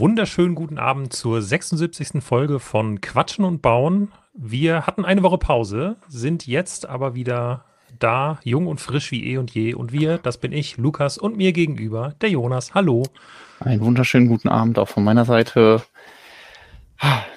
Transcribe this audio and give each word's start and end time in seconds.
wunderschönen 0.00 0.54
guten 0.54 0.78
Abend 0.78 1.12
zur 1.12 1.42
76. 1.42 2.22
Folge 2.22 2.58
von 2.58 3.02
Quatschen 3.02 3.44
und 3.44 3.60
Bauen. 3.60 4.10
Wir 4.32 4.86
hatten 4.86 5.04
eine 5.04 5.22
Woche 5.22 5.36
Pause, 5.36 5.96
sind 6.08 6.46
jetzt 6.46 6.88
aber 6.88 7.14
wieder 7.14 7.66
da, 7.98 8.40
jung 8.42 8.66
und 8.66 8.80
frisch 8.80 9.10
wie 9.10 9.26
eh 9.26 9.36
und 9.36 9.50
je. 9.50 9.74
Und 9.74 9.92
wir, 9.92 10.16
das 10.16 10.38
bin 10.38 10.52
ich, 10.52 10.78
Lukas, 10.78 11.18
und 11.18 11.36
mir 11.36 11.52
gegenüber 11.52 12.14
der 12.22 12.30
Jonas. 12.30 12.72
Hallo. 12.72 13.02
Einen 13.58 13.82
wunderschönen 13.82 14.26
guten 14.28 14.48
Abend 14.48 14.78
auch 14.78 14.88
von 14.88 15.04
meiner 15.04 15.26
Seite. 15.26 15.82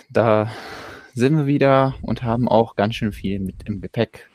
Da 0.10 0.50
sind 1.14 1.36
wir 1.36 1.46
wieder 1.46 1.96
und 2.02 2.24
haben 2.24 2.48
auch 2.48 2.78
ganz 2.78 2.96
schön 2.96 3.12
viel 3.12 3.42
mit 3.42 3.64
im 3.68 3.82
Gepäck. 3.82 4.30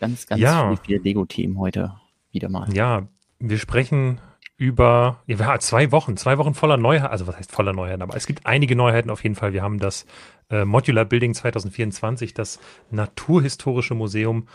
Ganz, 0.00 0.26
ganz 0.26 0.40
Ja. 0.42 0.70
viel, 0.74 0.78
viel 0.78 1.02
Lego-Team 1.02 1.56
heute 1.60 1.94
wieder 2.32 2.48
mal. 2.48 2.66
Ja, 2.74 3.06
wir 3.38 3.58
sprechen 3.58 4.20
über 4.60 5.22
ja, 5.26 5.58
zwei 5.58 5.90
Wochen, 5.90 6.18
zwei 6.18 6.36
Wochen 6.36 6.52
voller 6.52 6.76
Neuheiten, 6.76 7.10
also 7.10 7.26
was 7.26 7.38
heißt 7.38 7.50
voller 7.50 7.72
Neuheiten, 7.72 8.02
aber 8.02 8.14
es 8.14 8.26
gibt 8.26 8.44
einige 8.44 8.76
Neuheiten 8.76 9.08
auf 9.08 9.22
jeden 9.22 9.34
Fall. 9.34 9.54
Wir 9.54 9.62
haben 9.62 9.78
das 9.78 10.04
äh, 10.50 10.66
Modular 10.66 11.06
Building 11.06 11.32
2024, 11.32 12.34
das 12.34 12.60
Naturhistorische 12.90 13.94
Museum, 13.94 14.48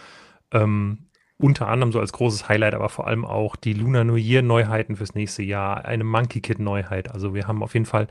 ähm, 0.51 1.07
unter 1.39 1.69
anderem 1.69 1.91
so 1.91 1.99
als 1.99 2.13
großes 2.13 2.47
Highlight, 2.47 2.75
aber 2.75 2.89
vor 2.89 3.07
allem 3.07 3.25
auch 3.25 3.55
die 3.55 3.73
Lunar 3.73 4.03
New 4.03 4.15
Year 4.15 4.43
Neuheiten 4.43 4.95
fürs 4.95 5.15
nächste 5.15 5.41
Jahr, 5.41 5.85
eine 5.85 6.03
Monkey 6.03 6.39
Kid 6.39 6.59
Neuheit. 6.59 7.11
Also 7.11 7.33
wir 7.33 7.47
haben 7.47 7.63
auf 7.63 7.73
jeden 7.73 7.87
Fall 7.87 8.07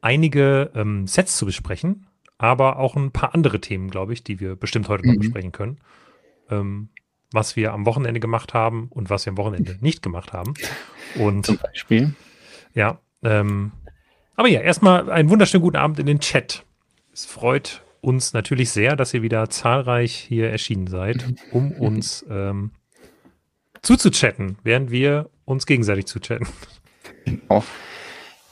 einige 0.00 0.72
ähm, 0.74 1.06
Sets 1.06 1.36
zu 1.36 1.46
besprechen, 1.46 2.08
aber 2.36 2.80
auch 2.80 2.96
ein 2.96 3.12
paar 3.12 3.32
andere 3.32 3.60
Themen, 3.60 3.90
glaube 3.90 4.12
ich, 4.12 4.24
die 4.24 4.40
wir 4.40 4.56
bestimmt 4.56 4.88
heute 4.88 5.06
noch 5.06 5.14
Mhm. 5.14 5.18
besprechen 5.20 5.52
können. 5.52 5.78
Ähm, 6.50 6.88
was 7.32 7.56
wir 7.56 7.72
am 7.72 7.86
Wochenende 7.86 8.20
gemacht 8.20 8.54
haben 8.54 8.86
und 8.90 9.10
was 9.10 9.26
wir 9.26 9.32
am 9.32 9.36
Wochenende 9.38 9.76
nicht 9.80 10.02
gemacht 10.02 10.32
haben. 10.32 10.54
Und 11.16 11.46
Zum 11.46 11.58
Beispiel. 11.58 12.14
ja, 12.74 12.98
ähm, 13.22 13.72
aber 14.36 14.48
ja, 14.48 14.60
erstmal 14.60 15.10
einen 15.10 15.28
wunderschönen 15.30 15.62
guten 15.62 15.76
Abend 15.76 15.98
in 15.98 16.06
den 16.06 16.20
Chat. 16.20 16.64
Es 17.12 17.26
freut 17.26 17.82
uns 18.00 18.32
natürlich 18.32 18.70
sehr, 18.70 18.94
dass 18.94 19.12
ihr 19.12 19.22
wieder 19.22 19.50
zahlreich 19.50 20.14
hier 20.14 20.50
erschienen 20.50 20.86
seid, 20.86 21.26
um 21.50 21.72
uns 21.78 22.24
ähm, 22.30 22.70
zuzuchatten, 23.82 24.58
während 24.62 24.90
wir 24.90 25.28
uns 25.44 25.66
gegenseitig 25.66 26.06
zuchatten. 26.06 26.46
Oh. 27.48 27.62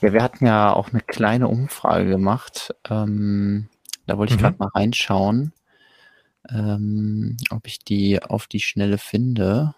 Ja, 0.01 0.13
wir 0.13 0.23
hatten 0.23 0.45
ja 0.47 0.73
auch 0.73 0.91
eine 0.93 1.01
kleine 1.01 1.49
Umfrage 1.49 2.09
gemacht. 2.09 2.75
Ähm, 2.91 3.69
da 4.07 4.19
wollte 4.19 4.35
ich 4.35 4.39
Mhm. 4.41 4.43
gerade 4.45 4.57
mal 4.59 4.69
reinschauen, 4.75 5.53
ähm, 6.51 7.37
ob 7.51 7.67
ich 7.67 7.79
die 7.81 8.23
auf 8.23 8.47
die 8.47 8.61
Schnelle 8.61 8.99
finde. 8.99 9.75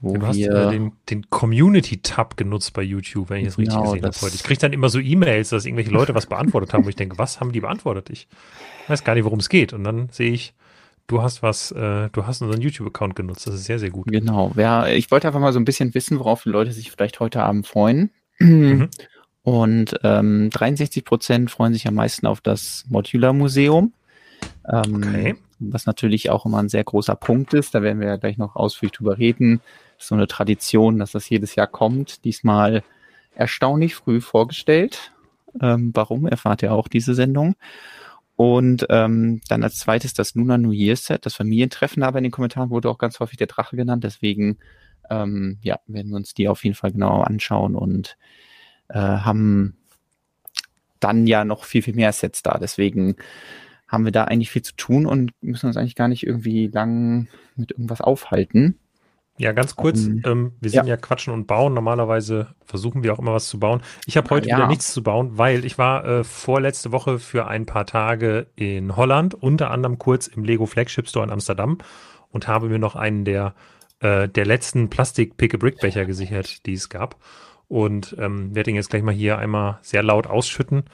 Wo 0.00 0.14
Du 0.18 0.26
hast 0.26 0.36
wir, 0.36 0.52
äh, 0.52 0.70
den, 0.72 0.92
den 1.08 1.30
Community-Tab 1.30 2.36
genutzt 2.36 2.72
bei 2.74 2.82
YouTube, 2.82 3.30
wenn 3.30 3.38
ich 3.40 3.46
richtig 3.56 3.68
Genau, 3.68 3.82
gesehen 3.82 4.02
habe 4.02 4.12
das- 4.12 4.22
heute. 4.22 4.34
Ich 4.34 4.42
kriege 4.42 4.60
dann 4.60 4.72
immer 4.72 4.88
so 4.90 4.98
E-Mails, 4.98 5.48
dass 5.50 5.64
irgendwelche 5.64 5.90
Leute 5.90 6.14
was 6.14 6.26
beantwortet 6.26 6.72
haben, 6.74 6.84
wo 6.84 6.88
ich 6.88 6.96
denke, 6.96 7.16
was 7.16 7.40
haben 7.40 7.52
die 7.52 7.60
beantwortet? 7.60 8.10
Ich 8.10 8.28
weiß 8.88 9.04
gar 9.04 9.14
nicht, 9.14 9.24
worum 9.24 9.38
es 9.38 9.48
geht. 9.48 9.72
Und 9.72 9.84
dann 9.84 10.08
sehe 10.10 10.30
ich, 10.32 10.52
du 11.06 11.22
hast 11.22 11.42
was, 11.42 11.70
äh, 11.72 12.10
du 12.10 12.26
hast 12.26 12.42
unseren 12.42 12.60
YouTube-Account 12.60 13.16
genutzt. 13.16 13.46
Das 13.46 13.54
ist 13.54 13.64
sehr, 13.64 13.78
sehr 13.78 13.90
gut. 13.90 14.06
Genau. 14.08 14.52
Ja, 14.56 14.86
ich 14.88 15.10
wollte 15.10 15.26
einfach 15.28 15.40
mal 15.40 15.52
so 15.54 15.58
ein 15.60 15.64
bisschen 15.64 15.94
wissen, 15.94 16.18
worauf 16.18 16.42
die 16.42 16.50
Leute 16.50 16.72
sich 16.72 16.90
vielleicht 16.90 17.20
heute 17.20 17.42
Abend 17.42 17.66
freuen. 17.66 18.10
Mhm. 18.40 18.90
Und 19.42 19.94
ähm, 20.02 20.50
63 20.50 21.04
Prozent 21.04 21.50
freuen 21.50 21.72
sich 21.72 21.86
am 21.86 21.94
meisten 21.94 22.26
auf 22.26 22.40
das 22.40 22.84
Modular 22.88 23.32
Museum. 23.32 23.92
Ähm, 24.68 24.96
Okay. 24.96 25.36
Was 25.60 25.86
natürlich 25.86 26.30
auch 26.30 26.44
immer 26.46 26.58
ein 26.58 26.68
sehr 26.68 26.84
großer 26.84 27.14
Punkt 27.14 27.54
ist. 27.54 27.74
Da 27.74 27.82
werden 27.82 28.00
wir 28.00 28.08
ja 28.08 28.16
gleich 28.16 28.38
noch 28.38 28.56
ausführlich 28.56 28.92
drüber 28.96 29.18
reden. 29.18 29.60
Ist 29.98 30.08
so 30.08 30.14
eine 30.14 30.26
Tradition, 30.26 30.98
dass 30.98 31.12
das 31.12 31.28
jedes 31.28 31.54
Jahr 31.54 31.68
kommt. 31.68 32.24
Diesmal 32.24 32.82
erstaunlich 33.34 33.94
früh 33.94 34.20
vorgestellt. 34.20 35.12
Ähm, 35.60 35.92
warum 35.94 36.26
erfahrt 36.26 36.62
ihr 36.62 36.72
auch 36.72 36.88
diese 36.88 37.14
Sendung? 37.14 37.54
Und 38.36 38.86
ähm, 38.90 39.40
dann 39.48 39.62
als 39.62 39.78
zweites 39.78 40.12
das 40.12 40.34
Lunar 40.34 40.58
New 40.58 40.72
Year 40.72 40.96
Set, 40.96 41.24
das 41.24 41.34
Familientreffen, 41.36 42.02
aber 42.02 42.18
in 42.18 42.24
den 42.24 42.32
Kommentaren 42.32 42.70
wurde 42.70 42.90
auch 42.90 42.98
ganz 42.98 43.20
häufig 43.20 43.36
der 43.38 43.46
Drache 43.46 43.76
genannt. 43.76 44.02
Deswegen 44.02 44.58
ähm, 45.08 45.58
ja, 45.62 45.78
werden 45.86 46.10
wir 46.10 46.16
uns 46.16 46.34
die 46.34 46.48
auf 46.48 46.64
jeden 46.64 46.74
Fall 46.74 46.90
genauer 46.92 47.28
anschauen 47.28 47.76
und 47.76 48.16
äh, 48.88 48.98
haben 48.98 49.76
dann 50.98 51.26
ja 51.26 51.44
noch 51.44 51.64
viel, 51.64 51.82
viel 51.82 51.94
mehr 51.94 52.12
Sets 52.12 52.42
da. 52.42 52.58
Deswegen 52.58 53.16
haben 53.94 54.04
wir 54.04 54.12
da 54.12 54.24
eigentlich 54.24 54.50
viel 54.50 54.62
zu 54.62 54.74
tun 54.76 55.06
und 55.06 55.32
müssen 55.40 55.66
uns 55.66 55.76
eigentlich 55.76 55.94
gar 55.94 56.08
nicht 56.08 56.26
irgendwie 56.26 56.66
lang 56.66 57.28
mit 57.56 57.70
irgendwas 57.72 58.00
aufhalten. 58.00 58.78
Ja, 59.36 59.50
ganz 59.50 59.74
kurz, 59.74 60.04
Ähm, 60.04 60.22
ähm, 60.24 60.52
wir 60.60 60.70
sind 60.70 60.86
ja. 60.86 60.96
Quatschen 60.96 61.32
und 61.32 61.46
Bauen. 61.48 61.74
Normalerweise 61.74 62.54
versuchen 62.64 63.02
wir 63.02 63.12
auch 63.12 63.18
immer 63.18 63.32
was 63.32 63.48
zu 63.48 63.58
bauen. 63.58 63.82
Ich 64.06 64.16
habe 64.16 64.30
heute 64.30 64.48
Ja. 64.48 64.58
wieder 64.58 64.68
nichts 64.68 64.92
zu 64.92 65.02
bauen, 65.02 65.38
weil 65.38 65.64
ich 65.64 65.76
war 65.76 66.04
äh, 66.04 66.24
vorletzte 66.24 66.92
Woche 66.92 67.18
für 67.18 67.48
ein 67.48 67.66
paar 67.66 67.84
Tage 67.84 68.46
in 68.54 68.94
Holland, 68.96 69.34
unter 69.34 69.72
anderem 69.72 69.98
kurz 69.98 70.28
im 70.28 70.44
Lego 70.44 70.66
Flagship 70.66 71.08
Store 71.08 71.24
in 71.24 71.32
Amsterdam 71.32 71.78
und 72.30 72.46
habe 72.46 72.68
mir 72.68 72.78
noch 72.78 72.94
einen 72.94 73.24
der, 73.24 73.54
äh, 73.98 74.28
der 74.28 74.46
letzten 74.46 74.88
Plastik-Pick-a-Brick-Becher 74.88 76.04
gesichert, 76.04 76.64
die 76.66 76.74
es 76.74 76.88
gab. 76.88 77.16
Und 77.66 78.14
ähm, 78.20 78.54
werde 78.54 78.70
ihn 78.70 78.76
jetzt 78.76 78.90
gleich 78.90 79.02
mal 79.02 79.14
hier 79.14 79.38
einmal 79.38 79.78
sehr 79.82 80.02
laut 80.04 80.28
ausschütten 80.28 80.84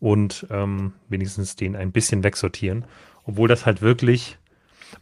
und 0.00 0.46
ähm, 0.50 0.94
wenigstens 1.08 1.54
den 1.56 1.76
ein 1.76 1.92
bisschen 1.92 2.24
wegsortieren. 2.24 2.84
Obwohl 3.24 3.48
das 3.48 3.66
halt 3.66 3.82
wirklich 3.82 4.38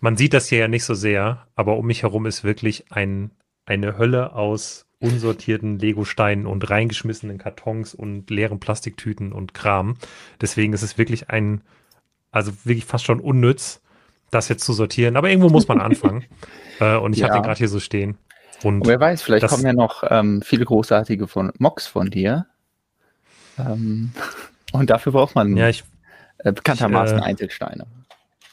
man 0.01 0.17
sieht 0.17 0.35
das 0.35 0.49
hier 0.49 0.59
ja 0.59 0.69
nicht 0.69 0.85
so 0.85 0.95
sehr, 0.95 1.47
aber 1.55 1.77
um 1.77 1.87
mich 1.87 2.03
herum 2.03 2.27
ist 2.27 2.45
wirklich 2.45 2.91
ein, 2.91 3.31
eine 3.67 3.99
Hölle 3.99 4.33
aus 4.35 4.87
unsortierten 5.01 5.79
Lego-Steinen 5.79 6.47
und 6.47 6.69
reingeschmissenen 6.69 7.39
Kartons 7.39 7.95
und 7.95 8.29
leeren 8.31 8.59
Plastiktüten 8.61 9.33
und 9.33 9.55
Kram. 9.55 9.97
Deswegen 10.41 10.73
ist 10.73 10.83
es 10.83 10.99
wirklich 10.99 11.31
ein, 11.31 11.63
also 12.33 12.53
wirklich 12.65 12.85
fast 12.85 13.05
schon 13.05 13.21
unnütz, 13.21 13.81
das 14.31 14.49
jetzt 14.49 14.65
zu 14.65 14.73
sortieren. 14.73 15.17
Aber 15.17 15.31
irgendwo 15.31 15.49
muss 15.49 15.69
man 15.69 15.81
anfangen. 15.81 16.25
äh, 16.81 16.97
und 16.97 17.17
ich 17.17 17.23
habe 17.23 17.33
Ja. 17.35 17.39
den 17.41 17.45
gerade 17.45 17.59
hier 17.59 17.69
so 17.69 17.81
stehen. 17.81 18.19
Und 18.65 18.87
wer 18.87 18.99
weiß, 18.99 19.23
vielleicht 19.23 19.45
das- 19.45 19.53
kommen 19.53 19.65
ja 19.65 19.73
noch 19.73 20.03
ähm, 20.11 20.43
viele 20.43 20.65
großartige 20.65 21.29
von 21.29 21.53
Mocs 21.59 21.87
von 21.87 22.11
dir. 22.11 22.47
Ähm, 23.57 24.11
und 24.73 24.91
dafür 24.91 25.13
braucht 25.13 25.35
man 25.35 25.57
ja, 25.57 25.69
ich, 25.69 25.85
äh, 26.39 26.53
bekanntermaßen 26.53 27.19
ich, 27.19 27.23
äh, 27.23 27.27
Einzelsteine. 27.27 27.87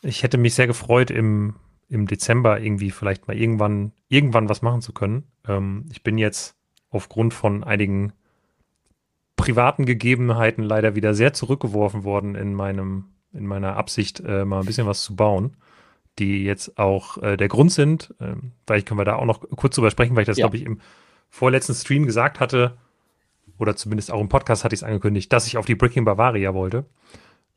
ich 0.02 0.24
hätte 0.24 0.38
mich 0.38 0.54
sehr 0.56 0.68
gefreut, 0.68 1.12
im, 1.12 1.56
im 1.90 2.08
Dezember 2.08 2.60
irgendwie 2.60 2.92
vielleicht 2.92 3.28
mal 3.28 3.38
irgendwann, 3.38 3.92
irgendwann 4.10 4.50
was 4.50 4.62
machen 4.62 4.82
zu 4.82 4.94
können. 4.94 5.24
Ähm, 5.48 5.86
ich 5.92 6.04
bin 6.04 6.18
jetzt 6.18 6.56
aufgrund 6.90 7.34
von 7.34 7.64
einigen 7.64 8.14
privaten 9.36 9.86
Gegebenheiten 9.86 10.64
leider 10.64 10.96
wieder 10.96 11.14
sehr 11.14 11.34
zurückgeworfen 11.34 12.04
worden 12.04 12.36
in 12.36 12.54
meinem, 12.54 13.06
in 13.34 13.46
meiner 13.46 13.76
Absicht, 13.76 14.22
äh, 14.26 14.46
mal 14.46 14.62
ein 14.62 14.66
bisschen 14.66 14.88
was 14.88 15.04
zu 15.04 15.16
bauen, 15.16 15.58
die 16.20 16.44
jetzt 16.46 16.78
auch 16.78 17.22
äh, 17.22 17.36
der 17.36 17.50
Grund 17.50 17.72
sind. 17.72 18.14
Ähm, 18.22 18.54
vielleicht 18.66 18.88
können 18.88 19.00
wir 19.00 19.06
da 19.06 19.16
auch 19.18 19.26
noch 19.26 19.42
kurz 19.58 19.76
drüber 19.76 19.92
sprechen, 19.92 20.16
weil 20.16 20.22
ich 20.24 20.28
das, 20.28 20.38
Ja. 20.38 20.46
glaube 20.46 20.58
ich, 20.58 20.64
im 20.64 20.80
vorletzten 21.30 21.74
Stream 21.74 22.06
gesagt 22.06 22.40
hatte, 22.40 22.78
oder 23.58 23.76
zumindest 23.76 24.12
auch 24.12 24.22
im 24.22 24.30
Podcast 24.30 24.64
hatte 24.64 24.76
ich 24.76 24.80
es 24.82 24.84
angekündigt, 24.84 25.32
dass 25.32 25.48
ich 25.48 25.58
auf 25.58 25.66
die 25.66 25.76
Bricking 25.76 26.06
Bavaria 26.06 26.54
wollte. 26.54 26.86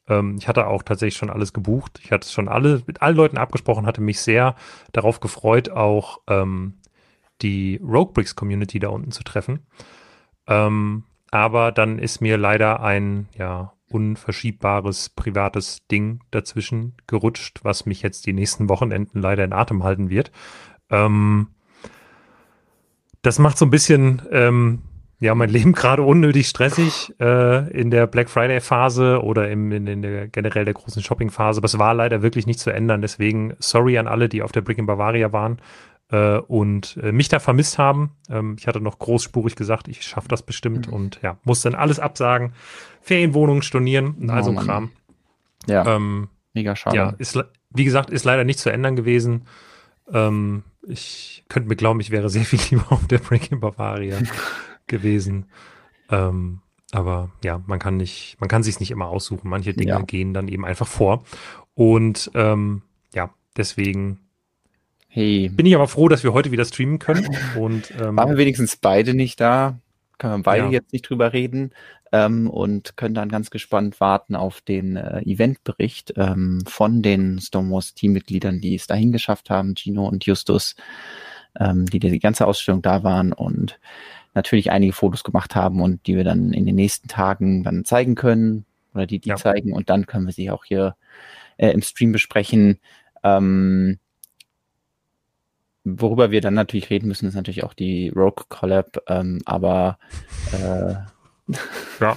Ähm, 0.09 0.37
ich 0.39 0.49
hatte 0.49 0.67
auch 0.67 0.83
tatsächlich 0.83 1.17
schon 1.17 1.31
alles 1.31 1.53
gebucht. 1.53 2.01
Ich 2.03 2.13
hatte 2.13 2.29
schon 2.29 2.49
alle 2.49 2.83
mit 2.87 3.03
allen 3.03 3.17
Leuten 3.17 3.39
abgesprochen, 3.39 3.87
hatte 3.87 4.01
mich 4.01 4.21
sehr 4.21 4.55
darauf 4.93 5.21
gefreut, 5.21 5.71
auch 5.71 6.21
ähm, 6.29 6.75
die 7.43 7.81
Rogue 7.83 8.13
Bricks 8.13 8.35
Community 8.35 8.79
da 8.79 8.89
unten 8.89 9.13
zu 9.13 9.23
treffen. 9.23 9.67
Ähm, 10.47 11.05
aber 11.31 11.73
dann 11.73 11.99
ist 11.99 12.21
mir 12.21 12.39
leider 12.39 12.81
ein 12.83 13.29
ja 13.37 13.73
unverschiebbares 13.91 15.11
privates 15.11 15.87
Ding 15.91 16.21
dazwischen 16.31 16.95
gerutscht, 17.07 17.61
was 17.63 17.87
mich 17.87 18.03
jetzt 18.03 18.27
die 18.27 18.33
nächsten 18.33 18.69
Wochenenden 18.69 19.21
leider 19.21 19.45
in 19.45 19.53
Atem 19.53 19.83
halten 19.83 20.11
wird. 20.11 20.31
Ähm, 20.91 21.49
das 23.23 23.39
macht 23.39 23.59
so 23.59 23.65
ein 23.65 23.71
bisschen 23.71 24.23
ähm, 24.31 24.83
ja 25.21 25.35
mein 25.35 25.51
Leben 25.51 25.73
gerade 25.75 26.03
unnötig 26.03 26.49
stressig 26.49 27.15
äh, 27.21 27.69
in 27.71 27.91
der 27.91 28.07
Black 28.07 28.29
Friday 28.31 28.61
Phase 28.61 29.23
oder 29.23 29.51
im, 29.51 29.73
in, 29.73 29.87
in 29.87 30.03
der 30.03 30.29
generell 30.29 30.65
der 30.65 30.75
großen 30.75 31.03
Shopping 31.03 31.31
Phase. 31.31 31.59
Aber 31.59 31.67
es 31.67 31.79
war 31.79 31.95
leider 31.95 32.23
wirklich 32.23 32.47
nicht 32.47 32.61
zu 32.61 32.71
ändern. 32.71 33.01
Deswegen 33.03 33.55
sorry 33.59 33.99
an 33.99 34.07
alle, 34.07 34.29
die 34.29 34.43
auf 34.43 34.53
der 34.53 34.61
Brick 34.61 34.79
in 34.79 34.87
Bavaria 34.87 35.33
waren 35.33 35.59
äh, 36.11 36.39
und 36.39 36.99
äh, 37.03 37.13
mich 37.13 37.29
da 37.29 37.39
vermisst 37.41 37.79
haben. 37.79 38.13
Ähm, 38.31 38.57
ich 38.59 38.67
hatte 38.67 38.81
noch 38.81 38.99
großspurig 38.99 39.57
gesagt, 39.57 39.89
ich 39.89 40.03
schaffe 40.03 40.29
das 40.29 40.43
bestimmt 40.43 40.87
Mhm. 40.89 40.93
und 40.95 41.21
ja, 41.23 41.37
musste 41.45 41.71
dann 41.71 41.79
alles 41.79 41.99
absagen, 41.99 42.53
Ferienwohnungen 43.03 43.63
stornieren 43.63 44.15
und 44.21 44.31
all 44.31 44.45
so 44.45 44.53
Oh. 44.53 44.55
Kram. 44.55 44.91
Ja, 45.67 45.85
Ähm, 45.97 46.29
mega 46.55 46.75
schade. 46.77 46.97
ja, 46.97 47.15
ist, 47.19 47.39
wie 47.71 47.85
gesagt, 47.85 48.11
ist 48.11 48.25
leider 48.25 48.45
nicht 48.45 48.59
zu 48.59 48.71
ändern 48.71 48.97
gewesen. 48.97 49.43
Ähm, 50.13 50.63
ich 50.87 51.45
könnte 51.49 51.69
mir 51.69 51.77
glauben, 51.77 52.01
ich 52.01 52.11
wäre 52.11 52.31
sehr 52.31 52.45
viel 52.45 52.59
lieber 52.71 52.91
auf 52.93 53.07
der 53.09 53.19
Break 53.19 53.53
in 53.53 53.61
Bavaria 53.61 54.17
gewesen. 54.89 55.47
Ähm, 56.11 56.61
aber 56.93 57.31
ja, 57.45 57.63
man 57.67 57.79
kann 57.79 57.97
nicht, 57.99 58.37
man 58.41 58.49
kann 58.49 58.63
sich 58.63 58.81
nicht 58.81 58.91
immer 58.91 59.07
aussuchen. 59.09 59.49
Manche 59.51 59.75
Dinge 59.75 59.91
Ja. 59.91 60.03
gehen 60.05 60.35
dann 60.35 60.49
eben 60.49 60.65
einfach 60.65 60.87
vor. 60.89 61.25
Und 61.75 62.31
ähm, 62.35 62.83
ja, 63.15 63.31
deswegen 63.57 64.21
Hey, 65.09 65.49
bin 65.49 65.67
ich 65.67 65.75
aber 65.75 65.89
froh, 65.89 66.09
dass 66.09 66.23
wir 66.23 66.33
heute 66.33 66.53
wieder 66.53 66.65
streamen 66.65 66.99
können. 66.99 67.27
Und 67.57 67.91
ähm, 67.99 68.17
waren 68.17 68.29
wir 68.31 68.37
wenigstens 68.37 68.77
beide 68.77 69.15
nicht 69.15 69.41
da? 69.41 69.81
Können 70.19 70.39
wir 70.41 70.43
beide 70.43 70.67
Ja. 70.67 70.71
jetzt 70.71 70.93
nicht 70.93 71.09
drüber 71.09 71.33
reden. 71.33 71.73
ähm, 72.13 72.49
und 72.49 72.97
können 72.97 73.15
dann 73.15 73.29
ganz 73.29 73.51
gespannt 73.51 74.01
warten 74.01 74.35
auf 74.35 74.61
den 74.63 74.97
äh, 74.97 75.21
Eventbericht 75.23 76.15
ähm, 76.17 76.63
von 76.67 77.03
den 77.03 77.39
Stonewalls 77.41 77.95
Teammitgliedern, 77.95 78.61
die 78.61 78.75
es 78.77 78.87
dahin 78.87 79.13
geschafft 79.13 79.51
haben, 79.51 79.75
Gino 79.77 80.07
und 80.09 80.25
Justus, 80.25 80.75
ähm, 81.59 81.87
die 81.87 81.99
die 81.99 82.19
ganze 82.19 82.47
Ausstellung 82.47 82.83
da 82.83 83.03
waren 83.03 83.33
und 83.33 83.79
natürlich 84.39 84.71
einige 84.71 84.93
Fotos 84.93 85.25
gemacht 85.25 85.57
haben 85.57 85.83
und 85.83 86.07
die 86.07 86.17
wir 86.17 86.25
dann 86.25 86.53
in 86.53 86.65
den 86.65 86.77
nächsten 86.77 87.09
Tagen 87.09 87.65
dann 87.65 87.85
zeigen 87.85 88.15
können 88.15 88.65
oder 88.95 89.07
die 89.07 89.19
die 89.19 89.31
ja. 89.31 89.37
zeigen 89.37 89.73
und 89.73 89.91
dann 89.91 90.07
können 90.07 90.27
wir 90.27 90.33
sie 90.33 90.51
auch 90.51 90.65
hier 90.65 90.95
äh, 91.57 91.71
im 91.71 91.83
Stream 91.83 92.13
besprechen. 92.13 92.79
Ähm, 93.25 93.99
worüber 95.85 96.31
wir 96.31 96.41
dann 96.41 96.55
natürlich 96.55 96.89
reden 96.91 97.09
müssen, 97.09 97.27
ist 97.27 97.35
natürlich 97.35 97.65
auch 97.65 97.75
die 97.75 98.11
Rogue 98.15 98.45
Collab, 98.49 99.03
ähm, 99.09 99.41
aber 99.45 99.99
äh, 100.53 100.95
ja. 102.01 102.17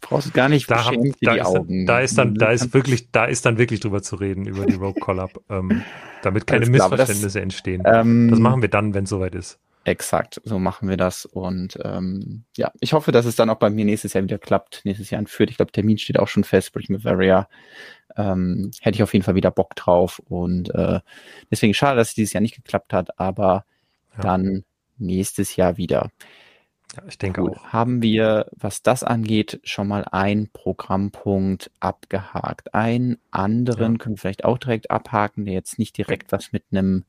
brauchst 0.00 0.28
du 0.28 0.32
gar 0.32 0.48
nicht 0.48 0.70
da, 0.70 0.84
haben, 0.84 1.14
da 1.22 1.34
die 1.34 1.42
Augen. 1.42 1.86
Dann, 1.86 1.86
da 1.86 2.00
ist 2.00 2.18
dann, 2.18 2.34
da 2.34 2.50
ist 2.50 2.74
wirklich, 2.74 3.10
da 3.10 3.24
ist 3.24 3.46
dann 3.46 3.56
wirklich 3.56 3.80
drüber 3.80 4.02
zu 4.02 4.16
reden 4.16 4.46
über 4.46 4.66
die 4.66 4.74
Rogue 4.74 5.00
Collab, 5.00 5.30
ähm, 5.48 5.82
damit 6.22 6.46
keine 6.46 6.66
Missverständnisse 6.66 7.38
das, 7.38 7.42
entstehen. 7.42 7.82
Ähm, 7.86 8.28
das 8.30 8.38
machen 8.38 8.60
wir 8.60 8.68
dann, 8.68 8.92
wenn 8.92 9.04
es 9.04 9.10
soweit 9.10 9.34
ist. 9.34 9.58
Exakt, 9.88 10.40
so 10.44 10.58
machen 10.58 10.90
wir 10.90 10.98
das. 10.98 11.24
Und 11.24 11.78
ähm, 11.82 12.44
ja, 12.58 12.70
ich 12.80 12.92
hoffe, 12.92 13.10
dass 13.10 13.24
es 13.24 13.36
dann 13.36 13.48
auch 13.48 13.56
bei 13.56 13.70
mir 13.70 13.86
nächstes 13.86 14.12
Jahr 14.12 14.22
wieder 14.22 14.38
klappt. 14.38 14.82
Nächstes 14.84 15.08
Jahr 15.08 15.18
in 15.18 15.26
Fürth. 15.26 15.48
Ich 15.50 15.56
glaube, 15.56 15.72
Termin 15.72 15.96
steht 15.96 16.18
auch 16.18 16.28
schon 16.28 16.44
fest. 16.44 16.72
Bridge 16.72 16.92
Bavaria. 16.92 17.48
Ähm, 18.14 18.70
hätte 18.82 18.96
ich 18.96 19.02
auf 19.02 19.14
jeden 19.14 19.24
Fall 19.24 19.34
wieder 19.34 19.50
Bock 19.50 19.74
drauf. 19.76 20.20
Und 20.26 20.74
äh, 20.74 21.00
deswegen 21.50 21.72
schade, 21.72 21.96
dass 21.96 22.08
es 22.08 22.14
dieses 22.14 22.34
Jahr 22.34 22.42
nicht 22.42 22.56
geklappt 22.56 22.92
hat, 22.92 23.18
aber 23.18 23.64
ja. 24.16 24.22
dann 24.22 24.64
nächstes 24.98 25.56
Jahr 25.56 25.78
wieder. 25.78 26.10
Ja, 26.94 27.02
ich 27.08 27.16
denke 27.16 27.40
Gut, 27.40 27.56
auch. 27.56 27.64
Haben 27.64 28.02
wir, 28.02 28.46
was 28.54 28.82
das 28.82 29.02
angeht, 29.02 29.58
schon 29.64 29.88
mal 29.88 30.04
einen 30.04 30.50
Programmpunkt 30.50 31.70
abgehakt. 31.80 32.74
Einen 32.74 33.16
anderen 33.30 33.92
ja. 33.92 33.98
können 33.98 34.16
wir 34.16 34.20
vielleicht 34.20 34.44
auch 34.44 34.58
direkt 34.58 34.90
abhaken, 34.90 35.46
der 35.46 35.54
jetzt 35.54 35.78
nicht 35.78 35.96
direkt 35.96 36.30
was 36.30 36.52
mit 36.52 36.64
einem 36.70 37.04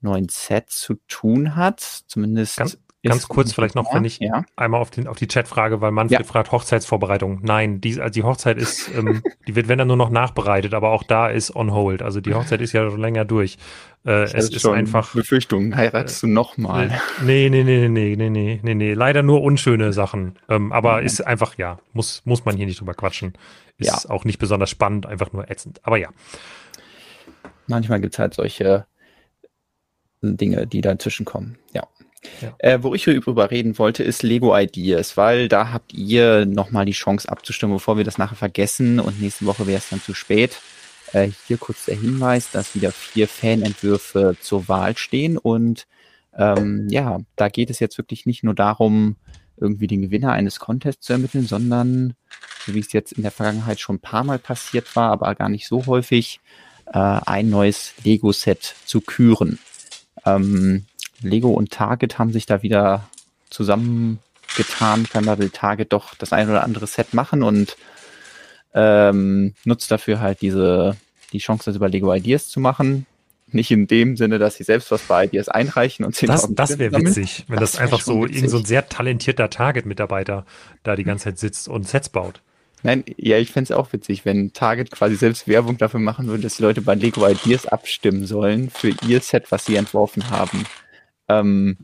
neuen 0.00 0.28
Set 0.28 0.70
zu 0.70 0.94
tun 1.08 1.56
hat. 1.56 1.80
Zumindest. 1.80 2.56
Ganz, 2.56 2.78
ganz 3.04 3.28
kurz 3.28 3.52
vielleicht 3.52 3.74
noch, 3.74 3.94
wenn 3.94 4.04
ich 4.04 4.18
ja. 4.18 4.44
einmal 4.56 4.80
auf, 4.80 4.90
den, 4.90 5.06
auf 5.06 5.16
die 5.16 5.26
Chatfrage, 5.26 5.80
weil 5.80 5.92
Manfred 5.92 6.20
ja. 6.20 6.26
fragt 6.26 6.52
Hochzeitsvorbereitung. 6.52 7.40
Nein, 7.42 7.80
die, 7.80 8.00
also 8.00 8.12
die 8.12 8.22
Hochzeit 8.22 8.58
ist, 8.58 8.90
ähm, 8.96 9.22
die 9.46 9.54
wird, 9.54 9.68
wenn 9.68 9.78
dann 9.78 9.88
nur 9.88 9.96
noch 9.96 10.10
nachbereitet, 10.10 10.74
aber 10.74 10.90
auch 10.90 11.02
da 11.02 11.28
ist 11.28 11.54
on 11.54 11.72
hold. 11.72 12.02
Also 12.02 12.20
die 12.20 12.34
Hochzeit 12.34 12.60
ist 12.60 12.72
ja 12.72 12.88
schon 12.90 13.00
länger 13.00 13.24
durch. 13.24 13.58
Äh, 14.04 14.24
es 14.24 14.50
ist 14.50 14.66
einfach. 14.66 15.14
Befürchtung, 15.14 15.76
heiratest 15.76 16.24
äh, 16.24 16.26
du 16.26 16.32
nochmal? 16.32 17.00
Nee, 17.24 17.48
nee, 17.50 17.62
nee, 17.62 17.88
nee, 17.88 18.16
nee, 18.16 18.30
nee, 18.30 18.60
nee, 18.62 18.74
nee. 18.74 18.94
Leider 18.94 19.22
nur 19.22 19.42
unschöne 19.42 19.92
Sachen. 19.92 20.38
Ähm, 20.48 20.72
aber 20.72 21.00
mhm. 21.00 21.06
ist 21.06 21.20
einfach, 21.20 21.56
ja, 21.56 21.78
muss, 21.92 22.22
muss 22.24 22.44
man 22.44 22.56
hier 22.56 22.66
nicht 22.66 22.80
drüber 22.80 22.94
quatschen. 22.94 23.34
Ist 23.76 24.04
ja. 24.04 24.10
auch 24.10 24.24
nicht 24.24 24.38
besonders 24.38 24.70
spannend, 24.70 25.06
einfach 25.06 25.32
nur 25.32 25.48
ätzend. 25.50 25.80
Aber 25.84 25.98
ja. 25.98 26.08
Manchmal 27.68 28.00
gibt 28.00 28.14
es 28.14 28.18
halt 28.18 28.34
solche 28.34 28.86
Dinge, 30.22 30.66
die 30.66 30.80
dazwischen 30.80 31.24
kommen. 31.24 31.58
Ja. 31.72 31.86
ja. 32.40 32.54
Äh, 32.58 32.82
wo 32.82 32.94
ich 32.94 33.04
darüber 33.04 33.50
reden 33.50 33.78
wollte, 33.78 34.02
ist 34.02 34.22
Lego 34.22 34.56
Ideas, 34.56 35.16
weil 35.16 35.48
da 35.48 35.72
habt 35.72 35.92
ihr 35.94 36.46
nochmal 36.46 36.84
die 36.84 36.92
Chance 36.92 37.28
abzustimmen, 37.28 37.76
bevor 37.76 37.96
wir 37.96 38.04
das 38.04 38.18
nachher 38.18 38.36
vergessen 38.36 39.00
und 39.00 39.20
nächste 39.20 39.46
Woche 39.46 39.66
wäre 39.66 39.78
es 39.78 39.90
dann 39.90 40.02
zu 40.02 40.14
spät. 40.14 40.60
Äh, 41.12 41.30
hier 41.46 41.58
kurz 41.58 41.86
der 41.86 41.96
Hinweis, 41.96 42.50
dass 42.50 42.74
wieder 42.74 42.92
vier 42.92 43.28
Fanentwürfe 43.28 44.36
zur 44.40 44.68
Wahl 44.68 44.96
stehen 44.96 45.38
und 45.38 45.86
ähm, 46.36 46.86
ja, 46.88 47.18
da 47.36 47.48
geht 47.48 47.70
es 47.70 47.80
jetzt 47.80 47.98
wirklich 47.98 48.26
nicht 48.26 48.44
nur 48.44 48.54
darum, 48.54 49.16
irgendwie 49.56 49.88
den 49.88 50.02
Gewinner 50.02 50.32
eines 50.32 50.60
Contests 50.60 51.06
zu 51.06 51.12
ermitteln, 51.12 51.46
sondern, 51.46 52.14
so 52.64 52.74
wie 52.74 52.78
es 52.78 52.92
jetzt 52.92 53.12
in 53.12 53.22
der 53.22 53.32
Vergangenheit 53.32 53.80
schon 53.80 53.96
ein 53.96 54.00
paar 54.00 54.24
Mal 54.24 54.38
passiert 54.38 54.94
war, 54.94 55.10
aber 55.10 55.34
gar 55.34 55.48
nicht 55.48 55.66
so 55.66 55.86
häufig, 55.86 56.40
äh, 56.86 56.98
ein 56.98 57.50
neues 57.50 57.94
Lego-Set 58.04 58.76
zu 58.84 59.00
küren. 59.00 59.58
Ähm, 60.24 60.86
Lego 61.20 61.50
und 61.50 61.70
Target 61.70 62.18
haben 62.18 62.32
sich 62.32 62.46
da 62.46 62.62
wieder 62.62 63.08
zusammengetan. 63.50 65.06
Scheinbar 65.06 65.38
will 65.38 65.50
Target 65.50 65.92
doch 65.92 66.14
das 66.14 66.32
ein 66.32 66.48
oder 66.48 66.64
andere 66.64 66.86
Set 66.86 67.14
machen 67.14 67.42
und 67.42 67.76
ähm, 68.74 69.54
nutzt 69.64 69.90
dafür 69.90 70.20
halt 70.20 70.40
diese 70.40 70.96
die 71.32 71.38
Chance, 71.38 71.64
das 71.66 71.76
über 71.76 71.88
Lego 71.88 72.12
Ideas 72.14 72.48
zu 72.48 72.60
machen. 72.60 73.06
Nicht 73.50 73.70
in 73.70 73.86
dem 73.86 74.16
Sinne, 74.16 74.38
dass 74.38 74.56
sie 74.56 74.64
selbst 74.64 74.90
was 74.90 75.02
bei 75.02 75.24
Ideas 75.24 75.48
einreichen 75.48 76.04
und 76.04 76.14
10.000 76.14 76.26
Das, 76.26 76.48
das 76.54 76.78
wäre 76.78 76.98
witzig, 76.98 77.44
wenn 77.48 77.58
das, 77.58 77.72
das 77.72 77.80
einfach 77.80 78.00
so 78.00 78.26
irgend 78.26 78.50
so 78.50 78.58
ein 78.58 78.64
sehr 78.64 78.88
talentierter 78.88 79.48
Target-Mitarbeiter 79.48 80.44
da 80.82 80.96
die 80.96 81.04
ganze 81.04 81.24
Zeit 81.24 81.38
sitzt 81.38 81.68
und 81.68 81.88
Sets 81.88 82.10
baut. 82.10 82.42
Nein, 82.82 83.04
ja, 83.16 83.38
ich 83.38 83.50
fände 83.50 83.72
es 83.72 83.76
auch 83.76 83.92
witzig, 83.92 84.24
wenn 84.24 84.52
Target 84.52 84.90
quasi 84.90 85.16
selbst 85.16 85.48
Werbung 85.48 85.78
dafür 85.78 86.00
machen 86.00 86.28
würde, 86.28 86.44
dass 86.44 86.56
die 86.56 86.62
Leute 86.62 86.80
bei 86.80 86.94
Lego 86.94 87.26
Ideas 87.26 87.66
abstimmen 87.66 88.26
sollen 88.26 88.70
für 88.70 88.94
ihr 89.06 89.20
Set, 89.20 89.50
was 89.50 89.64
sie 89.64 89.76
entworfen 89.76 90.30
haben. 90.30 90.64
Ähm, 91.28 91.76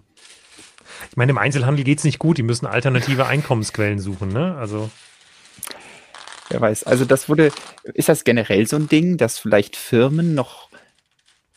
ich 1.10 1.16
meine, 1.16 1.30
im 1.30 1.38
Einzelhandel 1.38 1.84
geht 1.84 1.98
es 1.98 2.04
nicht 2.04 2.18
gut, 2.18 2.38
die 2.38 2.42
müssen 2.42 2.66
alternative 2.66 3.26
Einkommensquellen 3.28 3.98
suchen, 3.98 4.28
ne? 4.28 4.56
Also. 4.56 4.90
Wer 6.50 6.60
weiß. 6.60 6.84
Also 6.84 7.04
das 7.04 7.28
wurde, 7.28 7.50
ist 7.94 8.08
das 8.08 8.24
generell 8.24 8.66
so 8.66 8.76
ein 8.76 8.88
Ding, 8.88 9.16
dass 9.16 9.38
vielleicht 9.38 9.76
Firmen 9.76 10.34
noch, 10.34 10.68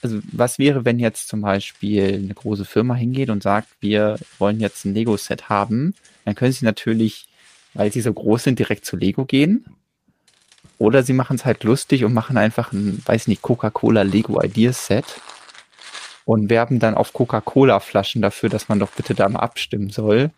also 0.01 0.19
was 0.31 0.60
wäre, 0.60 0.86
wenn 0.86 0.98
jetzt 0.98 1.28
zum 1.28 1.42
Beispiel 1.42 2.13
eine 2.13 2.33
große 2.33 2.66
Firma 2.66 2.95
hingeht 2.95 3.30
und 3.30 3.44
sagt, 3.44 3.68
wir 3.81 4.18
wollen 4.40 4.60
jetzt 4.60 4.86
ein 4.86 4.94
Lego-Set 4.94 5.50
haben, 5.50 5.94
dann 6.24 6.36
können 6.36 6.54
sie 6.54 6.66
natürlich 6.66 7.28
weil 7.77 7.94
sie 7.94 8.01
so 8.01 8.12
groß 8.12 8.44
sind, 8.44 8.59
direkt 8.59 8.85
zu 8.85 8.97
Lego 8.97 9.24
gehen. 9.24 9.65
Oder 10.79 11.03
sie 11.03 11.13
machen 11.13 11.38
es 11.38 11.45
halt 11.45 11.63
lustig 11.63 12.03
und 12.03 12.13
machen 12.13 12.38
einfach 12.38 12.74
ein, 12.74 13.01
weiß 13.06 13.27
nicht, 13.27 13.41
Coca-Cola 13.41 14.01
Lego 14.01 14.41
Ideas 14.41 14.88
Set 14.88 15.06
und 16.25 16.50
werben 16.50 16.79
dann 16.79 16.95
auf 16.95 17.13
Coca-Cola-Flaschen 17.13 18.21
dafür, 18.21 18.50
dass 18.50 18.68
man 18.68 18.79
doch 18.79 18.91
bitte 18.91 19.15
da 19.15 19.29
mal 19.29 19.39
abstimmen 19.39 19.89
soll, 19.91 20.31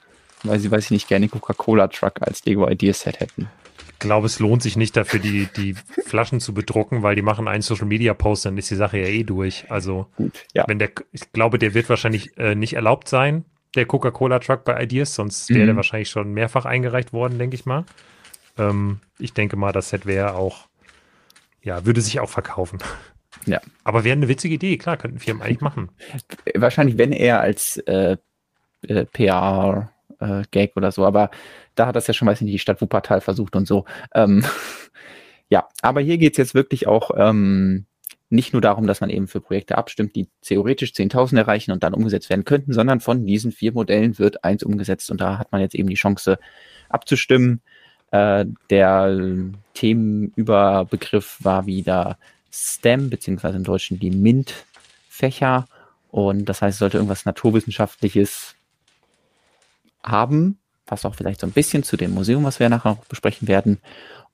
weil 0.44 0.60
sie, 0.60 0.70
weiß 0.70 0.86
ich 0.86 0.92
nicht, 0.92 1.08
gerne 1.08 1.28
Coca-Cola-Truck 1.28 2.22
als 2.22 2.46
Lego 2.46 2.70
Ideas 2.70 3.02
Set 3.02 3.20
hätten. 3.22 3.50
Ich 3.94 4.00
glaube, 4.00 4.28
es 4.28 4.40
lohnt 4.40 4.62
sich 4.62 4.78
nicht 4.78 4.96
dafür, 4.96 5.20
die, 5.20 5.48
die 5.58 5.76
Flaschen 6.06 6.40
zu 6.40 6.54
bedrucken, 6.54 7.04
weil 7.04 7.16
die 7.16 7.22
machen 7.22 7.50
einen 7.50 7.62
Social 7.62 7.88
Media 7.88 8.14
Post, 8.14 8.46
dann 8.46 8.58
ist 8.58 8.70
die 8.70 8.76
Sache 8.76 8.98
ja 8.98 9.08
eh 9.08 9.24
durch. 9.24 9.66
Also, 9.70 10.08
Gut, 10.16 10.46
ja. 10.54 10.66
wenn 10.68 10.80
der, 10.80 10.92
ich 11.12 11.32
glaube, 11.34 11.60
der 11.60 11.74
wird 11.74 11.90
wahrscheinlich 11.90 12.38
äh, 12.38 12.56
nicht 12.56 12.74
erlaubt 12.74 13.10
sein, 13.10 13.44
der 13.76 13.86
Coca-Cola-Truck 13.86 14.66
bei 14.66 14.82
Ideas, 14.82 15.16
sonst 15.16 15.50
wäre 15.50 15.62
mhm. 15.62 15.68
der 15.68 15.76
wahrscheinlich 15.76 16.10
schon 16.10 16.34
mehrfach 16.34 16.66
eingereicht 16.66 17.14
worden, 17.14 17.38
denke 17.38 17.56
ich 17.56 17.66
mal. 17.66 17.86
Ähm, 18.58 19.00
ich 19.20 19.34
denke 19.34 19.56
mal, 19.56 19.72
das 19.72 19.90
Set 19.90 20.06
wäre 20.06 20.36
auch, 20.36 20.68
ja, 21.62 21.86
würde 21.86 22.02
sich 22.02 22.20
auch 22.20 22.30
verkaufen. 22.30 22.80
Ja. 23.46 23.62
Aber 23.84 24.04
wäre 24.04 24.18
eine 24.18 24.28
witzige 24.28 24.56
Idee, 24.56 24.78
klar, 24.78 24.98
könnten 24.98 25.20
Firmen 25.20 25.44
eigentlich 25.44 25.62
machen. 25.62 25.92
Wahrscheinlich, 26.56 26.98
wenn 26.98 27.12
er 27.12 27.42
als 27.42 27.78
äh, 27.78 28.18
äh, 28.82 29.06
PR-Gag 29.06 30.70
äh, 30.70 30.74
oder 30.76 30.92
so, 30.92 31.06
aber 31.06 31.30
da 31.76 31.88
hat 31.88 31.96
das 31.96 32.08
ja 32.08 32.14
schon, 32.14 32.28
weiß 32.28 32.40
ich 32.42 32.46
nicht, 32.46 32.54
die 32.54 32.60
Stadt 32.60 32.82
Wuppertal 32.82 33.22
versucht 33.22 33.56
und 33.56 33.68
so. 33.68 33.86
Ähm, 34.14 34.44
ja, 35.50 35.68
aber 35.82 36.02
hier 36.02 36.18
geht 36.18 36.34
es 36.34 36.38
jetzt 36.38 36.56
wirklich 36.56 36.88
auch 36.88 37.12
ähm, 37.16 37.86
nicht 38.30 38.54
nur 38.54 38.62
darum, 38.62 38.86
dass 38.86 39.02
man 39.02 39.10
eben 39.10 39.28
für 39.28 39.42
Projekte 39.42 39.78
abstimmt, 39.78 40.16
die 40.16 40.28
theoretisch 40.42 40.92
10.000 40.92 41.38
erreichen 41.38 41.72
und 41.72 41.84
dann 41.84 41.94
umgesetzt 41.94 42.30
werden 42.30 42.46
könnten, 42.46 42.74
sondern 42.74 43.00
von 43.00 43.26
diesen 43.26 43.52
vier 43.52 43.74
Modellen 43.74 44.20
wird 44.20 44.44
eins 44.44 44.64
umgesetzt 44.64 45.10
und 45.10 45.20
da 45.20 45.40
hat 45.40 45.52
man 45.52 45.62
jetzt 45.62 45.76
eben 45.76 45.90
die 45.90 45.96
Chance 45.96 46.38
abzustimmen. 46.90 47.62
Äh, 48.12 48.46
der 48.70 49.18
Themenüberbegriff 49.74 51.38
war 51.42 51.66
wieder 51.66 52.18
STEM, 52.52 53.10
beziehungsweise 53.10 53.58
im 53.58 53.64
Deutschen 53.64 54.00
die 54.00 54.12
MINT-Fächer. 54.12 55.68
Und 56.12 56.46
das 56.46 56.62
heißt, 56.62 56.76
es 56.76 56.80
sollte 56.80 56.98
irgendwas 56.98 57.26
Naturwissenschaftliches 57.26 58.56
haben, 60.04 60.58
was 60.88 61.06
auch 61.06 61.16
vielleicht 61.16 61.40
so 61.40 61.48
ein 61.48 61.52
bisschen 61.52 61.84
zu 61.84 61.98
dem 61.98 62.14
Museum, 62.14 62.44
was 62.44 62.60
wir 62.60 62.70
nachher 62.70 62.92
noch 62.92 63.06
besprechen 63.06 63.48
werden. 63.48 63.80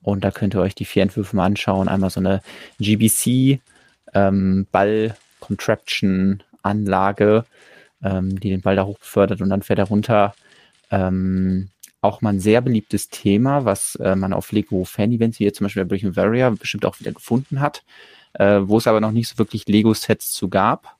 Und 0.02 0.24
da 0.24 0.30
könnt 0.30 0.54
ihr 0.54 0.60
euch 0.60 0.74
die 0.74 0.84
vier 0.84 1.02
Entwürfe 1.02 1.36
mal 1.36 1.44
anschauen. 1.44 1.88
Einmal 1.88 2.10
so 2.10 2.20
eine 2.20 2.40
GBC, 2.78 3.60
ähm, 4.16 4.66
Ball-Contraption-Anlage, 4.72 7.44
ähm, 8.02 8.40
die 8.40 8.50
den 8.50 8.62
Ball 8.62 8.74
da 8.76 8.86
hoch 8.86 8.98
befördert 8.98 9.42
und 9.42 9.50
dann 9.50 9.60
fährt 9.62 9.78
er 9.78 9.88
runter. 9.88 10.34
Ähm, 10.90 11.68
auch 12.00 12.22
mal 12.22 12.30
ein 12.30 12.40
sehr 12.40 12.62
beliebtes 12.62 13.10
Thema, 13.10 13.64
was 13.64 13.94
äh, 13.96 14.16
man 14.16 14.32
auf 14.32 14.52
Lego 14.52 14.84
Fan-Events, 14.84 15.40
wie 15.40 15.44
jetzt 15.44 15.58
zum 15.58 15.66
Beispiel 15.66 15.84
bei 15.84 15.88
Breaking 15.88 16.16
Varia, 16.16 16.48
bestimmt 16.50 16.86
auch 16.86 17.00
wieder 17.00 17.12
gefunden 17.12 17.60
hat, 17.60 17.84
äh, 18.34 18.60
wo 18.62 18.78
es 18.78 18.86
aber 18.86 19.00
noch 19.00 19.12
nicht 19.12 19.28
so 19.28 19.38
wirklich 19.38 19.66
Lego-Sets 19.66 20.30
zu 20.30 20.48
gab. 20.48 20.96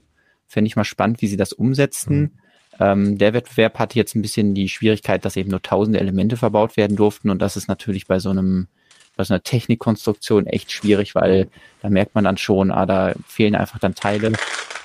Fände 0.46 0.68
ich 0.68 0.76
mal 0.76 0.85
spannend, 0.85 1.23
wie 1.23 1.28
sie 1.28 1.37
das 1.37 1.52
umsetzen. 1.52 2.18
Mhm. 2.18 2.30
Ähm, 2.78 3.18
der 3.18 3.32
Wettbewerb 3.32 3.78
hatte 3.78 3.99
jetzt 3.99 4.14
ein 4.14 4.20
bisschen 4.23 4.54
die 4.54 4.68
Schwierigkeit, 4.68 5.25
dass 5.25 5.37
eben 5.37 5.50
nur 5.50 5.62
tausende 5.62 6.00
Elemente 6.00 6.37
verbaut 6.37 6.76
werden 6.76 6.96
durften 6.96 7.30
und 7.30 7.40
das 7.40 7.56
ist 7.56 7.68
natürlich 7.68 8.06
bei 8.06 8.18
so 8.18 8.28
einem 8.28 8.68
bei 9.16 9.25
so 9.25 9.35
einer 9.35 9.42
Technikkonstruktion 9.42 10.46
echt 10.46 10.70
schwierig, 10.70 11.14
weil 11.14 11.49
da 11.82 11.88
merkt 11.88 12.14
man 12.14 12.25
dann 12.25 12.37
schon, 12.37 12.70
ah, 12.70 12.87
da 12.87 13.14
fehlen 13.26 13.54
einfach 13.56 13.78
dann 13.78 13.94
Teile. 13.94 14.32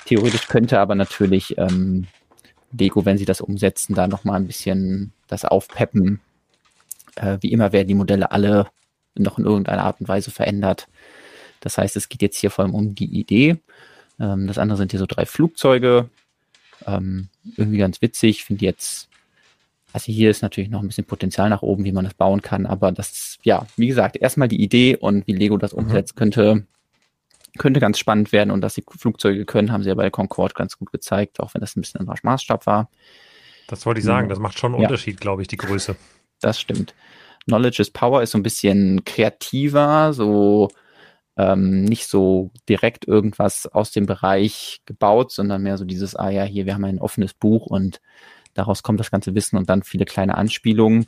Theoretisch 0.06 0.48
könnte 0.48 0.80
aber 0.80 0.94
natürlich 0.94 1.56
ähm, 1.58 2.06
Lego, 2.72 3.04
wenn 3.04 3.18
sie 3.18 3.26
das 3.26 3.40
umsetzen, 3.40 3.94
da 3.94 4.08
nochmal 4.08 4.40
ein 4.40 4.46
bisschen 4.46 5.12
das 5.28 5.44
aufpeppen 5.44 6.20
Äh, 7.16 7.38
wie 7.42 7.52
immer 7.52 7.72
werden 7.72 7.88
die 7.88 7.94
Modelle 7.94 8.32
alle 8.32 8.68
noch 9.14 9.38
in 9.38 9.44
irgendeiner 9.44 9.84
Art 9.84 10.00
und 10.00 10.08
Weise 10.08 10.30
verändert. 10.30 10.88
Das 11.60 11.76
heißt, 11.76 11.96
es 11.96 12.08
geht 12.08 12.22
jetzt 12.22 12.38
hier 12.38 12.50
vor 12.50 12.64
allem 12.64 12.74
um 12.74 12.94
die 12.94 13.04
Idee. 13.20 13.58
Ähm, 14.18 14.46
das 14.46 14.58
andere 14.58 14.78
sind 14.78 14.92
hier 14.92 15.00
so 15.00 15.06
drei 15.06 15.26
Flugzeuge. 15.26 16.08
Ähm, 16.86 17.28
irgendwie 17.56 17.78
ganz 17.78 18.00
witzig. 18.00 18.44
Finde 18.44 18.64
jetzt, 18.64 19.08
also 19.92 20.12
hier 20.12 20.30
ist 20.30 20.42
natürlich 20.42 20.70
noch 20.70 20.80
ein 20.80 20.86
bisschen 20.86 21.04
Potenzial 21.04 21.50
nach 21.50 21.62
oben, 21.62 21.84
wie 21.84 21.92
man 21.92 22.04
das 22.04 22.14
bauen 22.14 22.42
kann. 22.42 22.66
Aber 22.66 22.92
das, 22.92 23.38
ja, 23.42 23.66
wie 23.76 23.88
gesagt, 23.88 24.16
erstmal 24.16 24.48
die 24.48 24.62
Idee 24.62 24.96
und 24.96 25.26
wie 25.26 25.34
Lego 25.34 25.58
das 25.58 25.72
umsetzt, 25.72 26.14
mhm. 26.14 26.18
könnte, 26.18 26.66
könnte 27.58 27.80
ganz 27.80 27.98
spannend 27.98 28.32
werden. 28.32 28.50
Und 28.50 28.62
dass 28.62 28.74
sie 28.74 28.84
Flugzeuge 28.88 29.44
können, 29.44 29.70
haben 29.70 29.82
sie 29.82 29.90
ja 29.90 29.94
bei 29.94 30.10
Concorde 30.10 30.54
ganz 30.54 30.78
gut 30.78 30.92
gezeigt, 30.92 31.40
auch 31.40 31.54
wenn 31.54 31.60
das 31.60 31.76
ein 31.76 31.82
bisschen 31.82 32.08
ein 32.08 32.16
Maßstab 32.22 32.66
war. 32.66 32.88
Das 33.68 33.84
wollte 33.86 34.00
ich 34.00 34.06
sagen. 34.06 34.28
Das 34.28 34.38
macht 34.38 34.58
schon 34.58 34.72
einen 34.72 34.82
ja. 34.82 34.88
Unterschied, 34.88 35.20
glaube 35.20 35.42
ich, 35.42 35.48
die 35.48 35.56
Größe. 35.56 35.96
Das 36.40 36.60
stimmt. 36.60 36.94
Knowledge 37.44 37.82
is 37.82 37.90
Power 37.90 38.22
ist 38.22 38.30
so 38.30 38.38
ein 38.38 38.42
bisschen 38.42 39.04
kreativer, 39.04 40.12
so 40.12 40.70
ähm, 41.36 41.84
nicht 41.84 42.06
so 42.06 42.50
direkt 42.68 43.06
irgendwas 43.06 43.66
aus 43.66 43.90
dem 43.90 44.06
Bereich 44.06 44.82
gebaut, 44.86 45.32
sondern 45.32 45.62
mehr 45.62 45.78
so 45.78 45.84
dieses, 45.84 46.14
ah 46.14 46.30
ja, 46.30 46.44
hier, 46.44 46.66
wir 46.66 46.74
haben 46.74 46.84
ein 46.84 47.00
offenes 47.00 47.34
Buch 47.34 47.66
und 47.66 48.00
daraus 48.54 48.82
kommt 48.82 49.00
das 49.00 49.10
ganze 49.10 49.34
Wissen 49.34 49.56
und 49.56 49.68
dann 49.68 49.82
viele 49.82 50.04
kleine 50.04 50.36
Anspielungen. 50.36 51.06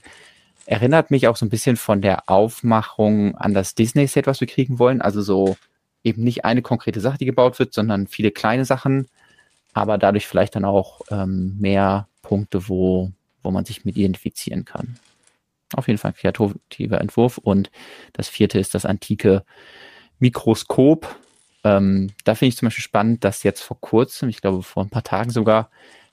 Erinnert 0.67 1.11
mich 1.11 1.29
auch 1.29 1.37
so 1.37 1.45
ein 1.45 1.51
bisschen 1.51 1.77
von 1.77 2.01
der 2.01 2.29
Aufmachung 2.31 3.37
an 3.37 3.55
das 3.55 3.75
Disney-Set, 3.75 4.27
was 4.27 4.41
wir 4.41 4.49
kriegen 4.49 4.79
wollen. 4.79 5.03
Also 5.03 5.21
so 5.21 5.57
eben 6.03 6.23
nicht 6.23 6.45
eine 6.45 6.63
konkrete 6.63 7.01
Sache, 7.01 7.19
die 7.19 7.27
gebaut 7.27 7.59
wird, 7.59 7.75
sondern 7.75 8.07
viele 8.07 8.31
kleine 8.31 8.65
Sachen, 8.65 9.09
aber 9.73 9.99
dadurch 9.99 10.27
vielleicht 10.27 10.55
dann 10.55 10.65
auch 10.65 11.01
ähm, 11.11 11.57
mehr 11.59 12.09
Punkte, 12.23 12.69
wo, 12.69 13.11
wo 13.43 13.51
man 13.51 13.65
sich 13.65 13.85
mit 13.85 13.97
identifizieren 13.97 14.65
kann. 14.65 14.97
Auf 15.75 15.89
jeden 15.89 15.99
Fall 15.99 16.13
ein 16.13 16.15
kreativer 16.15 17.01
Entwurf. 17.01 17.39
Und 17.39 17.71
das 18.13 18.29
vierte 18.29 18.59
ist 18.59 18.75
das 18.75 18.87
antike 18.87 19.45
Mikroskop. 20.19 21.15
Ähm, 21.65 22.13
da 22.25 22.35
finde 22.35 22.51
ich 22.51 22.57
zum 22.57 22.67
Beispiel 22.67 22.85
spannend, 22.85 23.25
dass 23.25 23.43
jetzt 23.43 23.63
vor 23.63 23.81
kurzem, 23.81 24.29
ich 24.29 24.41
glaube 24.41 24.63
vor 24.63 24.85
ein 24.85 24.91
paar 24.91 25.03
Tagen 25.03 25.31
sogar, 25.31 25.71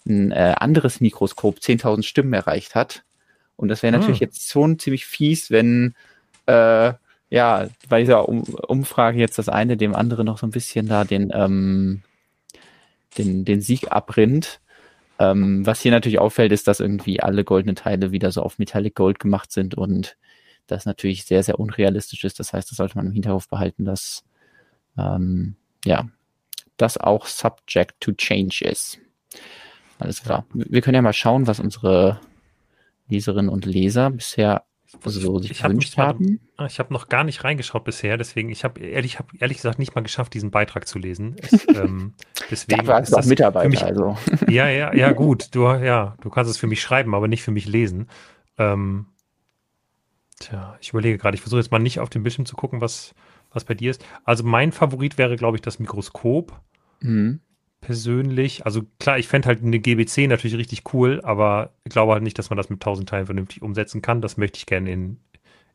ein 0.08 0.31
äh, 0.31 0.55
anderes 0.58 1.01
Mikroskop 1.01 1.58
10.000 1.58 2.03
Stimmen 2.03 2.34
erreicht 2.34 2.75
hat. 2.75 3.03
Und 3.55 3.67
das 3.67 3.84
wäre 3.84 3.96
natürlich 3.96 4.20
hm. 4.20 4.27
jetzt 4.27 4.50
schon 4.50 4.79
ziemlich 4.79 5.05
fies, 5.05 5.51
wenn 5.51 5.93
äh, 6.48 6.93
ja 7.29 7.67
bei 7.89 8.00
dieser 8.01 8.27
um 8.27 8.41
Umfrage 8.41 9.20
jetzt 9.20 9.38
das 9.38 9.50
eine 9.50 9.77
dem 9.77 9.96
anderen 9.96 10.25
noch 10.25 10.39
so 10.39 10.48
ein 10.48 10.51
bisschen 10.51 10.88
da 10.88 11.03
den 11.03 11.31
ähm, 11.34 12.01
den, 13.17 13.46
den 13.46 13.62
Sieg 13.62 13.91
abrinnt. 13.91 14.62
Ähm, 15.20 15.65
was 15.65 15.81
hier 15.81 15.91
natürlich 15.91 16.20
auffällt, 16.20 16.51
ist, 16.51 16.67
dass 16.67 16.79
irgendwie 16.79 17.22
alle 17.22 17.43
goldenen 17.43 17.75
Teile 17.75 18.12
wieder 18.12 18.31
so 18.31 18.41
auf 18.41 18.58
Metallic 18.58 18.96
Gold 18.96 19.20
gemacht 19.20 19.51
sind 19.51 19.75
und 19.75 20.17
das 20.67 20.86
natürlich 20.86 21.25
sehr, 21.25 21.43
sehr 21.43 21.60
unrealistisch 21.60 22.24
ist. 22.24 22.39
Das 22.39 22.53
heißt, 22.53 22.72
das 22.72 22.77
sollte 22.77 22.98
man 22.98 23.05
im 23.08 23.12
Hinterkopf 23.12 23.48
behalten, 23.48 23.86
dass 23.86 24.24
ähm, 24.98 25.55
ja, 25.86 26.10
das 26.77 26.98
auch 26.98 27.27
subject 27.27 28.00
to 28.00 28.13
change 28.13 28.65
ist. 28.65 28.98
Alles 30.01 30.24
klar. 30.24 30.46
Wir 30.53 30.81
können 30.81 30.96
ja 30.96 31.01
mal 31.03 31.13
schauen, 31.13 31.46
was 31.46 31.60
unsere 31.60 32.20
Leserinnen 33.08 33.50
und 33.50 33.65
Leser 33.65 34.10
bisher 34.10 34.63
so 35.05 35.38
sich 35.38 35.51
ich 35.51 35.62
gewünscht 35.62 35.96
hab 35.96 36.15
haben. 36.15 36.39
Ah, 36.58 36.65
ich 36.65 36.79
habe 36.79 36.91
noch 36.91 37.08
gar 37.08 37.24
nicht 37.24 37.43
reingeschaut 37.43 37.84
bisher, 37.84 38.17
deswegen, 38.17 38.50
ich 38.50 38.63
habe 38.63 38.81
ehrlich, 38.81 39.20
hab 39.20 39.31
ehrlich 39.39 39.58
gesagt 39.58 39.77
nicht 39.77 39.93
mal 39.93 40.01
geschafft, 40.01 40.34
diesen 40.34 40.50
Beitrag 40.50 40.88
zu 40.88 40.98
lesen. 40.98 41.36
Es, 41.39 41.67
ähm, 41.75 42.15
deswegen 42.50 42.79
Dafür 42.79 42.96
hast 42.96 43.13
du 43.13 43.17
auch 43.17 43.25
Mitarbeiter, 43.25 43.70
mich, 43.70 43.84
also. 43.84 44.17
Ja, 44.50 44.70
ja, 44.70 44.91
ja, 44.93 45.12
gut. 45.13 45.53
Du, 45.53 45.67
ja, 45.67 46.17
du 46.22 46.29
kannst 46.31 46.50
es 46.50 46.58
für 46.58 46.67
mich 46.67 46.81
schreiben, 46.81 47.13
aber 47.13 47.27
nicht 47.27 47.43
für 47.43 47.51
mich 47.51 47.67
lesen. 47.67 48.10
Ähm, 48.58 49.05
tja, 50.39 50.77
ich 50.81 50.89
überlege 50.89 51.20
gerade, 51.20 51.36
ich 51.36 51.41
versuche 51.41 51.60
jetzt 51.60 51.72
mal 51.72 51.77
nicht 51.77 52.00
auf 52.00 52.10
den 52.10 52.24
Bildschirm 52.24 52.48
zu 52.48 52.55
gucken, 52.55 52.81
was, 52.81 53.13
was 53.51 53.65
bei 53.65 53.75
dir 53.75 53.91
ist. 53.91 54.03
Also 54.24 54.43
mein 54.43 54.72
Favorit 54.72 55.20
wäre, 55.20 55.36
glaube 55.36 55.58
ich, 55.58 55.62
das 55.62 55.77
Mikroskop. 55.77 56.60
Mhm 57.01 57.39
persönlich. 57.81 58.65
Also 58.65 58.83
klar, 59.00 59.17
ich 59.17 59.27
fände 59.27 59.47
halt 59.47 59.63
eine 59.63 59.79
GBC 59.79 60.27
natürlich 60.27 60.57
richtig 60.57 60.93
cool, 60.93 61.19
aber 61.23 61.71
ich 61.83 61.91
glaube 61.91 62.13
halt 62.13 62.23
nicht, 62.23 62.38
dass 62.39 62.50
man 62.50 62.57
das 62.57 62.69
mit 62.69 62.79
1000 62.79 63.09
Teilen 63.09 63.25
vernünftig 63.25 63.61
umsetzen 63.61 64.01
kann. 64.01 64.21
Das 64.21 64.38
möchte 64.38 64.57
ich 64.57 64.67
gerne 64.67 64.91
in, 64.91 65.19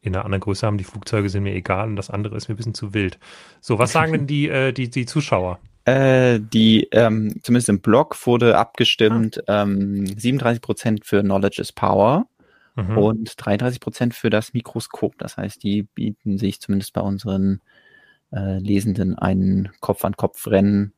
in 0.00 0.14
einer 0.14 0.24
anderen 0.24 0.40
Größe 0.40 0.66
haben. 0.66 0.78
Die 0.78 0.84
Flugzeuge 0.84 1.28
sind 1.28 1.42
mir 1.42 1.54
egal 1.54 1.88
und 1.88 1.96
das 1.96 2.08
andere 2.08 2.36
ist 2.36 2.48
mir 2.48 2.54
ein 2.54 2.56
bisschen 2.56 2.74
zu 2.74 2.94
wild. 2.94 3.18
So, 3.60 3.78
was 3.78 3.92
sagen 3.92 4.12
denn 4.12 4.26
die, 4.26 4.48
äh, 4.48 4.72
die, 4.72 4.88
die 4.88 5.06
Zuschauer? 5.06 5.58
Äh, 5.86 6.40
die, 6.40 6.88
ähm, 6.90 7.38
zumindest 7.44 7.68
im 7.68 7.78
Blog 7.78 8.26
wurde 8.26 8.58
abgestimmt, 8.58 9.48
ah. 9.48 9.62
ähm, 9.62 10.04
37 10.04 10.60
Prozent 10.60 11.06
für 11.06 11.22
Knowledge 11.22 11.62
is 11.62 11.70
Power 11.70 12.26
mhm. 12.74 12.98
und 12.98 13.34
33 13.36 13.78
Prozent 13.78 14.12
für 14.12 14.28
das 14.28 14.52
Mikroskop. 14.52 15.16
Das 15.18 15.36
heißt, 15.36 15.62
die 15.62 15.84
bieten 15.84 16.38
sich 16.38 16.60
zumindest 16.60 16.92
bei 16.92 17.02
unseren 17.02 17.60
äh, 18.32 18.58
Lesenden 18.58 19.16
ein 19.16 19.70
Kopf-an-Kopf-Rennen 19.78 20.92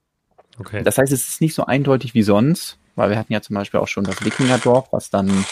Okay. 0.59 0.83
Das 0.83 0.99
heißt, 0.99 1.13
es 1.13 1.29
ist 1.29 1.41
nicht 1.41 1.55
so 1.55 1.67
eindeutig 1.67 2.15
wie 2.15 2.23
sonst, 2.23 2.79
weil 2.97 3.11
wir 3.11 3.19
hatten 3.19 3.33
ja 3.33 3.41
zum 3.41 3.55
Beispiel 3.55 3.81
auch 3.81 3.89
schon 3.89 4.05
das 4.05 4.25
Wikingerdorf, 4.25 4.89
was 4.93 5.11
dann 5.11 5.45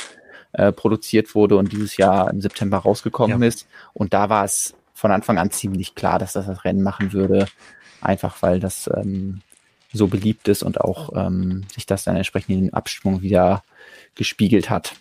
äh, 0.52 0.72
produziert 0.72 1.34
wurde 1.34 1.56
und 1.56 1.72
dieses 1.72 1.96
Jahr 1.96 2.30
im 2.30 2.40
September 2.40 2.78
rausgekommen 2.78 3.40
ja. 3.42 3.48
ist. 3.48 3.66
Und 3.92 4.14
da 4.14 4.28
war 4.28 4.44
es 4.44 4.74
von 4.94 5.10
Anfang 5.10 5.38
an 5.38 5.50
ziemlich 5.50 5.94
klar, 5.94 6.18
dass 6.18 6.32
das 6.32 6.46
das 6.46 6.64
Rennen 6.64 6.82
machen 6.82 7.12
würde, 7.12 7.46
einfach 8.00 8.42
weil 8.42 8.60
das 8.60 8.90
ähm, 8.94 9.42
so 9.92 10.08
beliebt 10.08 10.48
ist 10.48 10.62
und 10.62 10.80
auch 10.80 11.10
ähm, 11.14 11.64
sich 11.72 11.86
das 11.86 12.04
dann 12.04 12.16
entsprechend 12.16 12.50
in 12.50 12.60
den 12.66 12.74
Abstimmungen 12.74 13.22
wieder 13.22 13.62
gespiegelt 14.14 14.70
hat. 14.70 14.94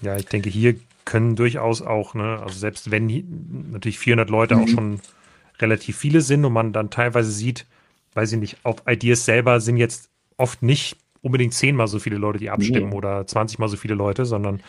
Ja, 0.00 0.16
ich 0.16 0.26
denke, 0.26 0.50
hier 0.50 0.76
können 1.04 1.36
durchaus 1.36 1.82
auch, 1.82 2.14
ne, 2.14 2.40
also 2.42 2.58
selbst 2.58 2.90
wenn 2.90 3.70
natürlich 3.70 3.98
400 3.98 4.30
Leute 4.30 4.56
mhm. 4.56 4.62
auch 4.62 4.68
schon 4.68 5.00
relativ 5.60 5.96
viele 5.96 6.20
sind 6.20 6.44
und 6.44 6.52
man 6.52 6.72
dann 6.72 6.90
teilweise 6.90 7.30
sieht, 7.30 7.66
weiß 8.14 8.32
ich 8.32 8.38
nicht, 8.38 8.56
auf 8.62 8.82
Ideas 8.86 9.24
selber 9.24 9.60
sind 9.60 9.76
jetzt 9.76 10.10
oft 10.36 10.62
nicht 10.62 10.96
unbedingt 11.20 11.54
zehnmal 11.54 11.86
so 11.86 11.98
viele 11.98 12.16
Leute, 12.16 12.38
die 12.38 12.50
abstimmen 12.50 12.90
nee. 12.90 12.96
oder 12.96 13.26
20 13.26 13.58
mal 13.58 13.68
so 13.68 13.76
viele 13.76 13.94
Leute, 13.94 14.26
sondern 14.26 14.62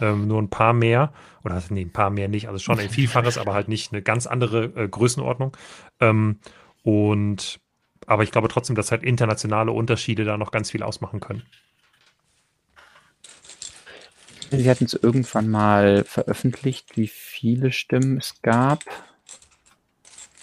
ähm, 0.00 0.26
nur 0.26 0.40
ein 0.40 0.48
paar 0.48 0.72
mehr. 0.72 1.12
Oder 1.44 1.62
nee, 1.70 1.82
ein 1.82 1.92
paar 1.92 2.10
mehr 2.10 2.28
nicht. 2.28 2.48
Also 2.48 2.58
schon 2.58 2.78
ein 2.78 2.90
Vielfaches, 2.90 3.38
aber 3.38 3.54
halt 3.54 3.68
nicht 3.68 3.92
eine 3.92 4.02
ganz 4.02 4.26
andere 4.26 4.64
äh, 4.74 4.88
Größenordnung. 4.88 5.56
Ähm, 6.00 6.38
und 6.82 7.60
aber 8.06 8.22
ich 8.22 8.32
glaube 8.32 8.48
trotzdem, 8.48 8.74
dass 8.74 8.90
halt 8.90 9.02
internationale 9.02 9.70
Unterschiede 9.70 10.24
da 10.24 10.38
noch 10.38 10.50
ganz 10.50 10.70
viel 10.70 10.82
ausmachen 10.82 11.20
können. 11.20 11.42
Sie 14.50 14.70
hatten 14.70 14.86
es 14.86 14.94
irgendwann 14.94 15.48
mal 15.48 16.04
veröffentlicht, 16.04 16.96
wie 16.96 17.08
viele 17.08 17.70
Stimmen 17.70 18.16
es 18.16 18.40
gab. 18.40 18.82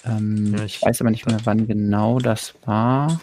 Ähm, 0.06 0.56
ja, 0.56 0.64
ich, 0.64 0.78
ich 0.78 0.82
weiß 0.82 1.02
aber 1.02 1.12
nicht 1.12 1.26
mehr, 1.26 1.40
wann 1.44 1.68
genau 1.68 2.20
das 2.20 2.54
war. 2.66 3.20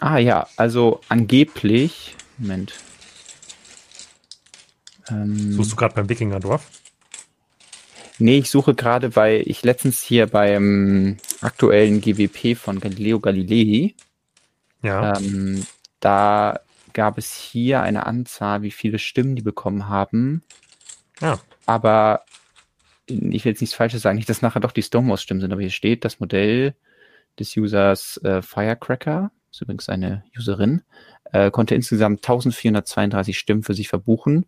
Ah 0.00 0.18
ja, 0.18 0.46
also 0.56 1.00
angeblich. 1.08 2.14
Moment. 2.38 2.74
Ähm, 5.10 5.52
Suchst 5.52 5.72
du 5.72 5.76
gerade 5.76 5.94
beim 5.94 6.08
Wikingerdorf? 6.08 6.66
Nee, 8.20 8.38
ich 8.38 8.50
suche 8.50 8.74
gerade, 8.74 9.16
weil 9.16 9.42
ich 9.46 9.62
letztens 9.62 10.02
hier 10.02 10.26
beim 10.26 11.18
aktuellen 11.40 12.00
GWP 12.00 12.56
von 12.56 12.80
Galileo 12.80 13.20
Galilei, 13.20 13.94
ja. 14.82 15.16
Ähm, 15.18 15.66
da 16.00 16.60
gab 16.92 17.18
es 17.18 17.34
hier 17.34 17.82
eine 17.82 18.06
Anzahl, 18.06 18.62
wie 18.62 18.70
viele 18.70 18.98
Stimmen 18.98 19.36
die 19.36 19.42
bekommen 19.42 19.88
haben. 19.88 20.42
Ja. 21.20 21.38
Aber 21.66 22.22
ich 23.08 23.44
will 23.44 23.52
jetzt 23.52 23.60
nichts 23.60 23.74
Falsches 23.74 24.02
sagen, 24.02 24.16
nicht, 24.16 24.28
dass 24.28 24.42
nachher 24.42 24.60
doch 24.60 24.72
die 24.72 24.82
Stonewalls-Stimmen 24.82 25.40
sind, 25.40 25.52
aber 25.52 25.60
hier 25.60 25.70
steht 25.70 26.04
das 26.04 26.20
Modell 26.20 26.74
des 27.38 27.56
Users 27.56 28.18
äh, 28.24 28.42
Firecracker, 28.42 29.30
ist 29.50 29.62
übrigens 29.62 29.88
eine 29.88 30.24
Userin, 30.36 30.82
äh, 31.32 31.50
konnte 31.50 31.74
insgesamt 31.74 32.18
1432 32.18 33.38
Stimmen 33.38 33.62
für 33.62 33.74
sich 33.74 33.88
verbuchen 33.88 34.46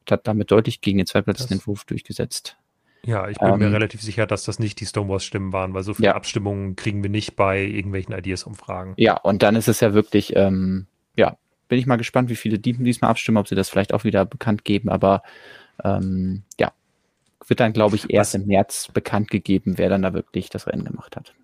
und 0.00 0.10
hat 0.10 0.26
damit 0.26 0.50
deutlich 0.50 0.80
gegen 0.80 0.98
den 0.98 1.06
zweitplatzierten 1.06 1.58
Entwurf 1.58 1.84
durchgesetzt. 1.84 2.56
Ja, 3.04 3.28
ich 3.28 3.38
bin 3.38 3.48
ähm, 3.48 3.58
mir 3.58 3.72
relativ 3.72 4.02
sicher, 4.02 4.26
dass 4.26 4.44
das 4.44 4.58
nicht 4.58 4.80
die 4.80 4.86
Stonewalls-Stimmen 4.86 5.52
waren, 5.52 5.74
weil 5.74 5.84
so 5.84 5.94
viele 5.94 6.06
ja. 6.06 6.14
Abstimmungen 6.16 6.74
kriegen 6.74 7.02
wir 7.02 7.10
nicht 7.10 7.36
bei 7.36 7.62
irgendwelchen 7.62 8.12
Ideas-Umfragen. 8.12 8.94
Ja, 8.96 9.16
und 9.16 9.42
dann 9.42 9.54
ist 9.54 9.68
es 9.68 9.78
ja 9.80 9.94
wirklich, 9.94 10.34
ähm, 10.34 10.86
ja, 11.16 11.36
bin 11.68 11.78
ich 11.78 11.86
mal 11.86 11.96
gespannt, 11.96 12.30
wie 12.30 12.36
viele 12.36 12.58
diesmal 12.58 13.10
abstimmen, 13.10 13.38
ob 13.38 13.48
sie 13.48 13.54
das 13.54 13.68
vielleicht 13.68 13.94
auch 13.94 14.04
wieder 14.04 14.24
bekannt 14.24 14.64
geben, 14.64 14.88
aber 14.88 15.22
ähm, 15.84 16.42
ja, 16.58 16.72
wird 17.46 17.60
dann, 17.60 17.72
glaube 17.72 17.96
ich, 17.96 18.10
erst 18.10 18.34
Was? 18.34 18.40
im 18.40 18.46
März 18.46 18.88
bekannt 18.92 19.30
gegeben, 19.30 19.74
wer 19.76 19.88
dann 19.88 20.02
da 20.02 20.12
wirklich 20.12 20.50
das 20.50 20.66
Rennen 20.66 20.84
gemacht 20.84 21.16
hat. 21.16 21.34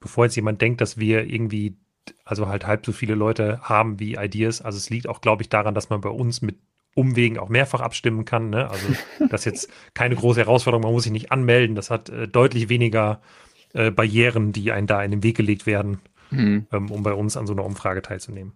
Bevor 0.00 0.24
jetzt 0.24 0.36
jemand 0.36 0.60
denkt, 0.60 0.80
dass 0.80 0.98
wir 0.98 1.26
irgendwie, 1.26 1.76
also 2.24 2.48
halt 2.48 2.66
halb 2.66 2.86
so 2.86 2.92
viele 2.92 3.14
Leute 3.14 3.60
haben 3.62 4.00
wie 4.00 4.14
Ideas, 4.14 4.62
also 4.62 4.78
es 4.78 4.90
liegt 4.90 5.08
auch, 5.08 5.20
glaube 5.20 5.42
ich, 5.42 5.48
daran, 5.48 5.74
dass 5.74 5.90
man 5.90 6.00
bei 6.00 6.08
uns 6.08 6.40
mit 6.40 6.56
Umwegen 6.94 7.38
auch 7.38 7.48
mehrfach 7.48 7.80
abstimmen 7.80 8.24
kann. 8.24 8.50
Ne? 8.50 8.68
Also 8.68 8.86
das 9.30 9.42
ist 9.42 9.44
jetzt 9.44 9.72
keine 9.94 10.16
große 10.16 10.40
Herausforderung, 10.40 10.82
man 10.82 10.92
muss 10.92 11.04
sich 11.04 11.12
nicht 11.12 11.30
anmelden. 11.30 11.76
Das 11.76 11.90
hat 11.90 12.08
äh, 12.08 12.26
deutlich 12.26 12.68
weniger 12.68 13.20
äh, 13.74 13.90
Barrieren, 13.90 14.52
die 14.52 14.72
einen 14.72 14.86
da 14.86 15.02
in 15.02 15.10
den 15.10 15.22
Weg 15.22 15.36
gelegt 15.36 15.66
werden, 15.66 16.00
mhm. 16.30 16.66
ähm, 16.72 16.90
um 16.90 17.02
bei 17.02 17.12
uns 17.12 17.36
an 17.36 17.46
so 17.46 17.52
einer 17.52 17.64
Umfrage 17.64 18.02
teilzunehmen. 18.02 18.52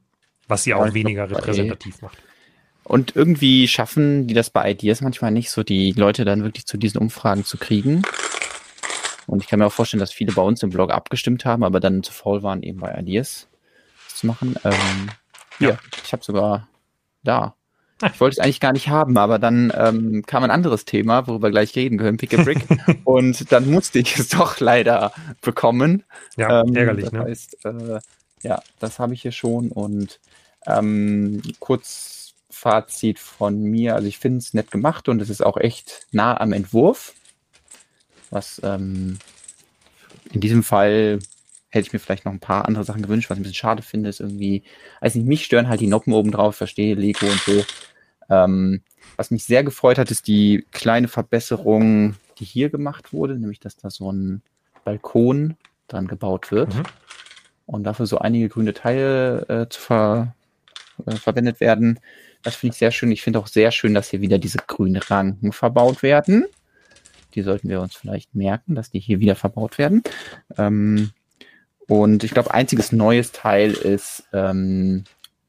Was 0.49 0.64
sie 0.64 0.75
auch 0.75 0.87
ja, 0.87 0.94
weniger 0.94 1.30
repräsentativ 1.30 2.02
macht 2.02 2.18
Und 2.84 3.16
irgendwie 3.16 3.66
schaffen 3.66 4.26
die 4.26 4.34
das 4.34 4.50
bei 4.50 4.70
Ideas 4.70 5.00
manchmal 5.00 5.30
nicht, 5.30 5.50
so 5.50 5.62
die 5.62 5.92
Leute 5.92 6.24
dann 6.24 6.44
wirklich 6.44 6.66
zu 6.66 6.76
diesen 6.76 6.98
Umfragen 6.98 7.44
zu 7.44 7.56
kriegen. 7.56 8.02
Und 9.26 9.42
ich 9.42 9.48
kann 9.48 9.58
mir 9.58 9.66
auch 9.66 9.72
vorstellen, 9.72 10.00
dass 10.00 10.12
viele 10.12 10.32
bei 10.32 10.42
uns 10.42 10.62
im 10.62 10.70
Blog 10.70 10.90
abgestimmt 10.92 11.46
haben, 11.46 11.64
aber 11.64 11.80
dann 11.80 12.02
zu 12.02 12.12
faul 12.12 12.42
waren, 12.42 12.62
eben 12.62 12.80
bei 12.80 12.94
Ideas 12.94 13.48
zu 14.08 14.26
machen. 14.26 14.54
Ähm, 14.64 15.10
hier, 15.58 15.70
ja. 15.70 15.78
ich 16.04 16.12
habe 16.12 16.22
sogar 16.22 16.68
da. 17.22 17.54
Ich 18.12 18.20
wollte 18.20 18.34
es 18.34 18.38
eigentlich 18.40 18.60
gar 18.60 18.72
nicht 18.72 18.88
haben, 18.88 19.16
aber 19.16 19.38
dann 19.38 19.72
ähm, 19.74 20.24
kam 20.26 20.42
ein 20.42 20.50
anderes 20.50 20.84
Thema, 20.84 21.26
worüber 21.26 21.46
wir 21.46 21.52
gleich 21.52 21.74
reden 21.76 21.96
können, 21.96 22.18
Pick 22.18 22.38
a 22.38 22.42
Brick. 22.42 22.66
und 23.04 23.50
dann 23.50 23.70
musste 23.70 24.00
ich 24.00 24.18
es 24.18 24.28
doch 24.28 24.60
leider 24.60 25.12
bekommen. 25.40 26.02
Ja, 26.36 26.60
ähm, 26.60 26.74
ärgerlich, 26.74 27.04
das 27.06 27.12
ne? 27.12 27.20
Heißt, 27.20 27.64
äh, 27.64 28.00
ja, 28.42 28.62
das 28.78 28.98
habe 28.98 29.14
ich 29.14 29.22
hier 29.22 29.32
schon. 29.32 29.70
Und 29.70 30.20
ähm, 30.66 31.40
kurz 31.60 32.13
Fazit 32.64 33.18
von 33.18 33.62
mir. 33.62 33.94
Also 33.94 34.09
ich 34.09 34.18
finde 34.18 34.38
es 34.38 34.54
nett 34.54 34.71
gemacht 34.71 35.11
und 35.11 35.21
es 35.21 35.28
ist 35.28 35.44
auch 35.44 35.59
echt 35.59 36.06
nah 36.12 36.40
am 36.40 36.54
Entwurf. 36.54 37.12
Was 38.30 38.59
ähm, 38.64 39.18
in 40.33 40.40
diesem 40.40 40.62
Fall 40.62 41.18
hätte 41.68 41.87
ich 41.87 41.92
mir 41.92 41.99
vielleicht 41.99 42.25
noch 42.25 42.33
ein 42.33 42.40
paar 42.40 42.64
andere 42.64 42.85
Sachen 42.85 43.02
gewünscht, 43.02 43.28
was 43.28 43.37
ich 43.37 43.40
ein 43.40 43.42
bisschen 43.42 43.54
schade 43.54 43.83
finde, 43.83 44.09
ist 44.09 44.21
irgendwie, 44.21 44.62
nicht, 45.02 45.16
mich 45.16 45.44
stören 45.44 45.68
halt 45.68 45.83
die 45.83 45.88
Noppen 45.88 46.14
oben 46.14 46.30
drauf, 46.30 46.56
verstehe 46.56 46.94
Lego 46.94 47.26
und 47.26 47.40
so. 47.40 47.64
Ähm, 48.30 48.80
was 49.16 49.30
mich 49.30 49.44
sehr 49.44 49.62
gefreut 49.62 49.99
hat, 49.99 50.11
ist 50.11 50.26
die 50.26 50.64
kleine 50.71 51.09
Verbesserung, 51.09 52.14
die 52.38 52.47
hier 52.47 52.71
gemacht 52.71 53.12
wurde, 53.12 53.38
nämlich 53.38 53.61
dass 53.61 53.76
da 53.76 53.90
so 53.90 54.11
ein 54.11 54.40
Balkon 54.87 55.59
dran 55.88 56.06
gebaut 56.06 56.50
wird 56.50 56.75
mhm. 56.75 56.85
und 57.66 57.85
dafür 57.85 58.06
so 58.06 58.21
einige 58.21 58.49
grüne 58.49 58.73
Teile 58.73 59.47
äh, 59.50 59.68
zu 59.68 59.83
ver 59.83 60.35
äh, 61.04 61.16
verwendet 61.16 61.61
werden. 61.61 62.00
Das 62.44 62.56
finde 62.56 62.74
ich 62.74 62.78
sehr 62.78 62.90
schön. 62.90 63.10
Ich 63.10 63.22
finde 63.22 63.38
auch 63.38 63.46
sehr 63.46 63.72
schön, 63.72 63.94
dass 63.94 64.10
hier 64.10 64.20
wieder 64.20 64.38
diese 64.38 64.58
grünen 64.58 65.02
Ranken 65.02 65.52
verbaut 65.52 66.02
werden. 66.02 66.44
Die 67.34 67.42
sollten 67.42 67.68
wir 67.68 67.80
uns 67.80 67.96
vielleicht 67.96 68.34
merken, 68.34 68.74
dass 68.74 68.90
die 68.90 69.00
hier 69.00 69.18
wieder 69.18 69.34
verbaut 69.34 69.78
werden. 69.78 70.02
Ähm, 70.56 71.10
und 71.88 72.22
ich 72.22 72.30
glaube, 72.30 72.52
einziges 72.54 72.92
neues 72.92 73.32
Teil 73.32 73.72
ist 73.72 74.24
ähm, 74.32 75.04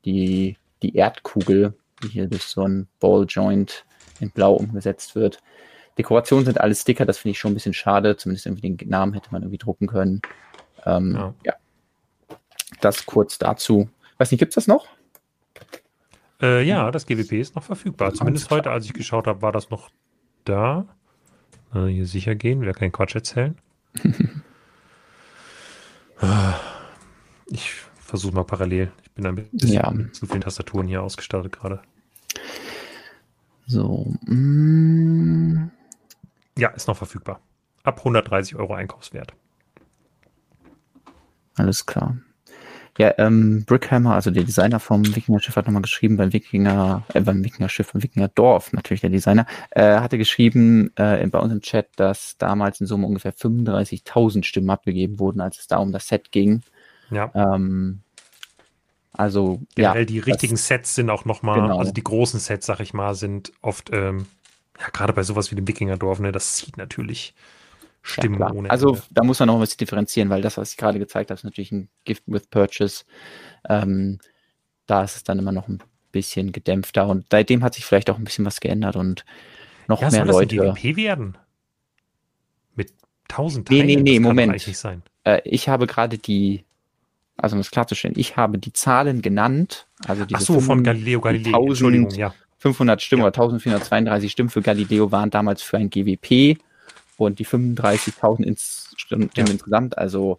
die, 0.06 0.58
die 0.82 0.96
Erdkugel, 0.96 1.74
die 2.02 2.08
hier 2.08 2.28
durch 2.28 2.44
so 2.44 2.64
ein 2.64 2.88
Ball 3.00 3.26
Joint 3.28 3.86
in 4.20 4.32
Blau 4.32 4.54
umgesetzt 4.54 5.16
wird. 5.16 5.40
Dekorationen 5.98 6.46
sind 6.46 6.60
alles 6.60 6.82
Sticker, 6.82 7.06
das 7.06 7.18
finde 7.18 7.32
ich 7.32 7.40
schon 7.40 7.52
ein 7.52 7.56
bisschen 7.56 7.74
schade. 7.74 8.18
Zumindest 8.18 8.46
irgendwie 8.46 8.74
den 8.74 8.90
Namen 8.90 9.14
hätte 9.14 9.30
man 9.32 9.44
irgendwie 9.44 9.58
drucken 9.58 9.88
können. 9.88 10.22
Ähm, 10.86 11.14
ja. 11.14 11.34
ja. 11.44 11.54
Das 12.82 13.06
kurz 13.06 13.38
dazu. 13.38 13.90
Weiß 14.18 14.32
nicht, 14.32 14.40
gibt 14.40 14.52
es 14.52 14.56
das 14.56 14.68
noch? 14.68 14.88
Äh, 16.42 16.64
ja, 16.64 16.92
das 16.92 17.06
GWP 17.06 17.34
ist 17.34 17.56
noch 17.56 17.64
verfügbar. 17.64 18.14
Zumindest 18.14 18.50
heute, 18.50 18.72
als 18.72 18.86
ich 18.86 18.94
geschaut 18.94 19.28
habe, 19.28 19.42
war 19.42 19.52
das 19.52 19.70
noch 19.70 19.90
da. 20.44 20.86
Äh, 21.74 21.86
hier 21.88 22.06
sicher 22.06 22.36
gehen, 22.36 22.62
ja 22.64 22.74
keinen 22.74 22.92
Quatsch 22.92 23.16
erzählen. 23.16 23.58
ich 27.48 27.72
versuche 27.96 28.36
mal 28.36 28.44
parallel. 28.44 28.92
Ich 29.04 29.12
bin 29.12 29.26
ein 29.26 29.36
bisschen 29.36 29.74
ja. 29.74 29.94
zu 30.12 30.26
vielen 30.26 30.42
Tastaturen 30.42 30.88
hier 30.88 31.02
ausgestattet 31.04 31.54
gerade. 31.54 31.82
So. 33.66 34.14
Mm. 34.26 35.72
Ja, 36.58 36.70
ist 36.70 36.88
noch 36.88 36.98
verfügbar. 36.98 37.42
Ab 37.84 38.00
130 38.00 38.56
Euro 38.56 38.74
Einkaufswert. 38.74 39.34
Alles 41.56 41.86
klar. 41.86 42.18
Ja, 42.98 43.14
ähm, 43.18 43.66
Brickhammer, 43.66 44.16
also 44.16 44.32
der 44.32 44.44
Designer 44.44 44.80
vom 44.80 45.06
Wikinger-Schiff, 45.16 45.58
hat 45.58 45.66
nochmal 45.66 45.82
geschrieben 45.82 46.16
beim 46.16 46.32
Wikinger, 46.32 47.04
äh, 47.14 47.20
beim 47.20 47.44
Wikinger-Schiff, 47.44 47.92
beim 47.92 48.02
Wikinger-Dorf, 48.02 48.72
natürlich 48.72 49.02
der 49.02 49.10
Designer, 49.10 49.46
äh, 49.72 50.00
hatte 50.00 50.18
geschrieben 50.18 50.92
äh, 50.96 51.28
bei 51.28 51.40
uns 51.40 51.52
im 51.52 51.62
Chat, 51.62 51.90
dass 51.98 52.38
damals 52.38 52.80
in 52.80 52.88
Summe 52.88 53.06
ungefähr 53.06 53.34
35.000 53.34 54.44
Stimmen 54.44 54.70
abgegeben 54.70 55.20
wurden, 55.20 55.42
als 55.42 55.60
es 55.60 55.68
da 55.68 55.78
um 55.78 55.92
das 55.92 56.08
Set 56.08 56.32
ging. 56.32 56.62
Ja. 57.12 57.32
Ähm, 57.36 58.00
also, 59.12 59.62
Generell 59.76 60.02
ja. 60.02 60.06
die 60.06 60.20
richtigen 60.20 60.56
das, 60.56 60.68
Sets 60.68 60.96
sind 60.96 61.10
auch 61.10 61.26
nochmal, 61.26 61.62
genau. 61.62 61.80
also 61.80 61.92
die 61.92 62.04
großen 62.04 62.40
Sets, 62.40 62.66
sag 62.66 62.80
ich 62.80 62.94
mal, 62.94 63.14
sind 63.14 63.52
oft, 63.62 63.90
ähm, 63.92 64.26
ja, 64.80 64.88
gerade 64.94 65.12
bei 65.12 65.24
sowas 65.24 65.52
wie 65.52 65.56
dem 65.56 65.68
Wikinger-Dorf, 65.68 66.20
ne, 66.20 66.32
das 66.32 66.56
zieht 66.56 66.78
natürlich 66.78 67.34
Stimmen 68.06 68.40
ja, 68.40 68.52
ohne 68.52 68.70
Also 68.70 69.00
da 69.10 69.24
muss 69.24 69.40
man 69.40 69.48
noch 69.48 69.56
ein 69.56 69.62
bisschen 69.62 69.80
differenzieren, 69.80 70.30
weil 70.30 70.44
das, 70.44 70.58
was 70.58 70.72
ich 70.72 70.78
gerade 70.78 71.00
gezeigt 71.00 71.32
habe, 71.32 71.40
ist 71.40 71.44
natürlich 71.44 71.72
ein 71.72 71.90
Gift 72.04 72.24
with 72.28 72.48
Purchase. 72.48 73.04
Ähm, 73.68 74.20
da 74.86 75.04
ist 75.04 75.16
es 75.16 75.24
dann 75.24 75.40
immer 75.40 75.52
noch 75.52 75.68
ein 75.68 75.80
bisschen 76.12 76.52
gedämpfter 76.52 77.08
und 77.08 77.26
seitdem 77.32 77.64
hat 77.64 77.74
sich 77.74 77.84
vielleicht 77.84 78.12
auch 78.12 78.20
ein 78.20 78.24
bisschen 78.24 78.46
was 78.46 78.60
geändert 78.60 78.96
und 78.96 79.26
noch 79.88 80.02
ja, 80.02 80.12
mehr 80.12 80.26
soll 80.28 80.44
Leute. 80.44 80.56
Das 80.56 80.68
ein 80.68 80.76
GWP 80.76 80.98
werden? 80.98 81.38
Mit 82.76 82.94
1000 83.30 83.68
Teilen? 83.68 83.88
Nee, 83.88 83.96
nee, 83.96 84.02
nee, 84.02 84.20
Moment. 84.20 84.68
Äh, 85.24 85.42
ich 85.44 85.68
habe 85.68 85.88
gerade 85.88 86.20
die, 86.20 86.64
also 87.38 87.56
um 87.56 87.60
es 87.60 87.72
klarzustellen, 87.72 88.18
ich 88.20 88.38
habe 88.38 88.60
die 88.60 88.72
Zahlen 88.72 89.24
genannt. 89.24 89.88
Also 90.08 90.26
diese 90.26 90.38
Ach 90.38 90.46
so, 90.46 90.60
von 90.60 90.84
Galileo 90.84 91.22
Galilei. 91.22 91.58
1000, 91.58 92.16
ja. 92.18 92.36
500 92.60 93.02
Stimmen 93.02 93.22
ja. 93.22 93.30
oder 93.30 93.36
1432 93.36 94.32
Stimmen 94.32 94.50
für 94.50 94.62
Galileo 94.62 95.12
waren 95.12 95.32
damals 95.32 95.64
für 95.64 95.78
ein 95.78 95.90
GWP 95.90 96.60
und 97.18 97.40
die 97.40 97.46
35.000 97.46 98.44
ins, 98.44 98.94
Stimmen 98.98 99.30
ja. 99.36 99.46
insgesamt, 99.46 99.98
also 99.98 100.38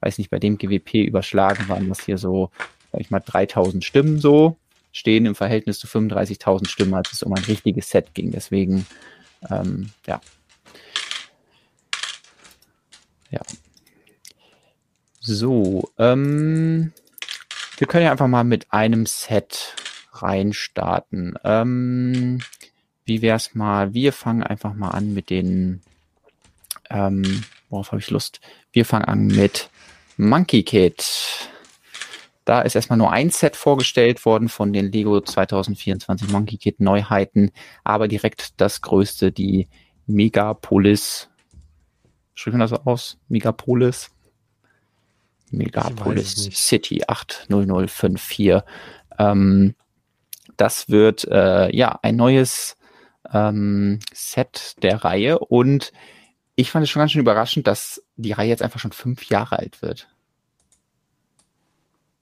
weiß 0.00 0.18
nicht, 0.18 0.30
bei 0.30 0.38
dem 0.38 0.58
GWP 0.58 1.06
überschlagen 1.06 1.68
waren 1.68 1.88
das 1.88 2.00
hier 2.00 2.18
so, 2.18 2.50
sag 2.92 3.00
ich 3.00 3.10
mal, 3.10 3.20
3000 3.20 3.84
Stimmen 3.84 4.18
so, 4.18 4.56
stehen 4.92 5.26
im 5.26 5.34
Verhältnis 5.34 5.78
zu 5.78 5.86
35.000 5.86 6.68
Stimmen, 6.68 6.94
als 6.94 7.12
es 7.12 7.22
um 7.22 7.32
ein 7.34 7.44
richtiges 7.44 7.90
Set 7.90 8.14
ging. 8.14 8.30
Deswegen, 8.30 8.86
ähm, 9.50 9.90
ja. 10.06 10.20
Ja. 13.30 13.40
So, 15.20 15.90
ähm, 15.98 16.92
wir 17.78 17.86
können 17.86 18.04
ja 18.04 18.10
einfach 18.10 18.26
mal 18.26 18.44
mit 18.44 18.72
einem 18.72 19.06
Set 19.06 19.76
reinstarten. 20.12 21.38
Ähm, 21.44 22.40
wie 23.04 23.22
wär's 23.22 23.54
mal? 23.54 23.94
Wir 23.94 24.12
fangen 24.12 24.42
einfach 24.42 24.74
mal 24.74 24.90
an 24.90 25.14
mit 25.14 25.30
den 25.30 25.82
ähm, 26.90 27.44
worauf 27.68 27.92
habe 27.92 28.00
ich 28.00 28.10
Lust? 28.10 28.40
Wir 28.72 28.84
fangen 28.84 29.04
an 29.04 29.26
mit 29.26 29.70
Monkey 30.16 30.62
Kid. 30.62 31.04
Da 32.44 32.62
ist 32.62 32.74
erstmal 32.74 32.98
nur 32.98 33.12
ein 33.12 33.30
Set 33.30 33.56
vorgestellt 33.56 34.24
worden 34.24 34.48
von 34.48 34.72
den 34.72 34.90
Lego 34.90 35.20
2024 35.20 36.30
Monkey 36.30 36.56
Kid 36.56 36.80
Neuheiten, 36.80 37.52
aber 37.84 38.08
direkt 38.08 38.60
das 38.60 38.80
größte, 38.80 39.30
die 39.30 39.68
Megapolis. 40.06 41.28
Schreibt 42.34 42.54
man 42.54 42.60
das 42.60 42.70
so 42.70 42.80
aus? 42.84 43.18
Megapolis? 43.28 44.10
Megapolis 45.50 46.48
City 46.52 47.02
80054. 47.06 48.62
Ähm, 49.18 49.74
das 50.56 50.88
wird 50.88 51.26
äh, 51.28 51.74
ja 51.74 51.98
ein 52.02 52.16
neues 52.16 52.76
ähm, 53.32 54.00
Set 54.12 54.74
der 54.82 55.04
Reihe 55.04 55.38
und 55.38 55.92
ich 56.60 56.70
fand 56.70 56.84
es 56.84 56.90
schon 56.90 57.00
ganz 57.00 57.12
schön 57.12 57.22
überraschend, 57.22 57.66
dass 57.66 58.02
die 58.16 58.32
Reihe 58.32 58.48
jetzt 58.48 58.62
einfach 58.62 58.80
schon 58.80 58.92
fünf 58.92 59.24
Jahre 59.24 59.58
alt 59.58 59.80
wird. 59.80 60.08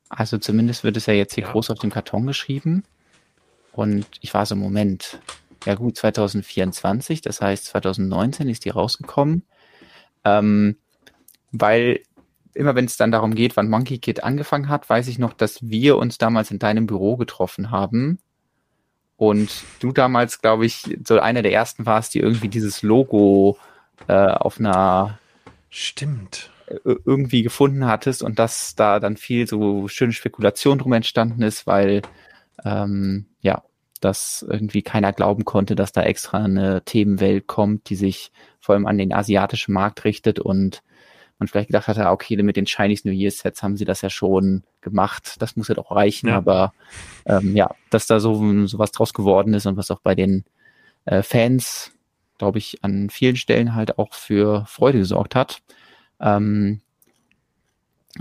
Also 0.09 0.39
zumindest 0.39 0.85
wird 0.85 0.97
es 0.97 1.07
ja 1.07 1.15
jetzt 1.15 1.35
hier 1.35 1.45
ja. 1.45 1.51
groß 1.51 1.71
auf 1.71 1.81
dem 1.81 1.91
Karton 1.91 2.27
geschrieben. 2.27 2.85
Und 3.73 4.07
ich 4.21 4.33
war 4.35 4.47
so, 4.47 4.55
Moment, 4.55 5.19
ja 5.65 5.75
gut, 5.75 5.97
2024, 5.97 7.21
das 7.21 7.41
heißt 7.41 7.67
2019 7.67 8.49
ist 8.49 8.65
die 8.65 8.71
rausgekommen. 8.71 9.43
Ähm, 10.25 10.77
weil 11.51 12.03
immer 12.55 12.75
wenn 12.75 12.87
es 12.87 12.97
dann 12.97 13.13
darum 13.13 13.35
geht, 13.35 13.57
wann 13.57 13.69
Monkey 13.69 13.99
Kid 13.99 14.23
angefangen 14.23 14.69
hat, 14.69 14.89
weiß 14.89 15.09
ich 15.09 15.19
noch, 15.19 15.33
dass 15.33 15.69
wir 15.69 15.97
uns 15.97 16.19
damals 16.19 16.51
in 16.51 16.59
deinem 16.59 16.87
Büro 16.87 17.17
getroffen 17.17 17.71
haben. 17.71 18.19
Und 19.17 19.51
du 19.81 19.93
damals, 19.93 20.41
glaube 20.41 20.65
ich, 20.65 20.97
so 21.05 21.19
einer 21.19 21.43
der 21.43 21.53
ersten 21.53 21.87
warst, 21.87 22.15
die 22.15 22.21
irgendwie 22.21 22.49
dieses 22.49 22.83
Logo 22.83 23.59
äh, 24.07 24.13
auf 24.13 24.59
einer 24.59 25.19
Stimmt. 25.71 26.51
irgendwie 26.85 27.43
gefunden 27.43 27.87
hattest 27.87 28.23
und 28.23 28.39
dass 28.39 28.75
da 28.75 29.01
dann 29.01 29.17
viel 29.17 29.47
so 29.47 29.89
schöne 29.89 30.13
Spekulation 30.13 30.79
drum 30.79 30.93
entstanden 30.93 31.43
ist, 31.43 31.67
weil 31.67 32.03
ähm, 32.65 33.27
ja, 33.41 33.63
dass 34.01 34.45
irgendwie 34.49 34.83
keiner 34.83 35.13
glauben 35.13 35.45
konnte, 35.45 35.75
dass 35.75 35.93
da 35.93 36.03
extra 36.03 36.45
eine 36.45 36.83
Themenwelt 36.85 37.47
kommt, 37.47 37.89
die 37.91 37.97
sich 37.97 38.33
vor 38.61 38.75
allem 38.75 38.87
an 38.87 38.99
den 38.99 39.13
asiatischen 39.13 39.73
Markt 39.73 40.05
richtet 40.05 40.39
und 40.39 40.83
man 41.39 41.49
vielleicht 41.49 41.69
gedacht 41.69 41.87
hatte, 41.87 42.07
ah, 42.07 42.13
okay, 42.13 42.37
mit 42.43 42.57
den 42.57 42.67
Chinese 42.67 43.07
New 43.07 43.15
Year 43.15 43.31
Sets 43.31 43.63
haben 43.63 43.77
sie 43.77 43.85
das 43.85 44.03
ja 44.03 44.11
schon 44.11 44.65
gemacht, 44.81 45.37
das 45.39 45.57
muss 45.57 45.69
ja 45.69 45.75
doch 45.75 45.91
reichen, 45.91 46.29
ja. 46.29 46.37
aber 46.37 46.73
ähm, 47.27 47.55
ja, 47.55 47.71
dass 47.91 48.07
da 48.07 48.19
so, 48.21 48.67
so 48.67 48.79
was 48.79 48.91
draus 48.91 49.15
geworden 49.15 49.55
ist 49.55 49.67
und 49.67 49.77
was 49.77 49.91
auch 49.91 50.01
bei 50.01 50.15
den 50.15 50.45
äh, 51.05 51.23
Fans 51.23 51.93
glaube 52.39 52.59
ich, 52.59 52.83
an 52.83 53.11
vielen 53.11 53.37
Stellen 53.37 53.75
halt 53.75 53.99
auch 53.99 54.15
für 54.15 54.65
Freude 54.67 54.99
gesorgt 54.99 55.35
hat. 55.35 55.61
Ähm, 56.21 56.81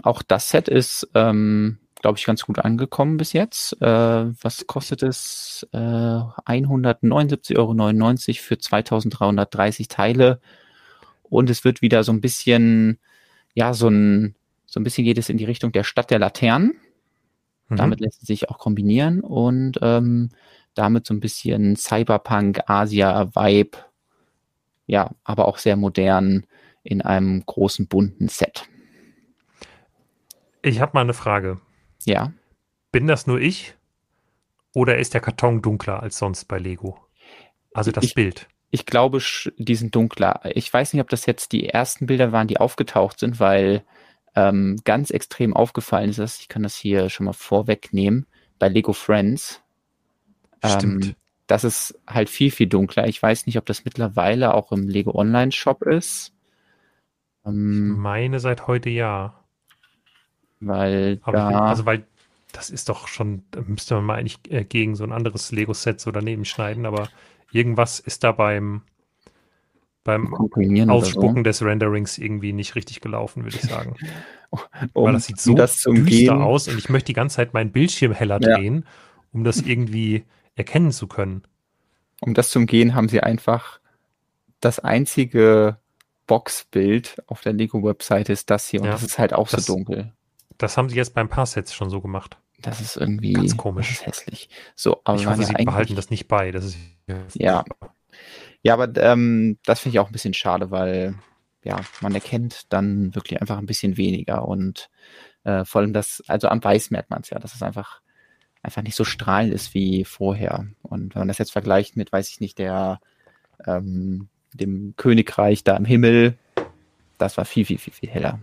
auch 0.04 0.22
das 0.22 0.50
Set 0.50 0.68
ist 0.68 1.08
ähm, 1.16 1.80
glaube 2.02 2.18
ich, 2.18 2.26
ganz 2.26 2.44
gut 2.46 2.60
angekommen 2.60 3.18
bis 3.18 3.34
jetzt. 3.34 3.82
Äh, 3.82 3.86
was 4.42 4.68
kostet 4.68 5.04
es? 5.04 5.68
Äh, 5.72 5.78
179,99 5.78 7.58
Euro 7.58 7.74
für 8.42 8.58
2330 8.58 9.88
Teile. 9.88 10.40
Und 11.24 11.50
es 11.50 11.64
wird 11.64 11.82
wieder 11.82 12.04
so 12.04 12.12
ein 12.12 12.22
bisschen, 12.22 13.00
ja, 13.54 13.74
so 13.74 13.90
ein, 13.90 14.36
so 14.66 14.80
ein 14.80 14.84
bisschen 14.84 15.06
geht 15.06 15.18
es 15.18 15.30
in 15.30 15.38
die 15.38 15.46
Richtung 15.46 15.72
der 15.72 15.84
Stadt 15.84 16.12
der 16.12 16.20
Laternen. 16.20 16.76
Mhm. 17.70 17.76
Damit 17.76 18.00
lässt 18.00 18.22
es 18.22 18.28
sich 18.28 18.50
auch 18.50 18.60
kombinieren 18.60 19.22
und 19.22 19.80
ähm, 19.82 20.30
damit 20.74 21.06
so 21.08 21.14
ein 21.14 21.20
bisschen 21.20 21.76
Cyberpunk, 21.76 22.62
Asia-Vibe, 22.68 23.78
ja, 24.88 25.12
aber 25.24 25.48
auch 25.48 25.58
sehr 25.58 25.76
modern 25.76 26.48
in 26.82 27.02
einem 27.02 27.46
großen 27.46 27.88
bunten 27.88 28.30
Set. 28.30 28.68
Ich 30.62 30.82
habe 30.82 30.94
mal 30.96 31.02
eine 31.02 31.14
Frage. 31.14 31.60
Ja. 32.06 32.34
Bin 32.92 33.08
das 33.08 33.28
nur 33.28 33.40
ich? 33.40 33.76
Oder 34.74 34.98
ist 34.98 35.14
der 35.14 35.22
Karton 35.22 35.62
dunkler 35.62 36.02
als 36.02 36.18
sonst 36.18 36.46
bei 36.46 36.58
Lego? 36.58 37.00
Also 37.74 37.92
das 37.92 38.06
ich, 38.06 38.16
Bild. 38.16 38.48
Ich 38.70 38.86
glaube, 38.86 39.20
die 39.58 39.76
sind 39.76 39.94
dunkler. 39.94 40.42
Ich 40.56 40.72
weiß 40.72 40.94
nicht, 40.94 41.02
ob 41.02 41.10
das 41.10 41.26
jetzt 41.26 41.52
die 41.52 41.68
ersten 41.70 42.06
Bilder 42.06 42.32
waren, 42.32 42.48
die 42.48 42.58
aufgetaucht 42.58 43.20
sind, 43.20 43.40
weil 43.40 43.84
ähm, 44.36 44.78
ganz 44.84 45.10
extrem 45.10 45.54
aufgefallen 45.54 46.10
ist 46.10 46.20
das. 46.20 46.40
Ich 46.40 46.48
kann 46.48 46.64
das 46.64 46.76
hier 46.76 47.10
schon 47.10 47.26
mal 47.26 47.34
vorwegnehmen. 47.34 48.26
Bei 48.60 48.68
Lego 48.68 48.94
Friends. 48.94 49.62
Stimmt. 50.64 51.06
Ähm, 51.06 51.16
das 51.48 51.64
ist 51.64 52.00
halt 52.06 52.30
viel, 52.30 52.52
viel 52.52 52.68
dunkler. 52.68 53.08
Ich 53.08 53.22
weiß 53.22 53.46
nicht, 53.46 53.58
ob 53.58 53.66
das 53.66 53.86
mittlerweile 53.86 54.54
auch 54.54 54.72
im 54.72 54.88
Lego 54.88 55.16
Online 55.16 55.52
Shop 55.52 55.82
ist. 55.82 56.34
Ähm, 57.46 57.94
ich 57.94 57.98
meine 57.98 58.40
seit 58.40 58.68
heute 58.68 58.90
ja. 58.90 59.34
Weil 60.60 61.20
Aber 61.24 61.38
da, 61.38 61.66
also 61.68 61.86
weil 61.86 62.06
das 62.52 62.70
ist 62.70 62.90
doch 62.90 63.08
schon, 63.08 63.44
müsste 63.66 63.96
man 63.96 64.06
mal 64.06 64.16
eigentlich 64.16 64.40
äh, 64.50 64.64
gegen 64.64 64.96
so 64.96 65.04
ein 65.04 65.12
anderes 65.12 65.52
Lego-Set 65.52 66.02
so 66.02 66.12
daneben 66.12 66.44
schneiden, 66.46 66.86
aber 66.86 67.10
irgendwas 67.52 68.00
ist 68.00 68.24
da 68.24 68.32
beim, 68.32 68.82
beim 70.04 70.34
Ausspucken 70.90 71.38
so. 71.38 71.44
des 71.44 71.62
Renderings 71.62 72.18
irgendwie 72.18 72.54
nicht 72.54 72.76
richtig 72.76 73.02
gelaufen, 73.02 73.44
würde 73.44 73.58
ich 73.58 73.64
sagen. 73.64 73.96
um, 74.94 75.06
Weil 75.06 75.14
das 75.14 75.28
sieht 75.28 75.40
so 75.40 75.54
das 75.54 75.84
düster 75.84 76.42
aus 76.42 76.68
und 76.68 76.78
ich 76.78 76.90
möchte 76.90 77.08
die 77.08 77.14
ganze 77.14 77.38
Zeit 77.38 77.54
meinen 77.54 77.72
Bildschirm 77.72 78.12
heller 78.12 78.40
ja. 78.42 78.58
drehen, 78.58 78.86
um 79.32 79.44
das 79.44 79.62
irgendwie 79.62 80.24
erkennen 80.58 80.92
zu 80.92 81.08
können. 81.08 81.44
Um 82.20 82.34
das 82.34 82.50
zu 82.50 82.60
umgehen, 82.60 82.96
haben 82.96 83.10
sie 83.10 83.22
einfach 83.22 83.80
das 84.60 84.80
einzige 84.80 85.78
Boxbild 86.26 87.24
auf 87.28 87.42
der 87.42 87.54
Lego-Webseite 87.54 88.34
ist 88.34 88.50
das 88.50 88.68
hier 88.68 88.82
und 88.82 88.88
ja, 88.88 88.92
das 88.94 89.04
ist 89.04 89.20
halt 89.20 89.34
auch 89.34 89.48
das, 89.48 89.66
so 89.66 89.76
dunkel. 89.76 90.14
Das 90.58 90.76
haben 90.76 90.90
sie 90.90 90.98
jetzt 90.98 91.14
beim 91.14 91.30
Paar-Sets 91.30 91.74
schon 91.74 91.90
so 91.90 92.02
gemacht. 92.02 92.38
Das 92.60 92.82
ist 92.82 92.98
irgendwie 92.98 93.34
ganz 93.34 93.56
komisch. 93.56 94.02
Hässlich. 94.04 94.50
So, 94.76 95.02
aber 95.04 95.18
ich 95.18 95.28
hoffe, 95.28 95.44
sie 95.44 95.54
behalten 95.54 95.96
das 95.96 96.10
nicht 96.10 96.28
bei. 96.28 96.52
Das 96.52 96.66
ist 96.66 96.78
ja. 97.36 97.64
Ja, 98.64 98.74
aber 98.74 98.90
ähm, 99.02 99.60
das 99.64 99.80
finde 99.80 99.96
ich 99.96 100.00
auch 100.00 100.08
ein 100.08 100.12
bisschen 100.12 100.34
schade, 100.34 100.72
weil 100.72 101.16
ja, 101.64 101.80
man 102.02 102.16
erkennt 102.16 102.74
dann 102.74 103.14
wirklich 103.14 103.40
einfach 103.40 103.58
ein 103.58 103.68
bisschen 103.68 103.96
weniger 103.96 104.48
und 104.48 104.90
äh, 105.44 105.64
vor 105.66 105.82
allem 105.82 105.94
das, 105.94 106.24
also 106.28 106.48
am 106.48 106.64
Weiß 106.64 106.90
merkt 106.92 107.10
man 107.10 107.22
es 107.22 107.30
ja, 107.30 107.40
dass 107.40 107.54
es 107.54 107.62
einfach 107.62 108.02
einfach 108.68 108.84
nicht 108.84 108.96
so 108.96 109.06
strahlend 109.06 109.54
ist 109.54 109.74
wie 109.74 110.04
vorher. 110.04 110.68
Und 110.84 111.16
wenn 111.16 111.22
man 111.22 111.28
das 111.30 111.38
jetzt 111.38 111.54
vergleicht 111.54 111.96
mit, 111.96 112.12
weiß 112.12 112.30
ich 112.30 112.42
nicht, 112.42 112.60
der 112.60 113.00
ähm, 113.66 114.28
dem 114.54 114.94
Königreich 114.98 115.64
da 115.64 115.76
im 115.78 115.86
Himmel, 115.86 116.38
das 117.18 117.38
war 117.38 117.46
viel, 117.46 117.66
viel, 117.66 117.78
viel, 117.78 117.94
viel 117.94 118.10
heller. 118.10 118.40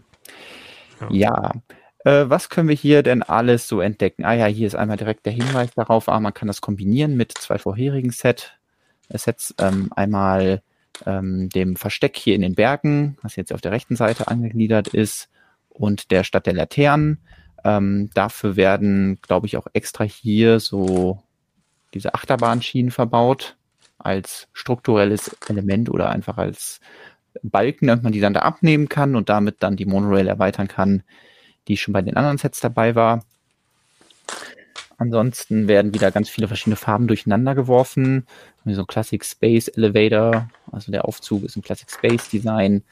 Ja. 1.10 1.12
ja. 1.12 1.52
Äh, 2.04 2.30
was 2.30 2.48
können 2.48 2.68
wir 2.68 2.74
hier 2.74 3.02
denn 3.02 3.22
alles 3.22 3.68
so 3.68 3.80
entdecken? 3.80 4.24
Ah 4.24 4.34
ja, 4.34 4.46
hier 4.46 4.66
ist 4.66 4.74
einmal 4.74 4.96
direkt 4.96 5.26
der 5.26 5.32
Hinweis 5.32 5.70
darauf, 5.74 6.08
ah, 6.08 6.18
man 6.20 6.34
kann 6.34 6.48
das 6.48 6.60
kombinieren 6.60 7.16
mit 7.16 7.32
zwei 7.32 7.58
vorherigen 7.58 8.10
Set, 8.10 8.58
äh, 9.10 9.18
Sets. 9.18 9.54
Ähm, 9.58 9.90
einmal 9.94 10.62
ähm, 11.04 11.50
dem 11.50 11.76
Versteck 11.76 12.16
hier 12.16 12.34
in 12.34 12.40
den 12.40 12.54
Bergen, 12.54 13.18
was 13.22 13.36
jetzt 13.36 13.52
auf 13.52 13.60
der 13.60 13.72
rechten 13.72 13.96
Seite 13.96 14.28
angegliedert 14.28 14.88
ist, 14.88 15.28
und 15.68 16.10
der 16.12 16.24
Stadt 16.24 16.46
der 16.46 16.54
Laternen. 16.54 17.18
Ähm, 17.64 18.10
dafür 18.14 18.56
werden, 18.56 19.18
glaube 19.22 19.46
ich, 19.46 19.56
auch 19.56 19.66
extra 19.72 20.04
hier 20.04 20.60
so 20.60 21.22
diese 21.94 22.14
Achterbahnschienen 22.14 22.90
verbaut 22.90 23.56
als 23.98 24.48
strukturelles 24.52 25.34
Element 25.48 25.88
oder 25.88 26.10
einfach 26.10 26.36
als 26.36 26.80
Balken, 27.42 27.86
damit 27.86 28.04
man 28.04 28.12
die 28.12 28.20
dann 28.20 28.34
da 28.34 28.40
abnehmen 28.40 28.88
kann 28.88 29.16
und 29.16 29.28
damit 29.28 29.56
dann 29.60 29.76
die 29.76 29.86
Monorail 29.86 30.28
erweitern 30.28 30.68
kann, 30.68 31.02
die 31.68 31.76
schon 31.76 31.94
bei 31.94 32.02
den 32.02 32.16
anderen 32.16 32.38
Sets 32.38 32.60
dabei 32.60 32.94
war. 32.94 33.24
Ansonsten 34.96 35.66
werden 35.66 35.92
wieder 35.94 36.10
ganz 36.10 36.28
viele 36.28 36.46
verschiedene 36.46 36.76
Farben 36.76 37.08
durcheinander 37.08 37.54
geworfen. 37.54 38.26
So 38.64 38.82
ein 38.82 38.86
Classic 38.86 39.24
Space 39.24 39.68
Elevator, 39.68 40.48
also 40.70 40.92
der 40.92 41.04
Aufzug 41.06 41.42
ist 41.42 41.56
ein 41.56 41.62
Classic 41.62 41.90
Space 41.90 42.28
Design. 42.28 42.82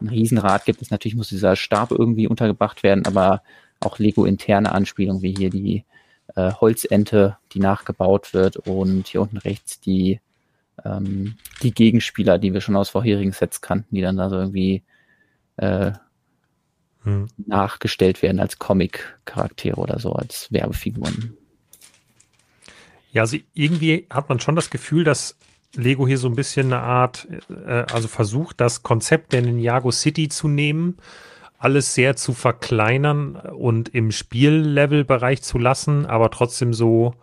Ein 0.00 0.08
Riesenrad 0.08 0.64
gibt 0.64 0.82
es 0.82 0.90
natürlich, 0.90 1.14
muss 1.14 1.28
dieser 1.28 1.54
Stab 1.54 1.92
irgendwie 1.92 2.26
untergebracht 2.26 2.82
werden, 2.82 3.06
aber 3.06 3.42
auch 3.84 3.98
Lego-interne 3.98 4.72
Anspielungen, 4.72 5.22
wie 5.22 5.34
hier 5.34 5.50
die 5.50 5.84
äh, 6.34 6.52
Holzente, 6.52 7.36
die 7.52 7.60
nachgebaut 7.60 8.34
wird 8.34 8.56
und 8.56 9.08
hier 9.08 9.22
unten 9.22 9.36
rechts 9.38 9.80
die, 9.80 10.20
ähm, 10.84 11.36
die 11.62 11.72
Gegenspieler, 11.72 12.38
die 12.38 12.52
wir 12.52 12.60
schon 12.60 12.76
aus 12.76 12.90
vorherigen 12.90 13.32
Sets 13.32 13.60
kannten, 13.60 13.94
die 13.94 14.02
dann 14.02 14.16
da 14.16 14.30
so 14.30 14.36
irgendwie 14.36 14.82
äh, 15.56 15.92
hm. 17.04 17.28
nachgestellt 17.36 18.22
werden 18.22 18.40
als 18.40 18.58
Comic-Charaktere 18.58 19.76
oder 19.76 19.98
so, 19.98 20.12
als 20.12 20.52
Werbefiguren. 20.52 21.36
Ja, 23.12 23.22
also 23.22 23.36
irgendwie 23.52 24.06
hat 24.08 24.28
man 24.28 24.40
schon 24.40 24.56
das 24.56 24.70
Gefühl, 24.70 25.04
dass 25.04 25.36
Lego 25.74 26.06
hier 26.06 26.18
so 26.18 26.28
ein 26.28 26.34
bisschen 26.34 26.72
eine 26.72 26.82
Art, 26.82 27.28
äh, 27.50 27.84
also 27.92 28.08
versucht, 28.08 28.60
das 28.60 28.82
Konzept 28.82 29.32
der 29.32 29.42
Ninjago 29.42 29.90
City 29.90 30.28
zu 30.28 30.48
nehmen, 30.48 30.96
alles 31.62 31.94
sehr 31.94 32.16
zu 32.16 32.32
verkleinern 32.32 33.36
und 33.36 33.88
im 33.88 34.10
Spiellevelbereich 34.10 35.42
zu 35.42 35.58
lassen, 35.58 36.06
aber 36.06 36.30
trotzdem 36.30 36.74
so, 36.74 37.14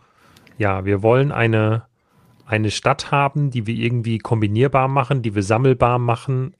ja, 0.57 0.85
wir 0.85 1.03
wollen 1.03 1.33
eine, 1.33 1.83
eine 2.45 2.71
Stadt 2.71 3.11
haben, 3.11 3.51
die 3.51 3.67
wir 3.67 3.75
irgendwie 3.75 4.17
kombinierbar 4.17 4.87
machen, 4.87 5.21
die 5.21 5.35
wir 5.35 5.43
sammelbar 5.43 5.99
machen 5.99 6.55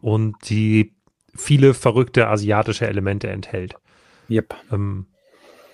und 0.00 0.36
die 0.48 0.94
viele 1.34 1.74
verrückte 1.74 2.28
asiatische 2.28 2.86
Elemente 2.86 3.28
enthält. 3.28 3.74
Yep. 4.30 4.54
Ähm, 4.70 5.06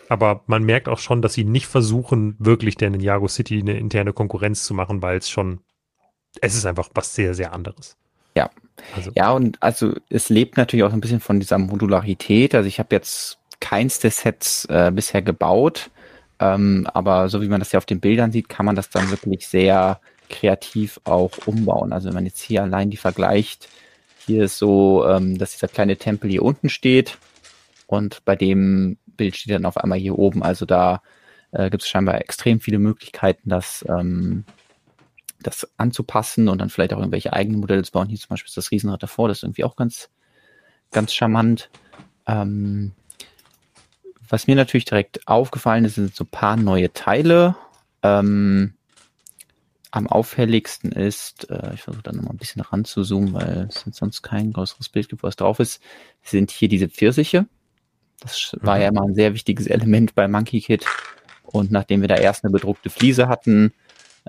aber 0.09 0.43
man 0.47 0.65
merkt 0.65 0.89
auch 0.89 0.99
schon, 0.99 1.21
dass 1.21 1.35
sie 1.35 1.45
nicht 1.45 1.67
versuchen, 1.67 2.37
wirklich 2.39 2.77
der 2.77 2.89
Ninjago 2.89 3.29
City 3.29 3.61
eine 3.61 3.79
interne 3.79 4.15
Konkurrenz 4.15 4.65
zu 4.65 4.73
machen, 4.73 5.03
weil 5.03 5.19
es 5.19 5.29
schon, 5.29 5.61
es 6.41 6.55
ist 6.55 6.65
einfach 6.65 6.89
was 6.95 7.15
sehr, 7.15 7.35
sehr 7.35 7.53
anderes. 7.53 7.99
Ja. 8.35 8.49
Also. 8.97 9.13
Ja, 9.15 9.33
und 9.33 9.57
also 9.61 9.95
es 10.09 10.29
lebt 10.29 10.57
natürlich 10.57 10.85
auch 10.85 10.93
ein 10.93 11.01
bisschen 11.01 11.21
von 11.21 11.41
dieser 11.41 11.59
Modularität. 11.59 12.55
Also 12.55 12.67
ich 12.67 12.79
habe 12.79 12.95
jetzt 12.95 13.39
keins 13.61 13.99
der 13.99 14.11
Sets 14.11 14.65
äh, 14.67 14.91
bisher 14.95 15.23
gebaut, 15.23 15.91
ähm, 16.39 16.87
aber 16.93 17.29
so 17.29 17.43
wie 17.43 17.49
man 17.49 17.61
das 17.61 17.73
ja 17.73 17.79
auf 17.79 17.87
den 17.87 18.01
Bildern 18.01 18.33
sieht, 18.33 18.49
kann 18.49 18.67
man 18.67 18.77
das 18.77 18.91
dann 18.91 19.11
wirklich 19.11 19.47
sehr 19.47 20.01
kreativ 20.29 21.01
auch 21.05 21.33
umbauen. 21.47 21.93
Also 21.93 22.09
wenn 22.09 22.15
man 22.15 22.25
jetzt 22.27 22.41
hier 22.41 22.63
allein 22.63 22.91
die 22.91 22.97
vergleicht, 22.97 23.69
hier 24.27 24.45
ist 24.45 24.59
so, 24.59 25.07
ähm, 25.07 25.39
dass 25.39 25.53
dieser 25.53 25.69
kleine 25.69 25.97
Tempel 25.97 26.31
hier 26.31 26.43
unten 26.43 26.69
steht 26.69 27.19
und 27.87 28.25
bei 28.25 28.37
dem 28.37 28.97
Bild 29.07 29.37
steht 29.37 29.55
dann 29.55 29.67
auf 29.67 29.77
einmal 29.77 29.99
hier 29.99 30.19
oben. 30.19 30.43
Also 30.43 30.65
da 30.67 31.03
äh, 31.53 31.69
gibt 31.69 31.83
es 31.83 31.89
scheinbar 31.89 32.21
extrem 32.21 32.61
viele 32.61 32.79
Möglichkeiten, 32.79 33.51
das, 33.51 33.85
ähm, 33.89 34.45
das 35.43 35.69
anzupassen 35.77 36.49
und 36.49 36.59
dann 36.59 36.71
vielleicht 36.71 36.93
auch 36.93 36.99
irgendwelche 36.99 37.33
eigenen 37.33 37.61
Modelle 37.61 37.83
zu 37.83 37.93
bauen. 37.93 38.09
Hier 38.09 38.19
zum 38.19 38.29
Beispiel 38.31 38.49
ist 38.49 38.57
das 38.57 38.71
Riesenrad 38.71 39.03
davor, 39.03 39.29
das 39.29 39.39
ist 39.39 39.43
irgendwie 39.45 39.65
auch 39.65 39.77
ganz, 39.77 40.11
ganz 40.91 41.15
charmant. 41.15 41.71
Ähm, 42.27 42.93
was 44.29 44.47
mir 44.47 44.55
natürlich 44.55 44.85
direkt 44.85 45.27
aufgefallen 45.27 45.85
ist, 45.85 45.97
sind 45.97 46.15
so 46.15 46.25
ein 46.25 46.31
paar 46.31 46.57
neue 46.57 46.93
Teile. 46.93 47.57
Ähm, 48.03 48.75
am 49.91 50.07
auffälligsten 50.07 50.93
ist, 50.93 51.51
äh, 51.51 51.75
ich 51.75 51.83
versuche 51.83 52.05
da 52.05 52.13
nochmal 52.13 52.33
ein 52.33 52.39
bisschen 52.39 52.63
ranzuzoomen, 52.63 53.33
weil 53.33 53.69
es 53.69 53.85
sonst 53.91 54.23
kein 54.23 54.53
größeres 54.53 54.89
Bild 54.89 55.09
gibt, 55.09 55.23
was 55.23 55.37
drauf 55.37 55.59
ist, 55.59 55.83
sind 56.23 56.53
hier 56.53 56.69
diese 56.69 56.89
Pfirsiche. 56.89 57.47
Das 58.21 58.57
war 58.61 58.77
mhm. 58.77 58.83
ja 58.83 58.89
immer 58.89 59.03
ein 59.03 59.15
sehr 59.15 59.35
wichtiges 59.35 59.67
Element 59.67 60.15
bei 60.15 60.29
Monkey 60.29 60.61
Kid. 60.61 60.87
Und 61.43 61.73
nachdem 61.73 62.01
wir 62.01 62.09
da 62.09 62.15
erst 62.15 62.45
eine 62.45 62.53
bedruckte 62.53 62.91
Fliese 62.91 63.27
hatten, 63.27 63.73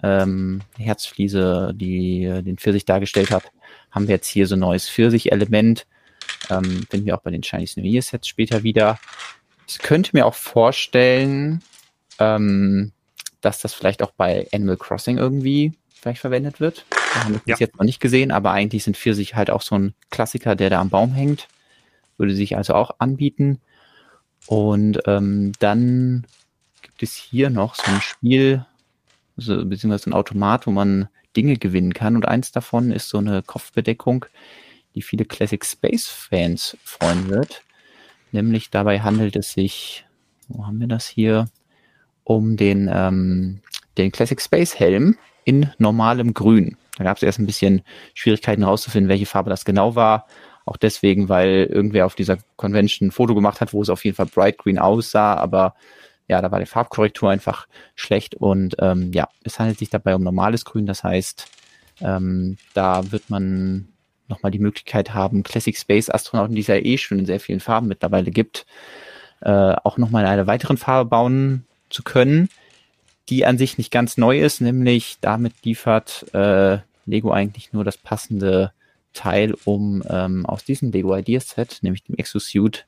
ähm, 0.04 0.62
Herzfliese, 0.78 1.74
die 1.76 2.24
äh, 2.26 2.42
den 2.42 2.58
Pfirsich 2.58 2.86
dargestellt 2.86 3.32
hat, 3.32 3.52
haben 3.92 4.08
wir 4.08 4.16
jetzt 4.16 4.28
hier 4.28 4.48
so 4.48 4.56
ein 4.56 4.60
neues 4.60 4.90
Pfirsich-Element. 4.90 5.86
Ähm, 6.50 6.86
finden 6.90 7.06
wir 7.06 7.16
auch 7.16 7.22
bei 7.22 7.32
den 7.32 7.42
Chinese 7.42 7.80
New 7.80 7.88
Year 7.88 8.02
Sets 8.02 8.28
später 8.28 8.64
wieder. 8.64 9.00
Ich 9.68 9.80
könnte 9.80 10.12
mir 10.14 10.26
auch 10.26 10.34
vorstellen, 10.34 11.62
ähm, 12.20 12.92
dass 13.42 13.62
das 13.62 13.74
vielleicht 13.74 14.04
auch 14.04 14.12
bei 14.12 14.48
Animal 14.54 14.78
Crossing 14.78 15.18
irgendwie 15.18 15.74
vielleicht 15.94 16.22
verwendet 16.22 16.60
wird. 16.60 16.86
Da 17.14 17.24
haben 17.24 17.34
wir 17.34 17.42
ja. 17.46 17.56
jetzt 17.60 17.78
noch 17.78 17.86
nicht 17.86 18.00
gesehen, 18.00 18.32
aber 18.32 18.52
eigentlich 18.52 18.84
sind 18.84 18.98
Pfirsich 18.98 19.36
halt 19.36 19.50
auch 19.50 19.62
so 19.62 19.76
ein 19.76 19.94
Klassiker, 20.10 20.56
der 20.56 20.70
da 20.70 20.80
am 20.80 20.90
Baum 20.90 21.14
hängt. 21.14 21.48
Würde 22.18 22.36
sich 22.36 22.58
also 22.58 22.74
auch 22.74 22.96
anbieten. 23.00 23.60
Und 24.48 25.02
ähm, 25.06 25.52
dann 25.60 26.26
gibt 26.82 27.04
es 27.04 27.16
hier 27.16 27.50
noch 27.50 27.76
so 27.76 27.84
ein 27.92 28.02
Spiel, 28.02 28.66
also, 29.50 29.66
beziehungsweise 29.66 30.10
ein 30.10 30.14
Automat, 30.14 30.68
wo 30.68 30.72
man 30.72 31.10
Dinge 31.36 31.58
gewinnen 31.58 31.94
kann. 31.94 32.16
Und 32.16 32.28
eins 32.28 32.52
davon 32.52 32.92
ist 32.92 33.10
so 33.10 33.18
eine 33.18 33.42
Kopfbedeckung, 33.44 34.26
die 34.96 35.02
viele 35.02 35.26
Classic 35.26 35.64
Space 35.66 36.08
Fans 36.08 36.78
freuen 36.84 37.30
wird. 37.30 37.64
Nämlich 38.32 38.70
dabei 38.70 39.02
handelt 39.02 39.36
es 39.36 39.54
sich, 39.54 40.06
wo 40.48 40.66
haben 40.66 40.80
wir 40.80 40.88
das 40.88 41.08
hier, 41.08 41.50
um 42.24 42.56
den, 42.58 42.90
ähm, 42.92 43.62
den 43.98 44.12
Classic 44.12 44.40
Space 44.40 44.78
Helm 44.80 45.18
in 45.44 45.72
normalem 45.78 46.34
Grün. 46.34 46.78
Da 46.98 47.04
gab 47.04 47.18
es 47.18 47.24
erst 47.24 47.40
ein 47.40 47.46
bisschen 47.46 47.82
Schwierigkeiten 48.14 48.62
herauszufinden, 48.64 49.10
welche 49.10 49.26
Farbe 49.26 49.50
das 49.50 49.66
genau 49.66 49.96
war. 49.96 50.28
Auch 50.66 50.78
deswegen, 50.78 51.30
weil 51.30 51.68
irgendwer 51.72 52.06
auf 52.06 52.16
dieser 52.16 52.38
Convention 52.56 53.08
ein 53.08 53.12
Foto 53.12 53.34
gemacht 53.34 53.60
hat, 53.62 53.74
wo 53.74 53.82
es 53.82 53.90
auf 53.90 54.06
jeden 54.06 54.16
Fall 54.16 54.28
Bright 54.28 54.58
Green 54.60 54.78
aussah, 54.78 55.36
aber 55.36 55.74
ja, 56.32 56.42
da 56.42 56.50
war 56.50 56.62
die 56.62 56.66
Farbkorrektur 56.66 57.30
einfach 57.30 57.68
schlecht 57.94 58.36
und 58.36 58.78
ähm, 58.80 59.12
ja, 59.12 59.28
es 59.44 59.60
handelt 59.60 59.78
sich 59.78 59.90
dabei 59.90 60.16
um 60.16 60.24
normales 60.24 60.64
Grün, 60.64 60.86
das 60.86 61.04
heißt, 61.04 61.46
ähm, 62.00 62.58
da 62.74 63.12
wird 63.12 63.30
man 63.30 63.90
nochmal 64.30 64.54
die 64.54 64.60
Möglichkeit 64.60 65.14
haben, 65.14 65.44
Classic 65.44 65.78
Space 65.78 66.10
Astronauten, 66.10 66.56
die 66.56 66.62
es 66.62 66.68
ja 66.68 66.76
eh 66.76 66.98
schon 66.98 67.20
in 67.20 67.26
sehr 67.26 67.42
vielen 67.42 67.60
Farben 67.60 67.90
mittlerweile 67.90 68.32
gibt, 68.32 68.66
äh, 69.42 69.52
auch 69.52 69.98
nochmal 69.98 70.24
in 70.24 70.30
einer 70.30 70.48
weiteren 70.48 70.78
Farbe 70.78 71.10
bauen 71.10 71.66
zu 71.90 72.02
können, 72.02 72.48
die 73.28 73.46
an 73.46 73.58
sich 73.58 73.78
nicht 73.78 73.92
ganz 73.92 74.16
neu 74.16 74.40
ist, 74.40 74.62
nämlich 74.62 75.18
damit 75.20 75.66
liefert 75.66 76.34
äh, 76.34 76.78
Lego 77.06 77.32
eigentlich 77.34 77.74
nur 77.74 77.84
das 77.84 77.98
passende 77.98 78.72
Teil, 79.12 79.54
um 79.66 80.02
ähm, 80.10 80.46
aus 80.46 80.64
diesem 80.64 80.94
Lego 80.94 81.14
Ideas 81.14 81.50
Set, 81.50 81.80
nämlich 81.82 82.06
dem 82.06 82.16
Exosuit, 82.16 82.86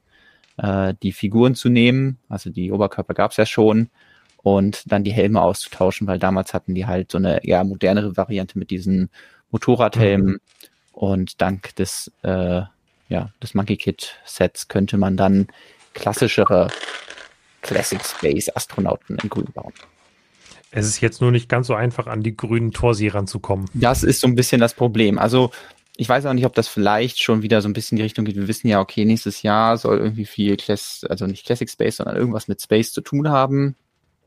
äh, 0.57 0.93
die 1.01 1.11
Figuren 1.11 1.55
zu 1.55 1.69
nehmen. 1.69 2.17
Also 2.29 2.49
die 2.49 2.71
Oberkörper 2.71 3.13
gab 3.13 3.31
es 3.31 3.37
ja 3.37 3.45
schon 3.45 3.89
und 4.37 4.91
dann 4.91 5.03
die 5.03 5.13
Helme 5.13 5.41
auszutauschen, 5.41 6.07
weil 6.07 6.19
damals 6.19 6.53
hatten 6.53 6.75
die 6.75 6.85
halt 6.85 7.11
so 7.11 7.17
eine 7.17 7.43
eher 7.43 7.63
modernere 7.63 8.17
Variante 8.17 8.59
mit 8.59 8.69
diesen 8.69 9.09
Motorradhelmen. 9.51 10.33
Mhm. 10.33 10.39
Und 10.91 11.41
dank 11.41 11.75
des, 11.75 12.11
äh, 12.21 12.61
ja, 13.09 13.29
des 13.41 13.53
Monkey 13.55 13.77
Kit 13.77 14.15
Sets 14.25 14.67
könnte 14.67 14.97
man 14.97 15.17
dann 15.17 15.47
klassischere 15.93 16.69
Classic 17.61 18.03
Space 18.03 18.49
Astronauten 18.55 19.17
in 19.23 19.29
Grün 19.29 19.47
bauen. 19.53 19.73
Es 20.75 20.87
ist 20.87 21.01
jetzt 21.01 21.21
nur 21.21 21.31
nicht 21.31 21.49
ganz 21.49 21.67
so 21.67 21.75
einfach, 21.75 22.07
an 22.07 22.23
die 22.23 22.35
grünen 22.35 22.71
Torsi 22.71 23.07
ranzukommen. 23.07 23.69
Das 23.73 24.03
ist 24.03 24.19
so 24.21 24.27
ein 24.27 24.35
bisschen 24.35 24.59
das 24.59 24.73
Problem. 24.73 25.19
Also 25.19 25.51
ich 25.95 26.09
weiß 26.09 26.25
auch 26.25 26.33
nicht, 26.33 26.45
ob 26.45 26.55
das 26.55 26.67
vielleicht 26.67 27.21
schon 27.21 27.41
wieder 27.41 27.61
so 27.61 27.69
ein 27.69 27.73
bisschen 27.73 27.95
in 27.95 27.97
die 27.97 28.03
Richtung 28.03 28.25
geht. 28.25 28.35
Wir 28.35 28.47
wissen 28.47 28.67
ja, 28.67 28.79
okay, 28.79 29.05
nächstes 29.05 29.43
Jahr 29.43 29.77
soll 29.77 29.99
irgendwie 29.99 30.25
viel, 30.25 30.57
Class 30.57 31.05
also 31.07 31.27
nicht 31.27 31.45
Classic 31.45 31.69
Space, 31.69 31.97
sondern 31.97 32.15
irgendwas 32.15 32.47
mit 32.47 32.61
Space 32.61 32.91
zu 32.91 33.01
tun 33.01 33.29
haben. 33.29 33.75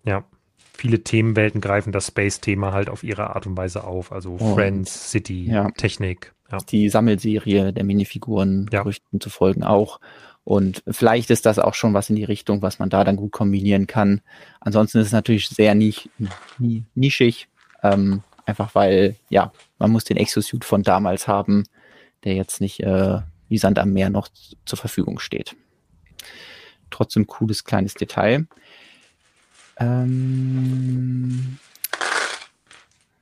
Ja, 0.04 0.24
viele 0.76 1.02
Themenwelten 1.02 1.60
greifen 1.60 1.92
das 1.92 2.08
Space-Thema 2.08 2.72
halt 2.72 2.88
auf 2.88 3.02
ihre 3.02 3.34
Art 3.34 3.46
und 3.46 3.56
Weise 3.56 3.84
auf. 3.84 4.12
Also 4.12 4.36
oh. 4.38 4.54
Friends, 4.54 5.10
City, 5.10 5.50
ja. 5.50 5.70
Technik. 5.72 6.32
Ja. 6.52 6.58
Die 6.58 6.88
Sammelserie 6.88 7.72
der 7.72 7.84
Minifiguren, 7.84 8.68
ja. 8.72 8.82
Gerüchten 8.82 9.20
zu 9.20 9.30
folgen 9.30 9.64
auch. 9.64 9.98
Und 10.44 10.84
vielleicht 10.88 11.30
ist 11.30 11.44
das 11.44 11.58
auch 11.58 11.74
schon 11.74 11.92
was 11.92 12.08
in 12.08 12.14
die 12.14 12.22
Richtung, 12.22 12.62
was 12.62 12.78
man 12.78 12.88
da 12.88 13.02
dann 13.02 13.16
gut 13.16 13.32
kombinieren 13.32 13.88
kann. 13.88 14.20
Ansonsten 14.60 14.98
ist 14.98 15.08
es 15.08 15.12
natürlich 15.12 15.48
sehr 15.48 15.74
nicht, 15.74 16.08
nischig. 16.94 17.48
Ähm, 17.82 18.22
Einfach 18.46 18.74
weil, 18.74 19.16
ja, 19.28 19.52
man 19.78 19.90
muss 19.90 20.04
den 20.04 20.16
Exosuit 20.16 20.64
von 20.64 20.82
damals 20.82 21.26
haben, 21.28 21.64
der 22.24 22.34
jetzt 22.34 22.60
nicht 22.60 22.80
äh, 22.80 23.18
wie 23.48 23.58
Sand 23.58 23.78
am 23.78 23.92
Meer 23.92 24.08
noch 24.08 24.28
zur 24.64 24.78
Verfügung 24.78 25.18
steht. 25.18 25.56
Trotzdem 26.90 27.26
cooles 27.26 27.64
kleines 27.64 27.94
Detail. 27.94 28.46
Ähm, 29.78 31.58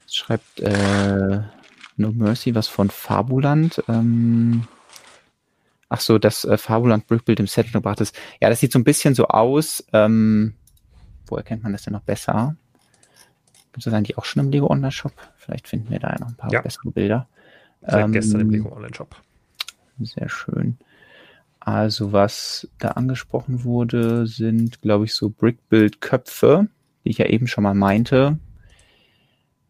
schreibt 0.07 0.61
äh, 0.61 1.41
No 1.97 2.13
Mercy 2.13 2.55
was 2.55 2.69
von 2.69 2.91
Fabuland. 2.91 3.83
Ähm, 3.89 4.69
ach 5.89 6.01
so, 6.01 6.19
das 6.19 6.45
äh, 6.45 6.59
Fabuland 6.59 7.07
Brickbild 7.07 7.41
im 7.41 7.47
Set 7.47 7.73
gebracht 7.73 8.01
ist. 8.01 8.15
Ja, 8.41 8.51
das 8.51 8.61
sieht 8.61 8.73
so 8.73 8.79
ein 8.79 8.85
bisschen 8.85 9.15
so 9.15 9.29
aus. 9.29 9.85
Ähm, 9.93 10.55
wo 11.27 11.37
erkennt 11.37 11.63
man 11.63 11.73
das 11.73 11.83
denn 11.83 11.95
noch 11.95 12.03
besser? 12.03 12.57
Gibt 13.75 13.85
es 13.85 13.91
das 13.91 13.95
eigentlich 13.95 14.19
auch 14.19 14.25
schon 14.25 14.45
im 14.45 14.53
Lego 14.53 14.71
Online 14.71 14.93
Shop? 14.93 15.13
Vielleicht 15.37 15.67
finden 15.67 15.91
wir 15.91 15.99
da 15.99 16.13
ja 16.13 16.21
noch 16.21 16.29
ein 16.29 16.37
paar 16.37 16.53
ja. 16.53 16.61
bessere 16.61 16.93
Bilder. 16.93 17.27
Seit 17.81 18.05
ähm, 18.05 18.13
gestern 18.13 18.43
im 18.43 18.51
Lego 18.51 18.73
Online 18.73 18.95
Shop. 18.95 19.17
Sehr 19.99 20.29
schön. 20.29 20.79
Also 21.59 22.13
was 22.13 22.69
da 22.79 22.91
angesprochen 22.91 23.65
wurde, 23.65 24.29
sind, 24.29 24.81
glaube 24.81 25.07
ich, 25.07 25.15
so 25.15 25.29
Brickbuild-Köpfe, 25.29 26.69
die 27.05 27.11
ich 27.11 27.19
ja 27.19 27.27
eben 27.27 27.49
schon 27.49 27.65
mal 27.65 27.75
meinte, 27.75 28.39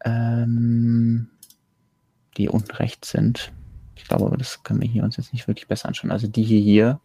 ähm, 0.03 1.29
die 2.37 2.47
unten 2.47 2.73
rechts 2.73 3.09
sind. 3.09 3.51
Ich 3.95 4.05
glaube, 4.05 4.35
das 4.37 4.63
können 4.63 4.81
wir 4.81 4.87
hier 4.87 5.03
uns 5.03 5.17
jetzt 5.17 5.33
nicht 5.33 5.47
wirklich 5.47 5.67
besser 5.67 5.87
anschauen. 5.87 6.11
Also 6.11 6.27
die 6.27 6.43
hier, 6.43 6.59
hier 6.59 6.99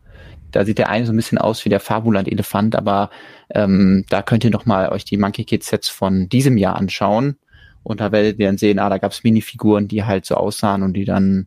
da 0.50 0.64
sieht 0.64 0.78
der 0.78 0.88
eine 0.88 1.06
so 1.06 1.12
ein 1.12 1.16
bisschen 1.16 1.38
aus 1.38 1.64
wie 1.64 1.68
der 1.68 1.80
Fabuland-Elefant, 1.80 2.74
aber 2.74 3.10
ähm, 3.50 4.04
da 4.08 4.22
könnt 4.22 4.44
ihr 4.44 4.50
noch 4.50 4.66
mal 4.66 4.90
euch 4.90 5.04
die 5.04 5.16
Monkey 5.16 5.44
Kid 5.44 5.62
Sets 5.62 5.88
von 5.88 6.28
diesem 6.28 6.56
Jahr 6.56 6.76
anschauen. 6.76 7.36
Und 7.82 8.00
da 8.00 8.12
werdet 8.12 8.38
ihr 8.38 8.46
dann 8.46 8.58
sehen, 8.58 8.78
ah, 8.78 8.90
da 8.90 8.98
gab 8.98 9.12
es 9.12 9.24
Minifiguren, 9.24 9.88
die 9.88 10.04
halt 10.04 10.26
so 10.26 10.34
aussahen 10.34 10.82
und 10.82 10.94
die 10.94 11.04
dann 11.04 11.46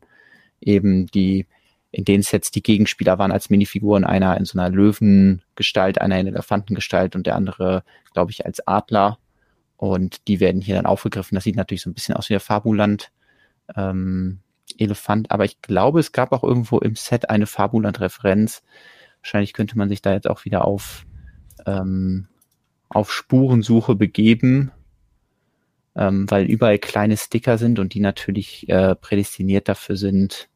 eben 0.62 1.08
die 1.08 1.46
in 1.92 2.06
den 2.06 2.24
Sets 2.24 2.50
die 2.50 2.64
Gegenspieler 2.64 3.20
waren 3.20 3.32
als 3.32 3.52
Minifiguren, 3.52 4.04
einer 4.04 4.36
in 4.38 4.46
so 4.46 4.58
einer 4.58 4.70
Löwengestalt, 4.70 6.02
einer 6.02 6.20
in 6.20 6.28
Elefantengestalt 6.28 7.16
und 7.16 7.28
der 7.28 7.36
andere, 7.36 7.84
glaube 8.14 8.32
ich, 8.32 8.46
als 8.46 8.66
Adler. 8.66 9.20
Und 9.78 10.28
die 10.28 10.40
werden 10.40 10.62
hier 10.62 10.76
dann 10.76 10.88
aufgegriffen. 10.88 11.36
Das 11.36 11.44
sieht 11.44 11.56
natürlich 11.56 11.84
so 11.84 11.90
ein 11.90 11.94
bisschen 11.94 12.16
aus 12.16 12.30
wie 12.30 12.34
der 12.34 12.40
Fabuland. 12.40 13.12
Ähm, 13.76 14.40
Elefant, 14.80 15.32
aber 15.32 15.46
ich 15.46 15.62
glaube, 15.62 16.00
es 16.00 16.12
gab 16.12 16.32
auch 16.32 16.44
irgendwo 16.44 16.80
im 16.80 16.96
Set 16.96 17.30
eine 17.30 17.46
Fabuland-Referenz. 17.46 18.64
Wahrscheinlich 19.22 19.54
könnte 19.54 19.78
man 19.78 19.90
sich 19.90 20.02
da 20.02 20.14
jetzt 20.14 20.30
auch 20.30 20.46
wieder 20.46 20.66
auf, 20.66 21.06
ähm, 21.66 22.28
auf 22.90 23.12
Spurensuche 23.12 23.96
begeben, 23.96 24.72
ähm, 25.96 26.30
weil 26.30 26.46
überall 26.46 26.80
kleine 26.80 27.18
Sticker 27.18 27.58
sind 27.58 27.80
und 27.80 27.94
die 27.94 28.00
natürlich 28.00 28.68
äh, 28.70 28.96
prädestiniert 28.96 29.70
dafür 29.70 29.96
sind, 29.96 30.50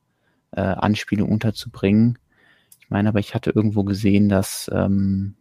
äh, 0.52 0.62
Anspielungen 0.62 1.32
unterzubringen. 1.32 2.18
Ich 2.80 2.90
meine 2.90 3.10
aber, 3.10 3.20
ich 3.20 3.36
hatte 3.36 3.52
irgendwo 3.52 3.84
gesehen, 3.84 4.30
dass, 4.30 4.70
ähm, 4.74 5.36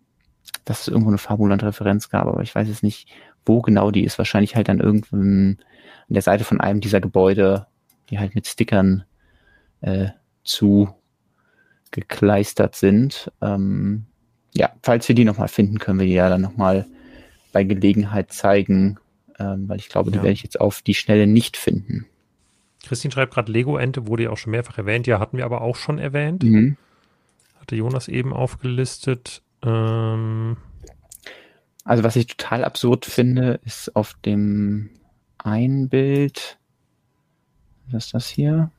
dass 0.65 0.83
es 0.83 0.89
irgendwo 0.89 1.11
eine 1.11 1.19
Fabuland-Referenz 1.19 2.09
gab, 2.11 2.27
aber 2.27 2.43
ich 2.43 2.55
weiß 2.55 2.69
jetzt 2.69 2.83
nicht, 2.83 3.09
wo 3.45 3.63
genau 3.63 3.91
die 3.91 4.05
ist. 4.05 4.19
Wahrscheinlich 4.19 4.57
halt 4.57 4.69
an 4.69 4.81
irgendeinem, 4.81 5.59
an 6.09 6.15
der 6.15 6.23
Seite 6.23 6.45
von 6.45 6.61
einem 6.61 6.81
dieser 6.81 7.01
Gebäude 7.01 7.67
die 8.11 8.19
halt 8.19 8.35
mit 8.35 8.47
Stickern 8.47 9.05
äh, 9.81 10.09
zu 10.45 10.89
gekleistert 11.91 12.77
sind. 12.77 13.31
Ähm, 13.41 14.07
ja, 14.55 14.73
falls 14.83 15.09
wir 15.09 15.15
die 15.15 15.25
nochmal 15.25 15.49
finden, 15.49 15.79
können 15.79 15.99
wir 15.99 16.07
die 16.07 16.15
ja 16.15 16.29
dann 16.29 16.41
nochmal 16.41 16.87
bei 17.53 17.65
Gelegenheit 17.65 18.33
zeigen, 18.33 18.99
ähm, 19.39 19.69
weil 19.69 19.79
ich 19.79 19.89
glaube, 19.89 20.11
die 20.11 20.19
ja. 20.19 20.23
werde 20.23 20.35
ich 20.35 20.43
jetzt 20.43 20.61
auf 20.61 20.83
die 20.83 20.95
Schnelle 20.95 21.27
nicht 21.27 21.57
finden. 21.57 22.07
Christine 22.87 23.13
schreibt 23.13 23.35
gerade, 23.35 23.51
Lego-Ente 23.51 24.07
wurde 24.07 24.25
ja 24.25 24.31
auch 24.31 24.39
schon 24.39 24.53
mehrfach 24.53 24.79
erwähnt. 24.79 25.07
Ja, 25.07 25.19
hatten 25.19 25.37
wir 25.37 25.45
aber 25.45 25.61
auch 25.61 25.77
schon 25.77 25.99
erwähnt. 25.99 26.43
Mhm. 26.45 26.77
Hatte 27.61 27.77
Jonas 27.77 28.09
eben 28.09 28.33
aufgelistet. 28.33 29.43
Ähm 29.63 30.57
also, 31.85 32.03
was 32.05 32.17
ich 32.17 32.27
total 32.27 32.65
absurd 32.65 33.05
finde, 33.07 33.61
ist 33.65 33.95
auf 33.95 34.15
dem 34.25 34.91
ein 35.39 35.89
Bild, 35.89 36.56
was 37.91 38.07
ist 38.07 38.15
das 38.15 38.29
hier? 38.29 38.71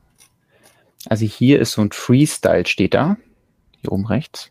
Also 1.08 1.24
hier 1.24 1.60
ist 1.60 1.72
so 1.72 1.82
ein 1.82 1.92
Freestyle 1.92 2.66
steht 2.66 2.94
da. 2.94 3.16
Hier 3.80 3.92
oben 3.92 4.06
rechts. 4.06 4.50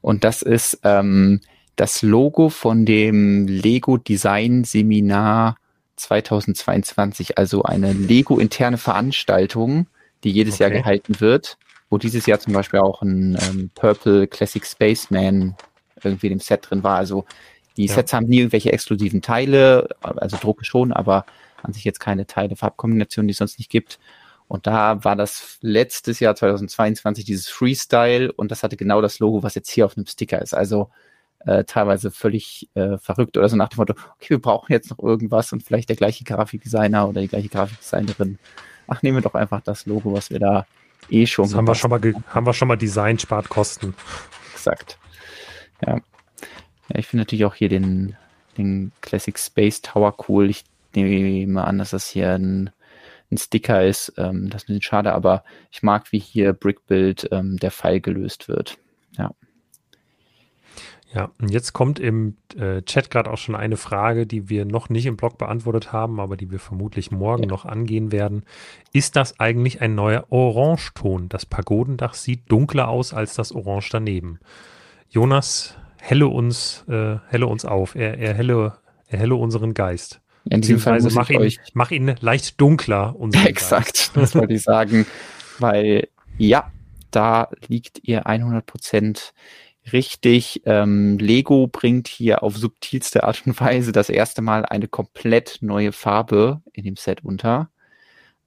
Und 0.00 0.24
das 0.24 0.42
ist 0.42 0.80
ähm, 0.82 1.40
das 1.76 2.02
Logo 2.02 2.48
von 2.48 2.84
dem 2.84 3.46
Lego 3.46 3.96
Design 3.96 4.64
Seminar 4.64 5.56
2022, 5.96 7.38
also 7.38 7.62
eine 7.62 7.92
Lego 7.92 8.38
interne 8.38 8.78
Veranstaltung, 8.78 9.86
die 10.24 10.30
jedes 10.30 10.54
okay. 10.54 10.64
Jahr 10.64 10.70
gehalten 10.70 11.20
wird, 11.20 11.56
wo 11.88 11.98
dieses 11.98 12.26
Jahr 12.26 12.40
zum 12.40 12.52
Beispiel 12.52 12.80
auch 12.80 13.02
ein 13.02 13.38
ähm, 13.48 13.70
Purple 13.74 14.26
Classic 14.26 14.64
Spaceman 14.64 15.54
irgendwie 16.02 16.26
in 16.26 16.34
dem 16.34 16.40
Set 16.40 16.68
drin 16.68 16.82
war. 16.82 16.96
Also 16.96 17.24
die 17.76 17.86
ja. 17.86 17.94
Sets 17.94 18.12
haben 18.12 18.26
nie 18.26 18.38
irgendwelche 18.38 18.72
exklusiven 18.72 19.22
Teile, 19.22 19.88
also 20.00 20.36
Drucke 20.36 20.64
schon, 20.64 20.92
aber 20.92 21.24
an 21.62 21.72
sich 21.72 21.84
jetzt 21.84 22.00
keine 22.00 22.26
Teile, 22.26 22.56
Farbkombinationen, 22.56 23.28
die 23.28 23.32
es 23.32 23.38
sonst 23.38 23.58
nicht 23.58 23.70
gibt. 23.70 23.98
Und 24.48 24.66
da 24.66 25.02
war 25.04 25.16
das 25.16 25.58
letztes 25.62 26.20
Jahr 26.20 26.34
2022 26.34 27.24
dieses 27.24 27.48
Freestyle 27.48 28.30
und 28.32 28.50
das 28.50 28.62
hatte 28.62 28.76
genau 28.76 29.00
das 29.00 29.18
Logo, 29.18 29.42
was 29.42 29.54
jetzt 29.54 29.70
hier 29.70 29.86
auf 29.86 29.96
einem 29.96 30.06
Sticker 30.06 30.42
ist. 30.42 30.52
Also 30.52 30.90
äh, 31.46 31.64
teilweise 31.64 32.10
völlig 32.10 32.68
äh, 32.74 32.98
verrückt 32.98 33.36
oder 33.36 33.48
so 33.48 33.56
nach 33.56 33.68
dem 33.68 33.78
Motto, 33.78 33.94
okay, 34.16 34.30
wir 34.30 34.42
brauchen 34.42 34.72
jetzt 34.72 34.90
noch 34.90 34.98
irgendwas 34.98 35.52
und 35.52 35.62
vielleicht 35.62 35.88
der 35.88 35.96
gleiche 35.96 36.24
Grafikdesigner 36.24 37.08
oder 37.08 37.20
die 37.20 37.28
gleiche 37.28 37.48
Grafikdesignerin. 37.48 38.38
Ach, 38.86 39.02
nehmen 39.02 39.16
wir 39.16 39.22
doch 39.22 39.34
einfach 39.34 39.60
das 39.62 39.86
Logo, 39.86 40.12
was 40.12 40.30
wir 40.30 40.38
da 40.38 40.66
eh 41.08 41.26
schon. 41.26 41.46
Das 41.46 41.54
haben 41.54 41.66
wir 41.66 41.74
schon 41.74 41.90
mal, 41.90 42.00
haben 42.28 42.46
wir 42.46 42.52
schon 42.52 42.68
mal 42.68 42.76
Design 42.76 43.18
spart 43.18 43.48
Kosten. 43.48 43.94
exakt. 44.52 44.98
Ja. 45.84 45.94
ja 45.94 46.98
ich 46.98 47.06
finde 47.06 47.22
natürlich 47.22 47.44
auch 47.44 47.54
hier 47.54 47.68
den, 47.68 48.16
den 48.58 48.92
Classic 49.00 49.38
Space 49.38 49.80
Tower 49.80 50.14
cool. 50.28 50.50
Ich 50.50 50.64
nehme 50.94 51.64
an, 51.64 51.78
dass 51.78 51.90
das 51.90 52.08
hier 52.08 52.32
ein, 52.32 52.70
ein 53.30 53.38
Sticker 53.38 53.84
ist. 53.84 54.12
Ähm, 54.16 54.50
das 54.50 54.62
ist 54.62 54.68
ein 54.68 54.74
bisschen 54.74 54.82
schade, 54.82 55.12
aber 55.12 55.44
ich 55.70 55.82
mag, 55.82 56.12
wie 56.12 56.18
hier 56.18 56.52
Brickbuild 56.52 57.28
ähm, 57.32 57.56
der 57.58 57.70
Fall 57.70 58.00
gelöst 58.00 58.48
wird. 58.48 58.78
Ja. 59.16 59.32
Ja, 61.14 61.30
und 61.42 61.50
jetzt 61.50 61.74
kommt 61.74 62.00
im 62.00 62.38
äh, 62.56 62.80
Chat 62.82 63.10
gerade 63.10 63.30
auch 63.30 63.36
schon 63.36 63.54
eine 63.54 63.76
Frage, 63.76 64.26
die 64.26 64.48
wir 64.48 64.64
noch 64.64 64.88
nicht 64.88 65.04
im 65.04 65.18
Blog 65.18 65.36
beantwortet 65.36 65.92
haben, 65.92 66.20
aber 66.20 66.38
die 66.38 66.50
wir 66.50 66.58
vermutlich 66.58 67.10
morgen 67.10 67.42
ja. 67.42 67.48
noch 67.50 67.66
angehen 67.66 68.12
werden. 68.12 68.44
Ist 68.94 69.16
das 69.16 69.38
eigentlich 69.38 69.82
ein 69.82 69.94
neuer 69.94 70.26
Orangeton? 70.30 71.28
Das 71.28 71.44
Pagodendach 71.44 72.14
sieht 72.14 72.50
dunkler 72.50 72.88
aus 72.88 73.12
als 73.12 73.34
das 73.34 73.52
Orange 73.52 73.90
daneben. 73.92 74.38
Jonas, 75.10 75.76
helle 76.00 76.28
uns, 76.28 76.86
äh, 76.88 77.18
helle 77.28 77.46
uns 77.46 77.66
auf. 77.66 77.94
Er, 77.94 78.16
er, 78.16 78.32
helle, 78.32 78.78
er 79.06 79.18
helle 79.18 79.34
unseren 79.34 79.74
Geist. 79.74 80.21
In 80.48 80.60
diesem 80.60 80.78
Fall 80.78 81.00
muss 81.00 81.14
mach, 81.14 81.30
ihn, 81.30 81.52
mach 81.74 81.90
ihn 81.90 82.14
leicht 82.20 82.60
dunkler. 82.60 83.14
Exakt, 83.44 84.10
das 84.14 84.34
wollte 84.34 84.54
ich 84.54 84.62
sagen. 84.62 85.06
Weil, 85.58 86.08
ja, 86.38 86.72
da 87.10 87.48
liegt 87.68 88.00
ihr 88.02 88.26
100 88.26 88.66
Prozent 88.66 89.34
richtig. 89.92 90.62
Ähm, 90.64 91.18
Lego 91.18 91.66
bringt 91.66 92.08
hier 92.08 92.42
auf 92.42 92.56
subtilste 92.56 93.24
Art 93.24 93.42
und 93.46 93.60
Weise 93.60 93.92
das 93.92 94.08
erste 94.08 94.42
Mal 94.42 94.64
eine 94.64 94.88
komplett 94.88 95.58
neue 95.60 95.92
Farbe 95.92 96.62
in 96.72 96.84
dem 96.84 96.96
Set 96.96 97.24
unter. 97.24 97.70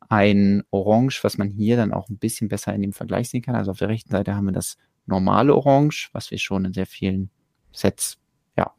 Ein 0.08 0.64
Orange, 0.70 1.24
was 1.24 1.38
man 1.38 1.50
hier 1.50 1.78
dann 1.78 1.94
auch 1.94 2.10
ein 2.10 2.18
bisschen 2.18 2.48
besser 2.48 2.74
in 2.74 2.82
dem 2.82 2.94
Vergleich 2.94 3.30
sehen 3.30 3.42
kann. 3.42 3.56
Also 3.56 3.72
auf 3.72 3.80
der 3.80 3.90
rechten 3.90 4.12
Seite 4.12 4.36
haben 4.36 4.46
wir 4.46 4.52
das 4.52 4.78
normale 5.06 5.56
Orange, 5.56 6.10
was 6.14 6.32
wir 6.32 6.38
schon 6.38 6.66
in 6.66 6.74
sehr 6.74 6.86
vielen 6.86 7.30
Sets 7.72 8.18
ja, 8.58 8.74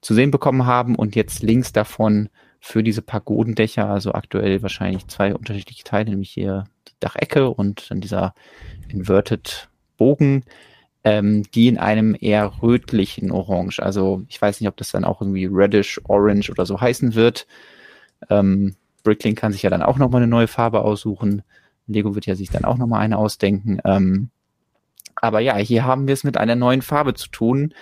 zu 0.00 0.14
sehen 0.14 0.30
bekommen 0.30 0.66
haben. 0.66 0.94
Und 0.94 1.16
jetzt 1.16 1.42
links 1.42 1.72
davon 1.72 2.28
für 2.60 2.82
diese 2.82 3.02
Pagodendächer, 3.02 3.88
also 3.88 4.12
aktuell 4.12 4.62
wahrscheinlich 4.62 5.06
zwei 5.06 5.34
unterschiedliche 5.34 5.84
Teile, 5.84 6.10
nämlich 6.10 6.30
hier 6.30 6.64
die 6.88 6.94
Dachecke 7.00 7.50
und 7.50 7.90
dann 7.90 8.00
dieser 8.00 8.34
Inverted 8.88 9.68
Bogen 9.96 10.44
ähm, 11.04 11.44
die 11.54 11.68
in 11.68 11.78
einem 11.78 12.16
eher 12.18 12.62
rötlichen 12.62 13.30
Orange. 13.30 13.80
Also 13.80 14.22
ich 14.28 14.40
weiß 14.40 14.60
nicht, 14.60 14.68
ob 14.68 14.76
das 14.76 14.90
dann 14.90 15.04
auch 15.04 15.20
irgendwie 15.20 15.46
Reddish 15.46 16.00
Orange 16.04 16.50
oder 16.50 16.66
so 16.66 16.80
heißen 16.80 17.14
wird. 17.14 17.46
Ähm, 18.28 18.74
Bricklink 19.04 19.38
kann 19.38 19.52
sich 19.52 19.62
ja 19.62 19.70
dann 19.70 19.82
auch 19.82 19.96
nochmal 19.96 20.22
eine 20.22 20.30
neue 20.30 20.48
Farbe 20.48 20.82
aussuchen. 20.82 21.42
Lego 21.86 22.14
wird 22.14 22.26
ja 22.26 22.34
sich 22.34 22.50
dann 22.50 22.64
auch 22.64 22.76
nochmal 22.76 23.00
eine 23.00 23.16
ausdenken. 23.16 23.80
Ähm, 23.84 24.30
aber 25.16 25.40
ja, 25.40 25.56
hier 25.56 25.84
haben 25.84 26.06
wir 26.06 26.14
es 26.14 26.24
mit 26.24 26.36
einer 26.36 26.56
neuen 26.56 26.82
Farbe 26.82 27.14
zu 27.14 27.28
tun, 27.28 27.72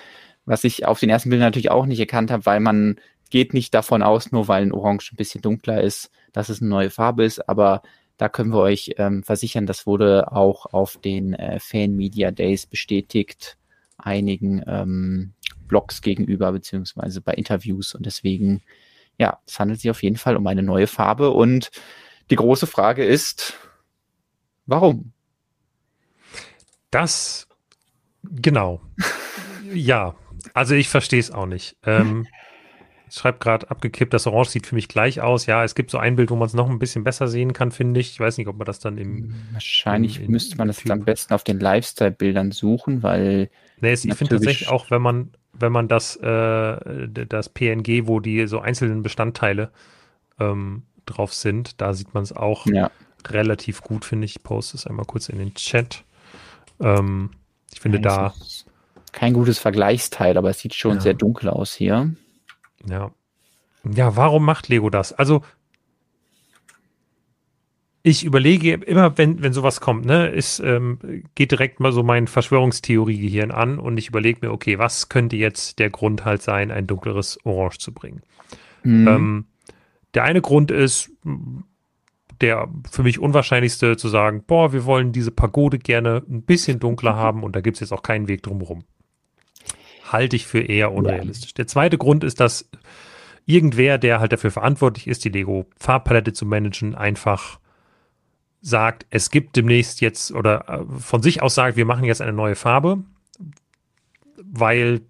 was 0.45 0.63
ich 0.65 0.87
auf 0.87 1.01
den 1.01 1.11
ersten 1.11 1.31
Bildern 1.31 1.49
natürlich 1.49 1.71
auch 1.71 1.87
nicht 1.87 1.99
erkannt 1.99 2.31
habe, 2.31 2.47
weil 2.47 2.61
man 2.61 2.97
geht 3.31 3.55
nicht 3.55 3.75
davon 3.75 4.03
aus, 4.03 4.33
nur 4.33 4.49
weil 4.49 4.63
ein 4.63 4.73
Orange 4.73 5.13
ein 5.13 5.17
bisschen 5.17 5.43
dunkler 5.43 5.81
ist, 5.81 6.11
dass 6.33 6.49
es 6.49 6.61
eine 6.61 6.71
neue 6.71 6.91
Farbe 6.91 7.25
ist. 7.25 7.49
Aber 7.49 7.83
da 8.17 8.29
können 8.29 8.53
wir 8.53 8.61
euch 8.61 8.95
ähm, 8.99 9.23
versichern, 9.23 9.67
das 9.67 9.87
wurde 9.87 10.33
auch 10.33 10.67
auf 10.67 10.97
den 10.97 11.35
äh, 11.35 11.59
Fan 11.61 11.97
Media 11.97 12.31
Days 12.31 12.67
bestätigt, 12.67 13.59
einigen 13.99 14.63
ähm, 14.67 15.33
Blogs 15.67 16.03
gegenüber, 16.03 16.53
beziehungsweise 16.53 17.21
bei 17.21 17.33
Interviews. 17.35 17.95
Und 17.95 18.07
deswegen, 18.07 18.63
ja, 19.19 19.39
es 19.47 19.59
handelt 19.59 19.81
sich 19.81 19.91
auf 19.91 20.03
jeden 20.03 20.17
Fall 20.17 20.37
um 20.37 20.47
eine 20.47 20.63
neue 20.63 20.87
Farbe. 20.87 21.31
Und 21.31 21.71
die 22.31 22.37
große 22.37 22.67
Frage 22.67 23.05
ist, 23.05 23.55
warum? 24.67 25.13
Das, 26.91 27.49
genau. 28.23 28.81
ja, 29.75 30.15
also 30.55 30.75
ich 30.75 30.89
verstehe 30.89 31.21
es 31.21 31.31
auch 31.31 31.47
nicht. 31.47 31.77
Ähm, 31.83 32.27
schreibt 33.11 33.41
gerade 33.41 33.71
abgekippt, 33.71 34.13
das 34.13 34.27
Orange 34.27 34.51
sieht 34.51 34.67
für 34.67 34.75
mich 34.75 34.89
gleich 34.89 35.21
aus. 35.21 35.47
Ja, 35.47 35.65
es 35.65 35.75
gibt 35.75 35.91
so 35.91 35.99
ein 35.99 36.17
Bild, 36.17 36.31
wo 36.31 36.37
man 36.37 36.47
es 36.47 36.55
noch 36.55 36.69
ein 36.69 36.79
bisschen 36.79 37.05
besser 37.05 37.29
sehen 37.29 37.53
kann, 37.53 37.71
finde 37.71 38.01
ich. 38.01 38.11
Ich 38.11 38.21
weiß 38.21 38.39
nicht, 38.39 38.49
ob 38.49 38.57
man 38.57 38.67
das 38.67 38.81
dann 38.81 38.99
im. 38.99 39.35
Wahrscheinlich 39.53 40.19
in, 40.19 40.27
in, 40.27 40.31
müsste 40.33 40.57
man 40.57 40.69
das 40.69 40.89
am 40.89 41.05
besten 41.05 41.33
auf 41.35 41.45
den 41.45 41.61
Lifestyle-Bildern 41.61 42.53
suchen, 42.53 43.03
weil. 43.03 43.51
Nee, 43.81 43.93
ich 43.93 44.01
finde 44.15 44.37
tatsächlich 44.37 44.69
auch, 44.69 44.91
wenn 44.91 45.03
man, 45.03 45.31
wenn 45.53 45.73
man 45.73 45.87
das, 45.89 46.17
äh, 46.17 47.09
das 47.09 47.49
PNG, 47.49 48.07
wo 48.07 48.21
die 48.21 48.47
so 48.47 48.61
einzelnen 48.61 49.03
Bestandteile 49.03 49.71
ähm, 50.41 50.83
drauf 51.05 51.33
sind, 51.33 51.81
da 51.81 51.95
sieht 51.95 52.15
man 52.15 52.23
es 52.23 52.33
auch 52.33 52.67
ja. 52.67 52.91
relativ 53.29 53.83
gut, 53.83 54.05
finde 54.05 54.25
ich. 54.25 54.37
Ich 54.37 54.43
poste 54.43 54.77
es 54.77 54.87
einmal 54.87 55.05
kurz 55.05 55.29
in 55.29 55.39
den 55.39 55.55
Chat. 55.55 56.05
Ähm, 56.81 57.31
ich 57.73 57.81
finde 57.81 57.99
ja, 57.99 58.03
da. 58.03 58.35
Kein 59.13 59.33
gutes 59.33 59.59
Vergleichsteil, 59.59 60.37
aber 60.37 60.51
es 60.51 60.59
sieht 60.59 60.75
schon 60.75 60.97
ja. 60.97 61.01
sehr 61.01 61.15
dunkel 61.15 61.49
aus 61.49 61.73
hier. 61.73 62.11
Ja. 62.89 63.13
Ja, 63.95 64.17
warum 64.17 64.45
macht 64.45 64.69
Lego 64.69 64.91
das? 64.91 65.13
Also, 65.13 65.43
ich 68.03 68.25
überlege 68.25 68.75
immer, 68.75 69.19
wenn, 69.19 69.43
wenn 69.43 69.53
sowas 69.53 69.81
kommt, 69.81 70.07
ne, 70.07 70.29
ist, 70.29 70.61
ähm, 70.61 71.25
geht 71.35 71.51
direkt 71.51 71.81
mal 71.81 71.93
so 71.93 72.03
mein 72.03 72.29
Verschwörungstheorie-Gehirn 72.29 73.51
an 73.51 73.79
und 73.79 73.97
ich 73.99 74.09
überlege 74.09 74.47
mir, 74.47 74.53
okay, 74.53 74.79
was 74.79 75.09
könnte 75.09 75.37
jetzt 75.37 75.79
der 75.81 75.91
Grund 75.91 76.25
halt 76.25 76.43
sein, 76.43 76.71
ein 76.71 76.87
dunkleres 76.87 77.39
Orange 77.45 77.79
zu 77.79 77.93
bringen? 77.93 78.23
Mhm. 78.85 79.09
Ähm, 79.09 79.45
der 80.15 80.25
eine 80.25 80.41
Grund 80.41 80.71
ist, 80.71 81.11
der 82.41 82.69
für 82.91 83.03
mich 83.03 83.19
unwahrscheinlichste 83.19 83.97
zu 83.97 84.09
sagen, 84.09 84.45
boah, 84.47 84.73
wir 84.73 84.85
wollen 84.85 85.11
diese 85.13 85.33
Pagode 85.33 85.79
gerne 85.79 86.23
ein 86.29 86.43
bisschen 86.43 86.79
dunkler 86.79 87.17
haben 87.17 87.43
und 87.43 87.57
da 87.57 87.61
gibt 87.61 87.77
es 87.77 87.81
jetzt 87.81 87.93
auch 87.93 88.03
keinen 88.03 88.29
Weg 88.29 88.43
drumherum 88.43 88.85
halte 90.13 90.37
ich 90.37 90.47
für 90.47 90.61
eher 90.61 90.93
unrealistisch. 90.93 91.55
Der 91.55 91.67
zweite 91.67 91.99
Grund 91.99 92.25
ist, 92.25 92.41
dass 92.41 92.69
irgendwer, 93.47 93.99
der 93.99 94.21
halt 94.21 94.33
dafür 94.33 94.51
verantwortlich 94.51 95.07
ist, 95.07 95.25
die 95.25 95.31
Lego 95.31 95.67
Farbpalette 95.79 96.33
zu 96.33 96.47
managen, 96.47 96.95
einfach 96.95 97.59
sagt, 98.61 99.07
es 99.11 99.31
gibt 99.31 99.57
demnächst 99.57 100.01
jetzt 100.01 100.33
oder 100.33 100.69
äh, 100.69 101.01
von 101.01 101.23
sich 101.23 101.43
aus 101.43 101.55
sagt, 101.55 101.77
wir 101.77 101.85
machen 101.85 102.05
jetzt 102.05 102.21
eine 102.21 102.33
neue 102.33 102.57
Farbe, 102.57 103.05
weil 104.43 105.03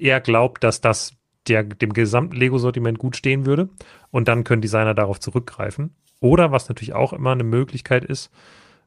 er 0.00 0.20
glaubt, 0.20 0.64
dass 0.64 0.80
das 0.80 1.12
der, 1.46 1.62
dem 1.62 1.92
gesamten 1.92 2.36
Lego-Sortiment 2.36 2.98
gut 2.98 3.16
stehen 3.16 3.46
würde 3.46 3.68
und 4.10 4.28
dann 4.28 4.44
können 4.44 4.60
Designer 4.60 4.94
darauf 4.94 5.20
zurückgreifen. 5.20 5.94
Oder 6.20 6.50
was 6.50 6.68
natürlich 6.68 6.94
auch 6.94 7.12
immer 7.12 7.30
eine 7.32 7.44
Möglichkeit 7.44 8.04
ist, 8.04 8.30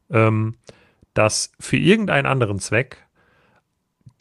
ähm, 0.09 0.55
dass 1.13 1.53
für 1.59 1.77
irgendeinen 1.77 2.25
anderen 2.25 2.59
Zweck 2.59 3.05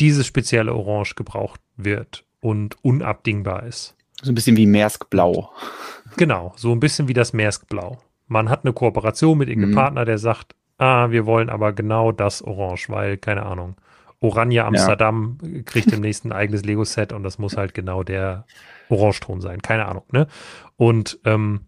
dieses 0.01 0.27
spezielle 0.27 0.75
Orange 0.75 1.15
gebraucht 1.15 1.61
wird 1.77 2.25
und 2.41 2.77
unabdingbar 2.83 3.65
ist. 3.65 3.97
So 4.23 4.33
ein 4.33 4.35
bisschen 4.35 4.57
wie 4.57 4.67
Maersk-Blau. 4.67 5.51
Genau, 6.17 6.53
so 6.57 6.73
ein 6.73 6.81
bisschen 6.81 7.09
wie 7.09 7.15
das 7.15 7.33
Maersk-Blau. 7.33 7.99
Man 8.27 8.49
hat 8.49 8.65
eine 8.65 8.73
Kooperation 8.73 9.39
mit 9.39 9.49
irgendeinem 9.49 9.73
mhm. 9.73 9.77
Partner, 9.77 10.05
der 10.05 10.19
sagt, 10.19 10.55
ah, 10.79 11.11
wir 11.11 11.27
wollen 11.27 11.49
aber 11.49 11.73
genau 11.73 12.13
das 12.13 12.43
Orange, 12.43 12.89
weil, 12.89 13.17
keine 13.17 13.45
Ahnung, 13.45 13.77
Oranje 14.21 14.65
Amsterdam 14.65 15.39
ja. 15.43 15.63
kriegt 15.63 15.91
demnächst 15.93 16.25
ein 16.25 16.33
eigenes 16.33 16.65
Lego-Set 16.65 17.13
und 17.13 17.23
das 17.23 17.39
muss 17.39 17.57
halt 17.57 17.73
genau 17.73 18.03
der 18.03 18.45
Orangeton 18.91 19.41
sein, 19.41 19.63
keine 19.63 19.87
Ahnung, 19.87 20.05
ne? 20.13 20.27
Und 20.77 21.19
ähm, 21.25 21.61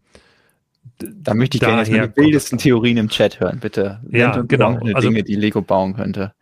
da 0.99 1.35
möchte 1.35 1.57
ich 1.57 1.62
gerne 1.62 1.85
die 1.85 2.16
wildesten 2.16 2.59
Theorien 2.59 2.99
im 2.99 3.09
Chat 3.09 3.40
hören, 3.40 3.59
bitte. 3.61 4.01
Ja, 4.11 4.42
genau. 4.42 4.79
Also, 4.95 5.09
Dinge, 5.09 5.23
die 5.23 5.35
Lego 5.35 5.62
bauen 5.62 5.95
könnte. 5.95 6.35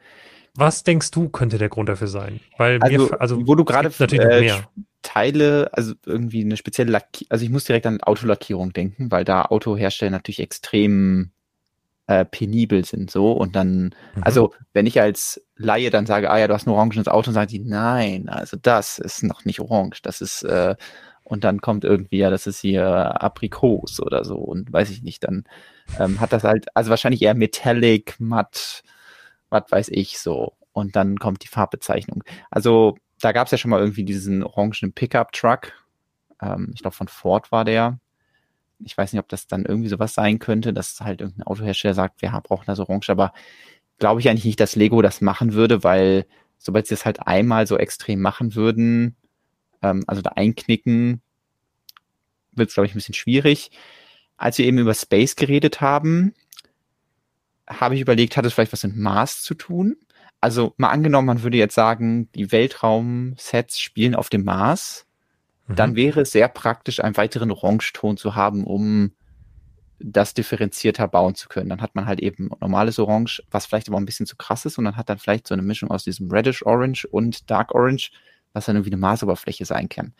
Was 0.60 0.84
denkst 0.84 1.10
du, 1.10 1.30
könnte 1.30 1.56
der 1.56 1.70
Grund 1.70 1.88
dafür 1.88 2.06
sein? 2.06 2.38
Weil 2.58 2.78
also, 2.82 3.06
mir, 3.06 3.20
also 3.20 3.46
wo 3.46 3.54
du 3.54 3.64
gerade 3.64 3.90
natürlich 3.98 4.26
äh, 4.26 4.40
mehr. 4.40 4.68
Teile, 5.00 5.70
also 5.72 5.94
irgendwie 6.04 6.44
eine 6.44 6.58
spezielle 6.58 6.92
Lackierung, 6.92 7.30
also 7.30 7.44
ich 7.46 7.50
muss 7.50 7.64
direkt 7.64 7.86
an 7.86 8.02
Autolackierung 8.02 8.74
denken, 8.74 9.10
weil 9.10 9.24
da 9.24 9.46
Autohersteller 9.46 10.10
natürlich 10.10 10.40
extrem 10.40 11.30
äh, 12.08 12.26
penibel 12.26 12.84
sind 12.84 13.10
so 13.10 13.32
und 13.32 13.56
dann, 13.56 13.94
mhm. 14.14 14.22
also 14.22 14.52
wenn 14.74 14.84
ich 14.84 15.00
als 15.00 15.40
Laie 15.56 15.88
dann 15.88 16.04
sage, 16.04 16.30
ah 16.30 16.38
ja, 16.38 16.46
du 16.46 16.52
hast 16.52 16.66
ein 16.66 16.70
orangenes 16.70 17.08
Auto, 17.08 17.30
und 17.30 17.34
sagen 17.34 17.48
die, 17.48 17.60
nein, 17.60 18.28
also 18.28 18.58
das 18.60 18.98
ist 18.98 19.22
noch 19.22 19.46
nicht 19.46 19.60
orange, 19.60 20.02
das 20.02 20.20
ist 20.20 20.42
äh, 20.42 20.76
und 21.24 21.42
dann 21.44 21.62
kommt 21.62 21.84
irgendwie, 21.84 22.18
ja, 22.18 22.28
das 22.28 22.46
ist 22.46 22.60
hier 22.60 22.84
Aprikos 23.22 23.98
oder 23.98 24.26
so 24.26 24.36
und 24.36 24.70
weiß 24.70 24.90
ich 24.90 25.02
nicht, 25.02 25.24
dann 25.24 25.44
ähm, 25.98 26.20
hat 26.20 26.34
das 26.34 26.44
halt, 26.44 26.66
also 26.74 26.90
wahrscheinlich 26.90 27.22
eher 27.22 27.34
Metallic, 27.34 28.16
matt, 28.18 28.82
was 29.50 29.64
weiß 29.70 29.88
ich 29.90 30.18
so. 30.18 30.54
Und 30.72 30.96
dann 30.96 31.18
kommt 31.18 31.42
die 31.44 31.48
Farbbezeichnung. 31.48 32.24
Also 32.50 32.96
da 33.20 33.32
gab 33.32 33.46
es 33.46 33.50
ja 33.50 33.58
schon 33.58 33.70
mal 33.70 33.80
irgendwie 33.80 34.04
diesen 34.04 34.42
orangenen 34.42 34.92
Pickup-Truck. 34.92 35.72
Ähm, 36.40 36.70
ich 36.74 36.80
glaube, 36.80 36.96
von 36.96 37.08
Ford 37.08 37.52
war 37.52 37.64
der. 37.64 37.98
Ich 38.78 38.96
weiß 38.96 39.12
nicht, 39.12 39.20
ob 39.20 39.28
das 39.28 39.46
dann 39.46 39.66
irgendwie 39.66 39.90
sowas 39.90 40.14
sein 40.14 40.38
könnte, 40.38 40.72
dass 40.72 41.00
halt 41.00 41.20
irgendein 41.20 41.46
Autohersteller 41.46 41.94
sagt, 41.94 42.22
wir 42.22 42.30
brauchen 42.42 42.64
das 42.66 42.80
Orange, 42.80 43.10
aber 43.10 43.32
glaube 43.98 44.20
ich 44.20 44.28
eigentlich 44.30 44.46
nicht, 44.46 44.60
dass 44.60 44.74
Lego 44.74 45.02
das 45.02 45.20
machen 45.20 45.52
würde, 45.52 45.84
weil 45.84 46.26
sobald 46.56 46.86
sie 46.86 46.94
das 46.94 47.04
halt 47.04 47.26
einmal 47.26 47.66
so 47.66 47.76
extrem 47.76 48.20
machen 48.22 48.54
würden, 48.54 49.16
ähm, 49.82 50.04
also 50.06 50.22
da 50.22 50.30
einknicken, 50.30 51.20
wird 52.52 52.68
es, 52.68 52.74
glaube 52.74 52.86
ich, 52.86 52.94
ein 52.94 52.98
bisschen 52.98 53.14
schwierig. 53.14 53.70
Als 54.36 54.58
wir 54.58 54.64
eben 54.64 54.78
über 54.78 54.94
Space 54.94 55.36
geredet 55.36 55.80
haben, 55.80 56.34
habe 57.70 57.94
ich 57.94 58.00
überlegt, 58.00 58.36
hat 58.36 58.44
es 58.44 58.52
vielleicht 58.52 58.72
was 58.72 58.84
mit 58.84 58.96
Mars 58.96 59.42
zu 59.42 59.54
tun? 59.54 59.96
also 60.40 60.74
mal 60.78 60.88
angenommen, 60.88 61.26
man 61.26 61.42
würde 61.42 61.58
jetzt 61.58 61.74
sagen, 61.74 62.30
die 62.34 62.50
Weltraum-Sets 62.50 63.78
spielen 63.78 64.14
auf 64.14 64.30
dem 64.30 64.44
Mars, 64.44 65.06
mhm. 65.66 65.76
dann 65.76 65.96
wäre 65.96 66.22
es 66.22 66.32
sehr 66.32 66.48
praktisch, 66.48 67.02
einen 67.02 67.16
weiteren 67.16 67.50
Orangeton 67.50 68.16
zu 68.16 68.34
haben, 68.34 68.64
um 68.64 69.12
das 69.98 70.32
differenzierter 70.32 71.08
bauen 71.08 71.34
zu 71.34 71.48
können. 71.48 71.68
Dann 71.68 71.82
hat 71.82 71.94
man 71.94 72.06
halt 72.06 72.20
eben 72.20 72.48
normales 72.60 72.98
Orange, 72.98 73.42
was 73.50 73.66
vielleicht 73.66 73.88
aber 73.88 73.98
ein 73.98 74.06
bisschen 74.06 74.24
zu 74.24 74.36
krass 74.36 74.64
ist 74.64 74.78
und 74.78 74.86
dann 74.86 74.96
hat 74.96 75.10
dann 75.10 75.18
vielleicht 75.18 75.46
so 75.46 75.52
eine 75.52 75.62
Mischung 75.62 75.90
aus 75.90 76.04
diesem 76.04 76.30
Reddish 76.30 76.64
Orange 76.64 77.06
und 77.06 77.50
Dark 77.50 77.74
Orange, 77.74 78.10
was 78.54 78.64
dann 78.64 78.76
irgendwie 78.76 78.92
eine 78.92 79.00
Marsoberfläche 79.00 79.66
sein 79.66 79.90
kann. 79.90 80.14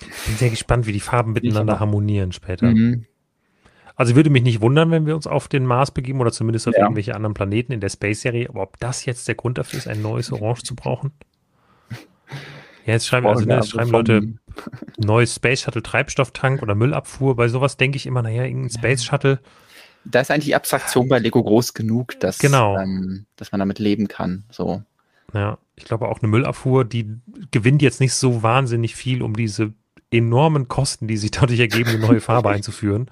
Ich 0.00 0.26
bin 0.26 0.36
sehr 0.36 0.50
gespannt, 0.50 0.86
wie 0.86 0.92
die 0.92 1.00
Farben 1.00 1.32
miteinander 1.32 1.80
harmonieren 1.80 2.30
später. 2.30 2.66
Mhm. 2.66 3.06
Also 3.96 4.14
würde 4.14 4.28
mich 4.28 4.42
nicht 4.42 4.60
wundern, 4.60 4.90
wenn 4.90 5.06
wir 5.06 5.16
uns 5.16 5.26
auf 5.26 5.48
den 5.48 5.64
Mars 5.64 5.90
begeben 5.90 6.20
oder 6.20 6.30
zumindest 6.30 6.68
auf 6.68 6.74
ja. 6.74 6.82
irgendwelche 6.82 7.14
anderen 7.14 7.32
Planeten 7.34 7.72
in 7.72 7.80
der 7.80 7.88
Space-Serie. 7.88 8.50
Aber 8.50 8.62
ob 8.62 8.78
das 8.78 9.06
jetzt 9.06 9.26
der 9.26 9.34
Grund 9.34 9.56
dafür 9.56 9.78
ist, 9.78 9.88
ein 9.88 10.02
neues 10.02 10.30
Orange 10.30 10.62
zu 10.62 10.76
brauchen? 10.76 11.12
Ja, 12.84 12.92
jetzt 12.92 13.06
schreiben, 13.06 13.26
also, 13.26 13.44
ne, 13.44 13.56
jetzt 13.56 13.70
schreiben 13.70 13.90
Leute 13.90 14.34
neues 14.98 15.34
Space 15.34 15.62
Shuttle 15.62 15.82
Treibstofftank 15.82 16.62
oder 16.62 16.74
Müllabfuhr. 16.74 17.36
Bei 17.36 17.48
sowas 17.48 17.78
denke 17.78 17.96
ich 17.96 18.06
immer, 18.06 18.22
naja, 18.22 18.44
irgendein 18.44 18.70
Space 18.70 19.02
Shuttle. 19.02 19.40
Da 20.04 20.20
ist 20.20 20.30
eigentlich 20.30 20.44
die 20.44 20.54
Abstraktion 20.54 21.08
bei 21.08 21.18
Lego 21.18 21.42
groß 21.42 21.74
genug, 21.74 22.20
dass, 22.20 22.38
genau. 22.38 22.78
ähm, 22.78 23.26
dass 23.34 23.50
man 23.50 23.58
damit 23.58 23.78
leben 23.78 24.08
kann. 24.08 24.44
So. 24.50 24.82
Ja, 25.32 25.58
ich 25.74 25.84
glaube 25.84 26.06
auch 26.08 26.20
eine 26.20 26.28
Müllabfuhr, 26.28 26.84
die 26.84 27.08
gewinnt 27.50 27.82
jetzt 27.82 28.00
nicht 28.00 28.14
so 28.14 28.42
wahnsinnig 28.42 28.94
viel, 28.94 29.22
um 29.22 29.34
diese 29.34 29.72
enormen 30.10 30.68
Kosten, 30.68 31.08
die 31.08 31.16
sich 31.16 31.32
dadurch 31.32 31.58
ergeben, 31.58 31.90
eine 31.90 31.98
neue 31.98 32.20
Farbe 32.20 32.50
einzuführen. 32.50 33.10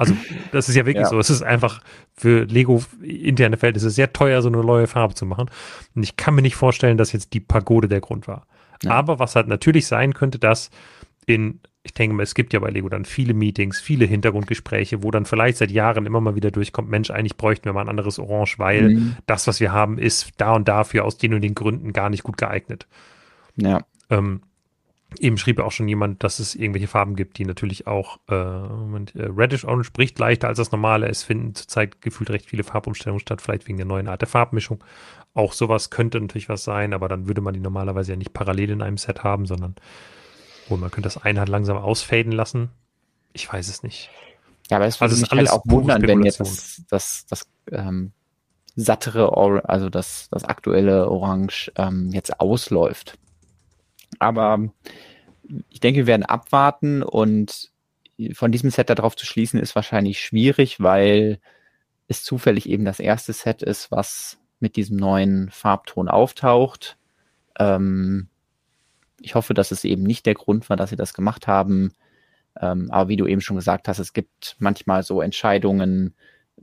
Also, 0.00 0.16
das 0.50 0.70
ist 0.70 0.76
ja 0.76 0.86
wirklich 0.86 1.04
ja. 1.04 1.10
so. 1.10 1.18
Es 1.18 1.28
ist 1.28 1.42
einfach 1.42 1.82
für 2.14 2.44
Lego 2.44 2.82
interne 3.02 3.58
Verhältnisse 3.58 3.90
sehr 3.90 4.14
teuer, 4.14 4.40
so 4.40 4.48
eine 4.48 4.56
neue 4.56 4.86
Farbe 4.86 5.14
zu 5.14 5.26
machen. 5.26 5.50
Und 5.94 6.02
ich 6.02 6.16
kann 6.16 6.34
mir 6.34 6.40
nicht 6.40 6.56
vorstellen, 6.56 6.96
dass 6.96 7.12
jetzt 7.12 7.34
die 7.34 7.40
Pagode 7.40 7.86
der 7.86 8.00
Grund 8.00 8.26
war. 8.26 8.46
Ja. 8.82 8.92
Aber 8.92 9.18
was 9.18 9.36
halt 9.36 9.46
natürlich 9.46 9.86
sein 9.86 10.14
könnte, 10.14 10.38
dass 10.38 10.70
in, 11.26 11.60
ich 11.82 11.92
denke 11.92 12.16
mal, 12.16 12.22
es 12.22 12.34
gibt 12.34 12.54
ja 12.54 12.60
bei 12.60 12.70
Lego 12.70 12.88
dann 12.88 13.04
viele 13.04 13.34
Meetings, 13.34 13.78
viele 13.78 14.06
Hintergrundgespräche, 14.06 15.02
wo 15.02 15.10
dann 15.10 15.26
vielleicht 15.26 15.58
seit 15.58 15.70
Jahren 15.70 16.06
immer 16.06 16.22
mal 16.22 16.34
wieder 16.34 16.50
durchkommt, 16.50 16.88
Mensch, 16.88 17.10
eigentlich 17.10 17.36
bräuchten 17.36 17.66
wir 17.66 17.74
mal 17.74 17.82
ein 17.82 17.90
anderes 17.90 18.18
Orange, 18.18 18.58
weil 18.58 18.94
mhm. 18.94 19.16
das, 19.26 19.46
was 19.48 19.60
wir 19.60 19.70
haben, 19.70 19.98
ist 19.98 20.30
da 20.38 20.54
und 20.54 20.66
dafür 20.66 21.04
aus 21.04 21.18
den 21.18 21.34
und 21.34 21.42
den 21.42 21.54
Gründen 21.54 21.92
gar 21.92 22.08
nicht 22.08 22.22
gut 22.22 22.38
geeignet. 22.38 22.86
Ja. 23.56 23.82
Ähm, 24.08 24.40
Eben 25.18 25.38
schrieb 25.38 25.58
ja 25.58 25.64
auch 25.64 25.72
schon 25.72 25.88
jemand, 25.88 26.22
dass 26.22 26.38
es 26.38 26.54
irgendwelche 26.54 26.86
Farben 26.86 27.16
gibt, 27.16 27.38
die 27.38 27.44
natürlich 27.44 27.86
auch, 27.86 28.18
äh, 28.28 28.34
Moment, 28.34 29.14
äh, 29.16 29.26
Reddish 29.26 29.64
Orange 29.64 29.90
bricht 29.92 30.18
leichter 30.18 30.48
als 30.48 30.58
das 30.58 30.70
normale. 30.70 31.08
Es 31.08 31.22
finden 31.22 31.54
zurzeit 31.54 32.00
gefühlt 32.00 32.30
recht 32.30 32.46
viele 32.46 32.62
Farbumstellungen 32.62 33.20
statt, 33.20 33.42
vielleicht 33.42 33.66
wegen 33.66 33.76
der 33.76 33.86
neuen 33.86 34.08
Art 34.08 34.20
der 34.20 34.28
Farbmischung. 34.28 34.84
Auch 35.34 35.52
sowas 35.52 35.90
könnte 35.90 36.20
natürlich 36.20 36.48
was 36.48 36.64
sein, 36.64 36.94
aber 36.94 37.08
dann 37.08 37.26
würde 37.26 37.40
man 37.40 37.54
die 37.54 37.60
normalerweise 37.60 38.12
ja 38.12 38.16
nicht 38.16 38.32
parallel 38.32 38.70
in 38.70 38.82
einem 38.82 38.98
Set 38.98 39.24
haben, 39.24 39.46
sondern 39.46 39.74
wohl, 40.68 40.78
man 40.78 40.90
könnte 40.90 41.08
das 41.08 41.22
eine 41.22 41.40
halt 41.40 41.48
langsam 41.48 41.76
ausfaden 41.76 42.32
lassen. 42.32 42.70
Ich 43.32 43.52
weiß 43.52 43.68
es 43.68 43.82
nicht. 43.82 44.10
Ja, 44.70 44.76
aber 44.76 44.86
es 44.86 45.00
würde 45.00 45.12
also 45.12 45.22
mich 45.22 45.30
halt 45.30 45.50
auch 45.50 45.62
wundern, 45.66 46.02
wenn 46.02 46.22
jetzt 46.22 46.40
das, 46.40 46.82
das, 46.88 47.26
das 47.26 47.46
ähm, 47.72 48.12
sattere, 48.76 49.36
Or 49.36 49.68
also 49.68 49.88
das, 49.88 50.28
das 50.30 50.44
aktuelle 50.44 51.08
Orange 51.08 51.72
ähm, 51.76 52.10
jetzt 52.12 52.40
ausläuft. 52.40 53.18
Aber 54.20 54.70
ich 55.68 55.80
denke, 55.80 56.00
wir 56.00 56.06
werden 56.06 56.22
abwarten 56.24 57.02
und 57.02 57.72
von 58.34 58.52
diesem 58.52 58.70
Set 58.70 58.90
darauf 58.90 59.16
zu 59.16 59.26
schließen, 59.26 59.58
ist 59.58 59.74
wahrscheinlich 59.74 60.20
schwierig, 60.20 60.80
weil 60.80 61.40
es 62.06 62.22
zufällig 62.22 62.68
eben 62.68 62.84
das 62.84 63.00
erste 63.00 63.32
Set 63.32 63.62
ist, 63.62 63.90
was 63.90 64.38
mit 64.60 64.76
diesem 64.76 64.96
neuen 64.96 65.48
Farbton 65.50 66.08
auftaucht. 66.08 66.98
Ähm, 67.58 68.28
ich 69.20 69.34
hoffe, 69.34 69.54
dass 69.54 69.70
es 69.70 69.84
eben 69.84 70.02
nicht 70.02 70.26
der 70.26 70.34
Grund 70.34 70.68
war, 70.68 70.76
dass 70.76 70.90
sie 70.90 70.96
das 70.96 71.14
gemacht 71.14 71.46
haben. 71.46 71.92
Ähm, 72.60 72.90
aber 72.90 73.08
wie 73.08 73.16
du 73.16 73.26
eben 73.26 73.40
schon 73.40 73.56
gesagt 73.56 73.88
hast, 73.88 73.98
es 73.98 74.12
gibt 74.12 74.56
manchmal 74.58 75.02
so 75.02 75.22
Entscheidungen, 75.22 76.14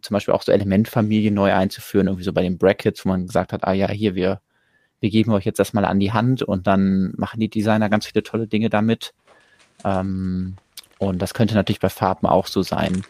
zum 0.01 0.13
Beispiel 0.13 0.33
auch 0.33 0.43
so 0.43 0.51
Elementfamilien 0.51 1.33
neu 1.33 1.53
einzuführen, 1.53 2.07
irgendwie 2.07 2.23
so 2.23 2.33
bei 2.33 2.43
den 2.43 2.57
Brackets, 2.57 3.03
wo 3.03 3.09
man 3.09 3.25
gesagt 3.25 3.51
hat, 3.51 3.63
ah 3.65 3.73
ja, 3.73 3.89
hier, 3.89 4.13
wir 4.15 4.41
wir 4.99 5.09
geben 5.09 5.31
euch 5.31 5.45
jetzt 5.45 5.59
das 5.59 5.73
mal 5.73 5.85
an 5.85 5.99
die 5.99 6.11
Hand 6.11 6.41
und 6.41 6.67
dann 6.67 7.13
machen 7.17 7.39
die 7.39 7.49
Designer 7.49 7.89
ganz 7.89 8.07
viele 8.07 8.23
tolle 8.23 8.47
Dinge 8.47 8.69
damit. 8.69 9.13
Ähm, 9.83 10.55
und 10.97 11.21
das 11.21 11.33
könnte 11.33 11.55
natürlich 11.55 11.79
bei 11.79 11.89
Farben 11.89 12.27
auch 12.27 12.47
so 12.47 12.63
sein. 12.63 13.03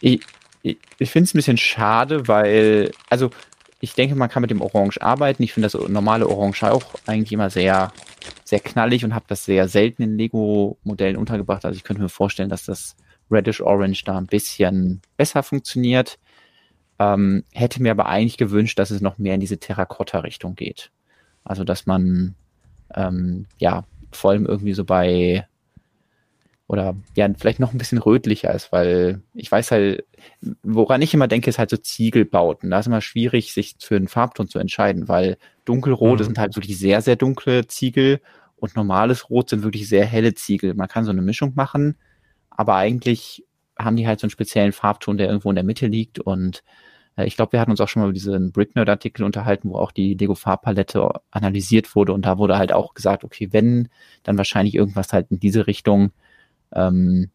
Ich, 0.00 0.20
ich, 0.62 0.78
ich 0.98 1.10
finde 1.10 1.24
es 1.24 1.34
ein 1.34 1.38
bisschen 1.38 1.58
schade, 1.58 2.28
weil, 2.28 2.92
also 3.10 3.30
ich 3.80 3.94
denke, 3.94 4.14
man 4.16 4.28
kann 4.28 4.40
mit 4.40 4.50
dem 4.50 4.60
Orange 4.60 5.00
arbeiten. 5.02 5.42
Ich 5.42 5.52
finde 5.52 5.68
das 5.68 5.88
normale 5.88 6.26
Orange 6.26 6.64
auch 6.64 6.84
eigentlich 7.06 7.32
immer 7.32 7.50
sehr, 7.50 7.92
sehr 8.44 8.60
knallig 8.60 9.04
und 9.04 9.14
habe 9.14 9.26
das 9.28 9.44
sehr 9.44 9.68
selten 9.68 10.02
in 10.02 10.18
Lego-Modellen 10.18 11.16
untergebracht. 11.16 11.64
Also 11.64 11.76
ich 11.76 11.84
könnte 11.84 12.02
mir 12.02 12.08
vorstellen, 12.08 12.48
dass 12.48 12.64
das 12.64 12.96
Reddish 13.30 13.60
Orange 13.60 14.04
da 14.04 14.18
ein 14.18 14.26
bisschen 14.26 15.00
besser 15.16 15.42
funktioniert. 15.42 16.18
Ähm, 16.98 17.44
hätte 17.52 17.82
mir 17.82 17.92
aber 17.92 18.06
eigentlich 18.06 18.38
gewünscht, 18.38 18.78
dass 18.78 18.90
es 18.90 19.00
noch 19.00 19.18
mehr 19.18 19.34
in 19.34 19.40
diese 19.40 19.58
Terrakotta-Richtung 19.58 20.56
geht. 20.56 20.90
Also, 21.44 21.64
dass 21.64 21.86
man, 21.86 22.34
ähm, 22.94 23.46
ja, 23.58 23.84
vor 24.10 24.30
allem 24.30 24.46
irgendwie 24.46 24.74
so 24.74 24.84
bei, 24.84 25.46
oder 26.66 26.96
ja, 27.16 27.28
vielleicht 27.36 27.60
noch 27.60 27.72
ein 27.72 27.78
bisschen 27.78 27.98
rötlicher 27.98 28.52
ist, 28.52 28.72
weil 28.72 29.22
ich 29.32 29.50
weiß 29.50 29.70
halt, 29.70 30.04
woran 30.62 31.00
ich 31.00 31.14
immer 31.14 31.26
denke, 31.26 31.48
ist 31.48 31.58
halt 31.58 31.70
so 31.70 31.78
Ziegelbauten. 31.78 32.70
Da 32.70 32.80
ist 32.80 32.86
immer 32.86 33.00
schwierig, 33.00 33.54
sich 33.54 33.76
für 33.80 33.96
einen 33.96 34.08
Farbton 34.08 34.48
zu 34.48 34.58
entscheiden, 34.58 35.08
weil 35.08 35.38
dunkelrote 35.64 36.22
mhm. 36.22 36.26
sind 36.26 36.38
halt 36.38 36.56
wirklich 36.56 36.78
sehr, 36.78 37.00
sehr 37.00 37.16
dunkle 37.16 37.66
Ziegel 37.66 38.20
und 38.56 38.76
normales 38.76 39.30
Rot 39.30 39.48
sind 39.48 39.62
wirklich 39.62 39.88
sehr 39.88 40.04
helle 40.04 40.34
Ziegel. 40.34 40.74
Man 40.74 40.88
kann 40.88 41.04
so 41.04 41.10
eine 41.10 41.22
Mischung 41.22 41.54
machen, 41.54 41.96
aber 42.50 42.74
eigentlich 42.74 43.44
haben 43.78 43.96
die 43.96 44.06
halt 44.06 44.20
so 44.20 44.26
einen 44.26 44.30
speziellen 44.30 44.72
Farbton, 44.72 45.16
der 45.16 45.28
irgendwo 45.28 45.48
in 45.48 45.54
der 45.54 45.64
Mitte 45.64 45.86
liegt 45.86 46.18
und 46.18 46.62
ich 47.24 47.36
glaube, 47.36 47.52
wir 47.52 47.60
hatten 47.60 47.70
uns 47.70 47.80
auch 47.80 47.88
schon 47.88 48.00
mal 48.00 48.06
über 48.06 48.14
diesen 48.14 48.52
Bricknerd-Artikel 48.52 49.24
unterhalten, 49.24 49.70
wo 49.70 49.76
auch 49.76 49.92
die 49.92 50.14
Lego-Farbpalette 50.14 51.08
analysiert 51.30 51.94
wurde 51.96 52.12
und 52.12 52.22
da 52.24 52.38
wurde 52.38 52.58
halt 52.58 52.72
auch 52.72 52.94
gesagt, 52.94 53.24
okay, 53.24 53.48
wenn, 53.52 53.88
dann 54.22 54.38
wahrscheinlich 54.38 54.74
irgendwas 54.74 55.12
halt 55.12 55.30
in 55.30 55.40
diese 55.40 55.66
Richtung. 55.66 56.12
Ähm, 56.72 57.30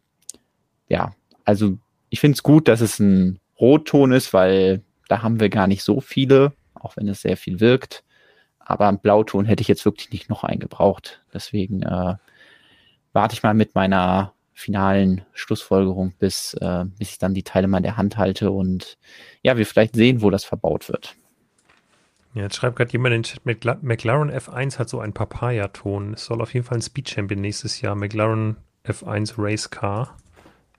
ja, 0.88 1.14
also 1.44 1.78
ich 2.10 2.20
finde 2.20 2.36
es 2.36 2.42
gut, 2.42 2.68
dass 2.68 2.80
es 2.80 2.98
ein 2.98 3.40
Rotton 3.58 4.12
ist, 4.12 4.32
weil 4.32 4.82
da 5.08 5.22
haben 5.22 5.40
wir 5.40 5.48
gar 5.48 5.66
nicht 5.66 5.82
so 5.82 6.00
viele, 6.00 6.52
auch 6.74 6.96
wenn 6.96 7.08
es 7.08 7.22
sehr 7.22 7.36
viel 7.36 7.60
wirkt. 7.60 8.04
Aber 8.58 8.88
ein 8.88 9.00
Blauton 9.00 9.44
hätte 9.44 9.60
ich 9.60 9.68
jetzt 9.68 9.84
wirklich 9.84 10.10
nicht 10.10 10.30
noch 10.30 10.44
eingebraucht. 10.44 11.22
Deswegen 11.32 11.82
äh, 11.82 12.14
warte 13.12 13.34
ich 13.34 13.42
mal 13.42 13.54
mit 13.54 13.74
meiner 13.74 14.33
finalen 14.54 15.22
Schlussfolgerung, 15.32 16.14
bis, 16.18 16.54
äh, 16.54 16.84
bis 16.98 17.10
ich 17.10 17.18
dann 17.18 17.34
die 17.34 17.42
Teile 17.42 17.66
mal 17.66 17.78
in 17.78 17.82
der 17.82 17.96
Hand 17.96 18.16
halte 18.16 18.50
und 18.52 18.96
ja, 19.42 19.56
wir 19.56 19.66
vielleicht 19.66 19.96
sehen, 19.96 20.22
wo 20.22 20.30
das 20.30 20.44
verbaut 20.44 20.88
wird. 20.88 21.16
Ja, 22.34 22.42
jetzt 22.42 22.56
schreibt 22.56 22.76
gerade 22.76 22.92
jemand 22.92 23.14
in 23.14 23.22
den 23.22 23.24
Chat, 23.24 23.82
McLaren 23.82 24.30
F1 24.30 24.78
hat 24.78 24.88
so 24.88 25.00
einen 25.00 25.12
Papaya-Ton. 25.12 26.14
Es 26.14 26.24
soll 26.24 26.40
auf 26.40 26.54
jeden 26.54 26.66
Fall 26.66 26.78
ein 26.78 26.82
Speed 26.82 27.10
Champion 27.10 27.40
nächstes 27.40 27.80
Jahr, 27.80 27.94
McLaren 27.94 28.56
F1 28.84 29.34
Race 29.38 29.70
Car, 29.70 30.16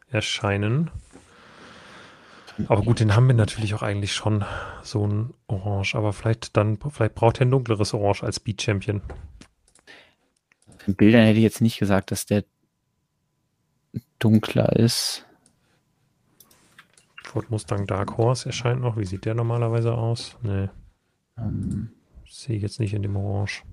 erscheinen. 0.10 0.92
Aber 2.68 2.82
gut, 2.84 3.00
den 3.00 3.16
haben 3.16 3.28
wir 3.28 3.36
natürlich 3.36 3.74
auch 3.74 3.82
eigentlich 3.84 4.14
schon, 4.14 4.46
so 4.84 5.08
ein 5.08 5.34
Orange. 5.48 5.96
Aber 5.96 6.14
vielleicht 6.14 6.56
dann, 6.56 6.78
vielleicht 6.90 7.16
braucht 7.16 7.40
er 7.40 7.46
ein 7.46 7.52
dunkleres 7.52 7.94
Orange 7.94 8.24
als 8.24 8.38
Speed 8.38 8.62
Champion. 8.62 9.02
In 10.88 10.96
Bildern 10.96 11.26
hätte 11.26 11.38
ich 11.38 11.44
jetzt 11.44 11.62
nicht 11.62 11.80
gesagt, 11.80 12.12
dass 12.12 12.26
der 12.26 12.44
dunkler 14.20 14.76
ist. 14.76 15.26
Ford 17.24 17.50
Mustang 17.50 17.86
Dark 17.86 18.18
Horse 18.18 18.48
erscheint 18.48 18.82
noch. 18.82 18.98
Wie 18.98 19.06
sieht 19.06 19.26
der 19.26 19.34
normalerweise 19.34 19.94
aus? 19.94 20.38
Nee. 20.42 20.70
Um, 21.36 21.90
Sehe 22.28 22.56
ich 22.56 22.62
jetzt 22.62 22.80
nicht 22.80 22.94
in 22.94 23.02
dem 23.02 23.16
Orange. 23.16 23.64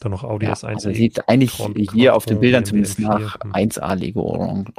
Dann 0.00 0.12
noch 0.12 0.22
Audi 0.22 0.46
ja, 0.46 0.52
S1. 0.52 0.66
Also 0.66 0.92
sieht 0.92 1.28
eigentlich 1.28 1.56
Tron 1.56 1.74
hier 1.74 2.14
auf 2.14 2.26
den 2.26 2.40
Bildern 2.40 2.64
zumindest 2.64 2.98
nach 2.98 3.38
1A 3.38 3.94
Lego 3.94 4.20
Orange, 4.20 4.72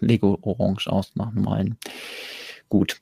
Lego 0.00 0.38
Orange 0.42 0.86
aus, 0.86 1.12
nach 1.16 1.32
normalen. 1.32 1.76
Gut. 2.68 3.00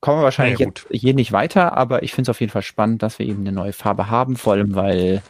Kommen 0.00 0.18
wir 0.18 0.24
wahrscheinlich 0.24 0.58
ja, 0.58 0.66
jetzt 0.66 0.86
hier 0.90 1.14
nicht 1.14 1.32
weiter, 1.32 1.76
aber 1.76 2.02
ich 2.02 2.12
finde 2.12 2.30
es 2.30 2.36
auf 2.36 2.40
jeden 2.40 2.52
Fall 2.52 2.62
spannend, 2.62 3.02
dass 3.02 3.18
wir 3.18 3.26
eben 3.26 3.40
eine 3.40 3.52
neue 3.52 3.72
Farbe 3.72 4.10
haben, 4.10 4.36
vor 4.36 4.54
allem 4.54 4.74
weil 4.74 5.22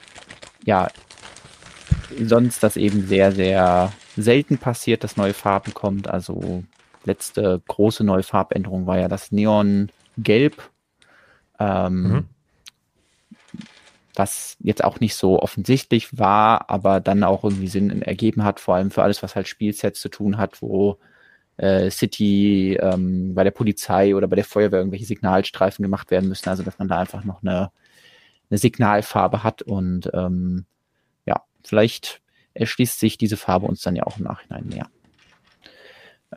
ja 0.65 0.89
sonst 2.25 2.63
das 2.63 2.77
eben 2.77 3.07
sehr, 3.07 3.33
sehr 3.33 3.93
selten 4.17 4.59
passiert, 4.59 5.05
dass 5.05 5.17
neue 5.17 5.35
Farben 5.35 5.75
kommt. 5.75 6.09
Also 6.09 6.65
letzte 7.05 7.61
große 7.67 8.05
neue 8.05 8.23
Farbänderung 8.23 8.87
war 8.87 8.99
ja 8.99 9.09
das 9.09 9.33
Neon-Gelb, 9.33 10.71
ähm, 11.59 12.03
mhm. 12.03 12.25
was 14.15 14.57
jetzt 14.61 14.85
auch 14.85 15.01
nicht 15.01 15.17
so 15.17 15.41
offensichtlich 15.41 16.19
war, 16.19 16.71
aber 16.71 17.01
dann 17.01 17.25
auch 17.25 17.45
irgendwie 17.45 17.69
Sinn 17.69 18.03
ergeben 18.03 18.45
hat, 18.45 18.61
vor 18.61 18.77
allem 18.77 18.91
für 18.91 19.03
alles, 19.03 19.23
was 19.23 19.35
halt 19.35 19.49
Spielsets 19.49 20.01
zu 20.01 20.09
tun 20.09 20.39
hat, 20.39 20.63
wo 20.63 20.99
äh, 21.57 21.91
City, 21.91 22.79
ähm, 22.81 23.35
bei 23.35 23.45
der 23.45 23.51
Polizei 23.51 24.15
oder 24.15 24.27
bei 24.29 24.37
der 24.37 24.45
Feuerwehr 24.45 24.81
irgendwelche 24.81 25.07
Signalstreifen 25.07 25.83
gemacht 25.83 26.11
werden 26.11 26.29
müssen. 26.29 26.49
Also 26.49 26.63
dass 26.63 26.79
man 26.79 26.89
da 26.89 26.99
einfach 26.99 27.25
noch 27.25 27.43
eine, 27.43 27.71
eine 28.51 28.59
Signalfarbe 28.59 29.43
hat 29.43 29.63
und 29.63 30.11
ähm, 30.15 30.67
vielleicht 31.69 32.21
erschließt 32.55 32.99
sich 32.99 33.19
diese 33.19 33.37
Farbe 33.37 33.67
uns 33.67 33.83
dann 33.83 33.97
ja 33.97 34.05
auch 34.05 34.19
im 34.19 34.25
Nachhinein 34.25 34.67
mehr. 34.67 34.89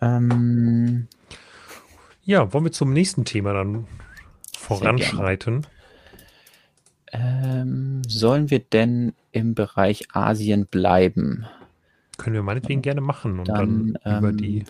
Ähm, 0.02 1.08
ja, 2.24 2.52
wollen 2.54 2.66
wir 2.66 2.72
zum 2.72 2.94
nächsten 2.94 3.26
Thema 3.26 3.54
dann 3.54 3.88
voranschreiten? 4.58 5.68
Ähm, 7.12 8.02
sollen 8.08 8.50
wir 8.50 8.60
denn 8.60 9.14
im 9.32 9.56
Bereich 9.56 10.08
Asien 10.14 10.66
bleiben? 10.66 11.46
Können 12.18 12.34
wir 12.34 12.44
meinetwegen 12.44 12.82
gerne 12.82 13.02
machen 13.02 13.40
und 13.40 13.50
dann, 13.50 13.98
dann 14.04 14.18
über 14.20 14.30
ähm, 14.30 14.38
die. 14.38 14.66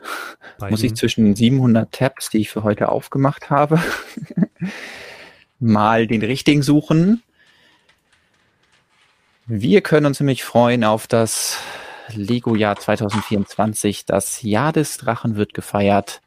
Muss 0.69 0.83
ich 0.83 0.95
zwischen 0.95 1.35
700 1.35 1.91
Tabs, 1.91 2.29
die 2.29 2.39
ich 2.39 2.49
für 2.49 2.63
heute 2.63 2.89
aufgemacht 2.89 3.49
habe, 3.49 3.79
mal 5.59 6.07
den 6.07 6.23
richtigen 6.23 6.61
suchen. 6.61 7.23
Wir 9.47 9.81
können 9.81 10.07
uns 10.07 10.19
nämlich 10.19 10.43
freuen 10.43 10.83
auf 10.83 11.05
das 11.05 11.59
Lego-Jahr 12.11 12.77
2024. 12.77 14.05
Das 14.07 14.41
Jahr 14.41 14.73
des 14.73 14.97
Drachen 14.97 15.35
wird 15.35 15.53
gefeiert. 15.53 16.21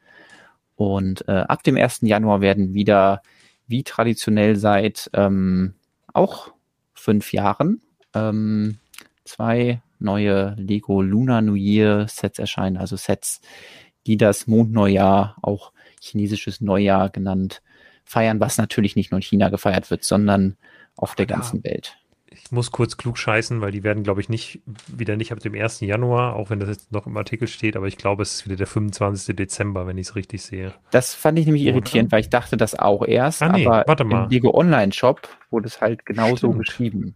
Und 0.76 1.26
äh, 1.26 1.32
ab 1.32 1.64
dem 1.64 1.76
1. 1.76 2.02
Januar 2.02 2.40
werden 2.40 2.74
wieder, 2.74 3.22
wie 3.66 3.82
traditionell 3.82 4.54
seit 4.54 5.10
ähm, 5.14 5.74
auch 6.14 6.52
fünf 6.94 7.32
Jahren, 7.32 7.82
ähm, 8.14 8.78
zwei 9.24 9.82
neue 9.98 10.54
Lego 10.56 11.02
Lunar 11.02 11.42
New 11.42 11.56
Year 11.56 12.06
Sets 12.06 12.38
erscheinen, 12.38 12.76
also 12.76 12.94
Sets, 12.94 13.40
die 14.06 14.16
das 14.16 14.46
Mondneujahr, 14.46 15.36
auch 15.42 15.72
chinesisches 16.00 16.60
Neujahr 16.60 17.10
genannt, 17.10 17.62
feiern, 18.04 18.38
was 18.38 18.58
natürlich 18.58 18.94
nicht 18.94 19.10
nur 19.10 19.18
in 19.18 19.22
China 19.22 19.48
gefeiert 19.48 19.90
wird, 19.90 20.04
sondern 20.04 20.56
auf 20.94 21.16
der 21.16 21.26
ganzen 21.26 21.64
Welt 21.64 21.98
ich 22.44 22.52
muss 22.52 22.70
kurz 22.70 22.96
klug 22.96 23.18
scheißen, 23.18 23.60
weil 23.60 23.72
die 23.72 23.82
werden, 23.82 24.02
glaube 24.02 24.20
ich, 24.20 24.28
nicht 24.28 24.60
wieder 24.86 25.16
nicht 25.16 25.32
ab 25.32 25.40
dem 25.40 25.54
1. 25.54 25.80
Januar, 25.80 26.36
auch 26.36 26.50
wenn 26.50 26.60
das 26.60 26.68
jetzt 26.68 26.92
noch 26.92 27.06
im 27.06 27.16
Artikel 27.16 27.48
steht, 27.48 27.76
aber 27.76 27.86
ich 27.86 27.96
glaube, 27.96 28.22
es 28.22 28.34
ist 28.34 28.46
wieder 28.46 28.56
der 28.56 28.66
25. 28.66 29.34
Dezember, 29.36 29.86
wenn 29.86 29.98
ich 29.98 30.08
es 30.08 30.16
richtig 30.16 30.42
sehe. 30.42 30.72
Das 30.90 31.14
fand 31.14 31.38
ich 31.38 31.46
nämlich 31.46 31.64
irritierend, 31.64 32.12
weil 32.12 32.20
ich 32.20 32.30
dachte 32.30 32.56
das 32.56 32.78
auch 32.78 33.04
erst, 33.04 33.42
ah, 33.42 33.50
nee, 33.50 33.66
aber 33.66 33.84
warte 33.86 34.04
mal. 34.04 34.24
im 34.24 34.30
Lego 34.30 34.54
Online 34.54 34.92
Shop 34.92 35.28
wurde 35.50 35.66
es 35.66 35.80
halt 35.80 36.06
genauso 36.06 36.50
geschrieben. 36.52 37.14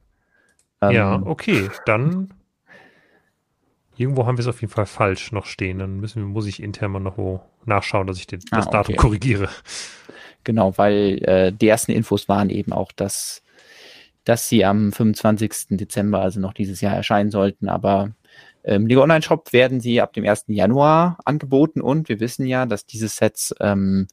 ja, 0.80 1.14
ähm, 1.14 1.26
okay, 1.26 1.70
dann 1.86 2.34
irgendwo 3.96 4.26
haben 4.26 4.36
wir 4.36 4.42
es 4.42 4.48
auf 4.48 4.60
jeden 4.60 4.72
Fall 4.72 4.86
falsch 4.86 5.32
noch 5.32 5.46
stehen. 5.46 5.78
Dann 5.78 6.00
müssen, 6.00 6.22
muss 6.24 6.46
ich 6.46 6.62
intern 6.62 6.90
mal 6.90 7.00
noch 7.00 7.18
wo 7.18 7.40
nachschauen, 7.64 8.06
dass 8.06 8.18
ich 8.18 8.26
den, 8.26 8.40
ah, 8.50 8.56
das 8.56 8.70
Datum 8.70 8.94
okay. 8.94 9.00
korrigiere. 9.00 9.48
Genau, 10.44 10.76
weil 10.76 11.22
äh, 11.22 11.52
die 11.52 11.68
ersten 11.68 11.92
Infos 11.92 12.28
waren 12.28 12.50
eben 12.50 12.72
auch, 12.72 12.90
dass 12.92 13.42
dass 14.24 14.48
sie 14.48 14.64
am 14.64 14.92
25. 14.92 15.76
Dezember, 15.76 16.20
also 16.20 16.40
noch 16.40 16.52
dieses 16.52 16.80
Jahr 16.80 16.94
erscheinen 16.94 17.30
sollten. 17.30 17.68
Aber 17.68 18.12
im 18.62 18.86
Lego 18.86 19.02
Online 19.02 19.22
Shop 19.22 19.52
werden 19.52 19.80
sie 19.80 20.00
ab 20.00 20.12
dem 20.12 20.26
1. 20.26 20.44
Januar 20.48 21.18
angeboten 21.24 21.80
und 21.80 22.08
wir 22.08 22.20
wissen 22.20 22.46
ja, 22.46 22.66
dass 22.66 22.86
diese 22.86 23.08
Sets 23.08 23.54
ähm, 23.60 24.06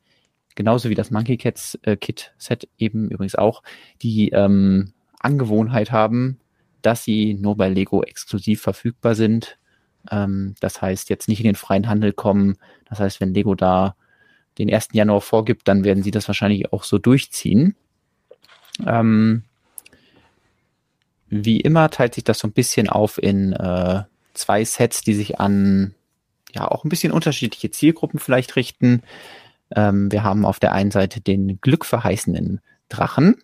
genauso 0.55 0.89
wie 0.89 0.95
das 0.95 1.11
Monkey 1.11 1.37
Cats 1.37 1.77
äh, 1.83 1.95
Kit 1.95 2.33
Set 2.37 2.67
eben 2.77 3.09
übrigens 3.09 3.35
auch 3.35 3.61
die 4.01 4.29
ähm, 4.29 4.93
Angewohnheit 5.19 5.91
haben, 5.91 6.39
dass 6.81 7.03
sie 7.03 7.35
nur 7.35 7.55
bei 7.55 7.69
Lego 7.69 8.03
exklusiv 8.03 8.61
verfügbar 8.61 9.15
sind. 9.15 9.59
Ähm, 10.09 10.55
das 10.59 10.81
heißt, 10.81 11.09
jetzt 11.09 11.27
nicht 11.27 11.39
in 11.39 11.45
den 11.45 11.55
freien 11.55 11.87
Handel 11.87 12.11
kommen. 12.11 12.57
Das 12.89 12.99
heißt, 12.99 13.21
wenn 13.21 13.33
Lego 13.33 13.53
da 13.53 13.95
den 14.57 14.73
1. 14.73 14.89
Januar 14.93 15.21
vorgibt, 15.21 15.67
dann 15.67 15.83
werden 15.83 16.03
sie 16.03 16.11
das 16.11 16.27
wahrscheinlich 16.27 16.73
auch 16.73 16.83
so 16.83 16.97
durchziehen. 16.97 17.75
Ähm, 18.85 19.43
wie 21.29 21.59
immer 21.61 21.89
teilt 21.89 22.15
sich 22.15 22.23
das 22.23 22.39
so 22.39 22.47
ein 22.47 22.53
bisschen 22.53 22.89
auf 22.89 23.21
in 23.21 23.53
äh, 23.53 24.03
zwei 24.33 24.63
Sets, 24.63 25.01
die 25.01 25.13
sich 25.13 25.39
an 25.39 25.95
ja 26.53 26.67
auch 26.67 26.83
ein 26.83 26.89
bisschen 26.89 27.11
unterschiedliche 27.11 27.71
Zielgruppen 27.71 28.19
vielleicht 28.19 28.55
richten. 28.55 29.03
Ähm, 29.75 30.11
wir 30.11 30.23
haben 30.23 30.45
auf 30.45 30.59
der 30.59 30.73
einen 30.73 30.91
Seite 30.91 31.21
den 31.21 31.59
glückverheißenden 31.61 32.61
Drachen, 32.89 33.35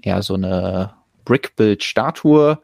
eher 0.00 0.22
so 0.22 0.34
eine 0.34 0.94
Brickbuild-Statue, 1.24 2.58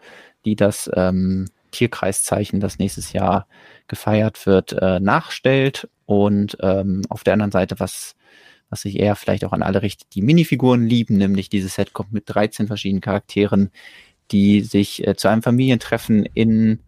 die 0.44 0.56
das 0.56 0.90
ähm, 0.94 1.46
Tierkreiszeichen, 1.70 2.60
das 2.60 2.78
nächstes 2.78 3.12
Jahr 3.12 3.46
gefeiert 3.88 4.46
wird, 4.46 4.72
äh, 4.72 5.00
nachstellt. 5.00 5.88
Und 6.06 6.56
ähm, 6.60 7.02
auf 7.10 7.24
der 7.24 7.34
anderen 7.34 7.52
Seite, 7.52 7.78
was, 7.78 8.16
was 8.70 8.82
sich 8.82 8.98
eher 8.98 9.16
vielleicht 9.16 9.44
auch 9.44 9.52
an 9.52 9.62
alle 9.62 9.82
richtet, 9.82 10.14
die 10.14 10.22
Minifiguren 10.22 10.86
lieben, 10.86 11.18
nämlich 11.18 11.50
dieses 11.50 11.74
Set 11.74 11.92
kommt 11.92 12.12
mit 12.12 12.24
13 12.26 12.66
verschiedenen 12.66 13.02
Charakteren, 13.02 13.70
die 14.30 14.60
sich 14.62 15.06
äh, 15.06 15.16
zu 15.16 15.28
einem 15.28 15.42
Familientreffen 15.42 16.24
in 16.24 16.80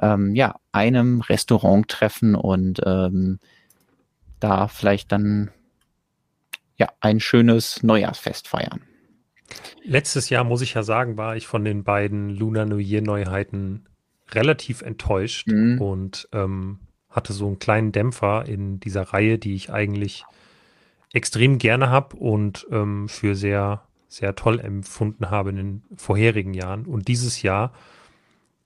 ähm, 0.00 0.34
ja, 0.34 0.56
einem 0.72 1.20
Restaurant 1.20 1.88
treffen 1.88 2.34
und 2.34 2.80
ähm, 2.84 3.38
da 4.40 4.68
vielleicht 4.68 5.12
dann 5.12 5.50
ja 6.76 6.88
ein 7.00 7.20
schönes 7.20 7.82
Neujahrsfest 7.82 8.48
feiern. 8.48 8.82
Letztes 9.82 10.28
Jahr, 10.28 10.44
muss 10.44 10.62
ich 10.62 10.74
ja 10.74 10.82
sagen, 10.82 11.16
war 11.16 11.36
ich 11.36 11.46
von 11.46 11.64
den 11.64 11.84
beiden 11.84 12.30
Lunar 12.30 12.66
New 12.66 12.78
Year 12.78 13.00
Neuheiten 13.00 13.86
relativ 14.32 14.82
enttäuscht 14.82 15.46
mhm. 15.46 15.80
und 15.80 16.28
ähm, 16.32 16.80
hatte 17.08 17.32
so 17.32 17.46
einen 17.46 17.58
kleinen 17.58 17.92
Dämpfer 17.92 18.44
in 18.46 18.80
dieser 18.80 19.02
Reihe, 19.02 19.38
die 19.38 19.54
ich 19.54 19.72
eigentlich 19.72 20.24
extrem 21.12 21.58
gerne 21.58 21.88
habe 21.88 22.16
und 22.16 22.66
ähm, 22.70 23.08
für 23.08 23.34
sehr 23.34 23.86
sehr 24.16 24.34
toll 24.34 24.60
empfunden 24.60 25.30
habe 25.30 25.50
in 25.50 25.56
den 25.56 25.82
vorherigen 25.96 26.54
Jahren. 26.54 26.86
Und 26.86 27.08
dieses 27.08 27.42
Jahr, 27.42 27.72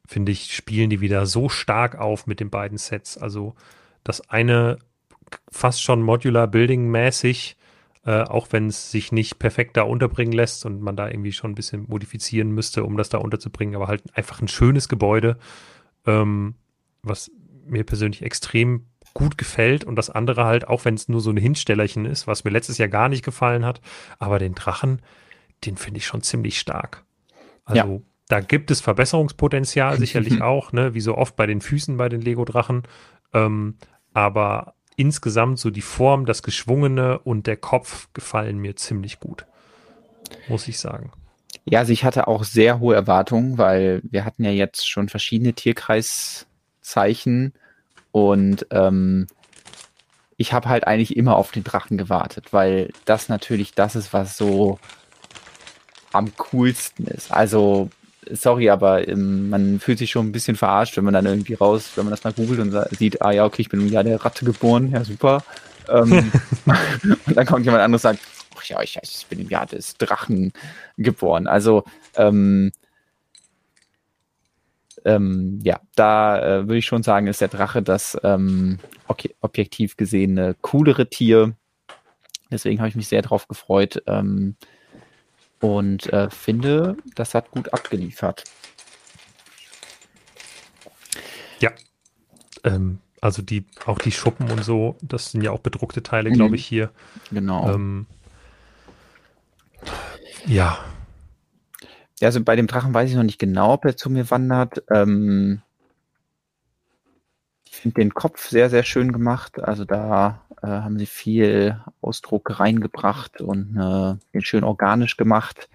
finde 0.07 0.32
ich, 0.32 0.55
spielen 0.55 0.90
die 0.90 1.01
wieder 1.01 1.26
so 1.26 1.48
stark 1.48 1.98
auf 1.98 2.26
mit 2.26 2.40
den 2.40 2.51
beiden 2.51 2.78
Sets. 2.78 3.18
Also 3.18 3.55
das 4.05 4.28
eine 4.30 4.78
fast 5.51 5.82
schon 5.82 6.03
Modular 6.03 6.46
Building 6.46 6.88
mäßig, 6.90 7.57
äh, 8.05 8.22
auch 8.22 8.48
wenn 8.51 8.68
es 8.68 8.90
sich 8.90 9.12
nicht 9.12 9.38
perfekt 9.38 9.76
da 9.76 9.82
unterbringen 9.82 10.32
lässt 10.32 10.64
und 10.64 10.80
man 10.80 10.96
da 10.96 11.09
irgendwie 11.09 11.32
schon 11.32 11.53
ein 11.53 11.57
bisschen 11.57 11.86
modifizieren 11.88 12.51
müsste, 12.53 12.84
um 12.84 12.96
das 12.96 13.09
da 13.09 13.18
unterzubringen, 13.18 13.76
aber 13.76 13.88
halt 13.88 14.03
einfach 14.16 14.40
ein 14.40 14.48
schönes 14.48 14.88
Gebäude, 14.88 15.36
ähm, 16.07 16.55
was 17.03 17.30
mir 17.66 17.84
persönlich 17.84 18.22
extrem 18.22 18.86
gut 19.12 19.36
gefällt 19.38 19.84
und 19.84 19.96
das 19.96 20.11
andere 20.11 20.44
halt, 20.44 20.68
auch 20.68 20.84
wenn 20.84 20.94
es 20.94 21.09
nur 21.09 21.20
so 21.20 21.30
ein 21.30 21.36
Hinstellerchen 21.36 22.05
ist, 22.07 22.26
was 22.26 22.44
mir 22.44 22.51
letztes 22.51 22.78
Jahr 22.78 22.88
gar 22.88 23.09
nicht 23.09 23.24
gefallen 23.24 23.64
hat, 23.64 23.80
aber 24.18 24.38
den 24.38 24.55
Drachen, 24.55 25.03
den 25.64 25.76
finde 25.76 25.98
ich 25.98 26.06
schon 26.06 26.22
ziemlich 26.22 26.58
stark. 26.58 27.04
Also 27.64 27.94
ja. 27.94 28.00
da 28.28 28.40
gibt 28.40 28.70
es 28.70 28.80
Verbesserungspotenzial 28.80 29.98
sicherlich 29.98 30.42
auch, 30.42 30.72
ne, 30.72 30.94
wie 30.94 31.00
so 31.00 31.16
oft 31.16 31.36
bei 31.36 31.46
den 31.46 31.61
Füßen 31.61 31.96
bei 31.96 32.08
den 32.08 32.20
Lego-Drachen. 32.20 32.82
Ähm, 33.32 33.76
aber 34.12 34.74
insgesamt 34.96 35.58
so 35.58 35.70
die 35.70 35.82
Form, 35.82 36.26
das 36.26 36.42
Geschwungene 36.42 37.18
und 37.20 37.46
der 37.46 37.56
Kopf 37.56 38.08
gefallen 38.12 38.58
mir 38.58 38.76
ziemlich 38.76 39.20
gut, 39.20 39.46
muss 40.48 40.68
ich 40.68 40.78
sagen. 40.78 41.12
Ja, 41.64 41.80
also 41.80 41.92
ich 41.92 42.04
hatte 42.04 42.28
auch 42.28 42.44
sehr 42.44 42.80
hohe 42.80 42.94
Erwartungen, 42.94 43.58
weil 43.58 44.00
wir 44.04 44.24
hatten 44.24 44.44
ja 44.44 44.50
jetzt 44.50 44.88
schon 44.88 45.08
verschiedene 45.08 45.52
Tierkreiszeichen 45.52 47.54
und 48.12 48.66
ähm, 48.70 49.26
ich 50.36 50.52
habe 50.52 50.68
halt 50.68 50.86
eigentlich 50.86 51.16
immer 51.16 51.36
auf 51.36 51.52
den 51.52 51.64
Drachen 51.64 51.98
gewartet, 51.98 52.52
weil 52.52 52.92
das 53.04 53.28
natürlich 53.28 53.74
das 53.74 53.94
ist, 53.94 54.12
was 54.12 54.36
so 54.36 54.78
am 56.12 56.36
coolsten 56.36 57.06
ist. 57.06 57.32
Also, 57.32 57.90
sorry, 58.30 58.70
aber 58.70 59.06
ähm, 59.08 59.50
man 59.50 59.80
fühlt 59.80 59.98
sich 59.98 60.11
schon 60.11 60.26
ein 60.26 60.32
bisschen 60.32 60.56
verarscht, 60.56 60.96
wenn 60.96 61.04
man 61.04 61.14
dann 61.14 61.26
irgendwie 61.26 61.54
raus, 61.54 61.92
wenn 61.94 62.04
man 62.04 62.12
das 62.12 62.24
mal 62.24 62.32
googelt 62.32 62.61
und 62.61 62.96
sieht, 62.96 63.22
ah 63.22 63.30
ja, 63.30 63.44
okay, 63.44 63.62
ich 63.62 63.68
bin 63.68 63.80
im 63.80 63.88
Jahr 63.88 64.04
der 64.04 64.24
Ratte 64.24 64.44
geboren, 64.44 64.90
ja 64.90 65.04
super. 65.04 65.42
Ähm, 65.88 66.30
und 67.26 67.36
dann 67.36 67.46
kommt 67.46 67.64
jemand 67.64 67.82
anderes 67.82 68.04
und 68.04 68.12
sagt, 68.12 68.20
ach 68.56 68.64
ja, 68.64 68.82
ich, 68.82 68.98
ich 69.02 69.26
bin 69.28 69.40
im 69.40 69.48
Jahr 69.48 69.66
des 69.66 69.96
Drachen 69.96 70.52
geboren. 70.96 71.46
Also, 71.46 71.84
ähm, 72.16 72.72
ähm, 75.04 75.61
ja, 75.62 75.80
da 75.94 76.40
äh, 76.40 76.62
würde 76.68 76.78
ich 76.78 76.86
schon 76.86 77.02
sagen, 77.02 77.26
ist 77.26 77.40
der 77.40 77.48
Drache 77.48 77.82
das 77.82 78.18
ähm, 78.22 78.78
objektiv 79.40 79.96
gesehene 79.96 80.54
coolere 80.61 81.08
Tier. 81.08 81.54
Deswegen 82.50 82.80
habe 82.80 82.88
ich 82.88 82.96
mich 82.96 83.08
sehr 83.08 83.22
darauf 83.22 83.48
gefreut, 83.48 84.02
ähm, 84.06 84.56
und 85.61 86.12
äh, 86.12 86.30
finde, 86.30 86.96
das 87.14 87.34
hat 87.34 87.50
gut 87.50 87.72
abgeliefert. 87.72 88.44
Ja. 91.61 91.70
Ähm, 92.64 92.98
also 93.20 93.42
die, 93.42 93.66
auch 93.84 93.98
die 93.98 94.12
Schuppen 94.12 94.50
und 94.50 94.64
so, 94.64 94.96
das 95.02 95.30
sind 95.30 95.42
ja 95.42 95.50
auch 95.50 95.61
bedruckte 95.61 96.02
Teile, 96.02 96.30
mhm. 96.30 96.34
glaube 96.34 96.56
ich, 96.56 96.66
hier. 96.66 96.90
Genau. 97.30 97.72
Ähm, 97.72 98.06
ja. 100.46 100.78
Also 102.22 102.42
bei 102.42 102.56
dem 102.56 102.66
Drachen 102.66 102.92
weiß 102.92 103.11
ich 103.11 103.16
noch 103.16 103.22
nicht 103.22 103.38
genau, 103.38 103.74
ob 103.74 103.84
er 103.84 103.96
zu 103.96 104.11
mir 104.11 104.30
wandert. 104.30 104.82
Ähm, 104.90 105.62
den 107.85 108.14
Kopf 108.14 108.49
sehr, 108.49 108.71
sehr 108.71 108.83
schön 108.83 109.12
gemacht. 109.12 109.61
Also 109.61 109.85
da 109.85 110.43
äh, 110.62 110.66
haben 110.66 110.99
sie 110.99 111.07
viel 111.07 111.81
Ausdruck 112.01 112.61
reingebracht 112.61 113.41
und 113.41 113.77
äh, 113.77 114.16
den 114.35 114.43
schön 114.43 114.64
organisch 114.64 115.16
gemacht. 115.16 115.68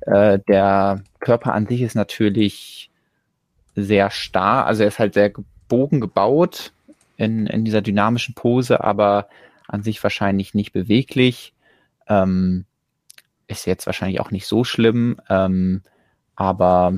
Äh, 0.00 0.38
der 0.48 1.02
Körper 1.20 1.52
an 1.52 1.66
sich 1.66 1.82
ist 1.82 1.94
natürlich 1.94 2.90
sehr 3.74 4.10
starr, 4.10 4.66
also 4.66 4.82
er 4.82 4.88
ist 4.88 4.98
halt 4.98 5.14
sehr 5.14 5.30
gebogen 5.30 6.00
gebaut 6.00 6.72
in, 7.16 7.46
in 7.46 7.64
dieser 7.64 7.80
dynamischen 7.80 8.34
Pose, 8.34 8.82
aber 8.82 9.28
an 9.66 9.82
sich 9.82 10.02
wahrscheinlich 10.02 10.54
nicht 10.54 10.72
beweglich. 10.72 11.54
Ähm, 12.08 12.64
ist 13.46 13.66
jetzt 13.66 13.86
wahrscheinlich 13.86 14.20
auch 14.20 14.30
nicht 14.30 14.46
so 14.46 14.64
schlimm, 14.64 15.20
ähm, 15.28 15.82
aber 16.36 16.94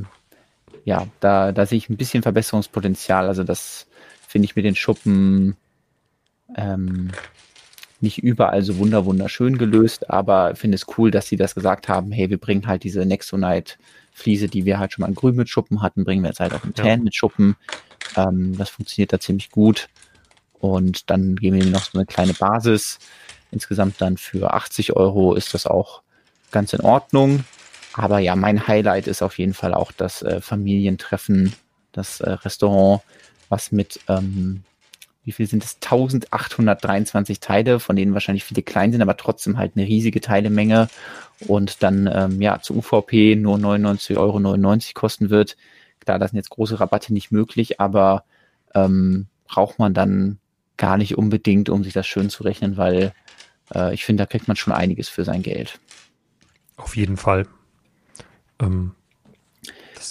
ja, 0.85 1.07
da, 1.21 1.53
da 1.53 1.67
sehe 1.67 1.79
ich 1.79 1.89
ein 1.89 1.97
bisschen 1.97 2.23
Verbesserungspotenzial. 2.23 3.27
Also 3.27 3.45
das 3.45 3.87
finde 4.35 4.47
ich 4.47 4.57
mit 4.57 4.65
den 4.65 4.75
Schuppen 4.75 5.55
ähm, 6.57 7.13
nicht 8.01 8.19
überall 8.19 8.65
so 8.65 8.79
wunder 8.79 9.05
wunderschön 9.05 9.59
gelöst, 9.59 10.11
aber 10.11 10.57
finde 10.57 10.75
es 10.75 10.87
cool, 10.99 11.13
dass 11.13 11.29
sie 11.29 11.37
das 11.37 11.55
gesagt 11.55 11.87
haben, 11.87 12.11
hey, 12.11 12.31
wir 12.31 12.39
bringen 12.39 12.67
halt 12.67 12.83
diese 12.83 13.07
Nexonite 13.07 13.75
Fliese, 14.13 14.49
die 14.49 14.65
wir 14.65 14.81
halt 14.81 14.93
schon 14.93 15.03
mal 15.03 15.09
in 15.09 15.15
grün 15.15 15.37
mit 15.37 15.49
Schuppen 15.49 15.83
hatten, 15.83 16.05
bringen 16.05 16.25
wir 16.25 16.31
jetzt 16.31 16.41
halt 16.41 16.53
auch 16.53 16.65
in 16.65 16.75
Tan 16.75 16.87
ja. 16.87 16.97
mit 16.97 17.15
Schuppen. 17.15 17.55
Ähm, 18.17 18.59
das 18.59 18.71
funktioniert 18.71 19.13
da 19.13 19.21
ziemlich 19.21 19.53
gut. 19.53 19.89
Und 20.55 21.09
dann 21.11 21.37
geben 21.37 21.59
wir 21.59 21.67
noch 21.67 21.85
so 21.85 21.97
eine 21.97 22.05
kleine 22.05 22.35
Basis. 22.35 22.99
Insgesamt 23.53 24.01
dann 24.01 24.17
für 24.17 24.53
80 24.53 24.97
Euro 24.97 25.35
ist 25.35 25.55
das 25.55 25.69
auch 25.69 26.03
ganz 26.51 26.73
in 26.73 26.81
Ordnung. 26.81 27.45
Aber 27.93 28.19
ja, 28.19 28.35
mein 28.35 28.67
Highlight 28.67 29.07
ist 29.07 29.23
auf 29.23 29.39
jeden 29.39 29.55
Fall 29.55 29.75
auch 29.75 29.93
das 29.93 30.23
äh, 30.23 30.41
Familientreffen, 30.41 31.55
das 31.93 32.19
äh, 32.19 32.31
Restaurant, 32.31 33.01
was 33.49 33.73
mit, 33.73 34.01
ähm, 34.09 34.65
wie 35.25 35.33
viel 35.33 35.47
sind 35.47 35.65
es? 35.65 35.77
1823 35.77 37.41
Teile, 37.41 37.81
von 37.81 37.97
denen 37.97 38.15
wahrscheinlich 38.15 38.45
viele 38.45 38.63
klein 38.63 38.93
sind, 38.93 39.03
aber 39.03 39.17
trotzdem 39.17 39.59
halt 39.59 39.73
eine 39.77 39.87
riesige 39.87 40.21
Teilemenge 40.21 40.89
und 41.47 41.83
dann 41.83 42.11
ähm, 42.13 42.41
ja 42.41 42.61
zu 42.61 42.77
UVP 42.77 43.37
nur 43.37 43.57
99,99 43.57 44.17
Euro 44.17 44.79
kosten 44.95 45.31
wird. 45.31 45.57
Klar, 46.01 46.19
da 46.19 46.29
sind 46.29 46.37
jetzt 46.37 46.51
große 46.51 46.81
Rabatte 46.81 47.13
nicht 47.13 47.33
möglich, 47.33 47.81
aber 47.81 48.25
ähm, 48.75 49.27
braucht 49.47 49.79
man 49.79 49.95
dann 49.95 50.39
gar 50.77 50.97
nicht 50.97 51.17
unbedingt, 51.17 51.69
um 51.69 51.85
sich 51.85 51.93
das 51.93 52.07
schön 52.07 52.31
zu 52.31 52.43
rechnen, 52.43 52.77
weil 52.77 53.13
äh, 53.75 53.95
ich 53.95 54.05
finde, 54.05 54.23
da 54.23 54.27
kriegt 54.27 54.49
man 54.49 54.57
schon 54.57 54.73
einiges 54.73 55.09
für 55.09 55.25
sein 55.25 55.43
Geld. 55.43 55.79
Auf 56.77 56.97
jeden 56.97 57.17
Fall. 57.17 57.47
Ähm, 58.61 58.93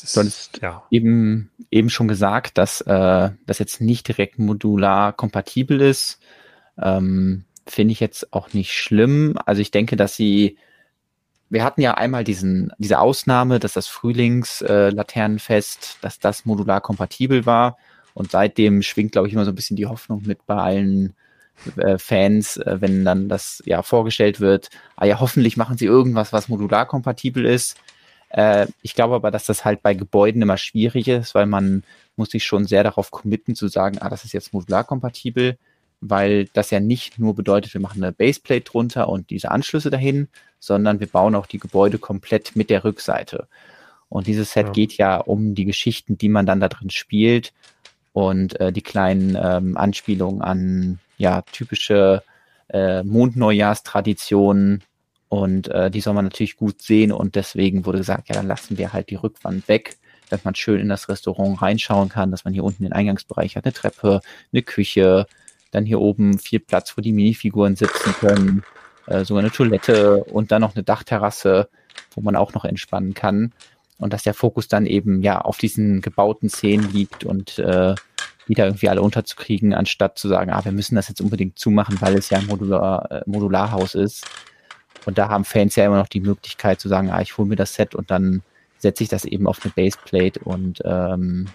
das 0.01 0.11
ist, 0.11 0.17
hattest 0.17 0.59
ja. 0.61 0.83
eben, 0.89 1.51
eben 1.71 1.89
schon 1.89 2.07
gesagt, 2.07 2.57
dass 2.57 2.81
äh, 2.81 3.29
das 3.45 3.59
jetzt 3.59 3.81
nicht 3.81 4.07
direkt 4.07 4.39
modular 4.39 5.13
kompatibel 5.13 5.81
ist. 5.81 6.19
Ähm, 6.81 7.45
Finde 7.65 7.91
ich 7.93 7.99
jetzt 7.99 8.33
auch 8.33 8.53
nicht 8.53 8.73
schlimm. 8.73 9.37
Also 9.45 9.61
ich 9.61 9.71
denke, 9.71 9.95
dass 9.95 10.15
sie, 10.15 10.57
wir 11.49 11.63
hatten 11.63 11.81
ja 11.81 11.93
einmal 11.93 12.23
diesen, 12.23 12.73
diese 12.77 12.99
Ausnahme, 12.99 13.59
dass 13.59 13.73
das 13.73 13.87
Frühlingslaternenfest, 13.87 15.77
äh, 15.77 16.01
dass 16.01 16.19
das 16.19 16.45
modular 16.45 16.81
kompatibel 16.81 17.45
war. 17.45 17.77
Und 18.13 18.31
seitdem 18.31 18.81
schwingt, 18.81 19.13
glaube 19.13 19.27
ich, 19.27 19.33
immer 19.33 19.45
so 19.45 19.51
ein 19.51 19.55
bisschen 19.55 19.77
die 19.77 19.87
Hoffnung 19.87 20.23
mit 20.25 20.45
bei 20.45 20.55
allen 20.55 21.13
äh, 21.77 21.97
Fans, 21.97 22.57
äh, 22.57 22.77
wenn 22.81 23.05
dann 23.05 23.29
das 23.29 23.63
ja 23.65 23.81
vorgestellt 23.81 24.39
wird, 24.39 24.69
ah 24.95 25.05
ja, 25.05 25.19
hoffentlich 25.19 25.57
machen 25.57 25.77
sie 25.77 25.85
irgendwas, 25.85 26.33
was 26.33 26.49
modular 26.49 26.85
kompatibel 26.85 27.45
ist. 27.45 27.77
Äh, 28.33 28.67
ich 28.81 28.95
glaube 28.95 29.15
aber, 29.15 29.31
dass 29.31 29.45
das 29.45 29.63
halt 29.63 29.81
bei 29.81 29.93
Gebäuden 29.93 30.41
immer 30.41 30.57
schwierig 30.57 31.07
ist, 31.07 31.35
weil 31.35 31.45
man 31.45 31.83
muss 32.15 32.31
sich 32.31 32.43
schon 32.43 32.65
sehr 32.65 32.83
darauf 32.83 33.11
committen 33.11 33.55
zu 33.55 33.67
sagen, 33.67 33.99
ah, 33.99 34.09
das 34.09 34.25
ist 34.25 34.33
jetzt 34.33 34.53
modularkompatibel, 34.53 35.57
weil 36.01 36.45
das 36.53 36.71
ja 36.71 36.79
nicht 36.79 37.17
nur 37.17 37.35
bedeutet, 37.35 37.73
wir 37.73 37.81
machen 37.81 38.03
eine 38.03 38.11
Baseplate 38.11 38.61
drunter 38.61 39.07
und 39.07 39.29
diese 39.29 39.51
Anschlüsse 39.51 39.89
dahin, 39.89 40.27
sondern 40.59 40.99
wir 40.99 41.07
bauen 41.07 41.35
auch 41.35 41.45
die 41.45 41.59
Gebäude 41.59 41.99
komplett 41.99 42.55
mit 42.55 42.69
der 42.69 42.83
Rückseite. 42.83 43.47
Und 44.09 44.27
dieses 44.27 44.51
Set 44.51 44.67
ja. 44.67 44.71
geht 44.73 44.93
ja 44.97 45.17
um 45.17 45.55
die 45.55 45.65
Geschichten, 45.65 46.17
die 46.17 46.29
man 46.29 46.45
dann 46.45 46.59
da 46.59 46.69
drin 46.69 46.89
spielt 46.89 47.53
und 48.13 48.59
äh, 48.59 48.71
die 48.71 48.81
kleinen 48.81 49.37
ähm, 49.41 49.77
Anspielungen 49.77 50.41
an 50.41 50.99
ja 51.17 51.41
typische 51.51 52.23
äh, 52.69 53.03
Mondneujahrstraditionen 53.03 54.83
und 55.33 55.67
äh, 55.69 55.89
die 55.89 55.99
soll 55.99 56.13
man 56.13 56.25
natürlich 56.25 56.57
gut 56.57 56.83
sehen 56.83 57.11
und 57.11 57.33
deswegen 57.33 57.87
wurde 57.87 57.97
gesagt, 57.97 58.29
ja, 58.29 58.35
dann 58.35 58.45
lassen 58.45 58.77
wir 58.77 58.93
halt 58.93 59.09
die 59.09 59.15
Rückwand 59.15 59.67
weg, 59.67 59.97
dass 60.29 60.43
man 60.43 60.53
schön 60.53 60.79
in 60.79 60.89
das 60.89 61.09
Restaurant 61.09 61.59
reinschauen 61.59 62.09
kann, 62.09 62.29
dass 62.29 62.45
man 62.45 62.53
hier 62.53 62.63
unten 62.63 62.83
den 62.83 62.93
Eingangsbereich 62.93 63.55
hat, 63.55 63.65
eine 63.65 63.73
Treppe, 63.73 64.21
eine 64.51 64.61
Küche, 64.61 65.25
dann 65.71 65.85
hier 65.85 65.99
oben 65.99 66.37
viel 66.37 66.59
Platz, 66.59 66.95
wo 66.95 67.01
die 67.01 67.13
Minifiguren 67.13 67.75
sitzen 67.75 68.13
können, 68.13 68.63
äh, 69.07 69.25
sogar 69.25 69.41
eine 69.41 69.51
Toilette 69.51 70.23
und 70.23 70.51
dann 70.51 70.61
noch 70.61 70.75
eine 70.75 70.83
Dachterrasse, 70.83 71.67
wo 72.13 72.21
man 72.21 72.35
auch 72.35 72.53
noch 72.53 72.63
entspannen 72.63 73.15
kann. 73.15 73.53
Und 73.97 74.13
dass 74.13 74.21
der 74.21 74.35
Fokus 74.35 74.67
dann 74.67 74.85
eben 74.85 75.23
ja 75.23 75.41
auf 75.41 75.57
diesen 75.57 76.01
gebauten 76.01 76.49
Szenen 76.49 76.91
liegt 76.91 77.23
und 77.23 77.57
äh, 77.57 77.95
die 78.47 78.53
da 78.53 78.65
irgendwie 78.65 78.89
alle 78.89 79.01
unterzukriegen, 79.01 79.73
anstatt 79.73 80.19
zu 80.19 80.27
sagen, 80.27 80.51
ah, 80.51 80.63
wir 80.63 80.73
müssen 80.73 80.93
das 80.93 81.07
jetzt 81.07 81.21
unbedingt 81.21 81.57
zumachen, 81.57 81.99
weil 82.01 82.15
es 82.15 82.29
ja 82.29 82.37
ein 82.37 82.45
Modular, 82.45 83.11
äh, 83.11 83.21
Modularhaus 83.25 83.95
ist. 83.95 84.27
Und 85.05 85.17
da 85.17 85.29
haben 85.29 85.45
Fans 85.45 85.75
ja 85.75 85.85
immer 85.85 85.97
noch 85.97 86.07
die 86.07 86.21
Möglichkeit 86.21 86.79
zu 86.79 86.87
sagen, 86.87 87.09
ah, 87.09 87.21
ich 87.21 87.37
hole 87.37 87.47
mir 87.47 87.55
das 87.55 87.73
Set 87.73 87.95
und 87.95 88.09
dann 88.11 88.41
setze 88.77 89.03
ich 89.03 89.09
das 89.09 89.25
eben 89.25 89.47
auf 89.47 89.59
eine 89.63 89.73
Baseplate 89.75 90.39
und 90.41 90.81
ähm, 90.85 91.47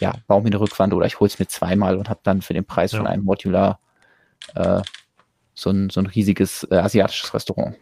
ja, 0.00 0.14
baue 0.26 0.42
mir 0.42 0.48
eine 0.48 0.60
Rückwand 0.60 0.92
oder 0.92 1.06
ich 1.06 1.20
hole 1.20 1.28
es 1.28 1.38
mir 1.38 1.46
zweimal 1.46 1.96
und 1.96 2.08
habe 2.08 2.20
dann 2.22 2.42
für 2.42 2.54
den 2.54 2.64
Preis 2.64 2.92
ja. 2.92 2.98
von 2.98 3.06
einem 3.06 3.24
Modular 3.24 3.78
äh, 4.54 4.82
so, 5.54 5.70
ein, 5.70 5.90
so 5.90 6.00
ein 6.00 6.06
riesiges 6.06 6.66
äh, 6.70 6.76
asiatisches 6.76 7.32
Restaurant. 7.32 7.76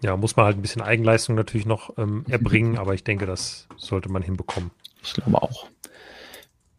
Ja, 0.00 0.16
muss 0.16 0.36
man 0.36 0.46
halt 0.46 0.58
ein 0.58 0.62
bisschen 0.62 0.82
Eigenleistung 0.82 1.34
natürlich 1.34 1.66
noch 1.66 1.96
ähm, 1.98 2.24
erbringen, 2.28 2.78
aber 2.78 2.94
ich 2.94 3.04
denke, 3.04 3.26
das 3.26 3.68
sollte 3.76 4.10
man 4.10 4.22
hinbekommen. 4.22 4.70
Ich 5.02 5.14
glaube 5.14 5.42
auch. 5.42 5.68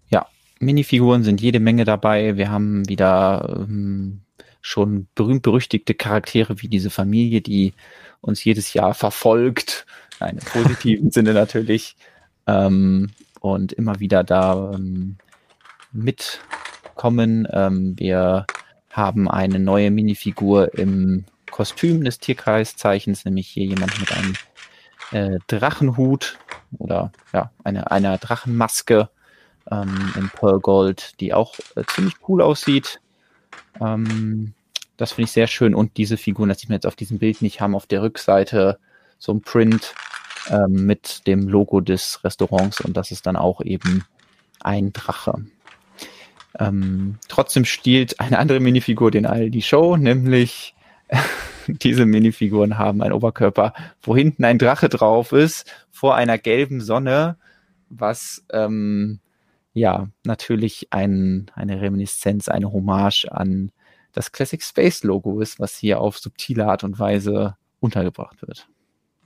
Ja, 0.10 0.28
Minifiguren 0.60 1.24
sind 1.24 1.42
jede 1.42 1.60
Menge 1.60 1.86
dabei. 1.86 2.38
Wir 2.38 2.50
haben 2.50 2.88
wieder 2.88 3.66
ähm, 3.68 4.22
schon 4.66 5.08
berühmt-berüchtigte 5.14 5.94
Charaktere 5.94 6.60
wie 6.64 6.68
diese 6.68 6.90
Familie, 6.90 7.42
die 7.42 7.74
uns 8.20 8.44
jedes 8.44 8.74
Jahr 8.74 8.96
verfolgt, 8.96 9.86
in 10.20 10.38
positiven 10.38 11.12
Sinne 11.12 11.34
natürlich, 11.34 11.96
ähm, 12.48 13.12
und 13.42 13.74
immer 13.74 14.00
wieder 14.00 14.24
da 14.24 14.72
ähm, 14.74 15.18
mitkommen. 15.92 17.48
Ähm, 17.52 17.94
wir 18.00 18.48
haben 18.90 19.30
eine 19.30 19.60
neue 19.60 19.92
Minifigur 19.92 20.74
im 20.74 21.26
Kostüm 21.52 22.04
des 22.04 22.18
Tierkreiszeichens, 22.18 23.24
nämlich 23.24 23.48
hier 23.48 23.66
jemand 23.66 24.00
mit 24.00 24.12
einem 24.14 24.34
äh, 25.12 25.38
Drachenhut 25.46 26.40
oder 26.80 27.12
ja, 27.34 27.52
eine, 27.64 27.92
einer 27.92 28.18
Drachenmaske 28.18 29.10
ähm, 29.70 30.12
in 30.16 30.28
Pearl 30.30 30.60
Gold, 30.60 31.20
die 31.20 31.36
auch 31.36 31.54
äh, 31.76 31.84
ziemlich 31.86 32.16
cool 32.28 32.42
aussieht. 32.42 33.00
Ähm, 33.80 34.55
das 34.98 35.14
finde 35.14 35.26
ich 35.26 35.32
sehr 35.32 35.48
schön. 35.48 35.76
Und 35.76 35.98
diese 35.98 36.18
Figuren, 36.18 36.50
das 36.50 36.60
sieht 36.60 36.70
man 36.70 36.78
jetzt 36.78 36.88
auf 36.88 36.96
diesem 36.96 37.20
Bild 37.20 37.42
nicht, 37.42 37.62
haben 37.62 37.76
auf 37.76 37.86
der 37.86 38.02
Rückseite 38.02 38.80
so 39.18 39.34
ein 39.34 39.42
Print 39.42 39.94
ähm, 40.50 40.86
mit 40.86 41.26
dem 41.28 41.48
Logo 41.48 41.82
des 41.82 42.24
Restaurants 42.24 42.82
und 42.82 42.96
das 42.98 43.12
ist 43.12 43.26
dann 43.26 43.36
auch 43.36 43.62
eben 43.62 44.06
ein 44.62 44.94
Drache. 44.94 45.46
Ähm, 46.60 47.18
trotzdem 47.28 47.66
stiehlt 47.66 48.20
eine 48.20 48.40
andere 48.40 48.60
Minifigur 48.60 49.12
den 49.12 49.26
all 49.26 49.50
die 49.50 49.62
Show, 49.62 49.98
nämlich 49.98 50.76
diese 51.68 52.06
Minifiguren 52.06 52.78
haben 52.78 53.02
einen 53.02 53.14
Oberkörper, 53.14 53.74
wo 54.02 54.16
hinten 54.16 54.46
ein 54.46 54.58
Drache 54.58 54.90
drauf 54.90 55.32
ist, 55.32 55.70
vor 55.92 56.16
einer 56.16 56.38
gelben 56.38 56.82
Sonne, 56.82 57.38
was 57.90 58.46
ähm, 58.52 59.20
ja, 59.74 60.08
natürlich 60.24 60.88
ein, 60.92 61.52
eine 61.54 61.82
Reminiszenz, 61.82 62.48
eine 62.48 62.72
Hommage 62.72 63.26
an 63.30 63.72
das 64.16 64.32
Classic 64.32 64.64
Space 64.64 65.04
Logo 65.04 65.42
ist, 65.42 65.60
was 65.60 65.78
hier 65.78 66.00
auf 66.00 66.18
subtile 66.18 66.66
Art 66.68 66.84
und 66.84 66.98
Weise 66.98 67.58
untergebracht 67.80 68.42
wird. 68.42 68.68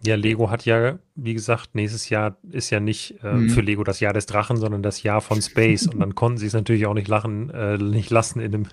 Ja, 0.06 0.16
Lego 0.16 0.50
hat 0.50 0.66
ja, 0.66 0.98
wie 1.16 1.34
gesagt, 1.34 1.76
nächstes 1.76 2.10
Jahr 2.10 2.38
ist 2.50 2.70
ja 2.70 2.80
nicht 2.80 3.22
äh, 3.22 3.34
mhm. 3.34 3.50
für 3.50 3.62
Lego 3.62 3.84
das 3.84 4.00
Jahr 4.00 4.14
des 4.14 4.26
Drachen, 4.26 4.58
sondern 4.58 4.82
das 4.82 5.04
Jahr 5.04 5.22
von 5.22 5.42
Space. 5.42 5.88
und 5.88 6.00
dann 6.00 6.16
konnten 6.16 6.38
sie 6.38 6.48
es 6.48 6.54
natürlich 6.54 6.86
auch 6.86 6.94
nicht 6.94 7.08
lachen, 7.08 7.50
äh, 7.50 7.78
nicht 7.78 8.10
lassen, 8.10 8.40
in 8.40 8.54
einem, 8.54 8.68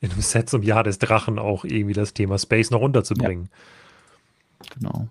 in 0.00 0.10
einem 0.10 0.20
Set 0.20 0.50
zum 0.50 0.62
Jahr 0.62 0.82
des 0.82 0.98
Drachen 0.98 1.38
auch 1.38 1.64
irgendwie 1.64 1.94
das 1.94 2.12
Thema 2.12 2.38
Space 2.38 2.70
noch 2.70 2.80
unterzubringen. 2.80 3.48
Ja. 4.62 4.74
Genau. 4.74 5.08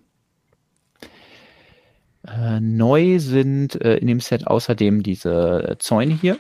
Äh, 2.28 2.60
neu 2.60 3.20
sind 3.20 3.80
äh, 3.82 3.98
in 3.98 4.08
dem 4.08 4.20
Set 4.20 4.46
außerdem 4.46 5.02
diese 5.02 5.78
Zäune 5.80 6.14
hier. 6.14 6.38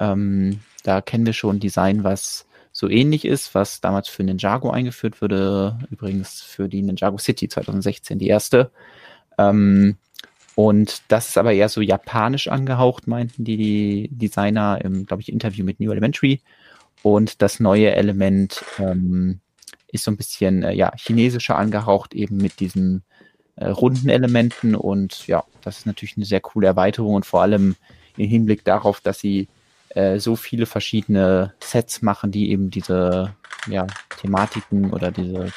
Ähm, 0.00 0.60
da 0.84 1.00
kennen 1.02 1.26
wir 1.26 1.32
schon 1.34 1.60
Design, 1.60 2.02
was 2.02 2.47
so 2.78 2.88
ähnlich 2.88 3.24
ist, 3.24 3.54
was 3.56 3.80
damals 3.80 4.08
für 4.08 4.22
Ninjago 4.22 4.70
eingeführt 4.70 5.20
wurde, 5.20 5.78
übrigens 5.90 6.42
für 6.42 6.68
die 6.68 6.82
Ninjago 6.82 7.18
City 7.18 7.48
2016, 7.48 8.18
die 8.20 8.28
erste. 8.28 8.70
Ähm, 9.36 9.96
Und 10.54 11.02
das 11.08 11.28
ist 11.28 11.38
aber 11.38 11.52
eher 11.52 11.68
so 11.68 11.80
japanisch 11.80 12.48
angehaucht, 12.48 13.06
meinten 13.06 13.44
die 13.44 14.08
Designer 14.12 14.80
im, 14.84 15.06
glaube 15.06 15.22
ich, 15.22 15.30
Interview 15.32 15.64
mit 15.64 15.78
New 15.80 15.92
Elementary. 15.92 16.40
Und 17.02 17.42
das 17.42 17.60
neue 17.60 17.94
Element 17.94 18.64
ähm, 18.78 19.40
ist 19.92 20.04
so 20.04 20.10
ein 20.10 20.16
bisschen 20.16 20.64
äh, 20.64 20.74
ja, 20.74 20.92
chinesischer 20.96 21.56
angehaucht, 21.56 22.14
eben 22.14 22.36
mit 22.38 22.58
diesen 22.58 23.02
äh, 23.56 23.68
runden 23.68 24.08
Elementen. 24.08 24.74
Und 24.74 25.28
ja, 25.28 25.44
das 25.62 25.78
ist 25.78 25.86
natürlich 25.86 26.16
eine 26.16 26.26
sehr 26.26 26.40
coole 26.40 26.66
Erweiterung 26.68 27.14
und 27.14 27.26
vor 27.26 27.42
allem 27.42 27.76
im 28.16 28.28
Hinblick 28.28 28.64
darauf, 28.64 29.00
dass 29.00 29.20
sie 29.20 29.48
äh, 29.90 30.18
so 30.18 30.36
viele 30.36 30.66
verschiedene 30.66 31.54
Sets 31.62 32.02
machen, 32.02 32.30
die 32.30 32.50
eben 32.50 32.70
diese 32.70 33.34
ja, 33.68 33.86
Thematiken 34.20 34.92
oder 34.92 35.10
diese 35.10 35.52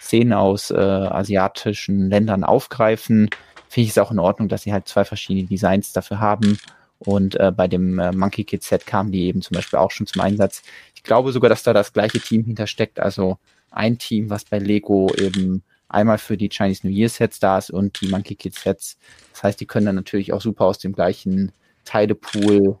Szenen 0.00 0.32
aus 0.32 0.70
äh, 0.70 0.74
asiatischen 0.74 2.10
Ländern 2.10 2.44
aufgreifen 2.44 3.30
finde 3.74 3.86
ich 3.86 3.90
es 3.90 3.98
auch 3.98 4.12
in 4.12 4.20
Ordnung, 4.20 4.48
dass 4.48 4.62
sie 4.62 4.72
halt 4.72 4.86
zwei 4.86 5.04
verschiedene 5.04 5.48
Designs 5.48 5.92
dafür 5.92 6.20
haben. 6.20 6.58
Und 7.00 7.34
äh, 7.40 7.50
bei 7.50 7.66
dem 7.66 7.98
äh, 7.98 8.12
Monkey 8.12 8.44
Kid 8.44 8.62
Set 8.62 8.86
kamen 8.86 9.10
die 9.10 9.24
eben 9.24 9.42
zum 9.42 9.56
Beispiel 9.56 9.80
auch 9.80 9.90
schon 9.90 10.06
zum 10.06 10.22
Einsatz. 10.22 10.62
Ich 10.94 11.02
glaube 11.02 11.32
sogar, 11.32 11.50
dass 11.50 11.64
da 11.64 11.72
das 11.72 11.92
gleiche 11.92 12.20
Team 12.20 12.44
hintersteckt. 12.44 13.00
Also 13.00 13.38
ein 13.72 13.98
Team, 13.98 14.30
was 14.30 14.44
bei 14.44 14.60
Lego 14.60 15.12
eben 15.16 15.64
einmal 15.88 16.18
für 16.18 16.36
die 16.36 16.50
Chinese 16.50 16.86
New 16.86 16.92
Year 16.92 17.08
Sets 17.08 17.40
da 17.40 17.58
ist 17.58 17.70
und 17.70 18.00
die 18.00 18.06
Monkey 18.06 18.36
Kid 18.36 18.54
Sets. 18.54 18.96
Das 19.32 19.42
heißt, 19.42 19.60
die 19.60 19.66
können 19.66 19.86
dann 19.86 19.96
natürlich 19.96 20.32
auch 20.32 20.40
super 20.40 20.66
aus 20.66 20.78
dem 20.78 20.92
gleichen 20.92 21.50
Teilepool 21.84 22.78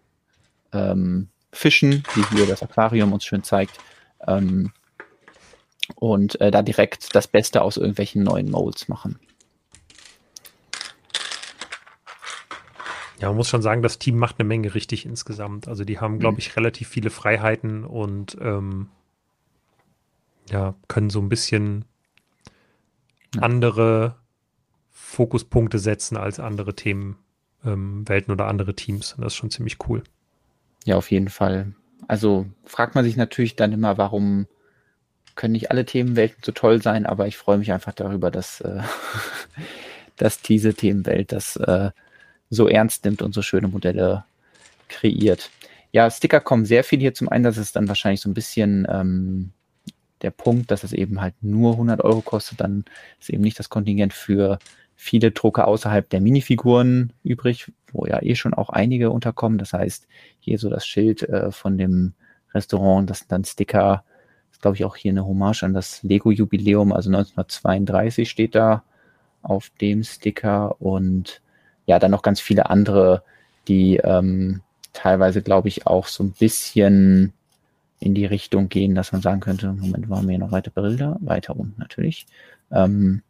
ähm, 0.74 1.28
fischen, 1.52 2.02
wie 2.14 2.36
hier 2.36 2.46
das 2.46 2.62
Aquarium 2.62 3.12
uns 3.12 3.24
schön 3.24 3.42
zeigt. 3.42 3.78
Ähm, 4.26 4.72
und 5.96 6.40
äh, 6.40 6.50
da 6.50 6.62
direkt 6.62 7.14
das 7.14 7.28
Beste 7.28 7.62
aus 7.62 7.76
irgendwelchen 7.76 8.22
neuen 8.22 8.50
Molds 8.50 8.88
machen. 8.88 9.18
Ja, 13.20 13.28
man 13.28 13.36
muss 13.36 13.48
schon 13.48 13.62
sagen, 13.62 13.82
das 13.82 13.98
Team 13.98 14.18
macht 14.18 14.38
eine 14.38 14.48
Menge 14.48 14.74
richtig 14.74 15.06
insgesamt. 15.06 15.68
Also 15.68 15.84
die 15.84 16.00
haben, 16.00 16.18
glaube 16.18 16.34
mhm. 16.34 16.38
ich, 16.40 16.56
relativ 16.56 16.88
viele 16.88 17.10
Freiheiten 17.10 17.84
und 17.84 18.36
ähm, 18.40 18.88
ja, 20.50 20.74
können 20.88 21.10
so 21.10 21.20
ein 21.20 21.28
bisschen 21.28 21.84
ja. 23.34 23.42
andere 23.42 24.16
Fokuspunkte 24.90 25.78
setzen 25.78 26.16
als 26.16 26.40
andere 26.40 26.74
Themenwelten 26.74 27.16
ähm, 27.64 28.30
oder 28.32 28.46
andere 28.46 28.74
Teams. 28.74 29.14
Und 29.14 29.22
das 29.22 29.32
ist 29.32 29.36
schon 29.36 29.50
ziemlich 29.50 29.78
cool. 29.88 30.02
Ja, 30.84 30.96
auf 30.96 31.10
jeden 31.10 31.28
Fall. 31.28 31.74
Also 32.08 32.46
fragt 32.64 32.94
man 32.94 33.04
sich 33.04 33.16
natürlich 33.16 33.56
dann 33.56 33.72
immer, 33.72 33.98
warum 33.98 34.46
können 35.34 35.52
nicht 35.52 35.70
alle 35.70 35.84
Themenwelten 35.84 36.42
so 36.44 36.52
toll 36.52 36.80
sein, 36.80 37.06
aber 37.06 37.26
ich 37.26 37.36
freue 37.36 37.58
mich 37.58 37.72
einfach 37.72 37.92
darüber, 37.92 38.30
dass, 38.30 38.60
äh, 38.60 38.82
dass 40.16 40.40
diese 40.40 40.74
Themenwelt 40.74 41.32
das 41.32 41.56
äh, 41.56 41.90
so 42.50 42.68
ernst 42.68 43.04
nimmt 43.04 43.22
und 43.22 43.34
so 43.34 43.42
schöne 43.42 43.68
Modelle 43.68 44.24
kreiert. 44.88 45.50
Ja, 45.92 46.10
Sticker 46.10 46.40
kommen 46.40 46.66
sehr 46.66 46.84
viel 46.84 47.00
hier 47.00 47.14
zum 47.14 47.28
Einsatz. 47.28 47.56
Das 47.56 47.66
ist 47.66 47.76
dann 47.76 47.88
wahrscheinlich 47.88 48.20
so 48.20 48.28
ein 48.28 48.34
bisschen 48.34 48.86
ähm, 48.90 49.52
der 50.22 50.30
Punkt, 50.30 50.70
dass 50.70 50.84
es 50.84 50.92
eben 50.92 51.20
halt 51.20 51.34
nur 51.40 51.72
100 51.72 52.02
Euro 52.02 52.20
kostet. 52.20 52.60
Dann 52.60 52.84
ist 53.20 53.30
eben 53.30 53.42
nicht 53.42 53.58
das 53.58 53.68
Kontingent 53.68 54.12
für 54.12 54.58
viele 54.96 55.30
Drucke 55.30 55.66
außerhalb 55.66 56.08
der 56.08 56.20
Minifiguren 56.20 57.12
übrig, 57.22 57.72
wo 57.94 58.06
ja 58.06 58.22
eh 58.22 58.34
schon 58.34 58.52
auch 58.52 58.68
einige 58.68 59.10
unterkommen. 59.10 59.58
Das 59.58 59.72
heißt, 59.72 60.06
hier 60.40 60.58
so 60.58 60.68
das 60.68 60.86
Schild 60.86 61.22
äh, 61.22 61.50
von 61.50 61.78
dem 61.78 62.12
Restaurant, 62.52 63.08
das 63.08 63.20
sind 63.20 63.32
dann 63.32 63.44
Sticker, 63.44 64.04
ist 64.52 64.60
glaube 64.60 64.76
ich 64.76 64.84
auch 64.84 64.96
hier 64.96 65.12
eine 65.12 65.26
Hommage 65.26 65.62
an 65.62 65.72
das 65.72 66.02
Lego-Jubiläum, 66.02 66.92
also 66.92 67.08
1932 67.08 68.28
steht 68.28 68.54
da 68.54 68.82
auf 69.42 69.70
dem 69.80 70.04
Sticker 70.04 70.80
und 70.80 71.40
ja, 71.86 71.98
dann 71.98 72.10
noch 72.10 72.22
ganz 72.22 72.40
viele 72.40 72.70
andere, 72.70 73.22
die 73.68 73.96
ähm, 73.96 74.60
teilweise, 74.92 75.42
glaube 75.42 75.68
ich, 75.68 75.86
auch 75.86 76.06
so 76.06 76.24
ein 76.24 76.32
bisschen 76.32 77.32
in 78.00 78.14
die 78.14 78.26
Richtung 78.26 78.68
gehen, 78.68 78.94
dass 78.94 79.12
man 79.12 79.22
sagen 79.22 79.40
könnte, 79.40 79.72
Moment, 79.72 80.08
waren 80.08 80.26
wir 80.26 80.32
hier 80.32 80.38
noch 80.38 80.52
weitere 80.52 80.80
Bilder? 80.80 81.16
Weiter 81.20 81.56
unten 81.56 81.78
natürlich. 81.78 82.26
Ähm, 82.70 83.22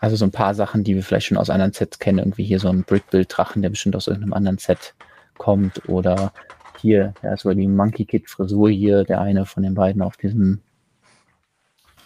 also 0.00 0.16
so 0.16 0.24
ein 0.24 0.32
paar 0.32 0.54
Sachen, 0.54 0.82
die 0.82 0.94
wir 0.94 1.02
vielleicht 1.02 1.26
schon 1.26 1.38
aus 1.38 1.50
anderen 1.50 1.72
Sets 1.72 1.98
kennen, 1.98 2.18
irgendwie 2.18 2.44
hier 2.44 2.58
so 2.58 2.68
ein 2.68 2.84
Brickbuild-Drachen, 2.84 3.62
der 3.62 3.70
bestimmt 3.70 3.96
aus 3.96 4.06
irgendeinem 4.06 4.32
anderen 4.32 4.58
Set 4.58 4.94
kommt 5.38 5.88
oder 5.88 6.32
hier, 6.80 7.14
ja, 7.22 7.34
ist 7.34 7.44
die 7.44 7.68
Monkey 7.68 8.06
Kid 8.06 8.28
Frisur 8.28 8.70
hier, 8.70 9.04
der 9.04 9.20
eine 9.20 9.44
von 9.44 9.62
den 9.62 9.74
beiden 9.74 10.02
auf 10.02 10.16
diesem 10.16 10.60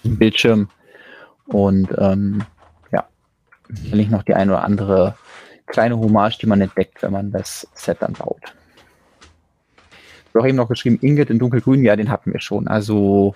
Bildschirm. 0.02 0.68
Und 1.46 1.88
ähm, 1.98 2.44
sicherlich 3.68 4.10
noch 4.10 4.22
die 4.22 4.34
eine 4.34 4.52
oder 4.52 4.64
andere 4.64 5.16
kleine 5.66 5.98
Hommage, 5.98 6.38
die 6.38 6.46
man 6.46 6.60
entdeckt, 6.60 7.02
wenn 7.02 7.12
man 7.12 7.30
das 7.30 7.66
Set 7.74 7.98
dann 8.00 8.12
baut. 8.12 8.42
Ich 8.42 10.34
habe 10.34 10.40
auch 10.40 10.48
eben 10.48 10.56
noch 10.56 10.68
geschrieben, 10.68 10.98
Inget 11.00 11.30
in 11.30 11.38
dunkelgrün, 11.38 11.82
ja, 11.84 11.96
den 11.96 12.10
hatten 12.10 12.32
wir 12.32 12.40
schon. 12.40 12.68
Also 12.68 13.34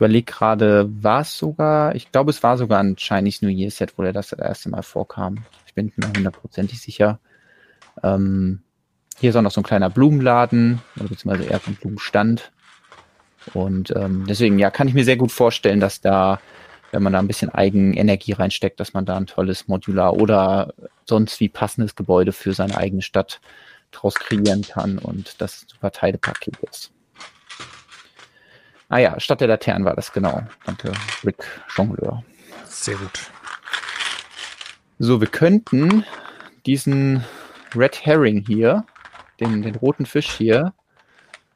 überlege 0.00 0.32
gerade, 0.32 0.88
war 1.02 1.20
es 1.20 1.36
sogar, 1.36 1.94
ich 1.94 2.10
glaube, 2.10 2.30
es 2.30 2.42
war 2.42 2.56
sogar 2.56 2.80
ein 2.80 2.96
Chinese 2.96 3.44
New 3.44 3.50
Year 3.50 3.70
Set, 3.70 3.96
wo 3.96 4.02
der 4.02 4.12
das, 4.12 4.28
das 4.28 4.38
erste 4.38 4.70
Mal 4.70 4.82
vorkam. 4.82 5.38
Ich 5.66 5.74
bin 5.74 5.92
mir 5.96 6.08
hundertprozentig 6.08 6.80
sicher. 6.80 7.20
Ähm, 8.02 8.62
hier 9.18 9.30
ist 9.30 9.36
auch 9.36 9.42
noch 9.42 9.50
so 9.50 9.60
ein 9.60 9.64
kleiner 9.64 9.90
Blumenladen, 9.90 10.80
beziehungsweise 10.96 11.44
eher 11.44 11.60
ein 11.66 11.76
Blumenstand. 11.76 12.50
Und 13.54 13.94
ähm, 13.96 14.24
deswegen, 14.28 14.58
ja, 14.58 14.70
kann 14.70 14.88
ich 14.88 14.94
mir 14.94 15.04
sehr 15.04 15.16
gut 15.16 15.32
vorstellen, 15.32 15.80
dass 15.80 16.00
da 16.00 16.40
wenn 16.92 17.02
man 17.02 17.12
da 17.12 17.18
ein 17.18 17.28
bisschen 17.28 17.50
Eigenenergie 17.50 18.32
reinsteckt, 18.32 18.80
dass 18.80 18.94
man 18.94 19.04
da 19.04 19.16
ein 19.16 19.26
tolles 19.26 19.68
Modular 19.68 20.14
oder 20.14 20.74
sonst 21.04 21.40
wie 21.40 21.48
passendes 21.48 21.94
Gebäude 21.94 22.32
für 22.32 22.52
seine 22.52 22.76
eigene 22.76 23.02
Stadt 23.02 23.40
draus 23.92 24.14
kreieren 24.14 24.62
kann 24.62 24.98
und 24.98 25.40
das 25.40 25.62
ein 25.62 25.68
super 25.68 25.90
Teilepaket 25.90 26.56
ist. 26.70 26.92
Ah 28.90 28.98
ja, 28.98 29.18
Stadt 29.18 29.40
der 29.40 29.48
Laternen 29.48 29.86
war 29.86 29.96
das, 29.96 30.12
genau. 30.12 30.42
Danke, 30.66 30.92
Rick 31.24 31.42
Jongleur. 31.74 32.22
Sehr 32.66 32.96
gut. 32.96 33.30
So, 34.98 35.20
wir 35.20 35.28
könnten 35.28 36.04
diesen 36.66 37.24
Red 37.74 38.04
Herring 38.04 38.44
hier, 38.46 38.84
den, 39.40 39.62
den 39.62 39.76
roten 39.76 40.04
Fisch 40.04 40.30
hier, 40.30 40.74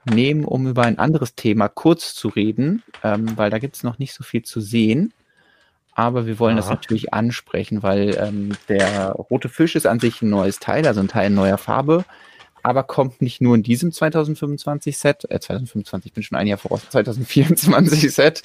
nehmen, 0.07 0.45
um 0.45 0.67
über 0.67 0.85
ein 0.85 0.99
anderes 0.99 1.35
Thema 1.35 1.69
kurz 1.69 2.15
zu 2.15 2.29
reden, 2.29 2.83
ähm, 3.03 3.37
weil 3.37 3.51
da 3.51 3.59
gibt 3.59 3.77
es 3.77 3.83
noch 3.83 3.99
nicht 3.99 4.15
so 4.15 4.25
viel 4.25 4.43
zu 4.43 4.61
sehen 4.61 5.13
aber 5.95 6.27
wir 6.27 6.39
wollen 6.39 6.59
Aha. 6.59 6.61
das 6.61 6.71
natürlich 6.71 7.15
ansprechen, 7.15 7.83
weil 7.83 8.17
ähm, 8.19 8.53
der 8.69 9.13
rote 9.13 9.49
Fisch 9.49 9.77
ist 9.77 9.87
an 9.87 10.01
sich 10.01 10.23
ein 10.23 10.31
neues 10.31 10.59
Teil, 10.59 10.87
also 10.87 11.01
ein 11.01 11.09
Teil 11.09 11.31
neuer 11.31 11.59
Farbe, 11.59 12.05
aber 12.65 12.83
kommt 12.83 13.21
nicht 13.21 13.43
nur 13.43 13.55
in 13.55 13.63
diesem 13.63 13.93
2025 13.93 14.97
Set, 14.97 15.31
äh 15.31 15.39
2025, 15.39 16.11
ich 16.11 16.15
bin 16.15 16.23
schon 16.23 16.39
ein 16.39 16.47
Jahr 16.47 16.59
voraus, 16.59 16.89
2024 16.89 18.11
Set, 18.15 18.43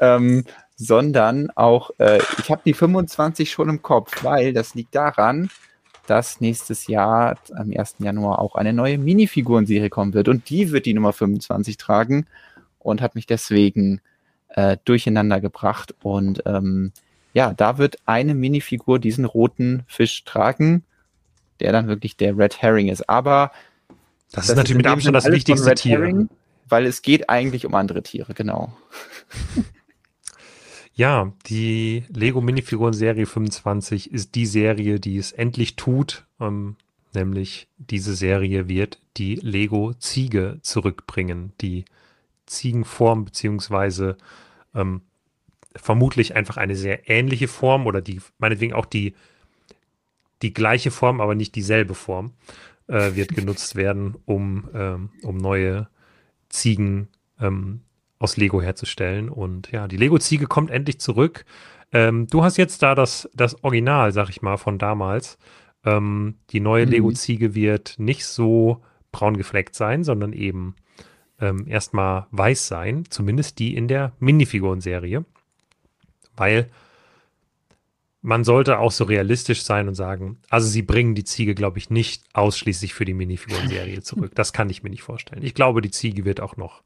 ähm, 0.00 0.44
sondern 0.74 1.50
auch, 1.50 1.92
äh, 1.98 2.18
ich 2.40 2.50
habe 2.50 2.62
die 2.64 2.74
25 2.74 3.50
schon 3.50 3.68
im 3.68 3.80
Kopf, 3.80 4.24
weil 4.24 4.52
das 4.52 4.74
liegt 4.74 4.96
daran, 4.96 5.48
dass 6.08 6.40
nächstes 6.40 6.88
Jahr 6.88 7.38
am 7.54 7.70
1. 7.70 7.96
Januar 8.00 8.40
auch 8.40 8.56
eine 8.56 8.72
neue 8.72 8.98
Minifigurenserie 8.98 9.90
kommen 9.90 10.12
wird 10.12 10.26
und 10.26 10.50
die 10.50 10.72
wird 10.72 10.84
die 10.84 10.94
Nummer 10.94 11.12
25 11.12 11.76
tragen 11.76 12.26
und 12.80 13.00
hat 13.00 13.14
mich 13.14 13.26
deswegen 13.26 14.00
äh, 14.48 14.76
durcheinander 14.84 15.40
gebracht. 15.40 15.94
Und 16.02 16.42
ähm, 16.46 16.90
ja, 17.32 17.54
da 17.54 17.78
wird 17.78 17.98
eine 18.06 18.34
Minifigur 18.34 18.98
diesen 18.98 19.24
roten 19.24 19.84
Fisch 19.86 20.24
tragen, 20.24 20.82
der 21.62 21.72
dann 21.72 21.88
wirklich 21.88 22.16
der 22.16 22.36
Red 22.36 22.60
Herring 22.60 22.88
ist. 22.88 23.08
Aber 23.08 23.52
das, 24.32 24.46
das 24.46 24.48
ist 24.50 24.56
natürlich 24.56 24.76
mit 24.78 24.86
Abstand 24.86 25.16
das 25.16 25.30
wichtigste 25.30 25.74
Tier. 25.74 25.98
Herring, 25.98 26.28
weil 26.68 26.86
es 26.86 27.02
geht 27.02 27.30
eigentlich 27.30 27.66
um 27.66 27.74
andere 27.74 28.02
Tiere, 28.02 28.34
genau. 28.34 28.76
Ja, 30.94 31.32
die 31.46 32.04
Lego 32.10 32.42
Minifiguren 32.42 32.92
Serie 32.92 33.24
25 33.24 34.12
ist 34.12 34.34
die 34.34 34.44
Serie, 34.44 35.00
die 35.00 35.16
es 35.16 35.32
endlich 35.32 35.76
tut. 35.76 36.26
Ähm, 36.38 36.76
nämlich 37.14 37.68
diese 37.78 38.14
Serie 38.14 38.68
wird 38.68 39.00
die 39.16 39.36
Lego 39.36 39.94
Ziege 39.94 40.58
zurückbringen. 40.60 41.52
Die 41.62 41.86
Ziegenform 42.44 43.24
beziehungsweise 43.24 44.18
ähm, 44.74 45.00
vermutlich 45.74 46.36
einfach 46.36 46.58
eine 46.58 46.76
sehr 46.76 47.08
ähnliche 47.08 47.48
Form 47.48 47.86
oder 47.86 48.02
die, 48.02 48.20
meinetwegen 48.38 48.74
auch 48.74 48.86
die, 48.86 49.14
die 50.42 50.52
gleiche 50.52 50.90
Form, 50.90 51.20
aber 51.20 51.34
nicht 51.34 51.54
dieselbe 51.54 51.94
Form, 51.94 52.32
äh, 52.88 53.14
wird 53.14 53.34
genutzt 53.34 53.76
werden, 53.76 54.16
um, 54.24 54.68
ähm, 54.74 55.10
um 55.22 55.36
neue 55.36 55.88
Ziegen 56.48 57.08
ähm, 57.40 57.80
aus 58.18 58.36
Lego 58.36 58.62
herzustellen. 58.62 59.28
Und 59.28 59.70
ja, 59.72 59.88
die 59.88 59.96
Lego-Ziege 59.96 60.46
kommt 60.46 60.70
endlich 60.70 61.00
zurück. 61.00 61.44
Ähm, 61.92 62.26
du 62.28 62.42
hast 62.42 62.56
jetzt 62.56 62.82
da 62.82 62.94
das, 62.94 63.28
das 63.34 63.62
Original, 63.64 64.12
sag 64.12 64.28
ich 64.28 64.42
mal, 64.42 64.56
von 64.56 64.78
damals. 64.78 65.38
Ähm, 65.84 66.36
die 66.50 66.60
neue 66.60 66.86
mhm. 66.86 66.92
Lego-Ziege 66.92 67.54
wird 67.54 67.94
nicht 67.98 68.26
so 68.26 68.82
braun 69.10 69.36
gefleckt 69.36 69.74
sein, 69.74 70.04
sondern 70.04 70.32
eben 70.32 70.74
ähm, 71.40 71.66
erstmal 71.66 72.26
weiß 72.30 72.68
sein, 72.68 73.04
zumindest 73.10 73.58
die 73.58 73.74
in 73.76 73.88
der 73.88 74.12
Minifiguren-Serie, 74.20 75.24
weil 76.36 76.70
man 78.22 78.44
sollte 78.44 78.78
auch 78.78 78.92
so 78.92 79.04
realistisch 79.04 79.62
sein 79.62 79.88
und 79.88 79.94
sagen, 79.94 80.38
also 80.48 80.68
sie 80.68 80.82
bringen 80.82 81.14
die 81.14 81.24
Ziege, 81.24 81.54
glaube 81.54 81.78
ich, 81.78 81.90
nicht 81.90 82.24
ausschließlich 82.32 82.94
für 82.94 83.04
die 83.04 83.14
Minifiguren-Serie 83.14 84.00
zurück. 84.02 84.32
Das 84.34 84.52
kann 84.52 84.70
ich 84.70 84.82
mir 84.82 84.90
nicht 84.90 85.02
vorstellen. 85.02 85.42
Ich 85.42 85.54
glaube, 85.54 85.82
die 85.82 85.90
Ziege 85.90 86.24
wird 86.24 86.40
auch 86.40 86.56
noch 86.56 86.82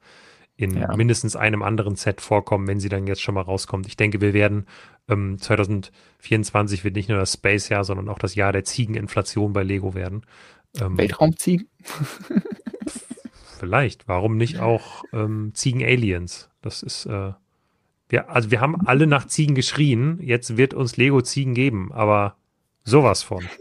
in 0.57 0.78
ja. 0.78 0.97
mindestens 0.97 1.37
einem 1.37 1.62
anderen 1.62 1.97
Set 1.97 2.22
vorkommen, 2.22 2.66
wenn 2.66 2.80
sie 2.80 2.89
dann 2.89 3.07
jetzt 3.07 3.20
schon 3.20 3.34
mal 3.34 3.43
rauskommt. 3.43 3.87
Ich 3.87 3.99
denke, 3.99 4.22
wir 4.22 4.32
werden 4.32 4.66
ähm, 5.09 5.39
2024 5.39 6.82
wird 6.82 6.97
nicht 6.97 7.11
nur 7.11 7.18
das 7.18 7.34
Space-Jahr, 7.34 7.84
sondern 7.84 8.09
auch 8.09 8.18
das 8.18 8.34
Jahr 8.34 8.53
der 8.53 8.64
Ziegeninflation 8.64 9.53
bei 9.53 9.62
Lego 9.62 9.95
werden. 9.95 10.22
Ähm, 10.80 10.97
Weltraumziegen? 10.97 11.68
vielleicht. 13.59 14.09
Warum 14.09 14.37
nicht 14.37 14.59
auch 14.59 15.05
ähm, 15.12 15.51
Ziegen-Aliens? 15.55 16.49
Das 16.62 16.82
ist, 16.82 17.07
äh, 17.07 17.32
wir, 18.09 18.30
also 18.30 18.50
wir 18.50 18.61
haben 18.61 18.86
alle 18.86 19.07
nach 19.07 19.26
Ziegen 19.26 19.54
geschrien. 19.54 20.18
Jetzt 20.20 20.57
wird 20.57 20.74
uns 20.74 20.96
Lego 20.96 21.22
Ziegen 21.22 21.54
geben, 21.54 21.92
aber 21.92 22.36
sowas 22.84 23.22
von. 23.22 23.44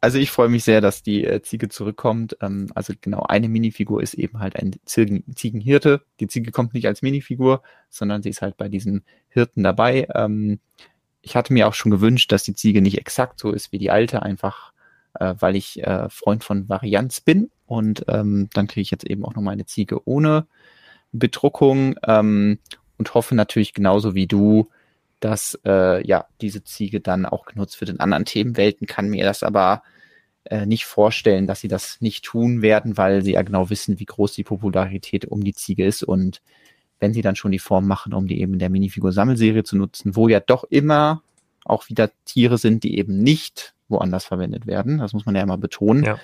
Also 0.00 0.18
ich 0.18 0.30
freue 0.30 0.48
mich 0.48 0.62
sehr, 0.62 0.80
dass 0.80 1.02
die 1.02 1.24
äh, 1.24 1.42
Ziege 1.42 1.68
zurückkommt. 1.68 2.36
Ähm, 2.40 2.68
also 2.74 2.92
genau, 3.00 3.22
eine 3.22 3.48
Minifigur 3.48 4.00
ist 4.00 4.14
eben 4.14 4.38
halt 4.38 4.54
ein 4.56 4.76
Ziegen, 4.84 5.24
Ziegenhirte. 5.34 6.02
Die 6.20 6.28
Ziege 6.28 6.52
kommt 6.52 6.72
nicht 6.72 6.86
als 6.86 7.02
Minifigur, 7.02 7.62
sondern 7.90 8.22
sie 8.22 8.28
ist 8.28 8.40
halt 8.40 8.56
bei 8.56 8.68
diesem 8.68 9.02
Hirten 9.28 9.64
dabei. 9.64 10.06
Ähm, 10.14 10.60
ich 11.20 11.34
hatte 11.34 11.52
mir 11.52 11.66
auch 11.66 11.74
schon 11.74 11.90
gewünscht, 11.90 12.30
dass 12.30 12.44
die 12.44 12.54
Ziege 12.54 12.80
nicht 12.80 12.98
exakt 12.98 13.40
so 13.40 13.50
ist 13.50 13.72
wie 13.72 13.78
die 13.78 13.90
alte, 13.90 14.22
einfach 14.22 14.72
äh, 15.14 15.34
weil 15.40 15.56
ich 15.56 15.82
äh, 15.82 16.08
Freund 16.10 16.44
von 16.44 16.68
Varianz 16.68 17.20
bin. 17.20 17.50
Und 17.66 18.04
ähm, 18.06 18.48
dann 18.54 18.68
kriege 18.68 18.82
ich 18.82 18.92
jetzt 18.92 19.04
eben 19.04 19.24
auch 19.24 19.34
noch 19.34 19.42
meine 19.42 19.66
Ziege 19.66 20.06
ohne 20.06 20.46
Bedruckung 21.12 21.96
ähm, 22.06 22.58
und 22.96 23.14
hoffe 23.14 23.34
natürlich 23.34 23.74
genauso 23.74 24.14
wie 24.14 24.26
du, 24.26 24.68
dass 25.20 25.58
äh, 25.64 26.06
ja 26.06 26.26
diese 26.40 26.64
Ziege 26.64 27.00
dann 27.00 27.26
auch 27.26 27.46
genutzt 27.46 27.80
wird 27.80 27.90
in 27.90 28.00
anderen 28.00 28.24
Themenwelten, 28.24 28.86
kann 28.86 29.08
mir 29.08 29.24
das 29.24 29.42
aber 29.42 29.82
äh, 30.44 30.66
nicht 30.66 30.86
vorstellen, 30.86 31.46
dass 31.46 31.60
sie 31.60 31.68
das 31.68 32.00
nicht 32.00 32.24
tun 32.24 32.62
werden, 32.62 32.96
weil 32.96 33.22
sie 33.22 33.32
ja 33.32 33.42
genau 33.42 33.70
wissen, 33.70 33.98
wie 33.98 34.06
groß 34.06 34.32
die 34.32 34.44
Popularität 34.44 35.26
um 35.26 35.44
die 35.44 35.54
Ziege 35.54 35.84
ist. 35.84 36.02
Und 36.02 36.40
wenn 37.00 37.12
sie 37.12 37.22
dann 37.22 37.36
schon 37.36 37.52
die 37.52 37.58
Form 37.58 37.86
machen, 37.86 38.14
um 38.14 38.26
die 38.26 38.40
eben 38.40 38.54
in 38.54 38.58
der 38.58 38.70
Minifigur-Sammelserie 38.70 39.64
zu 39.64 39.76
nutzen, 39.76 40.16
wo 40.16 40.28
ja 40.28 40.40
doch 40.40 40.64
immer 40.64 41.22
auch 41.64 41.88
wieder 41.88 42.10
Tiere 42.24 42.58
sind, 42.58 42.82
die 42.82 42.96
eben 42.98 43.18
nicht 43.18 43.74
woanders 43.88 44.24
verwendet 44.24 44.66
werden, 44.66 44.98
das 44.98 45.12
muss 45.12 45.26
man 45.26 45.34
ja 45.34 45.42
immer 45.42 45.58
betonen, 45.58 46.04
ja. 46.04 46.18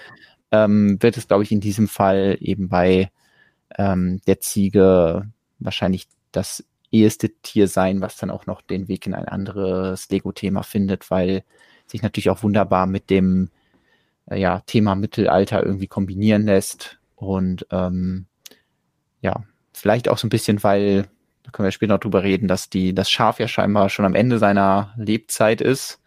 Ähm, 0.50 1.02
wird 1.02 1.16
es, 1.16 1.26
glaube 1.26 1.42
ich, 1.42 1.50
in 1.50 1.60
diesem 1.60 1.88
Fall 1.88 2.38
eben 2.40 2.68
bei 2.68 3.10
ähm, 3.76 4.20
der 4.26 4.40
Ziege 4.40 5.30
wahrscheinlich 5.58 6.06
das 6.32 6.64
eheste 6.90 7.30
Tier 7.42 7.66
sein, 7.68 8.00
was 8.00 8.16
dann 8.16 8.30
auch 8.30 8.46
noch 8.46 8.62
den 8.62 8.88
Weg 8.88 9.06
in 9.06 9.14
ein 9.14 9.26
anderes 9.26 10.08
Lego-Thema 10.10 10.62
findet, 10.62 11.10
weil 11.10 11.42
sich 11.86 12.02
natürlich 12.02 12.30
auch 12.30 12.42
wunderbar 12.42 12.86
mit 12.86 13.10
dem 13.10 13.50
äh, 14.26 14.38
ja, 14.38 14.60
Thema 14.60 14.94
Mittelalter 14.94 15.64
irgendwie 15.64 15.88
kombinieren 15.88 16.44
lässt. 16.44 16.98
Und 17.16 17.66
ähm, 17.70 18.26
ja, 19.20 19.44
vielleicht 19.72 20.08
auch 20.08 20.18
so 20.18 20.26
ein 20.26 20.30
bisschen, 20.30 20.62
weil, 20.62 21.08
da 21.42 21.50
können 21.50 21.66
wir 21.66 21.72
später 21.72 21.94
noch 21.94 22.00
drüber 22.00 22.22
reden, 22.22 22.48
dass 22.48 22.70
die, 22.70 22.94
das 22.94 23.10
Schaf 23.10 23.40
ja 23.40 23.48
scheinbar 23.48 23.90
schon 23.90 24.04
am 24.04 24.14
Ende 24.14 24.38
seiner 24.38 24.94
Lebzeit 24.96 25.60
ist 25.60 26.00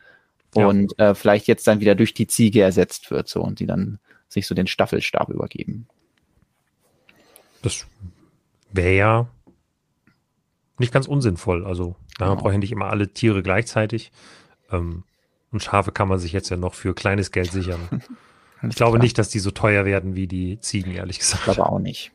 ja. 0.55 0.67
und 0.67 0.97
äh, 0.99 1.15
vielleicht 1.15 1.47
jetzt 1.47 1.67
dann 1.67 1.79
wieder 1.79 1.95
durch 1.95 2.13
die 2.13 2.27
Ziege 2.27 2.61
ersetzt 2.61 3.11
wird 3.11 3.27
so 3.27 3.41
und 3.41 3.59
die 3.59 3.65
dann 3.65 3.99
sich 4.29 4.47
so 4.47 4.55
den 4.55 4.67
Staffelstab 4.67 5.29
übergeben. 5.29 5.87
Das 7.67 7.85
wäre 8.71 8.95
ja 8.95 9.27
nicht 10.77 10.93
ganz 10.93 11.07
unsinnvoll. 11.07 11.65
Also 11.65 11.95
ja, 12.19 12.27
man 12.27 12.37
braucht 12.37 12.53
ja 12.53 12.57
nicht 12.57 12.71
immer 12.71 12.85
alle 12.85 13.09
Tiere 13.09 13.43
gleichzeitig. 13.43 14.11
Ähm, 14.71 15.03
und 15.51 15.63
Schafe 15.63 15.91
kann 15.91 16.07
man 16.07 16.19
sich 16.19 16.31
jetzt 16.31 16.49
ja 16.49 16.57
noch 16.57 16.73
für 16.73 16.93
kleines 16.93 17.31
Geld 17.31 17.51
sichern. 17.51 17.79
ich 18.69 18.75
glaube 18.75 18.93
klar. 18.93 19.03
nicht, 19.03 19.17
dass 19.17 19.29
die 19.29 19.39
so 19.39 19.51
teuer 19.51 19.85
werden 19.85 20.15
wie 20.15 20.27
die 20.27 20.59
Ziegen, 20.59 20.91
ehrlich 20.91 21.19
gesagt. 21.19 21.47
Ich 21.47 21.53
glaube 21.53 21.69
auch 21.69 21.79
nicht. 21.79 22.11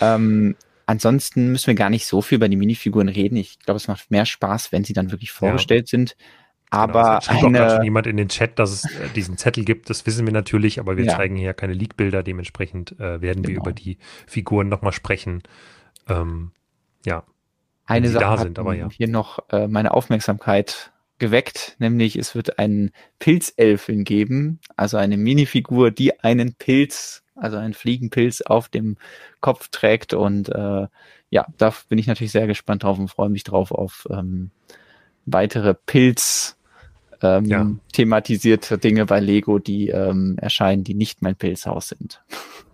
Ähm, 0.00 0.56
ansonsten 0.86 1.52
müssen 1.52 1.68
wir 1.68 1.74
gar 1.74 1.90
nicht 1.90 2.06
so 2.06 2.20
viel 2.20 2.36
über 2.36 2.48
die 2.48 2.56
Minifiguren 2.56 3.08
reden. 3.08 3.36
Ich 3.36 3.58
glaube, 3.60 3.76
es 3.76 3.88
macht 3.88 4.10
mehr 4.10 4.26
Spaß, 4.26 4.72
wenn 4.72 4.84
sie 4.84 4.92
dann 4.92 5.10
wirklich 5.10 5.30
vorgestellt 5.32 5.88
ja. 5.88 5.98
sind. 5.98 6.16
Genau, 6.70 6.82
aber 6.82 7.20
genau, 7.26 7.46
eine, 7.46 7.66
auch 7.66 7.70
schon 7.76 7.84
jemand 7.84 8.06
in 8.06 8.16
den 8.16 8.28
Chat, 8.28 8.58
dass 8.58 8.72
es 8.72 8.84
äh, 8.84 9.08
diesen 9.14 9.36
Zettel 9.38 9.64
gibt, 9.64 9.90
das 9.90 10.06
wissen 10.06 10.26
wir 10.26 10.32
natürlich, 10.32 10.80
aber 10.80 10.96
wir 10.96 11.04
ja. 11.04 11.16
zeigen 11.16 11.36
hier 11.36 11.54
keine 11.54 11.72
Leak-Bilder, 11.72 12.22
dementsprechend 12.22 12.98
äh, 12.98 13.20
werden 13.20 13.42
genau. 13.42 13.48
wir 13.48 13.56
über 13.56 13.72
die 13.72 13.98
Figuren 14.26 14.68
nochmal 14.68 14.92
sprechen. 14.92 15.42
Ähm, 16.08 16.50
ja, 17.04 17.24
eine 17.86 18.08
Sache 18.08 18.24
da 18.24 18.36
sind, 18.38 18.58
aber 18.58 18.74
ja. 18.74 18.88
hier 18.90 19.08
noch 19.08 19.38
äh, 19.50 19.68
meine 19.68 19.92
Aufmerksamkeit 19.92 20.92
geweckt, 21.18 21.76
nämlich 21.78 22.16
es 22.16 22.34
wird 22.34 22.58
einen 22.58 22.90
Pilzelfen 23.18 24.04
geben, 24.04 24.60
also 24.76 24.96
eine 24.96 25.16
Minifigur, 25.16 25.90
die 25.90 26.18
einen 26.20 26.54
Pilz, 26.54 27.22
also 27.34 27.56
einen 27.56 27.74
Fliegenpilz 27.74 28.42
auf 28.42 28.68
dem 28.68 28.96
Kopf 29.40 29.68
trägt 29.68 30.14
und 30.14 30.48
äh, 30.48 30.86
ja, 31.30 31.46
da 31.58 31.74
bin 31.88 31.98
ich 31.98 32.06
natürlich 32.06 32.32
sehr 32.32 32.46
gespannt 32.46 32.82
drauf 32.84 32.98
und 32.98 33.08
freue 33.08 33.28
mich 33.28 33.44
drauf 33.44 33.70
auf 33.70 34.06
ähm, 34.10 34.50
weitere 35.26 35.74
Pilz 35.74 36.56
ähm, 37.22 37.44
ja. 37.46 37.70
thematisierte 37.92 38.78
Dinge 38.78 39.06
bei 39.06 39.20
Lego, 39.20 39.58
die 39.58 39.88
ähm, 39.88 40.36
erscheinen, 40.38 40.84
die 40.84 40.94
nicht 40.94 41.22
mein 41.22 41.36
Pilzhaus 41.36 41.88
sind. 41.88 42.22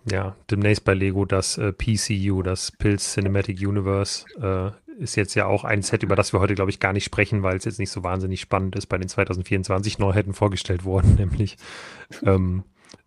Ja, 0.09 0.35
demnächst 0.49 0.83
bei 0.83 0.93
Lego 0.93 1.25
das 1.25 1.57
äh, 1.57 1.71
PCU, 1.71 2.41
das 2.41 2.71
Pilz 2.71 3.13
Cinematic 3.13 3.59
Universe, 3.59 4.25
äh, 4.41 4.71
ist 5.01 5.15
jetzt 5.15 5.35
ja 5.35 5.45
auch 5.47 5.63
ein 5.63 5.81
Set, 5.81 6.03
über 6.03 6.15
das 6.15 6.33
wir 6.33 6.39
heute, 6.39 6.53
glaube 6.53 6.69
ich, 6.69 6.79
gar 6.79 6.93
nicht 6.93 7.05
sprechen, 7.05 7.43
weil 7.43 7.57
es 7.57 7.65
jetzt 7.65 7.79
nicht 7.79 7.91
so 7.91 8.03
wahnsinnig 8.03 8.41
spannend 8.41 8.75
ist. 8.75 8.87
Bei 8.87 8.97
den 8.97 9.07
2024 9.07 9.99
Neuheiten 9.99 10.33
vorgestellt 10.33 10.85
worden, 10.85 11.15
nämlich 11.19 11.57
ähm, 12.23 12.63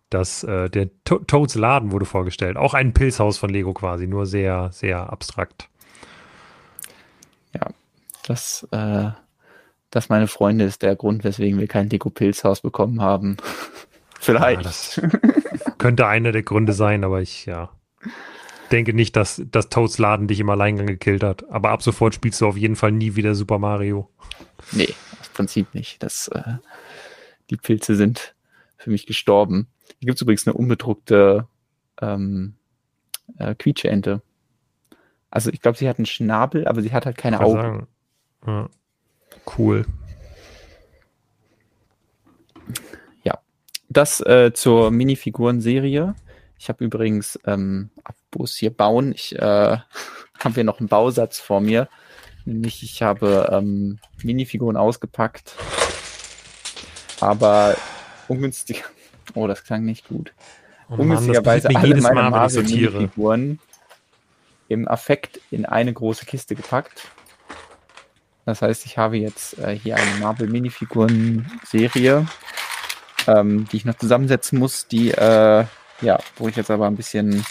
dass 0.09 0.43
äh, 0.43 0.69
der 0.69 0.89
to 1.03 1.19
Toads 1.19 1.55
Laden 1.55 1.91
wurde 1.91 2.05
vorgestellt. 2.05 2.57
Auch 2.57 2.73
ein 2.73 2.93
Pilzhaus 2.93 3.37
von 3.37 3.49
Lego 3.49 3.73
quasi, 3.73 4.07
nur 4.07 4.25
sehr, 4.25 4.69
sehr 4.71 5.11
abstrakt. 5.11 5.69
Ja, 7.53 7.69
das, 8.25 8.67
äh, 9.95 9.99
das 9.99 10.09
meine 10.09 10.27
Freunde 10.27 10.65
ist 10.65 10.81
der 10.81 10.95
Grund, 10.95 11.23
weswegen 11.23 11.59
wir 11.59 11.67
kein 11.67 11.89
Lego-Pilzhaus 11.89 12.61
bekommen 12.61 13.01
haben. 13.01 13.37
Vielleicht. 14.19 14.97
Ja, 14.97 15.07
das 15.09 15.77
könnte 15.77 16.07
einer 16.07 16.31
der 16.31 16.43
Gründe 16.43 16.73
sein, 16.73 17.03
aber 17.03 17.21
ich, 17.21 17.45
ja 17.45 17.69
denke 18.71 18.93
nicht, 18.93 19.15
dass, 19.15 19.41
dass 19.51 19.69
Toads 19.69 19.97
Laden 19.97 20.27
dich 20.27 20.39
im 20.39 20.49
Alleingang 20.49 20.87
gekillt 20.87 21.23
hat. 21.23 21.49
Aber 21.49 21.69
ab 21.69 21.81
sofort 21.81 22.13
spielst 22.15 22.41
du 22.41 22.47
auf 22.47 22.57
jeden 22.57 22.75
Fall 22.75 22.91
nie 22.91 23.15
wieder 23.15 23.35
Super 23.35 23.59
Mario. 23.59 24.09
Nee, 24.71 24.85
im 24.85 25.33
Prinzip 25.33 25.73
nicht. 25.73 26.01
Das, 26.03 26.27
äh, 26.29 26.55
die 27.49 27.57
Pilze 27.57 27.95
sind 27.95 28.35
für 28.77 28.89
mich 28.89 29.05
gestorben. 29.05 29.67
Hier 29.99 30.07
gibt 30.07 30.17
es 30.17 30.21
übrigens 30.21 30.47
eine 30.47 30.55
unbedruckte 30.55 31.47
ähm, 32.01 32.55
äh, 33.37 33.55
Quietscheente. 33.55 34.21
Also 35.29 35.51
ich 35.51 35.61
glaube, 35.61 35.77
sie 35.77 35.89
hat 35.89 35.97
einen 35.97 36.05
Schnabel, 36.05 36.67
aber 36.67 36.81
sie 36.81 36.93
hat 36.93 37.05
halt 37.05 37.17
keine 37.17 37.41
Augen. 37.41 37.87
Ja. 38.45 38.69
Cool. 39.45 39.85
Ja. 43.23 43.39
Das 43.89 44.21
äh, 44.21 44.51
zur 44.53 44.91
Minifiguren-Serie. 44.91 46.15
Ich 46.57 46.69
habe 46.69 46.83
übrigens, 46.83 47.39
ähm, 47.45 47.89
Bus 48.31 48.55
hier 48.55 48.71
bauen, 48.71 49.13
ich 49.13 49.35
äh, 49.35 49.39
habe 50.39 50.53
hier 50.53 50.63
noch 50.63 50.79
einen 50.79 50.89
Bausatz 50.89 51.39
vor 51.39 51.61
mir. 51.61 51.87
Nämlich, 52.45 52.83
ich 52.83 53.01
habe 53.01 53.49
ähm, 53.51 53.97
Minifiguren 54.21 54.77
ausgepackt, 54.77 55.55
aber 57.19 57.75
ungünstig. 58.27 58.83
Oh, 59.33 59.47
das 59.47 59.63
klang 59.63 59.83
nicht 59.83 60.07
gut. 60.07 60.33
Oh 60.87 60.97
Ungünstigerweise 60.97 61.69
alle 61.75 61.99
meine 61.99 62.29
Marvel-Minifiguren 62.29 63.59
im 64.69 64.87
Affekt 64.87 65.41
in 65.49 65.65
eine 65.65 65.91
große 65.91 66.25
Kiste 66.25 66.55
gepackt. 66.55 67.07
Das 68.45 68.61
heißt, 68.61 68.85
ich 68.85 68.97
habe 68.97 69.17
jetzt 69.17 69.57
äh, 69.59 69.77
hier 69.77 69.95
eine 69.95 70.19
Marvel-Minifiguren-Serie, 70.19 72.27
ähm, 73.27 73.67
die 73.71 73.77
ich 73.77 73.85
noch 73.85 73.97
zusammensetzen 73.97 74.59
muss, 74.59 74.87
die 74.87 75.11
äh, 75.11 75.65
ja, 76.01 76.19
wo 76.37 76.47
ich 76.47 76.55
jetzt 76.55 76.71
aber 76.71 76.87
ein 76.87 76.95
bisschen 76.95 77.45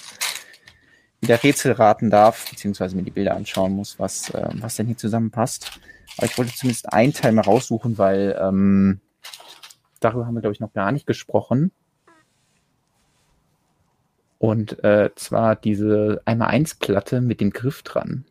wieder 1.20 1.42
Rätsel 1.42 1.72
raten 1.72 2.10
darf, 2.10 2.50
beziehungsweise 2.50 2.96
mir 2.96 3.02
die 3.02 3.10
Bilder 3.10 3.34
anschauen 3.34 3.72
muss, 3.72 3.98
was, 3.98 4.30
äh, 4.30 4.48
was 4.54 4.76
denn 4.76 4.86
hier 4.86 4.96
zusammenpasst. 4.96 5.80
Aber 6.16 6.26
ich 6.26 6.38
wollte 6.38 6.54
zumindest 6.54 6.92
einen 6.92 7.12
Teil 7.12 7.32
mal 7.32 7.42
raussuchen, 7.42 7.98
weil 7.98 8.38
ähm, 8.40 9.00
darüber 10.00 10.26
haben 10.26 10.34
wir, 10.34 10.42
glaube 10.42 10.54
ich, 10.54 10.60
noch 10.60 10.72
gar 10.72 10.92
nicht 10.92 11.06
gesprochen. 11.06 11.72
Und 14.38 14.84
äh, 14.84 15.10
zwar 15.16 15.56
diese 15.56 16.20
einmal 16.26 16.48
eins 16.48 16.74
Platte 16.74 17.22
mit 17.22 17.40
dem 17.40 17.50
Griff 17.50 17.82
dran. 17.82 18.26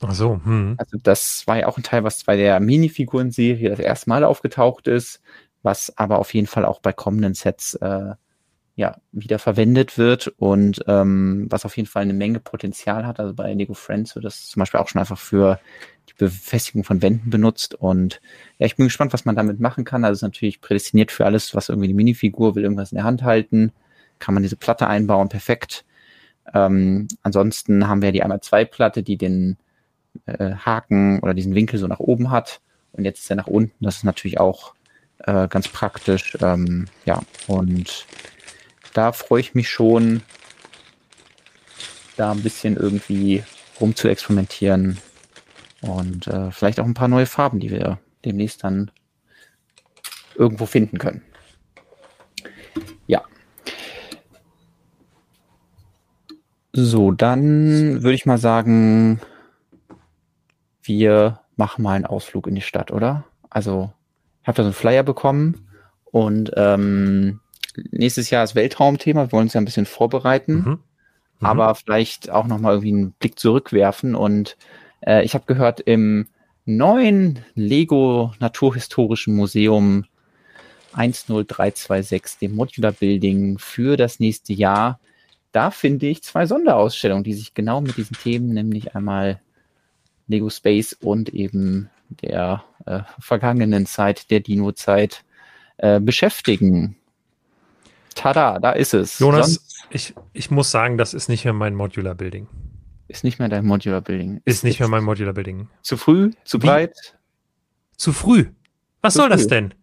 Ach 0.00 0.12
so. 0.14 0.40
Hm. 0.44 0.74
Also 0.78 0.98
das 1.02 1.44
war 1.46 1.58
ja 1.58 1.66
auch 1.66 1.76
ein 1.76 1.82
Teil, 1.82 2.04
was 2.04 2.24
bei 2.24 2.36
der 2.36 2.60
Minifiguren-Serie 2.60 3.70
das 3.70 3.78
erste 3.78 4.10
Mal 4.10 4.24
aufgetaucht 4.24 4.86
ist, 4.86 5.20
was 5.62 5.96
aber 5.96 6.18
auf 6.18 6.34
jeden 6.34 6.46
Fall 6.46 6.64
auch 6.64 6.80
bei 6.80 6.92
kommenden 6.92 7.34
Sets 7.34 7.74
äh, 7.74 8.14
ja, 8.76 8.96
wieder 9.12 9.38
verwendet 9.38 9.98
wird 9.98 10.28
und 10.36 10.82
ähm, 10.88 11.46
was 11.48 11.64
auf 11.64 11.76
jeden 11.76 11.88
Fall 11.88 12.02
eine 12.02 12.12
Menge 12.12 12.40
Potenzial 12.40 13.06
hat. 13.06 13.20
Also 13.20 13.32
bei 13.32 13.54
Lego 13.54 13.74
Friends 13.74 14.16
wird 14.16 14.24
das 14.24 14.48
zum 14.48 14.60
Beispiel 14.60 14.80
auch 14.80 14.88
schon 14.88 14.98
einfach 14.98 15.18
für 15.18 15.60
die 16.08 16.14
Befestigung 16.18 16.82
von 16.82 17.00
Wänden 17.00 17.30
benutzt. 17.30 17.74
Und 17.74 18.20
ja, 18.58 18.66
ich 18.66 18.74
bin 18.74 18.86
gespannt, 18.86 19.12
was 19.12 19.24
man 19.24 19.36
damit 19.36 19.60
machen 19.60 19.84
kann. 19.84 20.04
Also 20.04 20.14
es 20.14 20.18
ist 20.18 20.22
natürlich 20.22 20.60
prädestiniert 20.60 21.12
für 21.12 21.24
alles, 21.24 21.54
was 21.54 21.68
irgendwie 21.68 21.88
die 21.88 21.94
Minifigur 21.94 22.56
will, 22.56 22.64
irgendwas 22.64 22.90
in 22.90 22.96
der 22.96 23.04
Hand 23.04 23.22
halten. 23.22 23.72
Kann 24.18 24.34
man 24.34 24.42
diese 24.42 24.56
Platte 24.56 24.88
einbauen, 24.88 25.28
perfekt. 25.28 25.84
Ähm, 26.52 27.06
ansonsten 27.22 27.86
haben 27.86 28.02
wir 28.02 28.10
die 28.10 28.22
einmal 28.24 28.40
zwei 28.40 28.64
Platte, 28.64 29.04
die 29.04 29.16
den 29.16 29.56
äh, 30.26 30.54
Haken 30.54 31.20
oder 31.20 31.34
diesen 31.34 31.54
Winkel 31.54 31.78
so 31.78 31.86
nach 31.86 32.00
oben 32.00 32.30
hat. 32.30 32.60
Und 32.92 33.04
jetzt 33.04 33.20
ist 33.20 33.30
er 33.30 33.36
nach 33.36 33.46
unten. 33.46 33.84
Das 33.84 33.96
ist 33.96 34.04
natürlich 34.04 34.38
auch 34.38 34.74
äh, 35.18 35.48
ganz 35.48 35.68
praktisch. 35.68 36.36
Ähm, 36.40 36.86
ja, 37.04 37.20
und 37.46 38.06
da 38.92 39.12
freue 39.12 39.40
ich 39.40 39.54
mich 39.54 39.68
schon, 39.68 40.22
da 42.16 42.30
ein 42.30 42.42
bisschen 42.42 42.76
irgendwie 42.76 43.42
rum 43.80 43.96
zu 43.96 44.08
experimentieren 44.08 44.98
und 45.80 46.26
äh, 46.28 46.50
vielleicht 46.50 46.80
auch 46.80 46.84
ein 46.84 46.94
paar 46.94 47.08
neue 47.08 47.26
Farben, 47.26 47.60
die 47.60 47.70
wir 47.70 47.98
demnächst 48.24 48.64
dann 48.64 48.90
irgendwo 50.36 50.66
finden 50.66 50.98
können. 50.98 51.22
Ja. 53.06 53.22
So, 56.72 57.12
dann 57.12 58.02
würde 58.02 58.14
ich 58.14 58.26
mal 58.26 58.38
sagen, 58.38 59.20
wir 60.84 61.40
machen 61.56 61.82
mal 61.82 61.94
einen 61.94 62.06
Ausflug 62.06 62.46
in 62.46 62.54
die 62.54 62.60
Stadt, 62.60 62.90
oder? 62.90 63.24
Also, 63.50 63.92
ich 64.42 64.48
habe 64.48 64.56
da 64.56 64.62
so 64.62 64.68
einen 64.68 64.74
Flyer 64.74 65.02
bekommen 65.02 65.68
und 66.04 66.52
ähm, 66.56 67.40
nächstes 67.90 68.30
Jahr 68.30 68.44
ist 68.44 68.54
Weltraumthema. 68.54 69.26
Wir 69.26 69.32
wollen 69.32 69.44
uns 69.44 69.54
ja 69.54 69.60
ein 69.60 69.64
bisschen 69.64 69.86
vorbereiten, 69.86 70.54
mhm. 70.54 70.70
Mhm. 70.70 70.78
aber 71.40 71.74
vielleicht 71.74 72.30
auch 72.30 72.46
nochmal 72.46 72.74
irgendwie 72.74 72.92
einen 72.92 73.12
Blick 73.12 73.38
zurückwerfen. 73.38 74.14
Und 74.14 74.56
äh, 75.00 75.24
ich 75.24 75.34
habe 75.34 75.46
gehört, 75.46 75.80
im 75.80 76.28
neuen 76.66 77.40
Lego 77.54 78.32
Naturhistorischen 78.38 79.34
Museum 79.34 80.04
10326, 80.92 82.38
dem 82.40 82.54
Modular 82.54 82.92
Building 82.92 83.58
für 83.58 83.96
das 83.96 84.20
nächste 84.20 84.52
Jahr, 84.52 85.00
da 85.52 85.70
finde 85.70 86.06
ich 86.06 86.22
zwei 86.22 86.46
Sonderausstellungen, 86.46 87.24
die 87.24 87.34
sich 87.34 87.54
genau 87.54 87.80
mit 87.80 87.96
diesen 87.96 88.16
Themen, 88.16 88.52
nämlich 88.52 88.94
einmal 88.94 89.40
Lego 90.26 90.50
Space 90.50 90.92
und 90.94 91.28
eben 91.30 91.90
der 92.22 92.64
äh, 92.86 93.00
vergangenen 93.18 93.86
Zeit, 93.86 94.30
der 94.30 94.40
Dino-Zeit, 94.40 95.24
äh, 95.78 96.00
beschäftigen. 96.00 96.96
Tada, 98.14 98.58
da 98.58 98.72
ist 98.72 98.94
es. 98.94 99.18
Jonas, 99.18 99.82
ich, 99.90 100.14
ich 100.32 100.50
muss 100.50 100.70
sagen, 100.70 100.98
das 100.98 101.14
ist 101.14 101.28
nicht 101.28 101.44
mehr 101.44 101.52
mein 101.52 101.74
Modular 101.74 102.14
Building. 102.14 102.46
Ist 103.08 103.24
nicht 103.24 103.38
mehr 103.38 103.48
dein 103.48 103.66
Modular 103.66 104.00
Building. 104.00 104.40
Ist, 104.44 104.56
ist 104.56 104.64
nicht 104.64 104.80
mehr 104.80 104.88
mein 104.88 105.04
Modular 105.04 105.34
Building. 105.34 105.68
Zu 105.82 105.96
früh? 105.96 106.30
Zu 106.44 106.62
Wie? 106.62 106.66
breit? 106.66 107.16
Zu 107.96 108.12
früh. 108.12 108.46
Was 109.02 109.14
zu 109.14 109.20
soll 109.20 109.28
früh. 109.28 109.36
das 109.36 109.46
denn? 109.48 109.74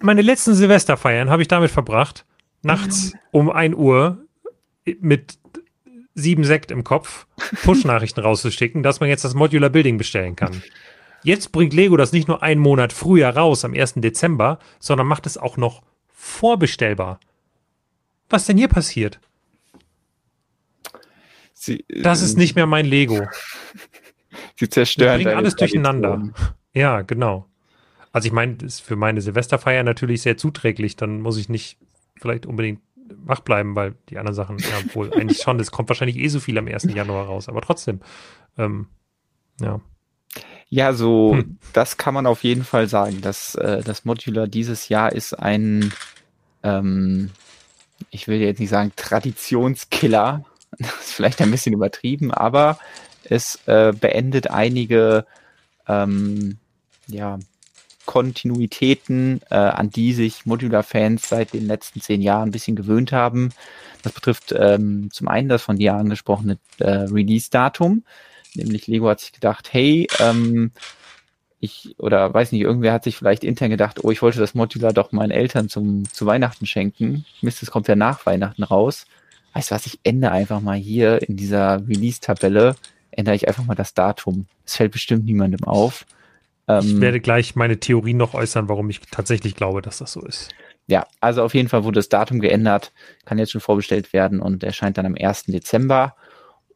Meine 0.00 0.22
letzten 0.22 0.54
Silvesterfeiern 0.54 1.30
habe 1.30 1.42
ich 1.42 1.48
damit 1.48 1.70
verbracht, 1.70 2.24
nachts 2.62 3.12
um 3.32 3.50
1 3.50 3.74
Uhr 3.74 4.24
mit 5.00 5.38
sieben 6.14 6.44
Sekt 6.44 6.70
im 6.70 6.84
Kopf 6.84 7.26
Push-Nachrichten 7.64 8.20
rauszuschicken, 8.20 8.82
dass 8.82 9.00
man 9.00 9.08
jetzt 9.08 9.24
das 9.24 9.34
Modular 9.34 9.70
Building 9.70 9.98
bestellen 9.98 10.36
kann. 10.36 10.62
Jetzt 11.22 11.52
bringt 11.52 11.72
Lego 11.72 11.96
das 11.96 12.12
nicht 12.12 12.28
nur 12.28 12.42
einen 12.42 12.60
Monat 12.60 12.92
früher 12.92 13.30
raus, 13.30 13.64
am 13.64 13.74
1. 13.74 13.94
Dezember, 13.96 14.58
sondern 14.78 15.06
macht 15.06 15.26
es 15.26 15.38
auch 15.38 15.56
noch 15.56 15.82
vorbestellbar. 16.08 17.18
Was 18.28 18.46
denn 18.46 18.58
hier 18.58 18.68
passiert? 18.68 19.20
Sie, 21.52 21.84
das 21.88 22.20
ist 22.20 22.36
nicht 22.36 22.56
mehr 22.56 22.66
mein 22.66 22.84
Lego. 22.84 23.26
Sie 24.56 24.68
zerstören 24.68 25.22
bringen 25.22 25.36
alles 25.36 25.56
durcheinander. 25.56 26.30
Ja, 26.74 27.02
genau. 27.02 27.48
Also 28.12 28.26
ich 28.26 28.32
meine, 28.32 28.56
das 28.56 28.74
ist 28.74 28.80
für 28.80 28.96
meine 28.96 29.20
Silvesterfeier 29.20 29.82
natürlich 29.82 30.22
sehr 30.22 30.36
zuträglich. 30.36 30.96
Dann 30.96 31.20
muss 31.20 31.38
ich 31.38 31.48
nicht 31.48 31.78
vielleicht 32.20 32.46
unbedingt 32.46 32.80
wach 33.08 33.40
bleiben, 33.40 33.74
weil 33.74 33.94
die 34.08 34.18
anderen 34.18 34.34
Sachen, 34.34 34.58
ja 34.58 34.94
wohl, 34.94 35.12
eigentlich 35.18 35.42
schon, 35.42 35.60
es 35.60 35.70
kommt 35.70 35.88
wahrscheinlich 35.88 36.16
eh 36.16 36.28
so 36.28 36.40
viel 36.40 36.58
am 36.58 36.68
1. 36.68 36.84
Januar 36.94 37.26
raus, 37.26 37.48
aber 37.48 37.60
trotzdem, 37.60 38.00
ähm, 38.58 38.86
ja. 39.60 39.80
Ja, 40.68 40.92
so, 40.92 41.34
hm. 41.34 41.58
das 41.72 41.96
kann 41.96 42.14
man 42.14 42.26
auf 42.26 42.42
jeden 42.42 42.64
Fall 42.64 42.88
sagen, 42.88 43.20
dass 43.20 43.54
äh, 43.54 43.82
das 43.82 44.04
Modular 44.04 44.48
dieses 44.48 44.88
Jahr 44.88 45.12
ist 45.12 45.34
ein, 45.34 45.92
ähm, 46.62 47.30
ich 48.10 48.26
will 48.26 48.40
jetzt 48.40 48.58
nicht 48.58 48.70
sagen 48.70 48.92
Traditionskiller, 48.96 50.44
das 50.78 50.94
ist 51.00 51.12
vielleicht 51.12 51.40
ein 51.40 51.50
bisschen 51.50 51.74
übertrieben, 51.74 52.32
aber 52.32 52.78
es 53.22 53.60
äh, 53.66 53.92
beendet 53.92 54.50
einige 54.50 55.26
ähm, 55.86 56.58
ja, 57.06 57.38
Kontinuitäten, 58.06 59.40
äh, 59.50 59.54
an 59.54 59.90
die 59.90 60.12
sich 60.12 60.46
Modular-Fans 60.46 61.28
seit 61.28 61.52
den 61.52 61.66
letzten 61.66 62.00
zehn 62.00 62.22
Jahren 62.22 62.48
ein 62.48 62.52
bisschen 62.52 62.76
gewöhnt 62.76 63.12
haben. 63.12 63.50
Das 64.02 64.12
betrifft 64.12 64.54
ähm, 64.56 65.10
zum 65.12 65.28
einen 65.28 65.48
das 65.48 65.62
von 65.62 65.76
dir 65.76 65.94
angesprochene 65.94 66.58
äh, 66.78 66.90
Release-Datum, 66.90 68.04
nämlich 68.54 68.86
Lego 68.86 69.08
hat 69.08 69.20
sich 69.20 69.32
gedacht, 69.32 69.72
hey, 69.72 70.06
ähm, 70.20 70.72
ich, 71.64 71.94
oder 71.98 72.32
weiß 72.32 72.52
nicht, 72.52 72.60
irgendwer 72.60 72.92
hat 72.92 73.04
sich 73.04 73.16
vielleicht 73.16 73.42
intern 73.42 73.70
gedacht, 73.70 74.04
oh, 74.04 74.10
ich 74.10 74.20
wollte 74.22 74.38
das 74.38 74.54
Modular 74.54 74.92
doch 74.92 75.12
meinen 75.12 75.30
Eltern 75.30 75.68
zum, 75.68 76.04
zu 76.12 76.26
Weihnachten 76.26 76.66
schenken. 76.66 77.24
Mist, 77.40 77.62
es 77.62 77.70
kommt 77.70 77.88
ja 77.88 77.96
nach 77.96 78.26
Weihnachten 78.26 78.62
raus. 78.62 79.06
Weißt 79.54 79.70
du 79.70 79.74
was, 79.74 79.86
ich 79.86 80.00
ändere 80.02 80.32
einfach 80.32 80.60
mal 80.60 80.76
hier 80.76 81.26
in 81.26 81.36
dieser 81.36 81.86
Release-Tabelle, 81.88 82.76
ändere 83.12 83.36
ich 83.36 83.48
einfach 83.48 83.64
mal 83.64 83.74
das 83.74 83.94
Datum. 83.94 84.46
Es 84.66 84.76
fällt 84.76 84.92
bestimmt 84.92 85.24
niemandem 85.24 85.64
auf. 85.64 86.04
Ich 86.66 86.92
ähm, 86.92 87.00
werde 87.00 87.20
gleich 87.20 87.56
meine 87.56 87.78
Theorie 87.78 88.14
noch 88.14 88.34
äußern, 88.34 88.68
warum 88.68 88.88
ich 88.90 89.00
tatsächlich 89.00 89.54
glaube, 89.54 89.82
dass 89.82 89.98
das 89.98 90.12
so 90.12 90.22
ist. 90.22 90.50
Ja, 90.86 91.06
also 91.20 91.42
auf 91.42 91.54
jeden 91.54 91.68
Fall 91.68 91.84
wurde 91.84 91.98
das 91.98 92.08
Datum 92.08 92.40
geändert, 92.40 92.92
kann 93.24 93.38
jetzt 93.38 93.52
schon 93.52 93.60
vorbestellt 93.60 94.12
werden 94.12 94.40
und 94.40 94.62
erscheint 94.64 94.98
dann 94.98 95.06
am 95.06 95.16
1. 95.18 95.44
Dezember. 95.44 96.14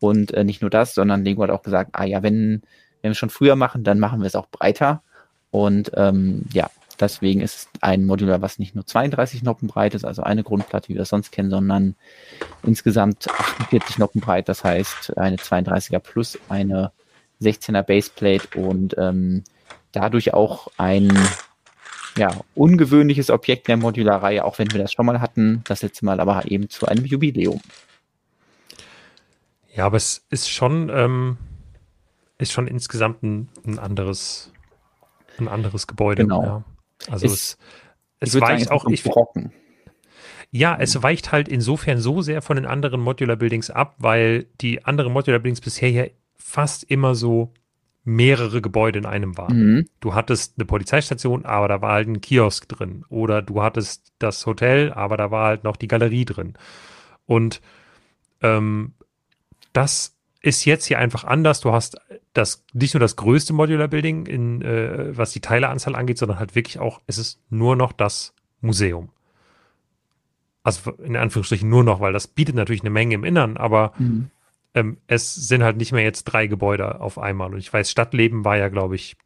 Und 0.01 0.33
äh, 0.33 0.45
nicht 0.45 0.63
nur 0.63 0.71
das, 0.71 0.95
sondern 0.95 1.25
Lego 1.25 1.43
hat 1.43 1.51
auch 1.51 1.63
gesagt, 1.63 1.91
ah 1.95 2.05
ja, 2.05 2.23
wenn 2.23 2.63
wenn 3.03 3.11
wir 3.11 3.13
es 3.13 3.19
schon 3.19 3.31
früher 3.31 3.57
machen, 3.57 3.85
dann 3.85 3.99
machen 3.99 4.21
wir 4.21 4.27
es 4.27 4.35
auch 4.35 4.49
breiter. 4.49 5.03
Und 5.51 5.93
ähm, 5.95 6.45
ja, 6.53 6.71
deswegen 7.01 7.41
ist 7.41 7.55
es 7.55 7.69
ein 7.81 8.05
Modular, 8.05 8.43
was 8.43 8.59
nicht 8.59 8.75
nur 8.75 8.87
32 8.87 9.43
Noppen 9.43 9.69
breit 9.69 9.95
ist, 9.95 10.05
also 10.05 10.23
eine 10.23 10.43
Grundplatte, 10.43 10.89
wie 10.89 10.95
wir 10.95 11.03
es 11.03 11.09
sonst 11.09 11.31
kennen, 11.31 11.51
sondern 11.51 11.95
insgesamt 12.63 13.29
48 13.31 13.99
Noppen 13.99 14.21
breit. 14.21 14.49
Das 14.49 14.65
heißt, 14.65 15.17
eine 15.17 15.37
32er 15.37 16.01
plus 16.01 16.39
eine 16.49 16.93
16er 17.41 17.83
Baseplate 17.83 18.59
und 18.59 18.97
ähm, 18.99 19.45
dadurch 19.93 20.35
auch 20.35 20.69
ein 20.77 21.17
ja, 22.17 22.35
ungewöhnliches 22.55 23.31
Objekt 23.31 23.69
der 23.69 23.77
Modularreihe, 23.77 24.45
auch 24.45 24.59
wenn 24.59 24.71
wir 24.73 24.81
das 24.81 24.93
schon 24.93 25.07
mal 25.07 25.21
hatten, 25.21 25.63
das 25.65 25.83
letzte 25.83 26.05
Mal 26.05 26.21
aber 26.21 26.51
eben 26.51 26.69
zu 26.69 26.87
einem 26.87 27.05
Jubiläum. 27.05 27.61
Ja, 29.75 29.87
aber 29.87 29.97
es 29.97 30.27
ist 30.31 30.51
schon, 30.51 30.91
ähm, 30.93 31.39
ist 32.39 32.53
schon 32.53 32.67
insgesamt 32.67 33.23
ein, 33.23 33.49
ein 33.65 33.79
anderes, 33.79 34.53
ein 35.39 35.47
anderes 35.47 35.87
Gebäude. 35.87 36.23
Genau. 36.23 36.43
Ja. 36.43 36.65
Also 37.09 37.27
ist, 37.27 37.59
es, 38.19 38.35
es 38.35 38.41
weicht 38.41 38.71
auch 38.73 38.87
ich, 38.87 39.05
brocken. 39.05 39.53
Ja, 40.51 40.77
es 40.81 41.01
weicht 41.03 41.31
halt 41.31 41.47
insofern 41.49 42.01
so 42.01 42.23
sehr 42.23 42.43
von 42.43 42.57
den 42.57 42.67
anderen 42.67 43.01
Modular 43.01 43.37
Buildings 43.37 43.71
ab, 43.71 43.95
weil 43.99 44.47
die 44.61 44.85
anderen 44.85 45.13
Modular 45.13 45.39
Buildings 45.39 45.61
bisher 45.61 45.91
ja 45.91 46.07
fast 46.37 46.85
immer 46.85 47.15
so 47.15 47.53
mehrere 48.09 48.63
Gebäude 48.63 48.99
in 48.99 49.07
einem 49.07 49.37
waren. 49.37 49.57
Mhm. 49.57 49.89
Du 50.01 50.15
hattest 50.15 50.55
eine 50.57 50.65
Polizeistation, 50.65 51.45
aber 51.45 51.69
da 51.69 51.83
war 51.83 51.93
halt 51.93 52.09
ein 52.09 52.23
Kiosk 52.23 52.67
drin. 52.67 53.05
Oder 53.11 53.43
du 53.43 53.63
hattest 53.63 54.13
das 54.19 54.47
Hotel, 54.47 54.93
aber 54.95 55.19
da 55.19 55.31
war 55.31 55.49
halt 55.49 55.65
noch 55.65 55.77
die 55.77 55.89
Galerie 55.89 56.25
drin. 56.25 56.55
Und 57.27 57.61
ähm, 58.41 58.95
das 59.75 60.17
ist 60.41 60.65
jetzt 60.65 60.87
hier 60.87 60.99
einfach 60.99 61.25
anders. 61.25 61.61
Du 61.61 61.73
hast 61.73 62.01
das 62.33 62.65
nicht 62.73 62.95
nur 62.95 63.01
das 63.01 63.17
größte 63.17 63.53
Modular 63.53 63.89
Building, 63.89 64.25
in, 64.25 64.63
äh, 64.63 65.15
was 65.15 65.33
die 65.33 65.41
Teileanzahl 65.41 65.95
angeht, 65.95 66.17
sondern 66.17 66.39
halt 66.39 66.55
wirklich 66.55 66.79
auch, 66.79 67.03
es 67.07 67.19
ist 67.19 67.43
nur 67.51 67.77
noch 67.77 67.93
das 67.93 68.33
Museum. 68.63 69.11
Also 70.63 70.93
in 70.93 71.17
Anführungsstrichen 71.17 71.69
nur 71.69 71.85
noch, 71.85 72.01
weil 72.01 72.15
das 72.15 72.27
bietet 72.27 72.55
natürlich 72.55 72.83
eine 72.83 72.91
Menge 72.91 73.17
im 73.17 73.25
Innern, 73.25 73.59
aber 73.59 73.93
mhm. 73.99 74.31
Ähm, 74.75 74.99
es 75.07 75.35
sind 75.35 75.63
halt 75.63 75.77
nicht 75.77 75.93
mehr 75.93 76.03
jetzt 76.03 76.25
drei 76.25 76.47
Gebäude 76.47 77.01
auf 77.01 77.19
einmal. 77.19 77.53
Und 77.53 77.59
ich 77.59 77.73
weiß, 77.73 77.91
Stadtleben 77.91 78.45
war 78.45 78.57
ja, 78.57 78.69
glaube 78.69 78.97
ich, 78.97 79.17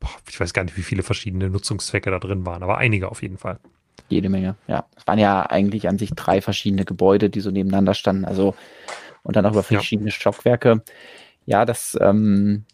boah, 0.00 0.10
ich 0.28 0.38
weiß 0.38 0.52
gar 0.52 0.64
nicht, 0.64 0.76
wie 0.76 0.82
viele 0.82 1.02
verschiedene 1.02 1.50
Nutzungszwecke 1.50 2.10
da 2.10 2.18
drin 2.18 2.46
waren, 2.46 2.62
aber 2.62 2.78
einige 2.78 3.10
auf 3.10 3.22
jeden 3.22 3.38
Fall. 3.38 3.58
Jede 4.08 4.28
Menge, 4.28 4.56
ja. 4.68 4.86
Es 4.96 5.06
waren 5.06 5.18
ja 5.18 5.42
eigentlich 5.42 5.88
an 5.88 5.98
sich 5.98 6.10
drei 6.10 6.40
verschiedene 6.40 6.84
Gebäude, 6.84 7.28
die 7.30 7.40
so 7.40 7.50
nebeneinander 7.50 7.94
standen. 7.94 8.24
Also 8.24 8.54
und 9.22 9.34
dann 9.34 9.44
auch 9.44 9.52
über 9.52 9.64
verschiedene 9.64 10.10
ja. 10.10 10.14
Stockwerke. 10.14 10.82
Ja, 11.46 11.64
das, 11.64 11.98
ähm, 12.00 12.64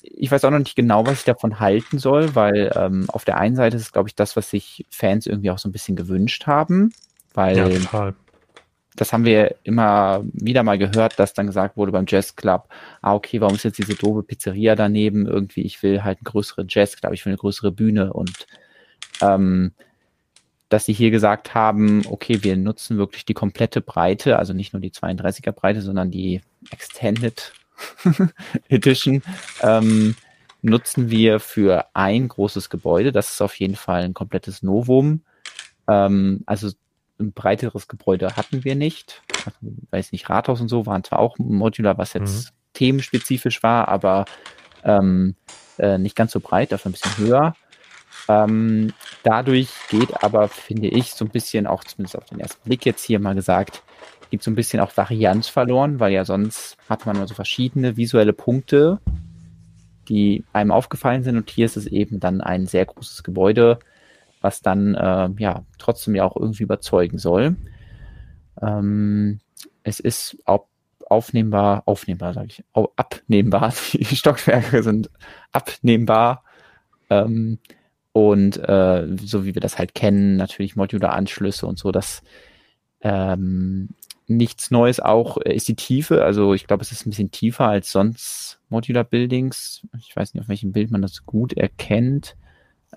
ich 0.00 0.30
weiß 0.30 0.44
auch 0.44 0.50
noch 0.50 0.60
nicht 0.60 0.76
genau, 0.76 1.04
was 1.04 1.20
ich 1.20 1.24
davon 1.24 1.58
halten 1.58 1.98
soll, 1.98 2.36
weil 2.36 2.72
ähm, 2.76 3.06
auf 3.08 3.24
der 3.24 3.38
einen 3.38 3.56
Seite 3.56 3.76
ist 3.76 3.82
es, 3.82 3.92
glaube 3.92 4.08
ich, 4.08 4.14
das, 4.14 4.36
was 4.36 4.50
sich 4.50 4.86
Fans 4.90 5.26
irgendwie 5.26 5.50
auch 5.50 5.58
so 5.58 5.68
ein 5.68 5.72
bisschen 5.72 5.96
gewünscht 5.96 6.46
haben, 6.46 6.92
Weil 7.34 7.56
ja, 7.56 7.68
total 7.68 8.14
das 8.96 9.12
haben 9.12 9.24
wir 9.24 9.56
immer 9.64 10.24
wieder 10.32 10.62
mal 10.62 10.78
gehört, 10.78 11.18
dass 11.18 11.34
dann 11.34 11.46
gesagt 11.46 11.76
wurde 11.76 11.92
beim 11.92 12.06
Jazz 12.08 12.36
Club, 12.36 12.68
ah, 13.02 13.14
okay, 13.14 13.40
warum 13.40 13.56
ist 13.56 13.64
jetzt 13.64 13.78
diese 13.78 13.94
doofe 13.94 14.22
Pizzeria 14.22 14.76
daneben? 14.76 15.26
Irgendwie, 15.26 15.62
ich 15.62 15.82
will 15.82 16.04
halt 16.04 16.18
eine 16.18 16.30
größere 16.30 16.64
Jazz 16.68 16.96
Club, 16.96 17.12
ich 17.12 17.24
will 17.24 17.32
eine 17.32 17.38
größere 17.38 17.72
Bühne 17.72 18.12
und 18.12 18.46
ähm, 19.20 19.72
dass 20.68 20.86
sie 20.86 20.92
hier 20.92 21.10
gesagt 21.10 21.54
haben, 21.54 22.02
okay, 22.08 22.42
wir 22.42 22.56
nutzen 22.56 22.96
wirklich 22.96 23.24
die 23.24 23.34
komplette 23.34 23.80
Breite, 23.80 24.38
also 24.38 24.52
nicht 24.52 24.72
nur 24.72 24.80
die 24.80 24.90
32er 24.90 25.52
Breite, 25.52 25.82
sondern 25.82 26.10
die 26.10 26.40
Extended 26.70 27.52
Edition, 28.68 29.22
ähm, 29.60 30.16
nutzen 30.62 31.10
wir 31.10 31.40
für 31.40 31.86
ein 31.94 32.28
großes 32.28 32.70
Gebäude. 32.70 33.12
Das 33.12 33.30
ist 33.30 33.42
auf 33.42 33.54
jeden 33.56 33.76
Fall 33.76 34.02
ein 34.02 34.14
komplettes 34.14 34.62
Novum. 34.62 35.22
Ähm, 35.86 36.42
also 36.46 36.70
ein 37.18 37.32
breiteres 37.32 37.88
Gebäude 37.88 38.36
hatten 38.36 38.64
wir 38.64 38.74
nicht. 38.74 39.22
Weiß 39.90 40.12
nicht, 40.12 40.28
Rathaus 40.28 40.60
und 40.60 40.68
so 40.68 40.86
waren 40.86 41.04
zwar 41.04 41.18
auch 41.18 41.38
modular, 41.38 41.98
was 41.98 42.12
jetzt 42.12 42.46
mhm. 42.46 42.56
themenspezifisch 42.74 43.62
war, 43.62 43.88
aber 43.88 44.24
ähm, 44.84 45.36
äh, 45.78 45.98
nicht 45.98 46.16
ganz 46.16 46.32
so 46.32 46.40
breit, 46.40 46.72
dafür 46.72 46.90
ein 46.90 46.92
bisschen 46.92 47.18
höher. 47.18 47.54
Ähm, 48.28 48.92
dadurch 49.22 49.68
geht 49.90 50.22
aber, 50.22 50.48
finde 50.48 50.88
ich, 50.88 51.12
so 51.12 51.24
ein 51.24 51.30
bisschen 51.30 51.66
auch, 51.66 51.84
zumindest 51.84 52.16
auf 52.16 52.24
den 52.24 52.40
ersten 52.40 52.62
Blick 52.64 52.86
jetzt 52.86 53.04
hier 53.04 53.18
mal 53.18 53.34
gesagt, 53.34 53.82
gibt 54.34 54.42
so 54.42 54.50
ein 54.50 54.56
bisschen 54.56 54.80
auch 54.80 54.96
Varianz 54.96 55.46
verloren, 55.46 56.00
weil 56.00 56.12
ja 56.12 56.24
sonst 56.24 56.76
hat 56.88 57.06
man 57.06 57.14
immer 57.14 57.28
so 57.28 57.34
verschiedene 57.34 57.96
visuelle 57.96 58.32
Punkte, 58.32 58.98
die 60.08 60.42
einem 60.52 60.72
aufgefallen 60.72 61.22
sind 61.22 61.36
und 61.36 61.48
hier 61.50 61.66
ist 61.66 61.76
es 61.76 61.86
eben 61.86 62.18
dann 62.18 62.40
ein 62.40 62.66
sehr 62.66 62.84
großes 62.84 63.22
Gebäude, 63.22 63.78
was 64.44 64.60
dann 64.60 64.94
äh, 64.94 65.30
ja 65.38 65.64
trotzdem 65.78 66.14
ja 66.14 66.24
auch 66.24 66.36
irgendwie 66.36 66.62
überzeugen 66.62 67.18
soll. 67.18 67.56
Ähm, 68.60 69.40
es 69.82 69.98
ist 69.98 70.36
auch 70.44 70.66
aufnehmbar, 71.08 71.82
aufnehmbar 71.86 72.34
sage 72.34 72.48
ich, 72.48 72.64
abnehmbar. 72.96 73.72
Die 73.92 74.04
Stockwerke 74.04 74.82
sind 74.82 75.10
abnehmbar. 75.50 76.44
Ähm, 77.10 77.58
und 78.12 78.58
äh, 78.58 79.08
so 79.16 79.44
wie 79.44 79.54
wir 79.54 79.60
das 79.60 79.78
halt 79.78 79.94
kennen, 79.94 80.36
natürlich 80.36 80.76
Modular-Anschlüsse 80.76 81.66
und 81.66 81.78
so, 81.78 81.90
das 81.90 82.22
ähm, 83.00 83.88
nichts 84.26 84.70
Neues 84.70 85.00
auch 85.00 85.36
ist 85.38 85.68
die 85.68 85.76
Tiefe. 85.76 86.22
Also 86.22 86.54
ich 86.54 86.66
glaube, 86.66 86.82
es 86.82 86.92
ist 86.92 87.06
ein 87.06 87.10
bisschen 87.10 87.30
tiefer 87.30 87.66
als 87.66 87.90
sonst 87.90 88.60
Modular 88.68 89.04
Buildings. 89.04 89.86
Ich 89.98 90.14
weiß 90.14 90.34
nicht, 90.34 90.42
auf 90.42 90.48
welchem 90.48 90.72
Bild 90.72 90.90
man 90.90 91.02
das 91.02 91.24
gut 91.26 91.54
erkennt. 91.54 92.36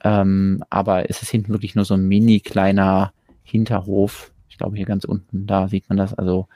Ähm, 0.03 0.63
aber 0.69 1.09
es 1.09 1.21
ist 1.21 1.29
hinten 1.29 1.51
wirklich 1.51 1.75
nur 1.75 1.85
so 1.85 1.93
ein 1.93 2.07
mini 2.07 2.39
kleiner 2.39 3.13
Hinterhof. 3.43 4.31
Ich 4.49 4.57
glaube, 4.57 4.77
hier 4.77 4.85
ganz 4.85 5.03
unten, 5.03 5.47
da 5.47 5.67
sieht 5.67 5.89
man 5.89 5.97
das. 5.97 6.13
Also, 6.13 6.47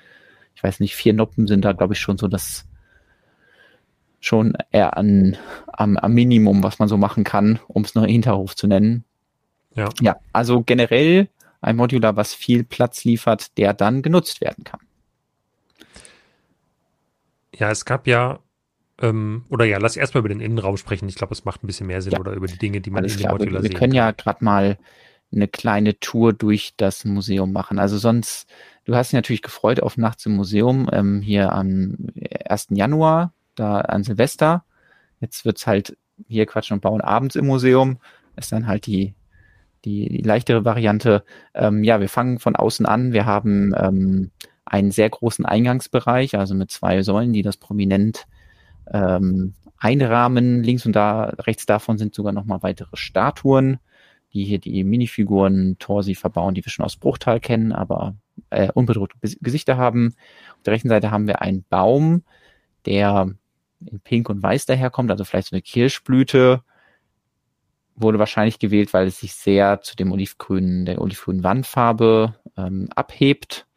ich 0.56 0.64
weiß 0.64 0.80
nicht, 0.80 0.96
vier 0.96 1.14
Noppen 1.14 1.48
sind 1.48 1.66
da, 1.66 1.74
glaube 1.74 1.94
ich, 1.94 2.00
schon 2.00 2.18
so 2.18 2.28
das 2.28 2.66
schon 4.20 4.56
eher 4.72 4.98
an, 4.98 5.36
am, 5.68 5.98
am 5.98 6.14
Minimum, 6.14 6.64
was 6.64 6.80
man 6.80 6.88
so 6.88 6.98
machen 6.98 7.24
kann, 7.24 7.60
um 7.68 7.84
es 7.84 7.96
noch 7.96 8.06
Hinterhof 8.06 8.56
zu 8.56 8.68
nennen. 8.68 9.04
Ja. 9.76 9.90
ja, 10.00 10.18
also 10.34 10.62
generell 10.62 11.30
ein 11.62 11.76
Modular, 11.76 12.16
was 12.16 12.34
viel 12.34 12.64
Platz 12.64 13.04
liefert, 13.04 13.58
der 13.58 13.74
dann 13.74 14.02
genutzt 14.02 14.42
werden 14.42 14.64
kann. 14.64 14.82
Ja, 17.56 17.72
es 17.72 17.86
gab 17.86 18.08
ja 18.08 18.40
ähm, 19.02 19.46
oder 19.50 19.66
ja, 19.66 19.78
lass 19.80 19.98
erstmal 19.98 20.20
über 20.20 20.30
den 20.30 20.40
Innenraum 20.40 20.78
sprechen. 20.78 21.10
Ich 21.10 21.16
glaube, 21.16 21.34
es 21.34 21.44
macht 21.44 21.64
ein 21.64 21.68
bisschen 21.68 21.88
mehr 21.88 22.02
Sinn 22.02 22.14
ja. 22.14 22.20
oder 22.20 22.34
über 22.34 22.48
die 22.48 22.58
Dinge, 22.58 22.82
die 22.82 22.92
man 22.92 23.04
Alles 23.04 23.16
in 23.16 23.24
dem 23.24 23.32
Modular 23.32 23.62
sieht. 23.62 23.72
Wir 23.72 23.80
können 23.80 23.94
ja 23.94 24.12
gerade 24.12 24.44
mal 24.44 24.78
eine 25.34 25.48
kleine 25.48 26.00
Tour 26.00 26.34
durch 26.34 26.74
das 26.78 27.06
Museum 27.06 27.52
machen. 27.52 27.80
Also 27.80 27.98
sonst, 27.98 28.48
du 28.86 28.96
hast 28.96 29.10
dich 29.12 29.18
natürlich 29.18 29.42
gefreut 29.42 29.82
auf 29.82 29.98
Nachts 29.98 30.26
im 30.26 30.36
Museum 30.36 30.90
ähm, 30.92 31.22
hier 31.22 31.52
am 31.54 31.98
1. 32.46 32.68
Januar, 32.72 33.34
da 33.56 33.80
an 33.82 34.04
Silvester. 34.04 34.66
Jetzt 35.20 35.46
wird's 35.46 35.66
halt 35.68 35.98
hier 36.28 36.46
quatschen 36.46 36.76
und 36.76 36.82
bauen 36.82 37.02
abends 37.02 37.36
im 37.36 37.48
Museum. 37.48 37.98
Ist 38.36 38.52
dann 38.52 38.68
halt 38.68 38.86
die, 38.86 39.16
die, 39.86 40.10
die 40.10 40.22
leichtere 40.22 40.66
Variante. 40.66 41.24
Ähm, 41.54 41.84
ja, 41.84 42.00
wir 42.00 42.10
fangen 42.10 42.40
von 42.40 42.56
außen 42.56 42.86
an. 42.86 43.14
Wir 43.14 43.26
haben 43.26 43.74
ähm, 43.78 44.32
einen 44.66 44.92
sehr 44.92 45.10
großen 45.10 45.46
Eingangsbereich, 45.46 46.38
also 46.38 46.56
mit 46.56 46.72
zwei 46.72 47.02
Säulen, 47.02 47.34
die 47.34 47.42
das 47.42 47.58
prominent 47.58 48.26
ähm, 48.92 49.54
einrahmen. 49.78 50.64
Links 50.64 50.86
und 50.86 50.96
da, 50.96 51.34
rechts 51.40 51.66
davon 51.66 51.98
sind 51.98 52.14
sogar 52.14 52.34
nochmal 52.34 52.62
weitere 52.62 52.96
Statuen, 52.96 53.80
die 54.34 54.44
hier 54.44 54.60
die 54.60 54.84
Minifiguren 54.84 55.78
Torsi 55.80 56.16
verbauen, 56.16 56.54
die 56.54 56.64
wir 56.64 56.72
schon 56.72 56.86
aus 56.86 56.96
Bruchtal 56.96 57.40
kennen, 57.40 57.72
aber 57.72 58.16
äh, 58.50 58.72
unbedruckte 58.74 59.18
Gesichter 59.42 59.78
haben. 59.78 60.16
Auf 60.56 60.64
der 60.64 60.74
rechten 60.74 60.90
Seite 60.90 61.12
haben 61.12 61.28
wir 61.28 61.42
einen 61.42 61.66
Baum, 61.70 62.24
der 62.86 63.34
in 63.86 64.00
Pink 64.00 64.30
und 64.30 64.44
Weiß 64.44 64.66
daherkommt, 64.66 65.10
also 65.12 65.24
vielleicht 65.24 65.50
so 65.50 65.56
eine 65.56 65.62
Kirschblüte. 65.62 66.64
Wurde 67.96 68.20
wahrscheinlich 68.20 68.60
gewählt, 68.60 68.94
weil 68.94 69.08
es 69.08 69.20
sich 69.20 69.34
sehr 69.34 69.82
zu 69.82 69.96
dem 69.96 70.12
olivgrünen, 70.12 70.86
der 70.86 71.02
olivgrünen 71.02 71.44
Wandfarbe 71.44 72.36
ähm, 72.58 72.88
abhebt. 72.96 73.68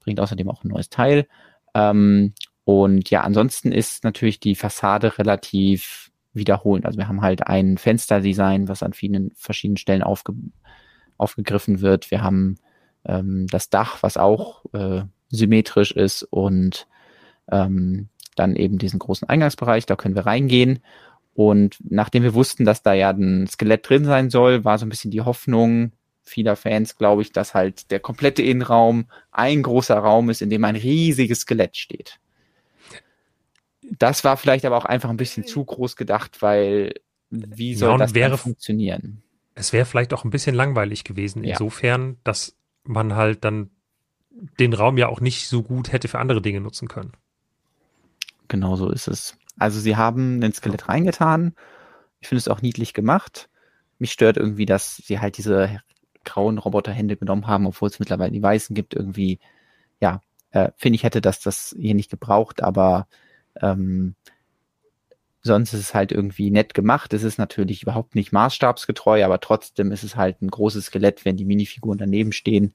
Bringt 0.00 0.20
außerdem 0.20 0.48
auch 0.50 0.62
ein 0.62 0.68
neues 0.68 0.90
Teil. 0.90 1.26
Ähm, 1.74 2.34
und 2.64 3.10
ja, 3.10 3.22
ansonsten 3.22 3.72
ist 3.72 4.04
natürlich 4.04 4.40
die 4.40 4.54
Fassade 4.54 5.18
relativ 5.18 6.10
wiederholend. 6.32 6.86
Also 6.86 6.98
wir 6.98 7.08
haben 7.08 7.22
halt 7.22 7.46
ein 7.46 7.76
Fensterdesign, 7.76 8.68
was 8.68 8.82
an 8.82 8.92
vielen 8.92 9.32
verschiedenen 9.34 9.76
Stellen 9.76 10.02
aufge 10.02 10.34
aufgegriffen 11.18 11.80
wird. 11.80 12.10
Wir 12.10 12.22
haben 12.22 12.56
ähm, 13.04 13.46
das 13.48 13.70
Dach, 13.70 14.02
was 14.02 14.16
auch 14.16 14.64
äh, 14.72 15.02
symmetrisch 15.28 15.92
ist 15.92 16.24
und 16.24 16.88
ähm, 17.50 18.08
dann 18.34 18.56
eben 18.56 18.78
diesen 18.78 18.98
großen 18.98 19.28
Eingangsbereich, 19.28 19.86
da 19.86 19.94
können 19.94 20.14
wir 20.14 20.26
reingehen. 20.26 20.80
Und 21.34 21.78
nachdem 21.80 22.22
wir 22.22 22.34
wussten, 22.34 22.64
dass 22.64 22.82
da 22.82 22.92
ja 22.92 23.10
ein 23.10 23.46
Skelett 23.46 23.88
drin 23.88 24.04
sein 24.04 24.30
soll, 24.30 24.64
war 24.64 24.78
so 24.78 24.86
ein 24.86 24.88
bisschen 24.88 25.10
die 25.10 25.20
Hoffnung 25.20 25.92
vieler 26.22 26.56
Fans, 26.56 26.96
glaube 26.96 27.22
ich, 27.22 27.32
dass 27.32 27.54
halt 27.54 27.90
der 27.90 28.00
komplette 28.00 28.42
Innenraum 28.42 29.06
ein 29.30 29.62
großer 29.62 29.96
Raum 29.96 30.30
ist, 30.30 30.42
in 30.42 30.50
dem 30.50 30.64
ein 30.64 30.76
riesiges 30.76 31.40
Skelett 31.40 31.76
steht 31.76 32.20
das 33.98 34.24
war 34.24 34.36
vielleicht 34.36 34.64
aber 34.64 34.76
auch 34.76 34.84
einfach 34.84 35.10
ein 35.10 35.16
bisschen 35.16 35.44
zu 35.44 35.64
groß 35.64 35.96
gedacht, 35.96 36.42
weil 36.42 36.94
wie 37.30 37.74
soll 37.74 37.90
ja, 37.90 37.96
das 37.98 38.14
wäre, 38.14 38.38
funktionieren? 38.38 39.22
Es 39.54 39.72
wäre 39.72 39.84
vielleicht 39.84 40.12
auch 40.12 40.24
ein 40.24 40.30
bisschen 40.30 40.54
langweilig 40.54 41.04
gewesen, 41.04 41.44
ja. 41.44 41.50
insofern, 41.50 42.18
dass 42.24 42.56
man 42.84 43.14
halt 43.14 43.44
dann 43.44 43.70
den 44.58 44.72
Raum 44.72 44.98
ja 44.98 45.08
auch 45.08 45.20
nicht 45.20 45.48
so 45.48 45.62
gut 45.62 45.92
hätte 45.92 46.08
für 46.08 46.18
andere 46.18 46.42
Dinge 46.42 46.60
nutzen 46.60 46.88
können. 46.88 47.12
Genau 48.48 48.76
so 48.76 48.90
ist 48.90 49.08
es. 49.08 49.36
Also 49.58 49.80
sie 49.80 49.96
haben 49.96 50.42
ein 50.42 50.52
Skelett 50.52 50.88
reingetan. 50.88 51.54
Ich 52.20 52.28
finde 52.28 52.38
es 52.38 52.48
auch 52.48 52.62
niedlich 52.62 52.94
gemacht. 52.94 53.48
Mich 53.98 54.12
stört 54.12 54.36
irgendwie, 54.36 54.66
dass 54.66 54.96
sie 54.96 55.20
halt 55.20 55.38
diese 55.38 55.80
grauen 56.24 56.58
Roboterhände 56.58 57.16
genommen 57.16 57.46
haben, 57.46 57.66
obwohl 57.66 57.88
es 57.88 57.98
mittlerweile 57.98 58.32
die 58.32 58.42
weißen 58.42 58.74
gibt. 58.74 58.94
Irgendwie, 58.94 59.38
ja, 60.00 60.20
äh, 60.50 60.70
finde 60.76 60.96
ich 60.96 61.02
hätte 61.02 61.20
das 61.20 61.40
das 61.40 61.74
hier 61.78 61.94
nicht 61.94 62.10
gebraucht, 62.10 62.62
aber 62.62 63.06
ähm, 63.60 64.14
sonst 65.42 65.72
ist 65.72 65.80
es 65.80 65.94
halt 65.94 66.12
irgendwie 66.12 66.50
nett 66.50 66.74
gemacht. 66.74 67.12
Es 67.12 67.24
ist 67.24 67.38
natürlich 67.38 67.82
überhaupt 67.82 68.14
nicht 68.14 68.32
maßstabsgetreu, 68.32 69.24
aber 69.24 69.40
trotzdem 69.40 69.90
ist 69.92 70.04
es 70.04 70.16
halt 70.16 70.40
ein 70.40 70.50
großes 70.50 70.86
Skelett, 70.86 71.24
wenn 71.24 71.36
die 71.36 71.44
Minifiguren 71.44 71.98
daneben 71.98 72.32
stehen. 72.32 72.74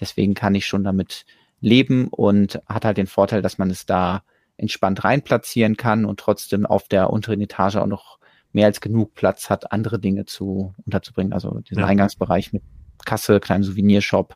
Deswegen 0.00 0.34
kann 0.34 0.54
ich 0.54 0.66
schon 0.66 0.84
damit 0.84 1.24
leben 1.60 2.08
und 2.08 2.60
hat 2.66 2.84
halt 2.84 2.98
den 2.98 3.06
Vorteil, 3.06 3.42
dass 3.42 3.58
man 3.58 3.70
es 3.70 3.86
da 3.86 4.22
entspannt 4.56 5.04
rein 5.04 5.22
platzieren 5.22 5.76
kann 5.76 6.04
und 6.04 6.18
trotzdem 6.18 6.66
auf 6.66 6.88
der 6.88 7.10
unteren 7.10 7.40
Etage 7.40 7.76
auch 7.76 7.86
noch 7.86 8.18
mehr 8.52 8.66
als 8.66 8.80
genug 8.80 9.14
Platz 9.14 9.50
hat, 9.50 9.72
andere 9.72 10.00
Dinge 10.00 10.24
zu 10.24 10.74
unterzubringen. 10.84 11.32
Also 11.32 11.60
diesen 11.60 11.80
ja. 11.80 11.86
Eingangsbereich 11.86 12.52
mit 12.52 12.62
Kasse, 13.04 13.40
kleinem 13.40 13.62
Souvenirshop, 13.62 14.34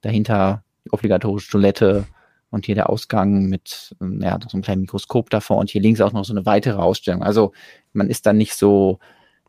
dahinter 0.00 0.64
die 0.84 0.92
obligatorische 0.92 1.52
Toilette, 1.52 2.06
und 2.52 2.66
hier 2.66 2.74
der 2.74 2.90
Ausgang 2.90 3.46
mit 3.46 3.96
ähm, 4.00 4.20
ja, 4.22 4.38
so 4.46 4.54
einem 4.56 4.62
kleinen 4.62 4.82
Mikroskop 4.82 5.30
davor 5.30 5.56
und 5.56 5.70
hier 5.70 5.80
links 5.80 6.00
auch 6.00 6.12
noch 6.12 6.24
so 6.24 6.32
eine 6.32 6.46
weitere 6.46 6.78
Ausstellung. 6.78 7.22
Also 7.22 7.52
man 7.92 8.08
ist 8.08 8.26
dann 8.26 8.36
nicht 8.36 8.54
so 8.54 9.00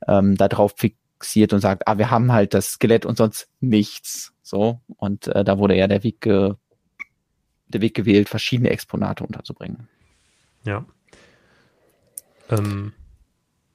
ähm, 0.07 0.35
darauf 0.37 0.73
fixiert 0.77 1.53
und 1.53 1.59
sagt, 1.59 1.87
ah, 1.87 1.97
wir 1.97 2.09
haben 2.09 2.31
halt 2.31 2.53
das 2.53 2.71
Skelett 2.71 3.05
und 3.05 3.17
sonst 3.17 3.49
nichts. 3.59 4.33
So. 4.41 4.79
Und 4.97 5.27
äh, 5.27 5.43
da 5.43 5.57
wurde 5.57 5.75
ja 5.75 5.87
der 5.87 6.03
Weg, 6.03 6.21
ge 6.21 6.53
der 7.67 7.81
Weg 7.81 7.93
gewählt, 7.93 8.29
verschiedene 8.29 8.69
Exponate 8.69 9.23
unterzubringen. 9.25 9.89
Ja. 10.63 10.85
Ähm, 12.49 12.93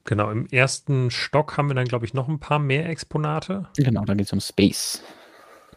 genau, 0.04 0.30
im 0.30 0.46
ersten 0.46 1.10
Stock 1.10 1.56
haben 1.56 1.68
wir 1.68 1.74
dann, 1.74 1.86
glaube 1.86 2.06
ich, 2.06 2.14
noch 2.14 2.28
ein 2.28 2.40
paar 2.40 2.58
mehr 2.58 2.88
Exponate. 2.88 3.66
Genau, 3.76 4.04
da 4.04 4.14
geht 4.14 4.26
es 4.26 4.32
um 4.32 4.40
Space. 4.40 5.02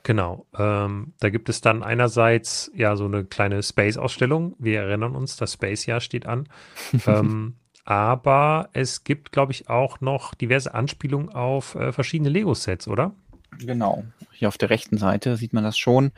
Genau. 0.04 0.48
Ähm, 0.58 1.14
da 1.20 1.30
gibt 1.30 1.50
es 1.50 1.62
dann 1.62 1.84
einerseits 1.84 2.72
ja 2.76 2.96
so 2.96 3.06
eine 3.06 3.24
kleine 3.26 3.62
Space-Ausstellung. 3.62 4.56
Wir 4.58 4.82
erinnern 4.82 5.16
uns, 5.16 5.36
das 5.36 5.54
Space-Jahr 5.54 6.02
steht 6.02 6.26
an. 6.26 6.48
ähm, 7.08 7.56
aber 7.86 8.70
es 8.74 9.04
gibt, 9.04 9.32
glaube 9.32 9.52
ich, 9.52 9.70
auch 9.70 10.02
noch 10.02 10.34
diverse 10.34 10.74
Anspielungen 10.74 11.30
auf 11.30 11.76
äh, 11.76 11.92
verschiedene 11.92 12.30
Lego-Sets, 12.30 12.88
oder? 12.88 13.14
Genau. 13.60 14.04
Hier 14.32 14.48
auf 14.48 14.58
der 14.58 14.70
rechten 14.70 14.98
Seite 14.98 15.36
sieht 15.38 15.54
man 15.54 15.64
das 15.64 15.78
schon. 15.78 16.12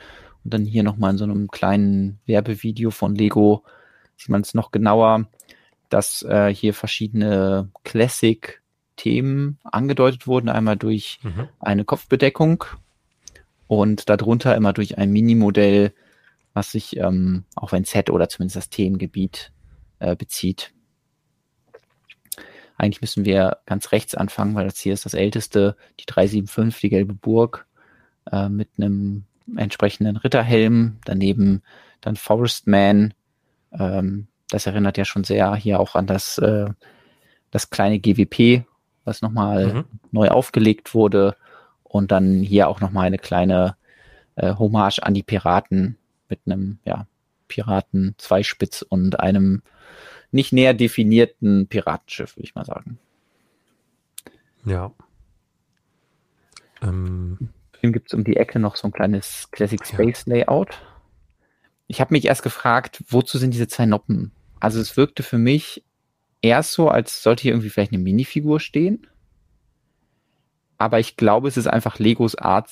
Und 0.43 0.53
dann 0.53 0.65
hier 0.65 0.83
nochmal 0.83 1.11
in 1.11 1.17
so 1.17 1.23
einem 1.23 1.47
kleinen 1.49 2.19
Werbevideo 2.25 2.91
von 2.91 3.15
Lego 3.15 3.63
sieht 4.15 4.29
man 4.29 4.41
es 4.41 4.53
noch 4.53 4.71
genauer, 4.71 5.25
dass 5.89 6.21
äh, 6.23 6.53
hier 6.53 6.73
verschiedene 6.73 7.69
Classic-Themen 7.83 9.59
angedeutet 9.63 10.27
wurden. 10.27 10.49
Einmal 10.49 10.77
durch 10.77 11.19
mhm. 11.23 11.47
eine 11.59 11.85
Kopfbedeckung 11.85 12.65
und 13.67 14.09
darunter 14.09 14.55
immer 14.55 14.73
durch 14.73 14.97
ein 14.97 15.11
Minimodell, 15.11 15.93
was 16.53 16.71
sich 16.71 16.97
ähm, 16.97 17.45
auf 17.55 17.73
ein 17.73 17.85
Set 17.85 18.09
oder 18.09 18.29
zumindest 18.29 18.57
das 18.57 18.69
Themengebiet 18.69 19.51
äh, 19.99 20.15
bezieht. 20.15 20.73
Eigentlich 22.77 23.01
müssen 23.01 23.25
wir 23.25 23.59
ganz 23.65 23.91
rechts 23.91 24.15
anfangen, 24.15 24.55
weil 24.55 24.65
das 24.65 24.79
hier 24.79 24.93
ist 24.93 25.05
das 25.05 25.13
älteste, 25.13 25.75
die 25.99 26.05
375, 26.05 26.81
die 26.81 26.89
gelbe 26.89 27.13
Burg, 27.13 27.65
äh, 28.31 28.49
mit 28.49 28.69
einem 28.77 29.25
entsprechenden 29.55 30.17
Ritterhelm, 30.17 30.97
daneben 31.05 31.61
dann 32.01 32.15
Forestman. 32.15 33.13
Ähm, 33.71 34.27
das 34.49 34.65
erinnert 34.65 34.97
ja 34.97 35.05
schon 35.05 35.23
sehr 35.23 35.55
hier 35.55 35.79
auch 35.79 35.95
an 35.95 36.07
das, 36.07 36.37
äh, 36.37 36.69
das 37.51 37.69
kleine 37.69 37.99
GWP, 37.99 38.65
was 39.03 39.21
nochmal 39.21 39.73
mhm. 39.73 39.83
neu 40.11 40.29
aufgelegt 40.29 40.93
wurde. 40.93 41.35
Und 41.93 42.11
dann 42.11 42.41
hier 42.41 42.69
auch 42.69 42.81
nochmal 42.81 43.05
eine 43.05 43.19
kleine 43.19 43.75
äh, 44.35 44.55
Hommage 44.55 44.97
an 45.03 45.13
die 45.13 45.21
Piraten 45.21 45.95
mit 46.27 46.39
einem 46.47 46.79
ja, 46.85 47.05
Piraten 47.47 48.15
Zweispitz 48.17 48.81
und 48.81 49.19
einem 49.19 49.61
nicht 50.31 50.53
näher 50.53 50.73
definierten 50.73 51.67
Piratenschiff, 51.67 52.35
würde 52.35 52.45
ich 52.45 52.55
mal 52.55 52.65
sagen. 52.65 52.97
Ja. 54.65 54.91
Ähm. 56.81 57.49
Film 57.79 57.93
gibt 57.93 58.07
es 58.07 58.15
um 58.15 58.23
die 58.23 58.37
Ecke 58.37 58.57
noch 58.57 58.75
so 58.75 58.87
ein 58.87 58.91
kleines 58.91 59.49
Classic 59.51 59.85
Space 59.85 60.23
ja. 60.25 60.33
Layout. 60.33 60.81
Ich 61.85 62.01
habe 62.01 62.15
mich 62.15 62.25
erst 62.25 62.41
gefragt, 62.41 63.03
wozu 63.07 63.37
sind 63.37 63.53
diese 63.53 63.67
zwei 63.67 63.85
Noppen? 63.85 64.31
Also 64.59 64.81
es 64.81 64.97
wirkte 64.97 65.21
für 65.21 65.37
mich 65.37 65.83
erst 66.41 66.73
so, 66.73 66.89
als 66.89 67.21
sollte 67.21 67.43
hier 67.43 67.51
irgendwie 67.51 67.69
vielleicht 67.69 67.91
eine 67.91 68.01
Minifigur 68.01 68.59
stehen. 68.59 69.05
Aber 70.83 70.99
ich 70.99 71.15
glaube, 71.15 71.47
es 71.47 71.55
ist 71.55 71.67
einfach 71.67 71.97
Legos 71.97 72.35
Art, 72.35 72.69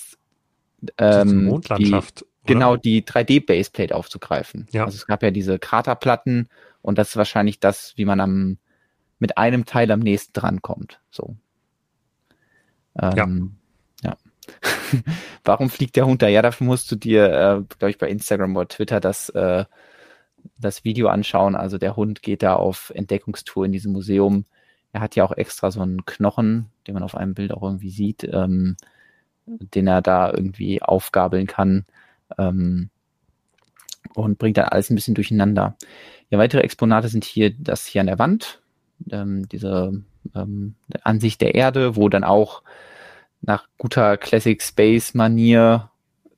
ähm, 0.97 1.45
Mondlandschaft. 1.45 2.25
Die, 2.43 2.47
genau, 2.53 2.75
die 2.75 3.03
3D-Baseplate 3.03 3.93
aufzugreifen. 3.93 4.67
Ja. 4.73 4.83
Also 4.83 4.97
es 4.97 5.07
gab 5.07 5.23
ja 5.23 5.31
diese 5.31 5.59
Kraterplatten 5.59 6.49
und 6.81 6.97
das 6.97 7.11
ist 7.11 7.15
wahrscheinlich 7.15 7.61
das, 7.61 7.93
wie 7.95 8.03
man 8.03 8.19
am, 8.19 8.57
mit 9.17 9.37
einem 9.37 9.63
Teil 9.63 9.89
am 9.91 10.01
nächsten 10.01 10.33
drankommt. 10.33 10.99
So. 11.09 11.37
Ähm, 12.99 13.55
ja. 14.03 14.09
ja. 14.09 14.17
Warum 15.45 15.69
fliegt 15.69 15.95
der 15.95 16.05
Hund 16.05 16.21
da? 16.21 16.27
Ja, 16.27 16.41
dafür 16.41 16.67
musst 16.67 16.91
du 16.91 16.97
dir, 16.97 17.27
äh, 17.27 17.75
glaube 17.77 17.91
ich, 17.91 17.97
bei 17.97 18.09
Instagram 18.09 18.57
oder 18.57 18.67
Twitter 18.67 18.99
das, 18.99 19.29
äh, 19.29 19.63
das 20.57 20.83
Video 20.83 21.07
anschauen. 21.07 21.55
Also 21.55 21.77
der 21.77 21.95
Hund 21.95 22.21
geht 22.21 22.43
da 22.43 22.55
auf 22.55 22.91
Entdeckungstour 22.93 23.65
in 23.65 23.71
diesem 23.71 23.93
Museum. 23.93 24.43
Er 24.93 25.01
hat 25.01 25.15
ja 25.15 25.23
auch 25.23 25.31
extra 25.31 25.71
so 25.71 25.81
einen 25.81 26.05
Knochen, 26.05 26.67
den 26.87 26.93
man 26.93 27.03
auf 27.03 27.15
einem 27.15 27.33
Bild 27.33 27.51
auch 27.53 27.63
irgendwie 27.63 27.89
sieht, 27.89 28.23
ähm, 28.31 28.75
den 29.45 29.87
er 29.87 30.01
da 30.01 30.31
irgendwie 30.31 30.81
aufgabeln 30.81 31.47
kann. 31.47 31.85
Ähm, 32.37 32.89
und 34.13 34.37
bringt 34.37 34.57
dann 34.57 34.65
alles 34.65 34.89
ein 34.89 34.95
bisschen 34.95 35.15
durcheinander. 35.15 35.75
Ja, 36.29 36.37
weitere 36.37 36.61
Exponate 36.61 37.07
sind 37.07 37.23
hier 37.23 37.51
das 37.57 37.85
hier 37.85 38.01
an 38.01 38.07
der 38.07 38.19
Wand, 38.19 38.61
ähm, 39.11 39.47
diese 39.49 40.03
ähm, 40.35 40.75
Ansicht 41.03 41.41
der 41.41 41.55
Erde, 41.55 41.95
wo 41.95 42.09
dann 42.09 42.23
auch 42.23 42.63
nach 43.41 43.67
guter 43.77 44.17
Classic 44.17 44.61
Space 44.61 45.13
Manier 45.13 45.89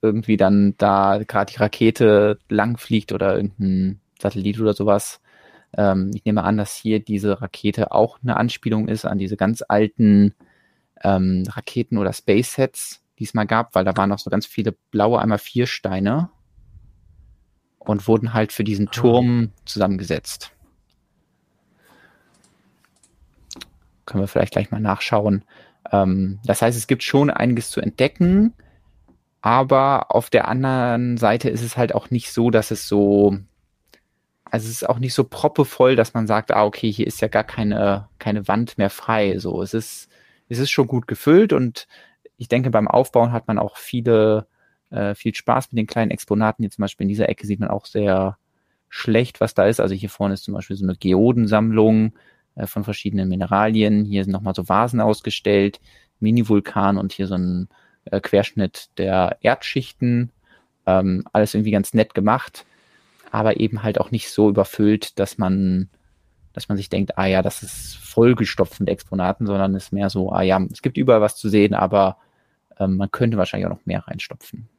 irgendwie 0.01 0.37
dann 0.37 0.75
da 0.77 1.21
gerade 1.25 1.51
die 1.51 1.59
Rakete 1.59 2.39
langfliegt 2.49 3.11
oder 3.11 3.35
irgendein 3.35 3.99
Satellit 4.21 4.59
oder 4.59 4.73
sowas. 4.73 5.21
Ähm, 5.77 6.11
ich 6.13 6.25
nehme 6.25 6.43
an, 6.43 6.57
dass 6.57 6.75
hier 6.75 6.99
diese 6.99 7.41
Rakete 7.41 7.91
auch 7.91 8.19
eine 8.21 8.37
Anspielung 8.37 8.87
ist 8.87 9.05
an 9.05 9.17
diese 9.17 9.37
ganz 9.37 9.63
alten 9.67 10.33
ähm, 11.03 11.43
Raketen 11.47 11.97
oder 11.97 12.13
Space 12.13 12.53
Sets, 12.53 13.03
die 13.19 13.25
es 13.25 13.33
mal 13.33 13.45
gab, 13.45 13.75
weil 13.75 13.85
da 13.85 13.95
waren 13.97 14.09
noch 14.09 14.19
so 14.19 14.29
ganz 14.29 14.45
viele 14.45 14.73
blaue 14.91 15.19
einmal 15.21 15.37
vier 15.37 15.67
Steine 15.67 16.29
und 17.79 18.07
wurden 18.07 18.33
halt 18.33 18.51
für 18.51 18.63
diesen 18.63 18.87
ah. 18.87 18.91
Turm 18.91 19.51
zusammengesetzt. 19.65 20.51
Können 24.05 24.23
wir 24.23 24.27
vielleicht 24.27 24.53
gleich 24.53 24.71
mal 24.71 24.79
nachschauen. 24.79 25.43
Ähm, 25.91 26.39
das 26.45 26.61
heißt, 26.61 26.77
es 26.77 26.87
gibt 26.87 27.03
schon 27.03 27.29
einiges 27.29 27.69
zu 27.69 27.81
entdecken, 27.81 28.53
aber 29.41 30.15
auf 30.15 30.29
der 30.29 30.47
anderen 30.47 31.17
Seite 31.17 31.49
ist 31.49 31.63
es 31.63 31.77
halt 31.77 31.93
auch 31.93 32.09
nicht 32.09 32.31
so, 32.31 32.49
dass 32.49 32.71
es 32.71 32.87
so, 32.87 33.37
also 34.45 34.65
es 34.65 34.71
ist 34.71 34.89
auch 34.89 34.99
nicht 34.99 35.13
so 35.13 35.23
proppevoll, 35.23 35.95
dass 35.95 36.13
man 36.13 36.27
sagt, 36.27 36.51
ah, 36.51 36.65
okay, 36.65 36.91
hier 36.91 37.07
ist 37.07 37.21
ja 37.21 37.27
gar 37.27 37.43
keine, 37.43 38.09
keine 38.19 38.47
Wand 38.47 38.77
mehr 38.77 38.89
frei. 38.89 39.37
So, 39.39 39.61
es 39.61 39.73
ist, 39.73 40.09
es 40.49 40.59
ist 40.59 40.71
schon 40.71 40.87
gut 40.87 41.07
gefüllt 41.07 41.53
und 41.53 41.87
ich 42.37 42.47
denke, 42.49 42.69
beim 42.69 42.87
Aufbauen 42.87 43.31
hat 43.31 43.47
man 43.47 43.57
auch 43.57 43.77
viele 43.77 44.47
äh, 44.93 45.15
viel 45.15 45.33
Spaß 45.33 45.71
mit 45.71 45.79
den 45.79 45.87
kleinen 45.87 46.11
Exponaten. 46.11 46.63
Hier 46.63 46.71
zum 46.71 46.83
Beispiel 46.83 47.05
in 47.05 47.09
dieser 47.09 47.27
Ecke 47.29 47.47
sieht 47.47 47.59
man 47.59 47.69
auch 47.69 47.85
sehr 47.85 48.37
schlecht, 48.89 49.41
was 49.41 49.53
da 49.55 49.65
ist. 49.65 49.79
Also 49.79 49.95
hier 49.95 50.09
vorne 50.09 50.35
ist 50.35 50.43
zum 50.43 50.53
Beispiel 50.53 50.75
so 50.75 50.85
eine 50.85 50.95
Geodensammlung 50.95 52.13
äh, 52.55 52.67
von 52.67 52.83
verschiedenen 52.83 53.27
Mineralien. 53.27 54.05
Hier 54.05 54.23
sind 54.23 54.31
nochmal 54.31 54.55
so 54.55 54.69
Vasen 54.69 55.01
ausgestellt, 55.01 55.81
Mini-Vulkan 56.19 56.97
und 56.97 57.11
hier 57.11 57.27
so 57.27 57.35
ein 57.35 57.69
äh, 58.05 58.19
Querschnitt 58.19 58.89
der 58.97 59.37
Erdschichten. 59.41 60.31
Ähm, 60.85 61.23
alles 61.33 61.55
irgendwie 61.55 61.71
ganz 61.71 61.93
nett 61.93 62.13
gemacht, 62.13 62.65
aber 63.33 63.59
eben 63.59 63.81
halt 63.81 63.99
auch 63.99 64.11
nicht 64.11 64.29
so 64.29 64.47
überfüllt, 64.47 65.17
dass 65.17 65.39
man, 65.39 65.89
dass 66.53 66.69
man 66.69 66.77
sich 66.77 66.87
denkt, 66.87 67.17
ah 67.17 67.25
ja, 67.25 67.41
das 67.41 67.63
ist 67.63 67.97
vollgestopft 67.97 68.79
mit 68.79 68.89
Exponaten, 68.89 69.47
sondern 69.47 69.73
es 69.73 69.85
ist 69.85 69.91
mehr 69.91 70.11
so, 70.11 70.31
ah 70.31 70.43
ja, 70.43 70.63
es 70.71 70.83
gibt 70.83 70.97
überall 70.97 71.21
was 71.21 71.35
zu 71.35 71.49
sehen, 71.49 71.73
aber 71.73 72.17
ähm, 72.79 72.95
man 72.95 73.09
könnte 73.09 73.37
wahrscheinlich 73.37 73.65
auch 73.65 73.75
noch 73.75 73.85
mehr 73.87 74.07
reinstopfen. 74.07 74.69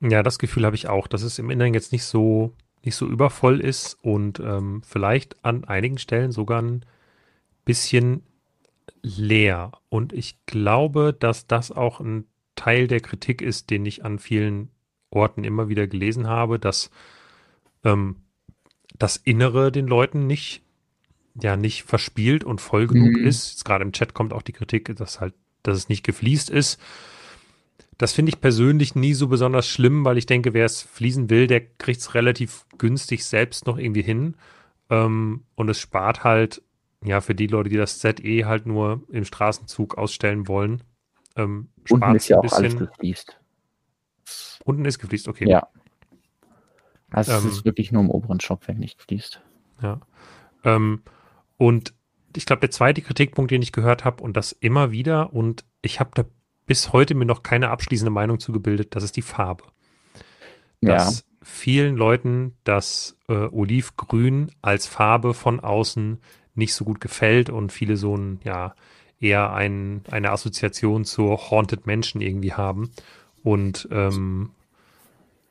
Ja, 0.00 0.22
das 0.22 0.38
Gefühl 0.38 0.64
habe 0.64 0.74
ich 0.74 0.88
auch, 0.88 1.06
dass 1.06 1.22
es 1.22 1.38
im 1.38 1.50
Inneren 1.50 1.74
jetzt 1.74 1.92
nicht 1.92 2.04
so, 2.04 2.54
nicht 2.82 2.96
so 2.96 3.06
übervoll 3.06 3.60
ist 3.60 3.98
und 4.02 4.40
ähm, 4.40 4.80
vielleicht 4.86 5.44
an 5.44 5.64
einigen 5.64 5.98
Stellen 5.98 6.32
sogar 6.32 6.62
ein 6.62 6.86
bisschen 7.66 8.22
leer. 9.02 9.70
Und 9.90 10.14
ich 10.14 10.46
glaube, 10.46 11.12
dass 11.12 11.46
das 11.46 11.70
auch 11.70 12.00
ein 12.00 12.24
Teil 12.56 12.86
der 12.86 13.00
Kritik 13.00 13.42
ist, 13.42 13.68
den 13.68 13.84
ich 13.84 14.02
an 14.02 14.18
vielen 14.18 14.70
Orten 15.10 15.44
immer 15.44 15.68
wieder 15.68 15.86
gelesen 15.86 16.26
habe, 16.26 16.58
dass 16.58 16.90
ähm, 17.84 18.16
das 18.98 19.16
Innere 19.16 19.72
den 19.72 19.86
Leuten 19.86 20.26
nicht, 20.26 20.62
ja, 21.40 21.56
nicht 21.56 21.84
verspielt 21.84 22.44
und 22.44 22.60
voll 22.60 22.86
genug 22.86 23.12
mhm. 23.12 23.26
ist. 23.26 23.50
Jetzt 23.50 23.64
gerade 23.64 23.84
im 23.84 23.92
Chat 23.92 24.14
kommt 24.14 24.32
auch 24.32 24.42
die 24.42 24.52
Kritik, 24.52 24.94
dass 24.96 25.20
halt, 25.20 25.34
dass 25.62 25.76
es 25.76 25.88
nicht 25.88 26.04
gefliest 26.04 26.50
ist. 26.50 26.80
Das 27.98 28.12
finde 28.12 28.30
ich 28.30 28.40
persönlich 28.40 28.94
nie 28.94 29.14
so 29.14 29.28
besonders 29.28 29.66
schlimm, 29.66 30.04
weil 30.04 30.18
ich 30.18 30.26
denke, 30.26 30.54
wer 30.54 30.64
es 30.64 30.82
fließen 30.82 31.30
will, 31.30 31.46
der 31.46 31.60
kriegt 31.60 32.00
es 32.00 32.14
relativ 32.14 32.66
günstig 32.78 33.24
selbst 33.24 33.66
noch 33.66 33.78
irgendwie 33.78 34.02
hin. 34.02 34.34
Ähm, 34.90 35.44
und 35.54 35.68
es 35.68 35.78
spart 35.78 36.24
halt, 36.24 36.62
ja, 37.04 37.20
für 37.20 37.34
die 37.34 37.46
Leute, 37.46 37.70
die 37.70 37.76
das 37.76 37.98
ZE 37.98 38.44
halt 38.44 38.66
nur 38.66 39.02
im 39.10 39.24
Straßenzug 39.24 39.98
ausstellen 39.98 40.48
wollen, 40.48 40.82
ähm, 41.36 41.68
spart 41.84 42.02
Unten 42.02 42.16
ist 42.16 42.28
ja 42.28 42.38
auch 42.38 42.52
alles 42.52 42.76
gefliest. 42.76 43.38
Unten 44.64 44.84
ist 44.84 44.98
gefliest, 44.98 45.28
okay. 45.28 45.48
Ja. 45.48 45.68
Also 47.12 47.32
ähm, 47.32 47.38
es 47.38 47.44
ist 47.44 47.64
wirklich 47.64 47.92
nur 47.92 48.02
im 48.02 48.10
oberen 48.10 48.40
Stockwerk 48.40 48.78
nicht 48.78 48.98
gefliest. 48.98 49.40
Ja. 49.82 50.00
Ähm, 50.64 51.02
und 51.58 51.94
ich 52.36 52.46
glaube, 52.46 52.60
der 52.60 52.70
zweite 52.70 53.02
Kritikpunkt, 53.02 53.50
den 53.50 53.62
ich 53.62 53.72
gehört 53.72 54.04
habe, 54.04 54.22
und 54.22 54.36
das 54.36 54.52
immer 54.52 54.90
wieder, 54.90 55.32
und 55.32 55.64
ich 55.82 56.00
habe 56.00 56.10
da 56.14 56.24
bis 56.66 56.92
heute 56.92 57.14
mir 57.14 57.26
noch 57.26 57.42
keine 57.42 57.70
abschließende 57.70 58.10
Meinung 58.10 58.40
zugebildet, 58.40 58.94
das 58.94 59.04
ist 59.04 59.16
die 59.16 59.22
Farbe. 59.22 59.64
Dass 60.80 61.20
ja. 61.20 61.24
vielen 61.42 61.96
Leuten 61.96 62.56
das 62.64 63.18
äh, 63.28 63.34
Olivgrün 63.34 64.50
als 64.62 64.86
Farbe 64.86 65.34
von 65.34 65.60
außen 65.60 66.18
nicht 66.54 66.74
so 66.74 66.84
gut 66.84 67.00
gefällt 67.00 67.50
und 67.50 67.72
viele 67.72 67.96
so 67.96 68.16
ein, 68.16 68.40
ja, 68.44 68.74
eher 69.20 69.52
ein, 69.52 70.02
eine 70.10 70.32
Assoziation 70.32 71.04
zu 71.04 71.30
Haunted 71.30 71.86
Menschen 71.86 72.20
irgendwie 72.20 72.52
haben 72.52 72.90
und, 73.42 73.88
ähm, 73.92 74.50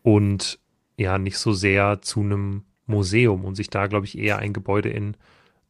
und 0.03 0.59
ja, 1.01 1.17
nicht 1.17 1.37
so 1.37 1.51
sehr 1.51 2.01
zu 2.01 2.21
einem 2.21 2.63
Museum 2.85 3.45
und 3.45 3.55
sich 3.55 3.69
da, 3.69 3.87
glaube 3.87 4.05
ich, 4.05 4.17
eher 4.17 4.39
ein 4.39 4.53
Gebäude 4.53 4.89
in, 4.89 5.15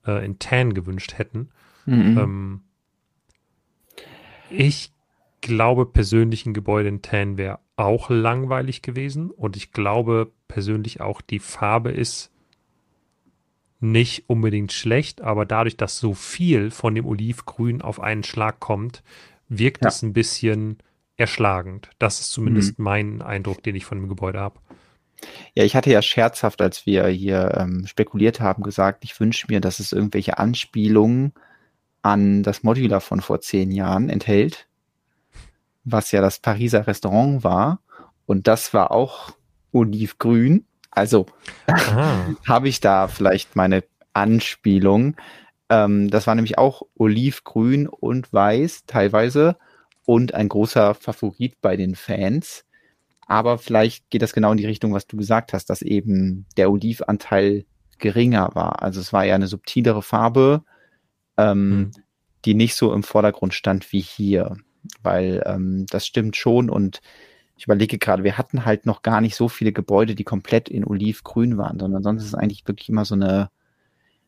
äh, 0.06 0.26
in 0.26 0.40
Tan 0.40 0.74
gewünscht 0.74 1.18
hätten. 1.18 1.50
Mhm. 1.86 2.18
Ähm, 2.18 2.62
ich 4.50 4.92
glaube 5.42 5.86
persönlich 5.86 6.46
ein 6.46 6.54
Gebäude 6.54 6.90
in 6.90 7.02
Tan 7.02 7.38
wäre 7.38 7.60
auch 7.76 8.10
langweilig 8.10 8.82
gewesen 8.82 9.32
und 9.32 9.56
ich 9.56 9.72
glaube 9.72 10.32
persönlich 10.48 11.02
auch 11.02 11.22
die 11.22 11.40
Farbe 11.40 11.92
ist 11.92 12.32
nicht 13.80 14.30
unbedingt 14.30 14.72
schlecht, 14.72 15.22
aber 15.22 15.46
dadurch, 15.46 15.76
dass 15.76 15.98
so 15.98 16.14
viel 16.14 16.70
von 16.70 16.94
dem 16.94 17.06
Olivgrün 17.06 17.82
auf 17.82 18.00
einen 18.00 18.24
Schlag 18.24 18.60
kommt, 18.60 19.02
wirkt 19.50 19.84
ja. 19.84 19.90
es 19.90 20.04
ein 20.04 20.14
bisschen 20.14 20.78
erschlagend. 21.18 21.90
Das 21.98 22.20
ist 22.20 22.32
zumindest 22.32 22.78
mhm. 22.78 22.86
mein 22.86 23.22
Eindruck, 23.24 23.64
den 23.64 23.76
ich 23.76 23.86
von 23.86 24.00
dem 24.00 24.08
Gebäude 24.08 24.40
habe. 24.40 24.60
Ja, 25.54 25.64
ich 25.64 25.76
hatte 25.76 25.92
ja 25.92 26.02
scherzhaft, 26.02 26.62
als 26.62 26.86
wir 26.86 27.08
hier 27.08 27.56
ähm, 27.58 27.86
spekuliert 27.88 28.40
haben, 28.40 28.64
gesagt, 28.64 29.04
ich 29.04 29.20
wünsche 29.20 29.48
mir, 29.50 29.62
dass 29.62 29.80
es 29.80 29.92
irgendwelche 29.92 30.38
Anspielungen 30.38 31.34
an 32.02 32.44
das 32.44 32.64
Modular 32.64 33.02
von 33.02 33.22
vor 33.22 33.42
zehn 33.42 33.72
Jahren 33.72 34.10
enthält, 34.10 34.68
was 35.84 36.12
ja 36.12 36.22
das 36.22 36.40
Pariser 36.40 36.88
Restaurant 36.88 37.44
war. 37.44 37.80
Und 38.26 38.48
das 38.48 38.74
war 38.74 38.92
auch 38.92 39.32
olivgrün. 39.72 40.66
Also 40.90 41.26
habe 42.48 42.70
ich 42.70 42.80
da 42.80 43.08
vielleicht 43.08 43.56
meine 43.56 43.84
Anspielung. 44.14 45.16
Ähm, 45.70 46.10
das 46.10 46.28
war 46.28 46.36
nämlich 46.36 46.58
auch 46.58 46.84
olivgrün 46.96 47.88
und 47.88 48.32
weiß 48.34 48.86
teilweise 48.86 49.58
und 50.06 50.34
ein 50.34 50.50
großer 50.50 50.96
Favorit 50.96 51.62
bei 51.62 51.78
den 51.78 51.96
Fans. 51.96 52.66
Aber 53.32 53.58
vielleicht 53.58 54.10
geht 54.10 54.24
das 54.24 54.34
genau 54.34 54.52
in 54.52 54.58
die 54.58 54.66
Richtung, 54.66 54.92
was 54.92 55.08
du 55.08 55.16
gesagt 55.16 55.54
hast, 55.54 55.70
dass 55.70 55.82
eben 55.82 56.46
der 56.58 56.70
Olivanteil 56.70 57.64
geringer 57.98 58.50
war. 58.56 58.82
Also 58.82 59.00
es 59.00 59.14
war 59.14 59.24
ja 59.24 59.36
eine 59.36 59.48
subtilere 59.48 60.02
Farbe, 60.02 60.66
ähm, 61.38 61.70
mhm. 61.70 61.92
die 62.44 62.56
nicht 62.56 62.76
so 62.76 62.94
im 62.94 63.04
Vordergrund 63.04 63.54
stand 63.54 63.94
wie 63.94 64.02
hier. 64.02 64.58
Weil 65.02 65.42
ähm, 65.46 65.86
das 65.90 66.06
stimmt 66.06 66.36
schon 66.36 66.70
und 66.70 67.00
ich 67.56 67.64
überlege 67.64 67.98
gerade, 67.98 68.26
wir 68.26 68.38
hatten 68.38 68.66
halt 68.66 68.86
noch 68.86 69.02
gar 69.02 69.22
nicht 69.22 69.38
so 69.38 69.48
viele 69.48 69.72
Gebäude, 69.72 70.14
die 70.14 70.26
komplett 70.26 70.68
in 70.68 70.84
Olivgrün 70.84 71.58
waren, 71.58 71.80
sondern 71.80 72.04
sonst 72.04 72.24
ist 72.24 72.28
es 72.30 72.36
eigentlich 72.36 72.68
wirklich 72.68 72.90
immer 72.90 73.06
so 73.06 73.16
eine 73.16 73.50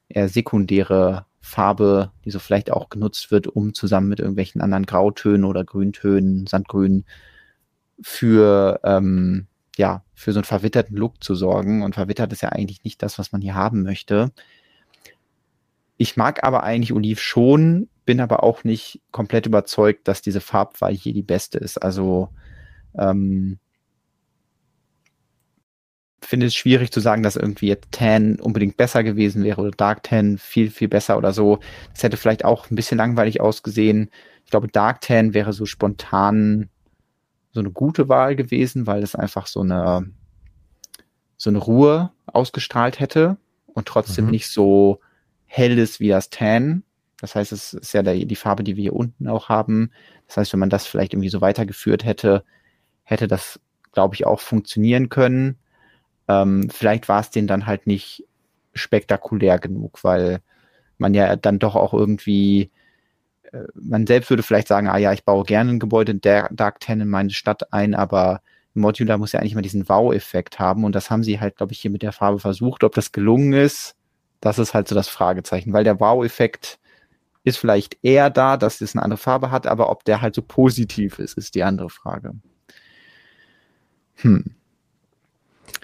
eher 0.07 0.29
sekundäre 0.29 1.25
Farbe, 1.41 2.13
die 2.23 2.31
so 2.31 2.39
vielleicht 2.39 2.71
auch 2.71 2.87
genutzt 2.87 3.31
wird, 3.31 3.47
um 3.47 3.73
zusammen 3.73 4.07
mit 4.07 4.21
irgendwelchen 4.21 4.61
anderen 4.61 4.85
Grautönen 4.85 5.43
oder 5.43 5.65
Grüntönen, 5.65 6.47
Sandgrün 6.47 7.03
für 8.01 8.79
ähm, 8.83 9.47
ja 9.77 10.03
für 10.13 10.33
so 10.33 10.39
einen 10.39 10.45
verwitterten 10.45 10.95
Look 10.95 11.23
zu 11.23 11.35
sorgen. 11.35 11.83
Und 11.83 11.95
verwittert 11.95 12.31
ist 12.33 12.41
ja 12.41 12.49
eigentlich 12.49 12.83
nicht 12.83 13.01
das, 13.03 13.19
was 13.19 13.31
man 13.31 13.41
hier 13.41 13.55
haben 13.55 13.83
möchte. 13.83 14.31
Ich 15.97 16.17
mag 16.17 16.43
aber 16.43 16.63
eigentlich 16.63 16.93
Oliv 16.93 17.21
schon, 17.21 17.89
bin 18.05 18.19
aber 18.19 18.43
auch 18.43 18.63
nicht 18.63 19.01
komplett 19.11 19.45
überzeugt, 19.45 20.07
dass 20.07 20.21
diese 20.21 20.41
Farbwahl 20.41 20.93
hier 20.93 21.13
die 21.13 21.23
beste 21.23 21.57
ist. 21.57 21.77
Also 21.77 22.29
ähm, 22.97 23.59
finde 26.25 26.47
es 26.47 26.55
schwierig 26.55 26.91
zu 26.91 26.99
sagen, 26.99 27.23
dass 27.23 27.35
irgendwie 27.35 27.67
jetzt 27.67 27.91
Tan 27.91 28.39
unbedingt 28.39 28.77
besser 28.77 29.03
gewesen 29.03 29.43
wäre 29.43 29.61
oder 29.61 29.71
Dark 29.71 30.03
Tan 30.03 30.37
viel, 30.37 30.71
viel 30.71 30.87
besser 30.87 31.17
oder 31.17 31.33
so. 31.33 31.59
Das 31.93 32.03
hätte 32.03 32.17
vielleicht 32.17 32.45
auch 32.45 32.69
ein 32.69 32.75
bisschen 32.75 32.97
langweilig 32.97 33.41
ausgesehen. 33.41 34.09
Ich 34.45 34.51
glaube, 34.51 34.67
Dark 34.67 35.01
Tan 35.01 35.33
wäre 35.33 35.53
so 35.53 35.65
spontan 35.65 36.69
so 37.53 37.59
eine 37.59 37.71
gute 37.71 38.09
Wahl 38.09 38.35
gewesen, 38.35 38.87
weil 38.87 39.03
es 39.03 39.15
einfach 39.15 39.47
so 39.47 39.61
eine, 39.61 40.09
so 41.37 41.49
eine 41.49 41.59
Ruhe 41.59 42.11
ausgestrahlt 42.25 42.99
hätte 42.99 43.37
und 43.67 43.87
trotzdem 43.87 44.25
mhm. 44.25 44.31
nicht 44.31 44.49
so 44.49 44.99
hell 45.45 45.77
ist 45.77 45.99
wie 45.99 46.09
das 46.09 46.29
Tan. 46.29 46.83
Das 47.21 47.35
heißt, 47.35 47.51
es 47.51 47.73
ist 47.73 47.93
ja 47.93 48.01
der, 48.03 48.15
die 48.15 48.35
Farbe, 48.35 48.63
die 48.63 48.75
wir 48.75 48.81
hier 48.81 48.95
unten 48.95 49.27
auch 49.27 49.49
haben. 49.49 49.91
Das 50.27 50.37
heißt, 50.37 50.53
wenn 50.53 50.59
man 50.59 50.69
das 50.69 50.87
vielleicht 50.87 51.13
irgendwie 51.13 51.29
so 51.29 51.41
weitergeführt 51.41 52.03
hätte, 52.03 52.43
hätte 53.03 53.27
das, 53.27 53.59
glaube 53.91 54.15
ich, 54.15 54.25
auch 54.25 54.39
funktionieren 54.39 55.09
können. 55.09 55.57
Ähm, 56.27 56.69
vielleicht 56.69 57.07
war 57.07 57.21
es 57.21 57.29
denen 57.29 57.47
dann 57.47 57.65
halt 57.65 57.85
nicht 57.87 58.25
spektakulär 58.73 59.59
genug, 59.59 60.03
weil 60.03 60.41
man 60.97 61.13
ja 61.13 61.35
dann 61.35 61.59
doch 61.59 61.75
auch 61.75 61.93
irgendwie, 61.93 62.71
man 63.75 64.07
selbst 64.07 64.29
würde 64.29 64.43
vielleicht 64.43 64.67
sagen, 64.67 64.87
ah 64.87 64.97
ja, 64.97 65.13
ich 65.13 65.25
baue 65.25 65.43
gerne 65.43 65.71
ein 65.71 65.79
Gebäude 65.79 66.13
in 66.13 66.21
Dark 66.21 66.79
Ten 66.79 67.01
in 67.01 67.09
meine 67.09 67.29
Stadt 67.29 67.71
ein, 67.73 67.93
aber 67.93 68.41
Modular 68.73 69.17
muss 69.17 69.31
ja 69.31 69.39
eigentlich 69.39 69.55
mal 69.55 69.61
diesen 69.61 69.87
Wow-Effekt 69.87 70.59
haben 70.59 70.83
und 70.83 70.95
das 70.95 71.11
haben 71.11 71.23
sie 71.23 71.39
halt, 71.39 71.57
glaube 71.57 71.73
ich, 71.73 71.79
hier 71.79 71.91
mit 71.91 72.01
der 72.01 72.11
Farbe 72.11 72.39
versucht. 72.39 72.83
Ob 72.83 72.95
das 72.95 73.11
gelungen 73.11 73.53
ist, 73.53 73.95
das 74.41 74.59
ist 74.59 74.73
halt 74.73 74.87
so 74.87 74.95
das 74.95 75.07
Fragezeichen, 75.07 75.73
weil 75.73 75.83
der 75.83 75.99
Wow-Effekt 75.99 76.79
ist 77.43 77.57
vielleicht 77.57 77.97
eher 78.01 78.29
da, 78.29 78.57
dass 78.57 78.81
es 78.81 78.95
eine 78.95 79.03
andere 79.03 79.17
Farbe 79.17 79.51
hat, 79.51 79.67
aber 79.67 79.89
ob 79.89 80.05
der 80.05 80.21
halt 80.21 80.33
so 80.33 80.41
positiv 80.41 81.19
ist, 81.19 81.37
ist 81.37 81.55
die 81.55 81.63
andere 81.63 81.89
Frage. 81.89 82.33
Hm. 84.15 84.55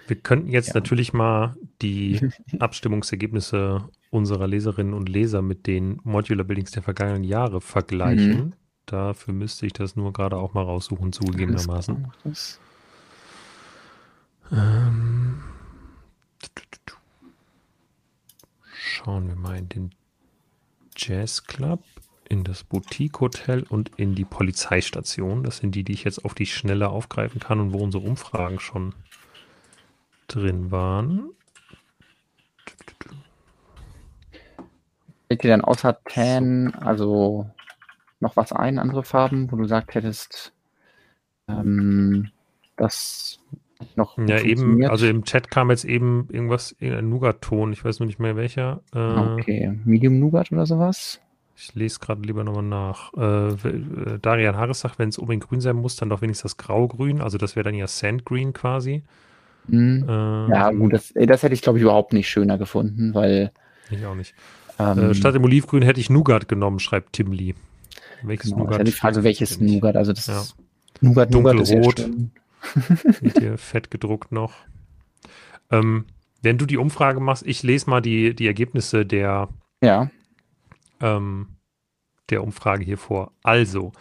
Wir 0.08 0.16
könnten 0.16 0.50
jetzt 0.50 0.70
ja. 0.70 0.74
natürlich 0.74 1.14
mal 1.14 1.56
die 1.82 2.32
Abstimmungsergebnisse 2.60 3.88
unserer 4.10 4.48
Leserinnen 4.48 4.94
und 4.94 5.10
Leser 5.10 5.42
mit 5.42 5.68
den 5.68 6.00
Modular 6.04 6.46
Buildings 6.46 6.72
der 6.72 6.84
vergangenen 6.84 7.24
Jahre 7.24 7.62
vergleichen. 7.62 8.38
Mhm. 8.38 8.54
Dafür 8.86 9.34
müsste 9.34 9.68
ich 9.68 9.74
das 9.74 9.96
nur 9.96 10.12
gerade 10.14 10.38
auch 10.38 10.54
mal 10.54 10.64
raussuchen, 10.64 11.14
zugegebenermaßen. 11.14 12.08
Ähm, 14.52 15.44
schauen 18.74 19.28
wir 19.28 19.36
mal 19.36 19.58
in 19.58 19.70
den 19.70 19.96
Jazz 20.98 21.44
Club, 21.44 21.84
in 22.28 22.44
das 22.44 22.64
Boutique 22.64 23.20
Hotel 23.20 23.64
und 23.70 23.92
in 23.98 24.16
die 24.16 24.26
Polizeistation. 24.26 25.44
Das 25.44 25.58
sind 25.58 25.76
die, 25.76 25.84
die 25.84 25.94
ich 25.94 26.04
jetzt 26.04 26.26
auf 26.26 26.34
die 26.34 26.48
Schnelle 26.48 26.90
aufgreifen 26.90 27.40
kann 27.40 27.60
und 27.60 27.74
wo 27.74 27.78
unsere 27.78 28.04
Umfragen 28.04 28.60
schon 28.60 28.96
drin 30.28 30.72
waren. 30.72 31.30
Fällt 35.30 35.44
dir 35.44 35.50
dann 35.50 35.62
außer 35.62 36.00
Tan 36.06 36.74
also 36.74 37.46
noch 38.20 38.36
was 38.36 38.52
ein, 38.52 38.80
andere 38.80 39.04
Farben, 39.04 39.52
wo 39.52 39.58
du 39.58 39.62
gesagt 39.62 39.94
hättest, 39.94 40.54
ähm, 41.48 42.30
das 42.76 43.40
noch 43.96 44.18
Ja, 44.18 44.40
eben, 44.40 44.84
also 44.86 45.06
im 45.06 45.24
Chat 45.24 45.52
kam 45.52 45.70
jetzt 45.70 45.86
eben 45.86 46.28
irgendwas, 46.32 46.76
irgendein 46.80 47.10
Nougat-Ton, 47.10 47.72
ich 47.74 47.86
weiß 47.86 48.00
nur 48.00 48.08
nicht 48.08 48.20
mehr 48.20 48.36
welcher. 48.36 48.82
Äh, 48.94 49.00
okay, 49.00 49.80
Medium 49.86 50.20
Nougat 50.20 50.52
oder 50.52 50.66
sowas? 50.66 51.22
Ich 51.56 51.76
lese 51.76 52.00
gerade 52.00 52.22
lieber 52.24 52.44
nochmal 52.44 52.64
nach. 52.64 53.14
Äh, 53.14 53.50
äh, 53.50 54.20
Darian 54.20 54.58
Harris 54.58 54.80
sagt, 54.80 54.98
wenn 54.98 55.10
es 55.10 55.20
unbedingt 55.20 55.48
grün 55.48 55.62
sein 55.62 55.76
muss, 55.76 55.96
dann 55.96 56.10
doch 56.10 56.22
wenigstens 56.22 56.54
das 56.54 56.58
Grau-Grün, 56.58 57.22
also 57.22 57.38
das 57.38 57.56
wäre 57.56 57.66
dann 57.66 57.76
ja 57.76 57.86
Sandgreen 57.86 58.54
quasi. 58.54 59.04
Mhm. 59.68 60.06
Ähm, 60.10 60.50
ja, 60.50 60.72
gut, 60.72 60.94
das, 60.94 61.14
das 61.14 61.44
hätte 61.44 61.54
ich, 61.54 61.62
glaube 61.62 61.78
ich, 61.78 61.84
überhaupt 61.84 62.14
nicht 62.14 62.30
schöner 62.30 62.58
gefunden, 62.58 63.14
weil. 63.14 63.52
Ich 63.92 64.06
auch 64.06 64.16
nicht. 64.16 64.34
Ähm, 64.80 65.12
äh, 65.12 65.14
statt 65.14 65.36
dem 65.36 65.44
Olivgrün 65.44 65.84
hätte 65.84 66.00
ich 66.00 66.10
Nougat 66.10 66.48
genommen, 66.48 66.80
schreibt 66.80 67.14
Tim 67.14 67.32
Lee. 67.32 67.54
Welches 68.24 68.52
genau, 68.52 68.64
Nougat? 68.64 68.82
Ist 68.82 68.88
die 68.88 69.00
Frage, 69.00 69.24
welches 69.24 69.60
Nougat? 69.60 69.96
Also 69.96 70.14
das 70.14 70.28
ja. 70.28 70.42
ist 70.42 70.56
Nougat, 71.02 71.34
Dunkelrot. 71.34 72.10
Mit 73.22 73.40
dir 73.40 73.58
fett 73.58 73.92
gedruckt 73.92 74.32
noch. 74.32 74.54
Ähm, 75.72 76.06
wenn 76.42 76.58
du 76.58 76.66
die 76.66 76.78
Umfrage 76.78 77.20
machst, 77.20 77.46
ich 77.46 77.64
lese 77.64 77.90
mal 77.90 78.02
die, 78.02 78.34
die 78.34 78.48
Ergebnisse 78.48 79.06
der, 79.06 79.50
ja. 79.82 80.10
ähm, 81.02 81.48
der 82.30 82.44
Umfrage 82.44 82.84
hier 82.84 82.98
vor. 82.98 83.32
Also, 83.44 83.92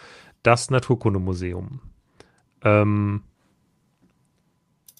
das 0.42 0.70
Naturkundemuseum. 0.70 1.80
Ähm, 2.62 3.22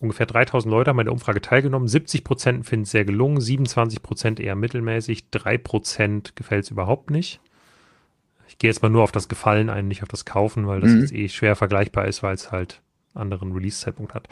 ungefähr 0.01 0.27
3000 0.27 0.70
Leute 0.70 0.91
haben 0.91 1.01
an 1.01 1.07
der 1.07 1.12
Umfrage 1.12 1.41
teilgenommen. 1.41 1.89
70 1.89 2.25
Prozent 2.25 2.66
finden 2.66 2.85
es 2.85 2.91
sehr 2.91 3.05
gelungen, 3.05 3.41
27 3.41 4.03
Prozent 4.03 4.41
eher 4.41 4.55
mittelmäßig, 4.55 5.31
3 5.31 5.59
Prozent 5.59 6.37
gefällt 6.37 6.65
es 6.65 6.70
überhaupt 6.70 7.11
nicht. 7.11 7.41
Ich 8.49 8.59
gehe 8.59 8.70
jetzt 8.70 8.83
mal 8.83 8.89
nur 8.89 9.03
auf 9.03 9.12
das 9.12 9.29
Gefallen 9.29 9.70
ein, 9.70 9.89
nicht 9.89 10.03
auf 10.03 10.09
das 10.09 10.25
Kaufen, 10.25 10.66
weil 10.66 10.81
das 10.81 10.91
mhm. 10.91 11.01
jetzt 11.01 11.12
eh 11.12 11.29
schwer 11.29 11.57
vergleichbar 11.57 12.07
ist, 12.07 12.23
weil 12.23 12.35
es 12.35 12.51
halt 12.51 12.81
anderen 13.15 13.53
Release-Zeitpunkt 13.53 14.15
hat. 14.15 14.29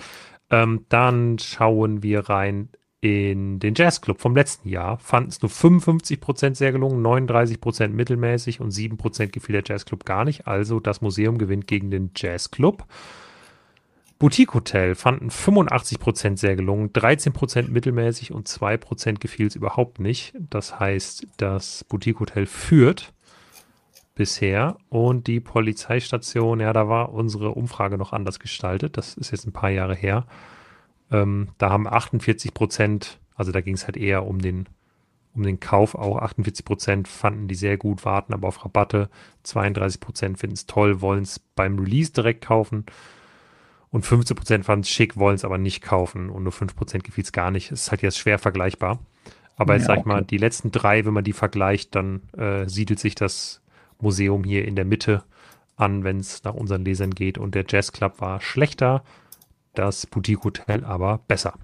Ähm, 0.50 0.86
dann 0.88 1.38
schauen 1.38 2.02
wir 2.02 2.28
rein 2.28 2.70
in 3.00 3.60
den 3.60 3.74
Jazzclub 3.74 4.20
vom 4.20 4.34
letzten 4.34 4.68
Jahr. 4.68 4.98
Fanden 4.98 5.28
es 5.28 5.42
nur 5.42 5.50
55 5.50 6.20
Prozent 6.20 6.56
sehr 6.56 6.72
gelungen, 6.72 7.02
39 7.02 7.60
Prozent 7.60 7.94
mittelmäßig 7.94 8.60
und 8.60 8.70
7 8.70 8.96
Prozent 8.96 9.32
gefiel 9.32 9.52
der 9.52 9.62
Jazzclub 9.64 10.04
gar 10.04 10.24
nicht. 10.24 10.46
Also 10.46 10.80
das 10.80 11.02
Museum 11.02 11.38
gewinnt 11.38 11.66
gegen 11.66 11.90
den 11.90 12.10
Jazzclub. 12.16 12.84
Boutique 14.18 14.54
Hotel 14.54 14.94
fanden 14.94 15.30
85% 15.30 16.38
sehr 16.38 16.56
gelungen, 16.56 16.90
13% 16.92 17.68
mittelmäßig 17.68 18.32
und 18.32 18.48
2% 18.48 19.18
gefiel 19.18 19.46
es 19.46 19.56
überhaupt 19.56 20.00
nicht. 20.00 20.34
Das 20.38 20.80
heißt, 20.80 21.26
das 21.36 21.84
Boutique 21.84 22.20
Hotel 22.20 22.46
führt 22.46 23.12
bisher 24.14 24.78
und 24.88 25.26
die 25.26 25.40
Polizeistation, 25.40 26.60
ja, 26.60 26.72
da 26.72 26.88
war 26.88 27.12
unsere 27.12 27.50
Umfrage 27.50 27.98
noch 27.98 28.14
anders 28.14 28.40
gestaltet. 28.40 28.96
Das 28.96 29.14
ist 29.14 29.32
jetzt 29.32 29.46
ein 29.46 29.52
paar 29.52 29.70
Jahre 29.70 29.94
her. 29.94 30.26
Ähm, 31.10 31.48
da 31.58 31.68
haben 31.68 31.86
48% 31.86 33.18
also 33.36 33.52
da 33.52 33.60
ging 33.60 33.74
es 33.74 33.84
halt 33.84 33.96
eher 33.96 34.26
um 34.26 34.40
den, 34.40 34.66
um 35.34 35.42
den 35.42 35.60
Kauf 35.60 35.94
auch. 35.94 36.20
48% 36.20 37.06
fanden 37.06 37.48
die 37.48 37.54
sehr 37.54 37.76
gut, 37.76 38.04
warten 38.04 38.32
aber 38.32 38.48
auf 38.48 38.64
Rabatte. 38.64 39.10
32% 39.44 40.36
finden 40.36 40.54
es 40.54 40.66
toll, 40.66 41.00
wollen 41.02 41.22
es 41.22 41.38
beim 41.38 41.78
Release 41.78 42.12
direkt 42.12 42.44
kaufen. 42.44 42.86
Und 43.96 44.04
15% 44.04 44.62
fanden 44.62 44.82
es 44.82 44.90
schick, 44.90 45.16
wollen 45.16 45.36
es 45.36 45.44
aber 45.46 45.56
nicht 45.56 45.80
kaufen. 45.80 46.28
Und 46.28 46.42
nur 46.42 46.52
5% 46.52 46.98
gefiel 46.98 47.24
es 47.24 47.32
gar 47.32 47.50
nicht. 47.50 47.72
Es 47.72 47.84
ist 47.84 47.90
halt 47.90 48.02
jetzt 48.02 48.18
schwer 48.18 48.38
vergleichbar. 48.38 48.98
Aber 49.56 49.72
jetzt 49.72 49.84
ja, 49.84 49.86
sag 49.86 49.94
ich 49.94 50.00
okay. 50.00 50.08
mal, 50.10 50.22
die 50.22 50.36
letzten 50.36 50.70
drei, 50.70 51.06
wenn 51.06 51.14
man 51.14 51.24
die 51.24 51.32
vergleicht, 51.32 51.94
dann 51.94 52.20
äh, 52.36 52.68
siedelt 52.68 52.98
sich 52.98 53.14
das 53.14 53.62
Museum 53.98 54.44
hier 54.44 54.66
in 54.66 54.76
der 54.76 54.84
Mitte. 54.84 55.24
an, 55.76 56.04
wenn 56.04 56.18
es 56.18 56.44
nach 56.44 56.52
unseren 56.52 56.84
Lesern 56.84 57.12
geht. 57.12 57.38
Und 57.38 57.54
der 57.54 57.64
Jazz 57.66 57.90
Club 57.90 58.20
war 58.20 58.42
schlechter, 58.42 59.02
das 59.72 60.06
Boutique 60.06 60.44
Hotel 60.44 60.84
aber 60.84 61.20
besser. 61.26 61.54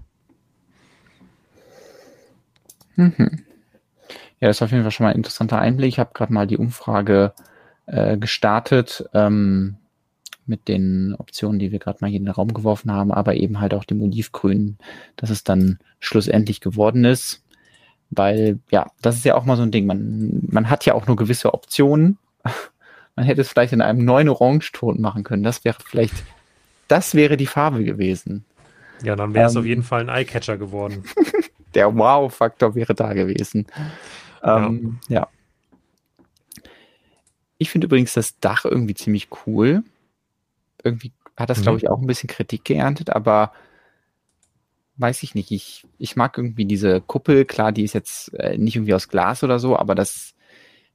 Mhm. 2.96 3.44
Ja, 4.40 4.48
das 4.48 4.56
ist 4.56 4.62
auf 4.62 4.70
jeden 4.70 4.84
Fall 4.84 4.90
schon 4.90 5.04
mal 5.04 5.10
ein 5.10 5.16
interessanter 5.16 5.58
Einblick. 5.58 5.90
Ich 5.90 5.98
habe 5.98 6.12
gerade 6.14 6.32
mal 6.32 6.46
die 6.46 6.56
Umfrage 6.56 7.34
äh, 7.84 8.16
gestartet 8.16 9.04
ähm, 9.12 9.76
mit 10.46 10.68
den 10.68 11.14
Optionen, 11.18 11.58
die 11.58 11.72
wir 11.72 11.78
gerade 11.78 11.98
mal 12.00 12.08
hier 12.08 12.18
in 12.18 12.24
den 12.24 12.34
Raum 12.34 12.52
geworfen 12.52 12.90
haben, 12.92 13.12
aber 13.12 13.34
eben 13.34 13.60
halt 13.60 13.74
auch 13.74 13.84
dem 13.84 14.02
Olivgrün, 14.02 14.76
dass 15.16 15.30
es 15.30 15.44
dann 15.44 15.78
schlussendlich 16.00 16.60
geworden 16.60 17.04
ist. 17.04 17.42
Weil, 18.10 18.58
ja, 18.70 18.86
das 19.00 19.16
ist 19.16 19.24
ja 19.24 19.34
auch 19.34 19.44
mal 19.44 19.56
so 19.56 19.62
ein 19.62 19.70
Ding. 19.70 19.86
Man, 19.86 20.42
man 20.48 20.68
hat 20.68 20.84
ja 20.84 20.94
auch 20.94 21.06
nur 21.06 21.16
gewisse 21.16 21.54
Optionen. 21.54 22.18
Man 23.14 23.26
hätte 23.26 23.42
es 23.42 23.50
vielleicht 23.50 23.74
in 23.74 23.82
einem 23.82 24.06
neuen 24.06 24.30
Orangeton 24.30 24.98
machen 24.98 25.22
können. 25.22 25.42
Das 25.42 25.66
wäre 25.66 25.76
vielleicht, 25.84 26.14
das 26.88 27.14
wäre 27.14 27.36
die 27.36 27.46
Farbe 27.46 27.84
gewesen. 27.84 28.46
Ja, 29.02 29.16
dann 29.16 29.34
wäre 29.34 29.48
es 29.48 29.54
ähm, 29.54 29.60
auf 29.60 29.66
jeden 29.66 29.82
Fall 29.82 30.00
ein 30.00 30.08
Eyecatcher 30.08 30.56
geworden. 30.56 31.04
Der 31.74 31.94
Wow-Faktor 31.94 32.74
wäre 32.74 32.94
da 32.94 33.12
gewesen. 33.12 33.66
Ähm, 34.42 34.98
ja. 35.08 35.20
ja. 35.20 35.28
Ich 37.58 37.70
finde 37.70 37.86
übrigens 37.86 38.14
das 38.14 38.38
Dach 38.40 38.64
irgendwie 38.64 38.94
ziemlich 38.94 39.28
cool. 39.46 39.84
Irgendwie 40.84 41.12
hat 41.36 41.50
das, 41.50 41.58
mhm. 41.58 41.62
glaube 41.62 41.78
ich, 41.78 41.90
auch 41.90 42.00
ein 42.00 42.06
bisschen 42.06 42.28
Kritik 42.28 42.64
geerntet, 42.64 43.10
aber 43.10 43.52
weiß 44.96 45.22
ich 45.22 45.34
nicht. 45.34 45.50
Ich, 45.50 45.84
ich 45.98 46.16
mag 46.16 46.36
irgendwie 46.36 46.64
diese 46.64 47.00
Kuppel. 47.00 47.44
Klar, 47.44 47.72
die 47.72 47.84
ist 47.84 47.94
jetzt 47.94 48.34
äh, 48.34 48.58
nicht 48.58 48.76
irgendwie 48.76 48.94
aus 48.94 49.08
Glas 49.08 49.42
oder 49.42 49.58
so, 49.58 49.76
aber 49.76 49.94
das 49.94 50.34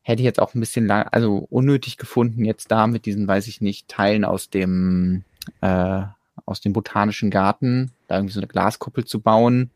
hätte 0.01 0.22
ich 0.22 0.26
jetzt 0.26 0.39
auch 0.39 0.53
ein 0.53 0.59
bisschen 0.59 0.88
lang, 0.88 1.07
also 1.11 1.47
unnötig 1.49 1.97
gefunden, 1.97 2.45
jetzt 2.45 2.72
da 2.72 2.88
mit 2.88 3.05
diesen, 3.05 3.27
weiß 3.27 3.47
ich 3.47 3.59
nicht, 3.59 3.89
Teilen 3.89 4.23
aus 4.23 4.49
dem, 4.49 5.23
äh, 5.61 6.03
aus 6.45 6.61
dem 6.61 6.72
botanischen 6.72 7.30
Garten, 7.30 7.91
da 8.07 8.15
irgendwie 8.15 8.34
so 8.34 8.39
eine 8.39 8.47
Glaskuppel 8.47 9.03
zu 9.03 9.19
bauen 9.19 9.72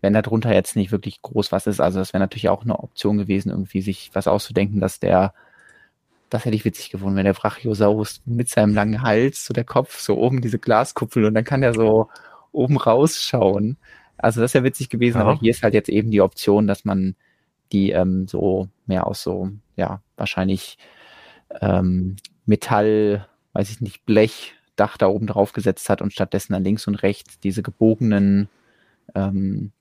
wenn 0.00 0.12
da 0.12 0.22
drunter 0.22 0.52
jetzt 0.52 0.76
nicht 0.76 0.92
wirklich 0.92 1.22
groß 1.22 1.52
was 1.52 1.66
ist. 1.66 1.80
Also 1.80 1.98
das 1.98 2.12
wäre 2.12 2.20
natürlich 2.20 2.48
auch 2.48 2.62
eine 2.62 2.78
Option 2.78 3.18
gewesen, 3.18 3.50
irgendwie 3.50 3.82
sich 3.82 4.10
was 4.12 4.28
auszudenken, 4.28 4.80
dass 4.80 5.00
der, 5.00 5.34
das 6.30 6.44
hätte 6.44 6.56
ich 6.56 6.64
witzig 6.64 6.90
gefunden, 6.90 7.16
wenn 7.16 7.24
der 7.24 7.32
Brachiosaurus 7.32 8.22
mit 8.26 8.48
seinem 8.48 8.74
langen 8.74 9.02
Hals, 9.02 9.44
so 9.44 9.54
der 9.54 9.64
Kopf, 9.64 9.98
so 9.98 10.16
oben 10.16 10.40
diese 10.40 10.58
Glaskuppel 10.58 11.24
und 11.24 11.34
dann 11.34 11.44
kann 11.44 11.60
der 11.60 11.74
so 11.74 12.08
oben 12.52 12.76
rausschauen. 12.76 13.76
Also 14.16 14.40
das 14.40 14.54
wäre 14.54 14.64
witzig 14.64 14.90
gewesen, 14.90 15.18
ja. 15.18 15.24
aber 15.24 15.38
hier 15.38 15.50
ist 15.50 15.62
halt 15.62 15.74
jetzt 15.74 15.88
eben 15.88 16.10
die 16.10 16.20
Option, 16.20 16.66
dass 16.66 16.84
man 16.84 17.14
die 17.72 17.90
ähm, 17.90 18.26
so 18.26 18.68
mehr 18.86 19.06
aus 19.06 19.22
so, 19.22 19.50
ja, 19.76 20.02
wahrscheinlich 20.16 20.78
ähm, 21.60 22.16
Metall, 22.46 23.26
weiß 23.52 23.70
ich 23.70 23.80
nicht, 23.80 24.04
Blech, 24.04 24.54
Dach 24.76 24.96
da 24.96 25.08
oben 25.08 25.26
drauf 25.26 25.52
gesetzt 25.52 25.88
hat 25.88 26.00
und 26.02 26.12
stattdessen 26.12 26.52
dann 26.52 26.62
links 26.62 26.86
und 26.86 26.94
rechts 26.94 27.40
diese 27.40 27.62
gebogenen 27.62 28.48
ähm, 29.16 29.72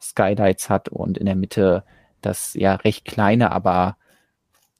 Skylights 0.00 0.70
hat 0.70 0.88
und 0.88 1.18
in 1.18 1.26
der 1.26 1.36
Mitte 1.36 1.84
das 2.22 2.54
ja 2.54 2.74
recht 2.76 3.04
kleine, 3.04 3.52
aber 3.52 3.96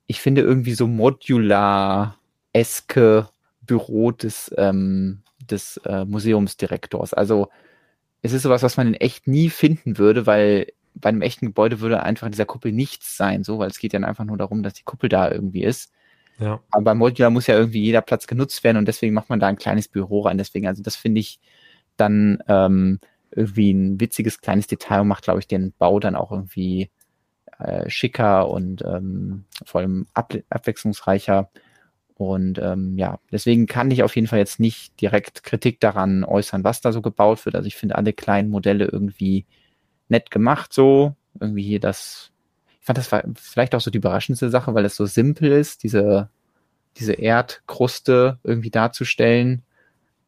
ich 0.09 0.21
finde 0.21 0.41
irgendwie 0.41 0.75
so 0.75 0.89
modular-eske 0.89 3.29
Büro 3.61 4.11
des, 4.11 4.53
ähm, 4.57 5.23
des 5.39 5.77
äh, 5.85 6.05
Museumsdirektors. 6.07 7.15
Also 7.15 7.51
es 8.23 8.33
ist 8.33 8.43
sowas, 8.43 8.65
was 8.65 8.77
man 8.77 8.89
in 8.89 8.95
echt 8.95 9.29
nie 9.29 9.51
finden 9.51 9.99
würde, 9.99 10.27
weil 10.27 10.73
bei 10.95 11.11
einem 11.11 11.23
echten 11.23 11.47
Gebäude 11.47 11.79
würde 11.81 12.03
einfach 12.03 12.27
in 12.27 12.33
dieser 12.33 12.47
Kuppel 12.47 12.73
nichts 12.73 13.17
sein, 13.17 13.45
so, 13.45 13.61
weil 13.61 13.71
es 13.71 13.79
geht 13.79 13.93
ja 13.93 14.01
einfach 14.01 14.25
nur 14.25 14.39
darum, 14.39 14.65
dass 14.65 14.75
die 14.75 14.83
Kuppel 14.83 15.09
da 15.09 15.31
irgendwie 15.31 15.63
ist. 15.63 15.93
Ja. 16.39 16.61
Aber 16.71 16.85
bei 16.85 16.95
Modular 16.95 17.31
muss 17.31 17.47
ja 17.47 17.57
irgendwie 17.57 17.83
jeder 17.83 18.01
Platz 18.01 18.27
genutzt 18.27 18.65
werden 18.65 18.79
und 18.79 18.89
deswegen 18.89 19.15
macht 19.15 19.29
man 19.29 19.41
da 19.41 19.47
ein 19.47 19.59
kleines 19.59 19.89
Büro 19.89 20.23
rein. 20.23 20.39
Deswegen, 20.39 20.67
also 20.67 20.83
das 20.83 20.97
finde 20.97 21.21
ich 21.21 21.39
dann 21.97 22.43
ähm, 22.49 22.99
irgendwie 23.31 23.73
ein 23.73 24.01
witziges 24.01 24.41
kleines 24.41 24.69
Detail 24.69 25.03
und 25.03 25.09
macht, 25.09 25.25
glaube 25.25 25.41
ich, 25.41 25.47
den 25.47 25.75
Bau 25.79 26.01
dann 26.01 26.17
auch 26.17 26.33
irgendwie 26.33 26.91
äh, 27.59 27.89
schicker 27.91 28.49
und 28.49 28.83
ähm, 28.83 29.45
vor 29.65 29.81
allem 29.81 30.07
ab 30.15 30.35
abwechslungsreicher. 30.51 31.51
Und 32.15 32.59
ähm, 32.59 32.99
ja, 32.99 33.21
deswegen 33.31 33.67
kann 33.67 33.91
ich 33.91 34.03
auf 34.03 34.17
jeden 34.17 34.27
Fall 34.27 34.41
jetzt 34.41 34.59
nicht 34.59 35.01
direkt 35.01 35.45
Kritik 35.45 35.81
daran 35.81 36.25
äußern, 36.25 36.65
was 36.65 36.81
da 36.81 36.93
so 36.93 37.01
gebaut 37.01 37.45
wird. 37.47 37.55
Also 37.55 37.69
ich 37.69 37.77
finde 37.77 37.95
alle 37.95 38.13
kleinen 38.13 38.51
Modelle 38.51 38.87
irgendwie 38.87 39.47
nett 40.09 40.31
gemacht, 40.31 40.73
so. 40.73 41.15
Irgendwie 41.41 41.63
hier 41.63 41.79
das, 41.79 42.33
ich 42.81 42.87
fand 42.87 42.99
das 42.99 43.13
war 43.13 43.23
vielleicht 43.37 43.75
auch 43.75 43.81
so 43.81 43.91
die 43.91 43.99
überraschendste 43.99 44.51
Sache, 44.51 44.75
weil 44.75 44.85
es 44.85 44.97
so 44.97 45.07
simpel 45.07 45.53
ist, 45.53 45.85
diese, 45.85 46.29
diese 46.97 47.13
Erdkruste 47.13 48.39
irgendwie 48.43 48.71
darzustellen, 48.71 49.63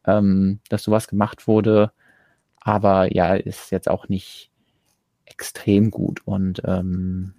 ähm, 0.06 0.60
dass 0.68 0.84
sowas 0.84 1.08
gemacht 1.08 1.48
wurde. 1.48 1.90
Aber 2.60 3.12
ja, 3.12 3.34
ist 3.34 3.72
jetzt 3.72 3.90
auch 3.90 4.08
nicht 4.08 4.49
extrem 5.30 5.90
gut. 5.90 6.20
Und 6.26 6.62
ähm, 6.64 7.34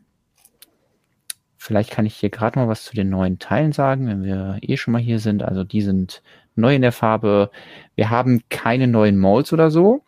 vielleicht 1.58 1.92
kann 1.92 2.06
ich 2.06 2.16
hier 2.16 2.30
gerade 2.30 2.58
mal 2.60 2.68
was 2.68 2.84
zu 2.86 2.96
den 2.96 3.10
neuen 3.10 3.40
Teilen 3.40 3.72
sagen, 3.72 4.08
wenn 4.08 4.24
wir 4.24 4.58
eh 4.62 4.78
schon 4.78 4.94
mal 4.94 5.02
hier 5.02 5.20
sind. 5.20 5.44
Also 5.44 5.64
die 5.64 5.82
sind 5.82 6.24
neu 6.56 6.76
in 6.76 6.82
der 6.82 6.92
Farbe. 6.92 7.52
Wir 7.96 8.10
haben 8.10 8.44
keine 8.50 8.88
neuen 8.88 9.20
Molds 9.20 9.54
oder 9.54 9.72
so. 9.72 10.04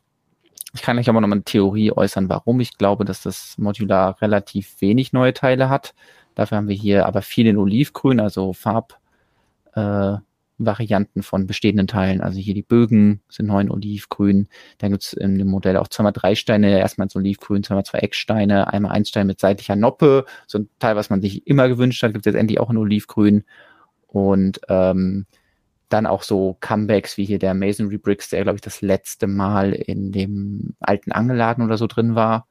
Ich 0.75 0.81
kann 0.81 0.95
gleich 0.95 1.09
aber 1.09 1.21
noch 1.21 1.27
mal 1.27 1.35
eine 1.35 1.43
Theorie 1.43 1.91
äußern, 1.91 2.29
warum 2.29 2.59
ich 2.59 2.77
glaube, 2.77 3.05
dass 3.05 3.21
das 3.21 3.57
Modular 3.59 4.19
relativ 4.21 4.81
wenig 4.81 5.13
neue 5.13 5.33
Teile 5.33 5.69
hat. 5.69 5.93
Dafür 6.33 6.57
haben 6.57 6.67
wir 6.67 6.75
hier 6.75 7.05
aber 7.05 7.21
viel 7.21 7.45
in 7.45 7.57
Olivgrün, 7.57 8.19
also 8.19 8.53
Farb, 8.53 8.97
äh, 9.75 10.17
Varianten 10.57 11.23
von 11.23 11.47
bestehenden 11.47 11.87
Teilen. 11.87 12.21
Also 12.21 12.39
hier 12.39 12.53
die 12.53 12.63
Bögen 12.63 13.21
sind 13.29 13.47
neu 13.47 13.61
in 13.61 13.71
Olivgrün. 13.71 14.47
Dann 14.77 14.91
gibt 14.91 15.03
es 15.03 15.13
in 15.13 15.37
dem 15.37 15.47
Modell 15.47 15.77
auch 15.77 15.87
zweimal 15.87 16.13
drei 16.13 16.35
Steine, 16.35 16.79
erstmal 16.79 17.05
ins 17.05 17.15
Olivgrün, 17.15 17.63
zweimal 17.63 17.85
zwei 17.85 17.99
Ecksteine, 17.99 18.71
einmal 18.71 18.91
ein 18.91 19.05
Stein 19.05 19.27
mit 19.27 19.39
seitlicher 19.39 19.75
Noppe. 19.75 20.25
So 20.47 20.59
ein 20.59 20.69
Teil, 20.79 20.95
was 20.95 21.09
man 21.09 21.21
sich 21.21 21.47
immer 21.47 21.67
gewünscht 21.67 22.03
hat, 22.03 22.13
gibt 22.13 22.25
es 22.25 22.33
jetzt 22.33 22.39
endlich 22.39 22.59
auch 22.59 22.69
in 22.69 22.77
Olivgrün. 22.77 23.43
Und 24.07 24.61
ähm, 24.69 25.25
dann 25.89 26.05
auch 26.05 26.23
so 26.23 26.57
Comebacks 26.59 27.17
wie 27.17 27.25
hier 27.25 27.39
der 27.39 27.53
Masonry 27.53 27.97
Bricks, 27.97 28.29
der, 28.29 28.43
glaube 28.43 28.57
ich, 28.57 28.61
das 28.61 28.81
letzte 28.81 29.27
Mal 29.27 29.73
in 29.73 30.11
dem 30.11 30.75
alten 30.79 31.11
Angelladen 31.11 31.63
oder 31.63 31.77
so 31.77 31.87
drin 31.87 32.15
war. 32.15 32.47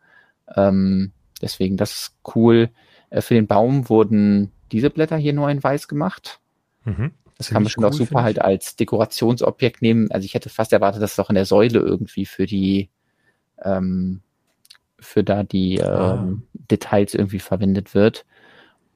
Ähm, 0.54 1.12
deswegen, 1.40 1.76
das 1.76 1.92
ist 1.92 2.16
cool. 2.34 2.70
Äh, 3.10 3.20
für 3.20 3.34
den 3.34 3.46
Baum 3.46 3.88
wurden 3.88 4.52
diese 4.70 4.90
Blätter 4.90 5.16
hier 5.16 5.32
nur 5.32 5.50
in 5.50 5.62
weiß 5.62 5.88
gemacht. 5.88 6.40
Mhm. 6.84 7.12
Das 7.38 7.50
kann 7.50 7.62
man 7.62 7.70
schon 7.70 7.84
cool, 7.84 7.90
auch 7.90 7.94
super 7.94 8.22
halt 8.22 8.40
als 8.40 8.76
Dekorationsobjekt 8.76 9.82
nehmen. 9.82 10.10
Also 10.10 10.24
ich 10.24 10.34
hätte 10.34 10.48
fast 10.48 10.72
erwartet, 10.72 11.02
dass 11.02 11.12
es 11.12 11.18
auch 11.18 11.30
in 11.30 11.34
der 11.34 11.46
Säule 11.46 11.80
irgendwie 11.80 12.26
für 12.26 12.46
die, 12.46 12.90
ähm, 13.62 14.20
für 14.98 15.24
da 15.24 15.42
die 15.42 15.82
ah. 15.82 16.14
ähm, 16.14 16.42
Details 16.70 17.14
irgendwie 17.14 17.40
verwendet 17.40 17.94
wird. 17.94 18.24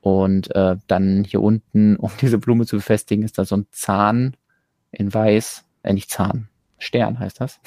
Und 0.00 0.54
äh, 0.54 0.76
dann 0.86 1.24
hier 1.24 1.42
unten, 1.42 1.96
um 1.98 2.10
diese 2.20 2.38
Blume 2.38 2.66
zu 2.66 2.76
befestigen, 2.76 3.24
ist 3.24 3.38
da 3.38 3.44
so 3.44 3.56
ein 3.56 3.66
Zahn 3.72 4.36
in 4.92 5.12
weiß, 5.12 5.64
äh, 5.82 5.92
nicht 5.92 6.10
Zahn, 6.10 6.48
Stern 6.78 7.18
heißt 7.18 7.40
das. 7.40 7.60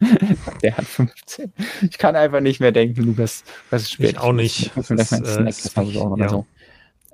Der 0.62 0.76
hat 0.76 0.84
15. 0.84 1.52
Ich 1.82 1.98
kann 1.98 2.14
einfach 2.14 2.40
nicht 2.40 2.60
mehr 2.60 2.72
denken, 2.72 3.02
Lukas, 3.02 3.42
was 3.70 3.82
ist 3.82 3.92
spät. 3.92 4.10
Ich 4.10 4.18
auch 4.18 4.32
nicht. 4.32 4.66
Ich 4.76 4.86
das, 4.86 5.08
das, 5.08 5.12
äh, 5.12 5.24
Snack, 5.24 5.46
das 5.46 6.18
ja. 6.18 6.28
So. 6.28 6.46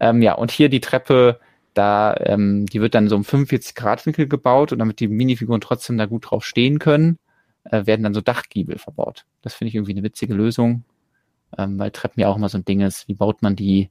Ähm, 0.01 0.23
ja, 0.23 0.35
und 0.35 0.51
hier 0.51 0.69
die 0.69 0.81
Treppe 0.81 1.41
da, 1.75 2.15
ähm, 2.21 2.67
die 2.67 2.81
wird 2.81 2.95
dann 2.95 3.09
so 3.09 3.17
um 3.17 3.25
45 3.25 3.75
Grad 3.75 4.07
Winkel 4.07 4.27
gebaut 4.29 4.73
und 4.73 4.79
damit 4.79 5.01
die 5.01 5.09
Minifiguren 5.09 5.61
trotzdem 5.61 5.99
da 5.99 6.07
gut 6.07 6.31
drauf 6.31 6.45
stehen 6.45 6.79
können, 6.79 7.19
äh, 7.65 7.87
werden 7.87 8.03
dann 8.03 8.15
so 8.15 8.21
Dachgiebel 8.21 8.79
verbaut. 8.79 9.25
Das 9.43 9.55
finde 9.55 9.69
ich 9.69 9.75
irgendwie 9.75 9.93
eine 9.93 10.03
witzige 10.03 10.35
Lösung, 10.35 10.85
ähm, 11.59 11.79
weil 11.79 11.91
Treppen 11.91 12.21
ja 12.21 12.29
auch 12.29 12.37
immer 12.37 12.49
so 12.49 12.59
ein 12.59 12.65
Ding 12.65 12.81
ist. 12.81 13.09
Wie 13.09 13.15
baut 13.15 13.43
man 13.43 13.57
die? 13.57 13.91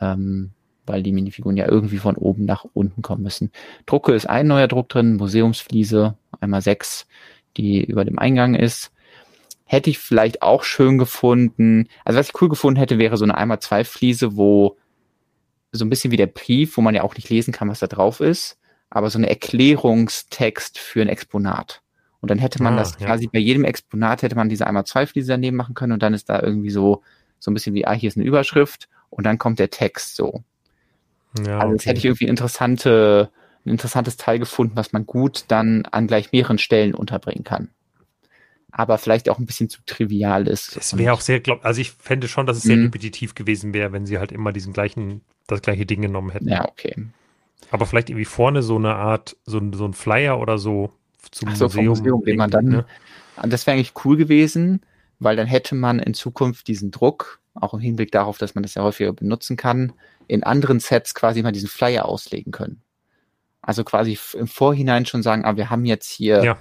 Ähm, 0.00 0.52
weil 0.86 1.02
die 1.02 1.12
Minifiguren 1.12 1.56
ja 1.56 1.68
irgendwie 1.68 1.98
von 1.98 2.16
oben 2.16 2.44
nach 2.44 2.64
unten 2.72 3.02
kommen 3.02 3.22
müssen. 3.22 3.52
Drucke 3.86 4.14
ist 4.14 4.28
ein 4.28 4.48
neuer 4.48 4.68
Druck 4.68 4.88
drin, 4.88 5.16
Museumsfliese, 5.16 6.16
einmal 6.40 6.60
sechs, 6.60 7.06
die 7.56 7.84
über 7.84 8.04
dem 8.04 8.18
Eingang 8.18 8.54
ist. 8.54 8.90
Hätte 9.64 9.90
ich 9.90 9.98
vielleicht 9.98 10.42
auch 10.42 10.64
schön 10.64 10.98
gefunden. 10.98 11.88
Also 12.04 12.18
was 12.18 12.28
ich 12.28 12.42
cool 12.42 12.48
gefunden 12.48 12.78
hätte, 12.78 12.98
wäre 12.98 13.16
so 13.16 13.24
eine 13.24 13.36
einmal 13.36 13.60
zwei 13.60 13.84
Fliese, 13.84 14.36
wo 14.36 14.76
so 15.72 15.84
ein 15.84 15.90
bisschen 15.90 16.10
wie 16.10 16.16
der 16.16 16.26
Brief, 16.26 16.76
wo 16.76 16.82
man 16.82 16.94
ja 16.94 17.02
auch 17.02 17.14
nicht 17.14 17.30
lesen 17.30 17.52
kann, 17.52 17.68
was 17.68 17.80
da 17.80 17.86
drauf 17.86 18.20
ist, 18.20 18.58
aber 18.90 19.10
so 19.10 19.18
eine 19.18 19.30
Erklärungstext 19.30 20.78
für 20.78 21.00
ein 21.00 21.08
Exponat. 21.08 21.82
Und 22.20 22.30
dann 22.30 22.38
hätte 22.38 22.62
man 22.62 22.74
ah, 22.74 22.78
das 22.78 22.98
quasi 22.98 23.26
bei 23.26 23.40
jedem 23.40 23.64
Exponat 23.64 24.22
hätte 24.22 24.36
man 24.36 24.48
diese 24.48 24.66
einmal 24.66 24.84
zwei 24.84 25.06
Fliese 25.06 25.32
daneben 25.32 25.56
machen 25.56 25.74
können 25.74 25.92
und 25.92 26.02
dann 26.02 26.14
ist 26.14 26.28
da 26.28 26.40
irgendwie 26.40 26.70
so, 26.70 27.02
so 27.40 27.50
ein 27.50 27.54
bisschen 27.54 27.74
wie, 27.74 27.86
ah, 27.86 27.92
hier 27.92 28.08
ist 28.08 28.16
eine 28.16 28.26
Überschrift 28.26 28.88
und 29.10 29.24
dann 29.24 29.38
kommt 29.38 29.58
der 29.58 29.70
Text 29.70 30.14
so. 30.14 30.44
Ja, 31.44 31.58
also 31.58 31.74
das 31.74 31.86
hätte 31.86 31.98
ich 31.98 32.04
irgendwie 32.04 32.26
interessante, 32.26 33.30
ein 33.64 33.70
interessantes 33.70 34.18
Teil 34.18 34.38
gefunden, 34.38 34.76
was 34.76 34.92
man 34.92 35.06
gut 35.06 35.46
dann 35.48 35.86
an 35.90 36.06
gleich 36.06 36.30
mehreren 36.30 36.58
Stellen 36.58 36.94
unterbringen 36.94 37.44
kann 37.44 37.70
aber 38.72 38.98
vielleicht 38.98 39.28
auch 39.28 39.38
ein 39.38 39.46
bisschen 39.46 39.68
zu 39.68 39.80
trivial 39.86 40.48
ist. 40.48 40.76
Es 40.76 40.96
wäre 40.96 41.12
auch 41.12 41.20
sehr, 41.20 41.40
glaub, 41.40 41.64
also 41.64 41.80
ich 41.80 41.92
fände 41.92 42.26
schon, 42.26 42.46
dass 42.46 42.56
es 42.56 42.62
sehr 42.64 42.76
mhm. 42.78 42.84
repetitiv 42.86 43.34
gewesen 43.34 43.74
wäre, 43.74 43.92
wenn 43.92 44.06
sie 44.06 44.18
halt 44.18 44.32
immer 44.32 44.52
diesen 44.52 44.72
gleichen, 44.72 45.20
das 45.46 45.60
gleiche 45.62 45.86
Ding 45.86 46.00
genommen 46.02 46.30
hätten. 46.30 46.48
Ja, 46.48 46.66
okay. 46.66 46.94
Aber 47.70 47.86
vielleicht 47.86 48.08
irgendwie 48.10 48.24
vorne 48.24 48.62
so 48.62 48.76
eine 48.76 48.94
Art, 48.96 49.36
so, 49.44 49.58
ein- 49.58 49.72
so 49.74 49.84
ein 49.84 49.92
Flyer 49.92 50.40
oder 50.40 50.58
so 50.58 50.90
zum 51.30 51.50
Ach 51.50 51.56
so, 51.56 51.68
vom 51.68 51.84
Museum. 51.84 51.98
Museum, 52.16 52.24
den 52.24 52.36
man 52.36 52.50
dann- 52.50 52.64
ne? 52.64 52.86
Das 53.44 53.66
wäre 53.66 53.76
eigentlich 53.76 53.92
cool 54.04 54.16
gewesen, 54.16 54.80
weil 55.18 55.36
dann 55.36 55.46
hätte 55.46 55.74
man 55.74 55.98
in 55.98 56.14
Zukunft 56.14 56.66
diesen 56.66 56.90
Druck, 56.90 57.40
auch 57.54 57.74
im 57.74 57.80
Hinblick 57.80 58.10
darauf, 58.10 58.38
dass 58.38 58.54
man 58.54 58.62
das 58.62 58.74
ja 58.74 58.82
häufiger 58.82 59.12
benutzen 59.12 59.56
kann, 59.56 59.92
in 60.28 60.42
anderen 60.42 60.80
Sets 60.80 61.14
quasi 61.14 61.42
mal 61.42 61.52
diesen 61.52 61.68
Flyer 61.68 62.06
auslegen 62.06 62.52
können. 62.52 62.82
Also 63.60 63.84
quasi 63.84 64.18
im 64.34 64.46
Vorhinein 64.48 65.06
schon 65.06 65.22
sagen, 65.22 65.44
ah, 65.44 65.56
wir 65.56 65.70
haben 65.70 65.84
jetzt 65.84 66.08
hier, 66.10 66.42
Ja. 66.42 66.58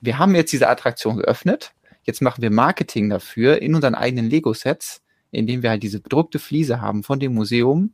Wir 0.00 0.18
haben 0.18 0.34
jetzt 0.34 0.52
diese 0.52 0.68
Attraktion 0.68 1.16
geöffnet, 1.16 1.72
jetzt 2.02 2.22
machen 2.22 2.42
wir 2.42 2.50
Marketing 2.50 3.10
dafür 3.10 3.60
in 3.60 3.74
unseren 3.74 3.94
eigenen 3.94 4.28
Lego-Sets, 4.28 5.02
indem 5.30 5.62
wir 5.62 5.70
halt 5.70 5.82
diese 5.82 6.00
bedruckte 6.00 6.38
Fliese 6.38 6.80
haben 6.80 7.02
von 7.02 7.18
dem 7.18 7.34
Museum, 7.34 7.92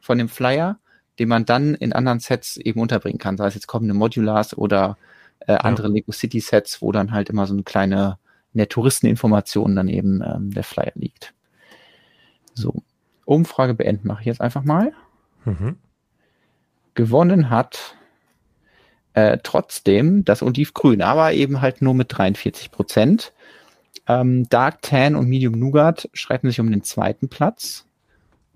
von 0.00 0.18
dem 0.18 0.28
Flyer, 0.28 0.78
den 1.18 1.28
man 1.28 1.44
dann 1.44 1.74
in 1.74 1.92
anderen 1.92 2.20
Sets 2.20 2.56
eben 2.56 2.80
unterbringen 2.80 3.18
kann, 3.18 3.36
sei 3.36 3.46
es 3.46 3.54
jetzt 3.54 3.66
kommende 3.66 3.94
Modulars 3.94 4.56
oder 4.56 4.96
äh, 5.40 5.54
andere 5.54 5.88
Lego 5.88 6.12
City 6.12 6.40
Sets, 6.40 6.82
wo 6.82 6.92
dann 6.92 7.12
halt 7.12 7.30
immer 7.30 7.46
so 7.46 7.54
eine 7.54 7.62
kleine 7.62 8.18
in 8.54 8.58
der 8.58 8.68
Touristeninformation 8.68 9.74
dann 9.76 9.88
eben 9.88 10.22
ähm, 10.22 10.50
der 10.50 10.64
Flyer 10.64 10.92
liegt. 10.94 11.34
So, 12.54 12.82
Umfrage 13.24 13.74
beenden 13.74 14.08
mache 14.08 14.20
ich 14.20 14.26
jetzt 14.26 14.40
einfach 14.40 14.62
mal. 14.62 14.92
Mhm. 15.44 15.76
Gewonnen 16.94 17.48
hat 17.48 17.96
äh, 19.14 19.38
trotzdem 19.42 20.24
das 20.24 20.42
Olivgrün, 20.42 21.02
aber 21.02 21.32
eben 21.32 21.60
halt 21.60 21.82
nur 21.82 21.94
mit 21.94 22.16
43 22.16 22.70
Prozent. 22.70 23.32
Ähm, 24.08 24.48
Dark 24.48 24.82
Tan 24.82 25.16
und 25.16 25.28
Medium 25.28 25.58
Nougat 25.58 26.08
streiten 26.12 26.48
sich 26.48 26.60
um 26.60 26.70
den 26.70 26.82
zweiten 26.82 27.28
Platz 27.28 27.86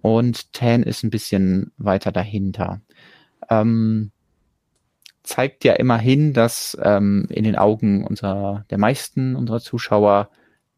und 0.03 0.53
Tan 0.53 0.83
ist 0.83 1.03
ein 1.03 1.11
bisschen 1.11 1.73
weiter 1.77 2.13
dahinter. 2.13 2.81
Ähm, 3.49 4.11
zeigt 5.23 5.65
ja 5.65 5.75
immerhin, 5.75 6.33
dass 6.33 6.77
ähm, 6.81 7.27
in 7.31 7.45
den 7.45 7.57
Augen 7.57 8.05
unserer, 8.05 8.65
der 8.71 8.79
meisten 8.79 9.37
unserer 9.37 9.61
Zuschauer 9.61 10.31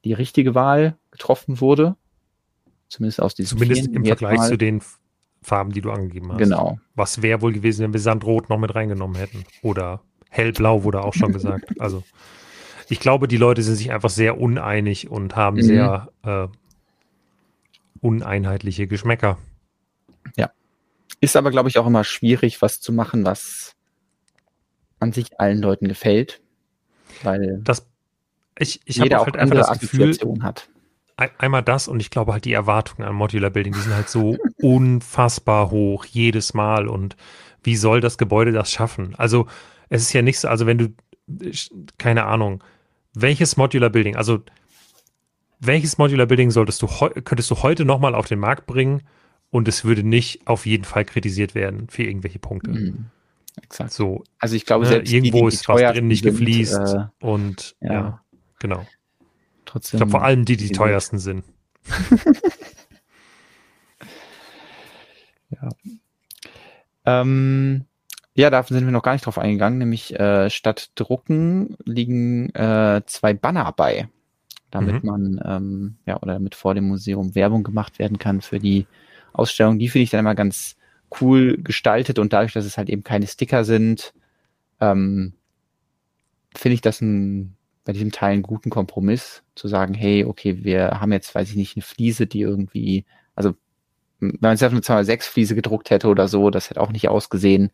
die 0.05 0.13
richtige 0.15 0.55
Wahl 0.55 0.97
getroffen 1.11 1.61
wurde. 1.61 1.97
Zumindest 2.89 3.21
aus 3.21 3.35
diesen 3.35 3.59
Zumindest 3.59 3.83
vielen 3.83 3.97
im 3.97 4.05
Vergleich 4.07 4.41
zu 4.49 4.57
den 4.57 4.81
Farben, 5.43 5.73
die 5.73 5.81
du 5.81 5.91
angegeben 5.91 6.33
hast. 6.33 6.39
Genau. 6.39 6.79
Was 6.95 7.23
wäre 7.23 7.41
wohl 7.43 7.53
gewesen, 7.53 7.83
wenn 7.85 7.93
wir 7.93 8.01
Sandrot 8.01 8.49
noch 8.51 8.59
mit 8.59 8.75
reingenommen 8.75 9.17
hätten? 9.17 9.45
Oder 9.63 10.03
hellblau 10.31 10.85
wurde 10.85 11.03
auch 11.03 11.15
schon 11.15 11.33
gesagt. 11.33 11.81
Also 11.81 12.03
ich 12.89 13.01
glaube, 13.01 13.29
die 13.29 13.37
Leute 13.37 13.63
sind 13.63 13.77
sich 13.77 13.93
einfach 13.93 14.11
sehr 14.11 14.41
uneinig 14.41 15.11
und 15.11 15.37
haben 15.37 15.57
Mhm. 15.57 15.63
sehr 15.63 16.09
äh, 16.25 16.49
uneinheitliche 18.01 18.87
Geschmäcker. 18.87 19.39
Ist 21.21 21.35
aber, 21.37 21.51
glaube 21.51 21.69
ich, 21.69 21.79
auch 21.79 21.87
immer 21.89 22.05
schwierig, 22.05 22.63
was 22.63 22.81
zu 22.81 22.93
machen, 22.93 23.25
was 23.25 23.75
an 25.01 25.13
sich 25.13 25.41
allen 25.41 25.61
Leuten 25.61 25.89
gefällt. 25.89 26.41
Weil 27.25 27.59
Das, 27.65 27.89
ich 28.57 28.81
ich 28.85 28.97
jeder 28.99 29.21
auch 29.21 29.25
halt 29.25 29.37
einfach 29.37 29.57
andere 29.57 29.61
das 29.69 29.81
Gefühl, 29.81 30.03
Assoziationen 30.11 30.45
hat. 30.45 30.69
Ein- 31.19 31.31
einmal 31.39 31.63
das 31.63 31.89
und 31.89 32.01
ich 32.01 32.09
glaube 32.11 32.33
halt 32.33 32.45
die 32.47 32.53
Erwartungen 32.55 33.07
an 33.07 33.15
Modular 33.15 33.51
Building, 33.51 33.75
die 33.75 33.81
sind 33.81 33.95
halt 33.95 34.09
so 34.09 34.37
unfassbar 34.63 35.71
hoch 35.71 36.07
jedes 36.07 36.55
Mal 36.55 36.89
und 36.89 37.17
wie 37.63 37.77
soll 37.77 38.01
das 38.01 38.17
Gebäude 38.17 38.53
das 38.53 38.71
schaffen? 38.73 39.15
Also 39.19 39.47
es 39.91 40.03
ist 40.03 40.13
ja 40.15 40.23
nichts, 40.23 40.45
also 40.47 40.65
wenn 40.67 40.79
du, 40.79 40.89
keine 41.99 42.25
Ahnung, 42.25 42.63
welches 43.15 43.57
Modular 43.57 43.91
Building, 43.91 44.17
also 44.17 44.43
welches 45.61 45.99
Modular 45.99 46.27
Building 46.27 46.51
solltest 46.51 46.81
du, 46.83 46.87
könntest 47.25 47.51
du 47.51 47.57
heute 47.63 47.85
nochmal 47.85 48.15
auf 48.15 48.27
den 48.29 48.39
Markt 48.39 48.67
bringen 48.67 49.03
und 49.51 49.67
es 49.67 49.85
würde 49.85 50.05
nicht 50.05 50.47
auf 50.47 50.67
jeden 50.67 50.85
Fall 50.85 51.05
kritisiert 51.05 51.55
werden 51.55 51.89
für 51.91 52.05
irgendwelche 52.05 52.39
Punkte. 52.39 52.71
Mhm. 52.71 53.07
Exakt. 53.61 53.93
So, 53.93 54.23
Also 54.39 54.55
ich 54.55 54.65
glaube, 54.67 54.85
ne, 54.85 54.91
selbst 54.91 55.13
irgendwo 55.13 55.49
die, 55.49 55.51
die 55.51 55.55
ist 55.57 55.69
was 55.69 55.81
drin 55.81 56.07
nicht 56.07 56.23
sind, 56.23 56.33
gefliest 56.33 56.79
Äh, 56.79 57.07
und 57.21 57.75
ja, 57.81 57.93
ja. 57.93 58.21
genau. 58.61 58.87
Ich 59.69 59.73
trotzdem. 59.73 59.99
glaube 59.99 60.13
vor 60.13 60.25
allem 60.25 60.47
die, 60.47 60.57
die 60.57 60.71
teuersten 60.71 61.19
sind. 61.19 61.45
Ähm, 67.05 67.87
ja, 68.35 68.51
da 68.51 68.63
sind 68.63 68.85
wir 68.85 68.93
noch 68.93 69.03
gar 69.03 69.15
nicht 69.15 69.25
drauf 69.25 69.39
eingegangen, 69.39 69.79
nämlich 69.79 70.19
äh, 70.19 70.51
statt 70.51 70.91
Drucken 70.95 71.77
liegen 71.85 72.55
äh, 72.55 73.03
zwei 73.07 73.33
Banner 73.33 73.73
bei, 73.73 74.09
damit 74.71 75.05
man 75.05 75.41
ähm, 75.45 75.97
ja 76.07 76.21
oder 76.21 76.35
damit 76.35 76.55
vor 76.55 76.75
dem 76.75 76.85
Museum 76.85 77.35
Werbung 77.35 77.65
gemacht 77.65 77.99
werden 77.99 78.19
kann 78.19 78.43
für 78.43 78.59
die 78.59 78.87
Ausstellung. 79.33 79.79
Die 79.79 79.89
finde 79.89 80.05
ich 80.05 80.11
dann 80.11 80.21
immer 80.21 80.35
ganz 80.35 80.77
cool 81.21 81.57
gestaltet 81.63 82.19
und 82.19 82.33
dadurch, 82.33 82.53
dass 82.53 82.67
es 82.67 82.77
halt 82.77 82.91
eben 82.91 83.03
keine 83.03 83.27
Sticker 83.27 83.65
sind, 83.65 84.13
ähm, 84.81 85.33
finde 86.55 86.75
ich 86.75 86.81
das 86.83 87.01
ein, 87.01 87.57
bei 87.89 87.95
diesem 87.95 88.13
Teil 88.13 88.33
einen 88.33 88.43
guten 88.43 88.69
Kompromiss, 88.69 89.43
zu 89.55 89.67
sagen, 89.67 89.95
hey, 89.95 90.27
okay, 90.27 90.63
wir 90.63 91.01
haben 91.01 91.11
jetzt, 91.11 91.35
weiß 91.35 91.49
ich 91.49 91.57
nicht, 91.57 91.75
eine 91.75 91.83
Fliese, 91.83 92.27
die 92.27 92.43
irgendwie, 92.43 93.07
also 93.35 93.55
wenn 94.21 94.37
man 94.43 94.51
jetzt 94.51 94.63
einfach 94.63 94.75
eine 94.75 94.83
206 94.83 95.27
Fliese 95.27 95.55
gedruckt 95.55 95.89
hätte 95.89 96.09
oder 96.09 96.29
so, 96.29 96.51
das 96.51 96.69
hätte 96.69 96.83
auch 96.83 96.93
nicht 96.93 97.09
ausgesehen. 97.09 97.71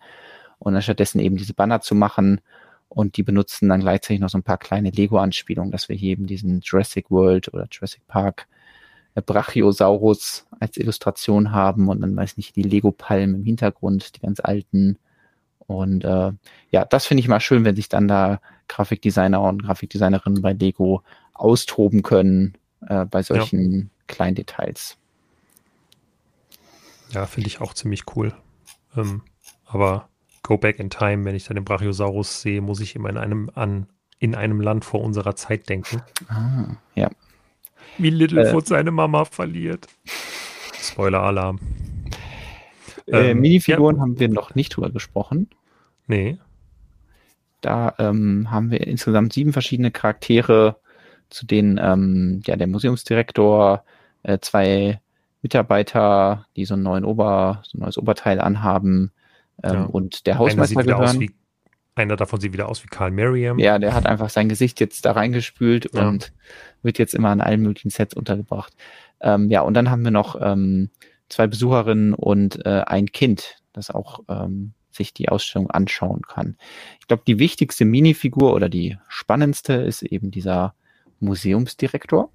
Und 0.61 0.75
dann 0.75 0.83
stattdessen 0.83 1.19
eben 1.19 1.37
diese 1.37 1.53
Banner 1.53 1.81
zu 1.81 1.97
machen 1.97 2.41
und 2.89 3.17
die 3.17 3.25
benutzen 3.25 3.69
dann 3.69 3.81
gleichzeitig 3.81 4.21
noch 4.21 4.29
so 4.29 4.39
ein 4.39 4.45
paar 4.45 4.59
kleine 4.59 4.91
Lego-Anspielungen, 4.91 5.73
dass 5.73 5.89
wir 5.89 5.97
hier 5.97 6.13
eben 6.13 6.29
diesen 6.29 6.61
Jurassic 6.61 7.11
World 7.11 7.53
oder 7.53 7.67
Jurassic 7.69 8.07
Park 8.07 8.47
äh, 9.17 9.21
Brachiosaurus 9.21 10.47
als 10.61 10.77
Illustration 10.77 11.51
haben 11.51 11.89
und 11.89 12.01
dann 12.03 12.15
weiß 12.15 12.37
nicht, 12.37 12.55
die 12.55 12.63
Lego-Palmen 12.63 13.35
im 13.35 13.43
Hintergrund, 13.43 14.15
die 14.15 14.21
ganz 14.21 14.39
alten. 14.39 14.97
Und 15.67 16.05
äh, 16.05 16.33
ja, 16.71 16.85
das 16.85 17.07
finde 17.07 17.21
ich 17.21 17.29
mal 17.29 17.41
schön, 17.41 17.65
wenn 17.65 17.77
sich 17.77 17.89
dann 17.89 18.09
da 18.09 18.41
Grafikdesigner 18.69 19.41
und 19.41 19.63
Grafikdesignerinnen 19.63 20.43
bei 20.43 20.53
Lego 20.53 21.03
austoben 21.33 22.03
können 22.03 22.55
äh, 22.89 23.05
bei 23.05 23.23
solchen 23.23 23.91
kleinen 24.07 24.35
Details. 24.35 24.97
Ja, 27.11 27.27
finde 27.27 27.49
ich 27.49 27.61
auch 27.61 27.75
ziemlich 27.75 28.05
cool. 28.17 28.35
Ähm, 28.97 29.23
aber 29.67 30.09
Go 30.43 30.59
Back 30.59 30.79
in 30.79 30.91
Time, 30.91 31.25
wenn 31.25 31.35
ich 31.35 31.45
dann 31.45 31.55
den 31.55 31.65
Brachiosaurus 31.65 32.43
sehe, 32.43 32.61
muss 32.61 32.81
ich 32.81 32.97
immer 32.97 33.09
in 33.09 33.17
einem 33.17 33.51
an 33.55 33.87
in 34.19 34.35
einem 34.35 34.61
Land 34.61 34.85
vor 34.85 35.03
unserer 35.03 35.37
Zeit 35.37 35.69
denken. 35.69 36.01
Ah, 36.29 36.77
ja. 36.95 37.11
Wie 37.99 38.11
Littlefoot 38.11 38.67
seine 38.67 38.91
Mama 38.91 39.25
verliert. 39.25 39.87
Spoiler-Alarm. 40.81 41.59
Äh, 43.07 43.31
Ähm, 43.33 43.41
Minifiguren 43.41 44.01
haben 44.01 44.19
wir 44.19 44.29
noch 44.29 44.55
nicht 44.55 44.75
drüber 44.77 44.91
gesprochen. 44.91 45.49
Nee. 46.07 46.39
Da 47.61 47.95
ähm, 47.99 48.51
haben 48.51 48.71
wir 48.71 48.87
insgesamt 48.87 49.33
sieben 49.33 49.53
verschiedene 49.53 49.91
Charaktere, 49.91 50.77
zu 51.31 51.47
denen 51.47 51.79
ähm, 51.83 52.43
ja 52.47 52.57
der 52.57 52.67
Museumsdirektor, 52.67 53.85
äh, 54.23 54.39
zwei 54.41 55.01
Mitarbeiter, 55.43 56.47
die 56.57 56.65
so 56.65 56.75
einen 56.75 56.83
neuen 56.83 57.05
Ober, 57.05 57.63
so 57.65 57.79
ein 57.79 57.83
neues 57.83 57.99
Oberteil 57.99 58.41
anhaben 58.41 59.13
ähm, 59.63 59.73
Ja. 59.73 59.83
und 59.85 60.27
der 60.27 60.35
Einer, 60.35 60.45
sieht 60.45 60.59
Hausmeister 60.59 60.83
wieder 60.85 60.97
aus 60.99 61.13
gehören. 61.13 61.21
wie, 61.21 61.35
einer 61.95 62.17
davon 62.17 62.41
sieht 62.41 62.53
wieder 62.53 62.69
aus 62.69 62.83
wie 62.83 62.89
Karl 62.89 63.11
Merriam. 63.11 63.59
Ja, 63.59 63.79
der 63.79 63.95
hat 63.95 64.07
einfach 64.07 64.29
sein 64.31 64.49
Gesicht 64.49 64.81
jetzt 64.81 65.05
da 65.07 65.13
reingespült 65.13 65.89
Ja. 65.95 66.09
und 66.09 66.33
wird 66.83 66.99
jetzt 66.99 67.15
immer 67.15 67.31
an 67.31 67.41
allen 67.41 67.63
möglichen 67.63 67.91
Sets 67.91 68.15
untergebracht. 68.15 68.75
Ähm, 69.21 69.51
ja, 69.51 69.63
und 69.63 69.75
dann 69.75 69.91
haben 69.91 70.05
wir 70.05 70.11
noch 70.11 70.37
ähm, 70.41 70.91
zwei 71.35 71.47
Besucherinnen 71.47 72.15
und 72.15 72.65
äh, 72.65 72.83
ein 72.87 73.13
Kind, 73.13 73.57
das 73.73 73.91
auch 73.91 74.21
ähm, 74.29 74.73
sich 74.91 75.13
die 75.13 75.29
Ausstellung 75.29 75.71
anschauen 75.71 76.23
kann. 76.23 76.57
Ich 77.01 77.09
glaube, 77.09 77.25
die 77.27 77.39
wichtigste 77.39 77.85
Minifigur 77.85 78.55
oder 78.55 78.69
die 78.69 78.97
spannendste 79.09 79.75
ist 79.75 80.03
eben 80.03 80.31
dieser 80.31 80.75
Museumsdirektor, 81.21 82.31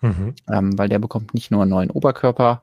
Mhm. 0.00 0.34
ähm, 0.50 0.76
weil 0.76 0.88
der 0.88 0.98
bekommt 0.98 1.32
nicht 1.32 1.50
nur 1.52 1.62
einen 1.62 1.70
neuen 1.70 1.90
Oberkörper, 1.90 2.62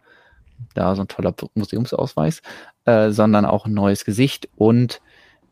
da 0.73 0.93
so 0.95 1.03
ein 1.03 1.07
toller 1.07 1.33
Museumsausweis, 1.55 2.41
äh, 2.83 3.11
sondern 3.11 3.45
auch 3.45 3.65
ein 3.65 3.73
neues 3.73 4.03
Gesicht 4.03 4.49
und 4.57 5.01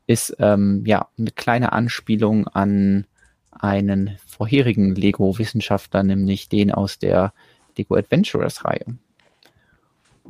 ist 0.05 0.35
ähm, 0.39 0.83
ja 0.85 1.07
eine 1.17 1.31
kleine 1.31 1.71
Anspielung 1.71 2.47
an 2.47 3.05
einen 3.51 4.17
vorherigen 4.25 4.95
Lego-Wissenschaftler, 4.95 6.03
nämlich 6.03 6.49
den 6.49 6.71
aus 6.71 6.99
der 6.99 7.33
Lego 7.77 7.95
Adventurers-Reihe. 7.95 8.97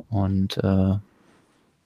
Und 0.10 0.58
äh, 0.58 0.96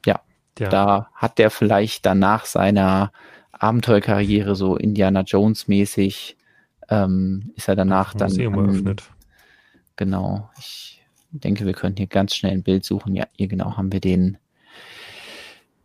Ja. 0.05 0.69
da 0.69 1.09
hat 1.15 1.37
der 1.39 1.49
vielleicht 1.49 2.05
danach 2.05 2.45
seiner 2.45 3.11
Abenteuerkarriere 3.51 4.55
so 4.55 4.75
Indiana 4.75 5.21
Jones 5.21 5.67
mäßig 5.67 6.35
ähm, 6.89 7.51
ist 7.55 7.67
er 7.69 7.75
danach 7.75 8.13
dann 8.13 8.29
Museum 8.29 8.59
an- 8.59 8.65
eröffnet. 8.65 9.03
Genau. 9.95 10.49
Ich 10.59 11.01
denke, 11.31 11.65
wir 11.65 11.73
können 11.73 11.95
hier 11.95 12.07
ganz 12.07 12.35
schnell 12.35 12.51
ein 12.51 12.63
Bild 12.63 12.83
suchen. 12.83 13.15
Ja, 13.15 13.25
hier 13.37 13.47
genau 13.47 13.77
haben 13.77 13.91
wir 13.91 14.01
den 14.01 14.37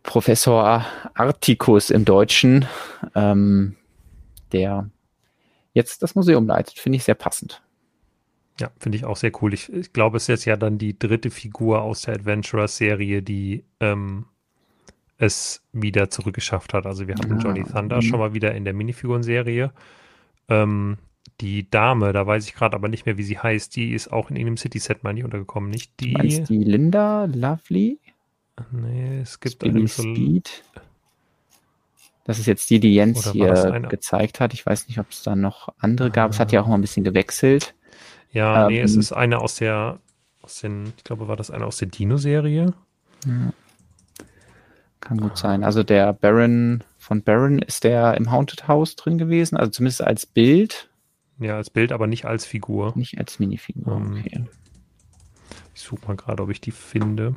Professor 0.03 0.85
Articus 1.15 1.91
im 1.91 2.05
Deutschen, 2.05 2.65
ähm, 3.15 3.77
der 4.53 4.89
jetzt 5.75 6.03
das 6.03 6.15
Museum 6.15 6.47
leitet. 6.47 6.79
Finde 6.79 6.97
ich 6.97 7.05
sehr 7.05 7.15
passend. 7.15 7.63
Ja, 8.59 8.71
finde 8.79 8.97
ich 8.97 9.05
auch 9.05 9.17
sehr 9.17 9.33
cool. 9.43 9.53
Ich, 9.53 9.71
ich 9.73 9.93
glaube, 9.93 10.17
es 10.17 10.25
ist 10.25 10.29
jetzt 10.29 10.45
ja 10.47 10.57
dann 10.57 10.79
die 10.79 10.99
dritte 10.99 11.31
Figur 11.31 11.83
aus 11.83 12.03
der 12.03 12.15
Adventurers-Serie, 12.15 13.23
die 13.23 13.65
ähm, 13.81 14.27
es 15.19 15.63
wieder 15.73 16.11
zurückgeschafft 16.11 16.75
hat. 16.75 16.87
Also 16.87 17.07
wir 17.07 17.15
hatten 17.17 17.35
Ah, 17.35 17.39
Johnny 17.39 17.65
Thunder 17.65 17.97
mhm. 17.97 18.03
schon 18.03 18.19
mal 18.19 18.35
wieder 18.35 18.55
in 18.55 18.65
der 18.65 18.75
Minifigurenserie. 18.75 19.73
Ähm, 20.49 20.99
die 21.41 21.69
Dame, 21.69 22.13
da 22.13 22.27
weiß 22.27 22.47
ich 22.47 22.55
gerade 22.55 22.77
aber 22.77 22.89
nicht 22.89 23.05
mehr, 23.05 23.19
wie 23.19 23.23
sie 23.23 23.39
heißt, 23.39 23.77
die 23.77 23.93
ist 23.93 24.11
auch 24.11 24.31
in 24.31 24.37
irgendeinem 24.37 24.57
City-Set 24.57 25.05
mal 25.05 25.13
nicht 25.13 25.25
untergekommen. 25.25 25.71
Nicht 25.71 25.93
die. 26.01 26.13
meinst 26.13 26.49
die 26.49 26.65
Linda 26.65 27.27
Lovely? 27.27 27.99
Nee, 28.71 29.21
es 29.21 29.39
gibt 29.39 29.59
Billy 29.59 29.81
eine 29.81 29.89
so 29.89 30.03
Speed? 30.03 30.63
Das 32.25 32.39
ist 32.39 32.47
jetzt 32.47 32.69
die, 32.71 32.81
die 32.81 32.95
Jens 32.95 33.31
hier 33.31 33.53
gezeigt 33.89 34.41
hat. 34.41 34.53
Ich 34.53 34.67
weiß 34.67 34.89
nicht, 34.89 34.99
ob 34.99 35.11
es 35.11 35.23
da 35.23 35.37
noch 35.37 35.69
andere 35.79 36.11
gab. 36.11 36.33
Es 36.33 36.41
hat 36.41 36.53
ja 36.53 36.61
auch 36.61 36.67
mal 36.67 36.75
ein 36.75 36.81
bisschen 36.81 37.05
gewechselt. 37.05 37.76
Ja, 38.37 38.69
nee, 38.69 38.81
es 38.81 38.93
Ähm, 38.95 39.01
ist 39.01 39.13
eine 39.13 39.39
aus 39.39 39.57
der, 39.57 39.99
aus 40.43 40.61
den, 40.61 40.93
ich 40.99 41.05
glaube, 41.05 41.27
war 41.27 41.37
das 41.37 41.51
eine 41.51 41.65
aus 41.65 41.79
der 41.79 41.89
Dino-Serie? 41.89 42.75
Ja. 43.25 43.53
Kann 45.01 45.17
gut 45.19 45.39
sein. 45.39 45.65
Also 45.65 45.83
der 45.83 46.13
Baron 46.13 46.85
von 46.99 47.23
Baron 47.23 47.61
ist 47.61 47.85
der 47.85 48.15
im 48.17 48.31
Haunted 48.31 48.69
House 48.69 48.95
drin 48.97 49.17
gewesen, 49.17 49.57
also 49.57 49.71
zumindest 49.71 50.03
als 50.03 50.27
Bild, 50.27 50.91
Ja, 51.39 51.57
als 51.57 51.71
Bild, 51.71 51.93
aber 51.93 52.07
nicht 52.07 52.27
als 52.27 52.45
Figur. 52.45 52.93
nicht 52.95 53.17
als 53.19 53.39
Minifigur. 53.39 53.97
Ähm, 53.97 54.19
Okay. 54.21 54.45
Ich 55.75 55.83
suche 55.83 56.07
mal 56.07 56.17
gerade, 56.17 56.43
ob 56.43 56.51
ich 56.51 56.61
die 56.61 56.73
finde. 56.73 57.37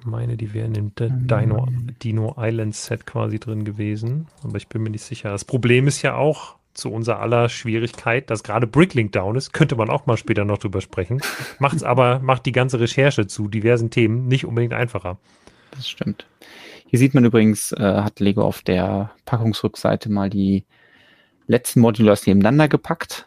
Ich 0.00 0.06
meine, 0.06 0.36
die 0.36 0.54
wären 0.54 0.74
im 0.76 0.94
D- 0.94 1.08
Dino, 1.10 1.68
Dino 2.02 2.34
Island 2.38 2.74
Set 2.76 3.06
quasi 3.06 3.38
drin 3.40 3.64
gewesen, 3.64 4.28
aber 4.44 4.56
ich 4.56 4.68
bin 4.68 4.82
mir 4.82 4.90
nicht 4.90 5.04
sicher. 5.04 5.30
Das 5.30 5.44
Problem 5.44 5.88
ist 5.88 6.02
ja 6.02 6.14
auch 6.14 6.59
zu 6.74 6.90
unser 6.90 7.20
aller 7.20 7.48
Schwierigkeit, 7.48 8.30
dass 8.30 8.42
gerade 8.42 8.66
Bricklink 8.66 9.12
down 9.12 9.36
ist. 9.36 9.52
Könnte 9.52 9.76
man 9.76 9.90
auch 9.90 10.06
mal 10.06 10.16
später 10.16 10.44
noch 10.44 10.58
drüber 10.58 10.80
sprechen. 10.80 11.20
Macht's 11.58 11.82
aber, 11.82 12.20
macht 12.20 12.46
die 12.46 12.52
ganze 12.52 12.80
Recherche 12.80 13.26
zu 13.26 13.48
diversen 13.48 13.90
Themen 13.90 14.28
nicht 14.28 14.44
unbedingt 14.44 14.74
einfacher. 14.74 15.18
Das 15.72 15.88
stimmt. 15.88 16.26
Hier 16.86 16.98
sieht 16.98 17.14
man 17.14 17.24
übrigens, 17.24 17.72
äh, 17.72 17.82
hat 17.82 18.20
Lego 18.20 18.42
auf 18.42 18.62
der 18.62 19.12
Packungsrückseite 19.24 20.10
mal 20.10 20.30
die 20.30 20.64
letzten 21.46 21.80
Modulars 21.80 22.26
nebeneinander 22.26 22.68
gepackt, 22.68 23.26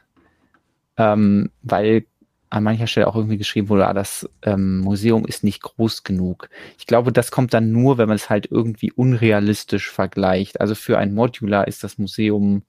ähm, 0.98 1.50
weil 1.62 2.06
an 2.50 2.64
mancher 2.64 2.88
Stelle 2.88 3.08
auch 3.08 3.16
irgendwie 3.16 3.38
geschrieben 3.38 3.70
wurde, 3.70 3.88
ah, 3.88 3.94
das 3.94 4.30
ähm, 4.44 4.80
Museum 4.80 5.26
ist 5.26 5.44
nicht 5.44 5.64
groß 5.64 6.04
genug. 6.04 6.50
Ich 6.78 6.86
glaube, 6.86 7.12
das 7.12 7.32
kommt 7.32 7.54
dann 7.54 7.72
nur, 7.72 7.98
wenn 7.98 8.08
man 8.08 8.16
es 8.16 8.30
halt 8.30 8.46
irgendwie 8.52 8.92
unrealistisch 8.92 9.90
vergleicht. 9.90 10.62
Also 10.62 10.76
für 10.76 11.00
ein 11.00 11.16
Modular 11.16 11.68
ist 11.68 11.84
das 11.84 11.98
Museum 11.98 12.62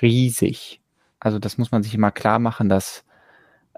riesig. 0.00 0.80
Also 1.20 1.38
das 1.38 1.58
muss 1.58 1.72
man 1.72 1.82
sich 1.82 1.94
immer 1.94 2.10
klar 2.10 2.38
machen, 2.38 2.68
dass 2.68 3.04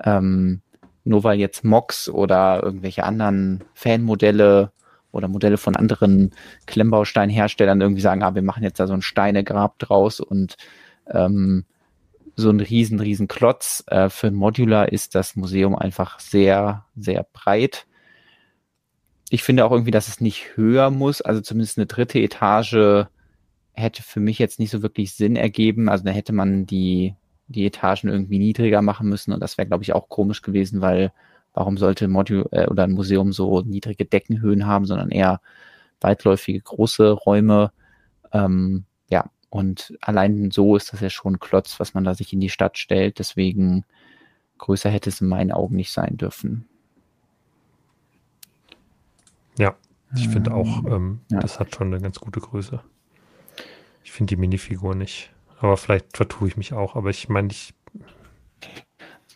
ähm, 0.02 0.62
nur 1.05 1.24
weil 1.24 1.38
jetzt 1.38 1.64
Mox 1.64 2.09
oder 2.09 2.62
irgendwelche 2.62 3.05
anderen 3.05 3.64
Fanmodelle 3.74 4.72
oder 5.12 5.28
Modelle 5.28 5.56
von 5.56 5.76
anderen 5.76 6.32
Klemmbausteinherstellern 6.66 7.80
irgendwie 7.80 8.02
sagen, 8.02 8.22
ah, 8.22 8.34
wir 8.34 8.42
machen 8.42 8.62
jetzt 8.62 8.78
da 8.78 8.86
so 8.86 8.94
ein 8.94 9.02
Steinegrab 9.02 9.78
draus 9.78 10.20
und 10.20 10.56
ähm, 11.06 11.64
so 12.36 12.51
ein 12.51 12.60
riesen, 12.60 13.01
riesen 13.01 13.28
Klotz. 13.28 13.82
Äh, 13.88 14.09
für 14.09 14.28
ein 14.28 14.34
Modular 14.34 14.92
ist 14.92 15.14
das 15.14 15.36
Museum 15.36 15.74
einfach 15.74 16.20
sehr, 16.20 16.86
sehr 16.97 17.26
breit. 17.32 17.86
Ich 19.30 19.42
finde 19.42 19.64
auch 19.64 19.72
irgendwie, 19.72 19.90
dass 19.90 20.09
es 20.09 20.20
nicht 20.20 20.56
höher 20.56 20.90
muss. 20.90 21.22
Also 21.22 21.40
zumindest 21.40 21.78
eine 21.78 21.86
dritte 21.86 22.18
Etage 22.18 23.06
hätte 23.81 24.02
für 24.02 24.20
mich 24.20 24.39
jetzt 24.39 24.59
nicht 24.59 24.70
so 24.70 24.82
wirklich 24.82 25.15
Sinn 25.15 25.36
ergeben. 25.36 25.89
Also 25.89 26.05
da 26.05 26.11
hätte 26.11 26.32
man 26.32 26.66
die, 26.66 27.15
die 27.48 27.66
Etagen 27.66 28.09
irgendwie 28.09 28.39
niedriger 28.39 28.82
machen 28.82 29.09
müssen 29.09 29.32
und 29.32 29.40
das 29.40 29.59
wäre, 29.59 29.69
glaube 29.69 29.82
ich, 29.82 29.93
auch 29.93 30.09
komisch 30.09 30.43
gewesen, 30.43 30.81
weil 30.81 31.12
warum 31.52 31.77
sollte 31.77 32.05
ein 32.05 32.11
Modul 32.11 32.48
äh, 32.52 32.66
oder 32.66 32.85
ein 32.85 32.93
Museum 32.93 33.32
so 33.32 33.62
niedrige 33.62 34.05
Deckenhöhen 34.05 34.66
haben, 34.66 34.86
sondern 34.86 35.11
eher 35.11 35.40
weitläufige 36.01 36.61
große 36.61 37.11
Räume. 37.11 37.73
Ähm, 38.32 38.85
ja, 39.11 39.31
und 39.51 39.94
allein 40.01 40.51
so 40.51 40.77
ist 40.77 40.93
das 40.93 41.01
ja 41.01 41.11
schon 41.11 41.35
ein 41.35 41.40
Klotz, 41.40 41.81
was 41.81 41.94
man 41.94 42.05
da 42.05 42.15
sich 42.15 42.32
in 42.32 42.40
die 42.40 42.51
Stadt 42.51 42.78
stellt. 42.78 43.19
Deswegen 43.19 43.85
größer 44.59 44.90
hätte 44.90 45.11
es 45.11 45.20
in 45.20 45.28
meinen 45.28 45.52
Augen 45.52 45.77
nicht 45.77 45.93
sein 45.93 46.16
dürfen. 46.16 46.66
Ja, 49.59 49.74
ich 50.15 50.28
finde 50.28 50.55
auch, 50.55 50.85
ähm, 50.86 51.20
ja. 51.31 51.40
das 51.40 51.61
hat 51.61 51.74
schon 51.74 51.89
eine 51.89 52.01
ganz 52.01 52.19
gute 52.19 52.40
Größe. 52.40 52.81
Ich 54.05 54.12
finde 54.12 54.35
die 54.35 54.40
Minifigur 54.40 54.94
nicht. 54.94 55.31
Aber 55.60 55.77
vielleicht 55.77 56.16
vertue 56.16 56.48
ich 56.48 56.56
mich 56.56 56.72
auch. 56.72 56.97
Aber 56.97 57.10
ich 57.10 57.28
meine, 57.28 57.48
ich, 57.51 57.74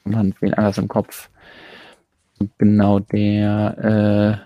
Man 0.04 0.34
wen 0.40 0.54
anders 0.54 0.78
im 0.78 0.88
Kopf. 0.88 1.30
Genau 2.58 2.98
der 2.98 4.40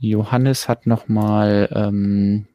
äh, 0.00 0.06
Johannes 0.06 0.68
hat 0.68 0.86
nochmal 0.86 1.68
ähm, 1.72 2.46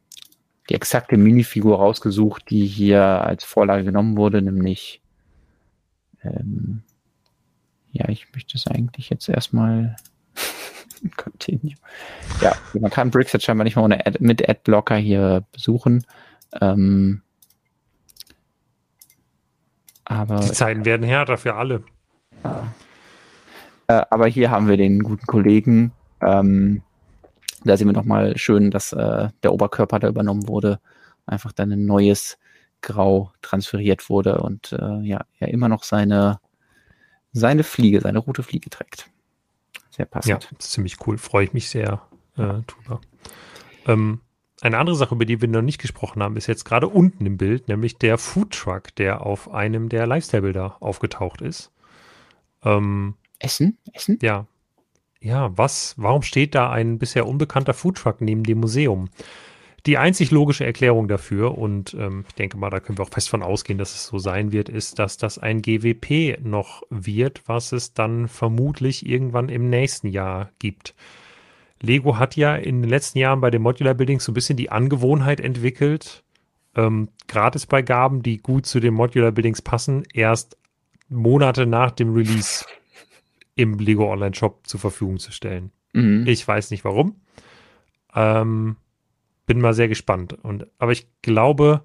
die 0.68 0.74
exakte 0.74 1.16
Minifigur 1.16 1.76
rausgesucht, 1.76 2.48
die 2.50 2.66
hier 2.66 3.02
als 3.02 3.44
Vorlage 3.44 3.84
genommen 3.84 4.16
wurde, 4.16 4.40
nämlich 4.40 5.02
ähm, 6.22 6.82
ja, 7.90 8.08
ich 8.08 8.32
möchte 8.32 8.56
es 8.56 8.66
eigentlich 8.66 9.10
jetzt 9.10 9.28
erstmal 9.28 9.96
continue. 11.16 11.74
Ja, 12.40 12.54
man 12.74 12.90
kann 12.90 13.10
Bricks 13.10 13.32
jetzt 13.32 13.44
scheinbar 13.44 13.64
nicht 13.64 13.76
mal 13.76 13.82
ohne 13.82 14.06
Ad, 14.06 14.18
mit 14.20 14.48
Adblocker 14.48 14.96
hier 14.96 15.44
besuchen. 15.52 16.04
Ähm, 16.60 17.22
aber 20.04 20.40
die 20.40 20.52
Zeiten 20.52 20.84
werden 20.84 21.04
härter 21.04 21.38
für 21.38 21.54
alle. 21.54 21.84
Äh, 23.88 24.02
aber 24.10 24.26
hier 24.26 24.50
haben 24.50 24.68
wir 24.68 24.76
den 24.76 25.00
guten 25.00 25.26
Kollegen. 25.26 25.92
Ähm, 26.20 26.82
da 27.64 27.76
sehen 27.76 27.88
wir 27.88 27.92
nochmal 27.92 28.36
schön, 28.36 28.70
dass 28.70 28.92
äh, 28.92 29.28
der 29.42 29.52
Oberkörper 29.52 29.98
da 29.98 30.08
übernommen 30.08 30.48
wurde. 30.48 30.80
Einfach 31.26 31.52
dann 31.52 31.72
ein 31.72 31.86
neues 31.86 32.38
Grau 32.80 33.32
transferiert 33.42 34.10
wurde 34.10 34.40
und 34.40 34.72
äh, 34.72 35.00
ja, 35.02 35.24
er 35.38 35.48
immer 35.48 35.68
noch 35.68 35.84
seine, 35.84 36.40
seine 37.32 37.62
Fliege, 37.62 38.00
seine 38.00 38.18
rote 38.18 38.42
Fliege 38.42 38.70
trägt. 38.70 39.08
Sehr 39.92 40.06
Ja, 40.06 40.10
passend. 40.10 40.48
ist 40.58 40.72
ziemlich 40.72 41.06
cool. 41.06 41.18
Freue 41.18 41.44
ich 41.44 41.52
mich 41.52 41.68
sehr 41.68 42.02
äh, 42.36 42.60
drüber. 42.66 43.00
Ähm, 43.86 44.20
eine 44.60 44.78
andere 44.78 44.96
Sache, 44.96 45.14
über 45.14 45.24
die 45.24 45.40
wir 45.40 45.48
noch 45.48 45.62
nicht 45.62 45.80
gesprochen 45.80 46.22
haben, 46.22 46.36
ist 46.36 46.46
jetzt 46.46 46.64
gerade 46.64 46.88
unten 46.88 47.26
im 47.26 47.36
Bild, 47.36 47.68
nämlich 47.68 47.98
der 47.98 48.16
Food 48.16 48.52
Truck, 48.52 48.94
der 48.96 49.26
auf 49.26 49.52
einem 49.52 49.88
der 49.88 50.06
Lifestyle-Bilder 50.06 50.76
aufgetaucht 50.80 51.40
ist. 51.42 51.70
Ähm, 52.64 53.14
Essen? 53.38 53.78
Essen? 53.92 54.18
ja. 54.22 54.46
Ja, 55.20 55.56
was, 55.56 55.94
warum 55.98 56.22
steht 56.22 56.56
da 56.56 56.70
ein 56.70 56.98
bisher 56.98 57.28
unbekannter 57.28 57.74
Foodtruck 57.74 58.20
neben 58.20 58.42
dem 58.42 58.58
Museum? 58.58 59.08
Die 59.86 59.98
einzig 59.98 60.30
logische 60.30 60.64
Erklärung 60.64 61.08
dafür, 61.08 61.58
und 61.58 61.94
ähm, 61.94 62.24
ich 62.28 62.34
denke 62.34 62.56
mal, 62.56 62.70
da 62.70 62.78
können 62.78 62.98
wir 62.98 63.02
auch 63.02 63.10
fest 63.10 63.28
von 63.28 63.42
ausgehen, 63.42 63.78
dass 63.78 63.94
es 63.94 64.06
so 64.06 64.18
sein 64.18 64.52
wird, 64.52 64.68
ist, 64.68 65.00
dass 65.00 65.16
das 65.16 65.38
ein 65.38 65.60
GWP 65.60 66.38
noch 66.40 66.82
wird, 66.88 67.42
was 67.46 67.72
es 67.72 67.92
dann 67.92 68.28
vermutlich 68.28 69.04
irgendwann 69.06 69.48
im 69.48 69.70
nächsten 69.70 70.06
Jahr 70.06 70.50
gibt. 70.60 70.94
Lego 71.80 72.16
hat 72.16 72.36
ja 72.36 72.54
in 72.54 72.80
den 72.80 72.88
letzten 72.88 73.18
Jahren 73.18 73.40
bei 73.40 73.50
den 73.50 73.60
Modular 73.60 73.94
Buildings 73.94 74.24
so 74.24 74.30
ein 74.30 74.34
bisschen 74.34 74.56
die 74.56 74.70
Angewohnheit 74.70 75.40
entwickelt, 75.40 76.22
ähm, 76.76 77.08
Gratisbeigaben, 77.26 78.22
die 78.22 78.38
gut 78.38 78.66
zu 78.66 78.78
den 78.78 78.94
Modular 78.94 79.32
Buildings 79.32 79.62
passen, 79.62 80.04
erst 80.14 80.56
Monate 81.08 81.66
nach 81.66 81.90
dem 81.90 82.14
Release 82.14 82.64
im 83.56 83.78
Lego 83.78 84.10
Online 84.10 84.34
Shop 84.34 84.66
zur 84.66 84.78
Verfügung 84.78 85.18
zu 85.18 85.32
stellen. 85.32 85.72
Mhm. 85.92 86.24
Ich 86.26 86.46
weiß 86.46 86.70
nicht 86.70 86.84
warum. 86.84 87.16
Ähm, 88.14 88.76
bin 89.46 89.60
mal 89.60 89.74
sehr 89.74 89.88
gespannt. 89.88 90.34
Und, 90.42 90.66
aber 90.78 90.92
ich 90.92 91.06
glaube, 91.22 91.82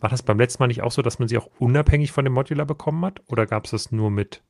war 0.00 0.10
das 0.10 0.22
beim 0.22 0.38
letzten 0.38 0.62
Mal 0.62 0.66
nicht 0.68 0.82
auch 0.82 0.92
so, 0.92 1.02
dass 1.02 1.18
man 1.18 1.28
sie 1.28 1.38
auch 1.38 1.48
unabhängig 1.58 2.12
von 2.12 2.24
dem 2.24 2.34
Modular 2.34 2.66
bekommen 2.66 3.04
hat? 3.04 3.20
Oder 3.28 3.46
gab 3.46 3.64
es 3.64 3.70
das 3.72 3.92
nur 3.92 4.10
mit? 4.10 4.42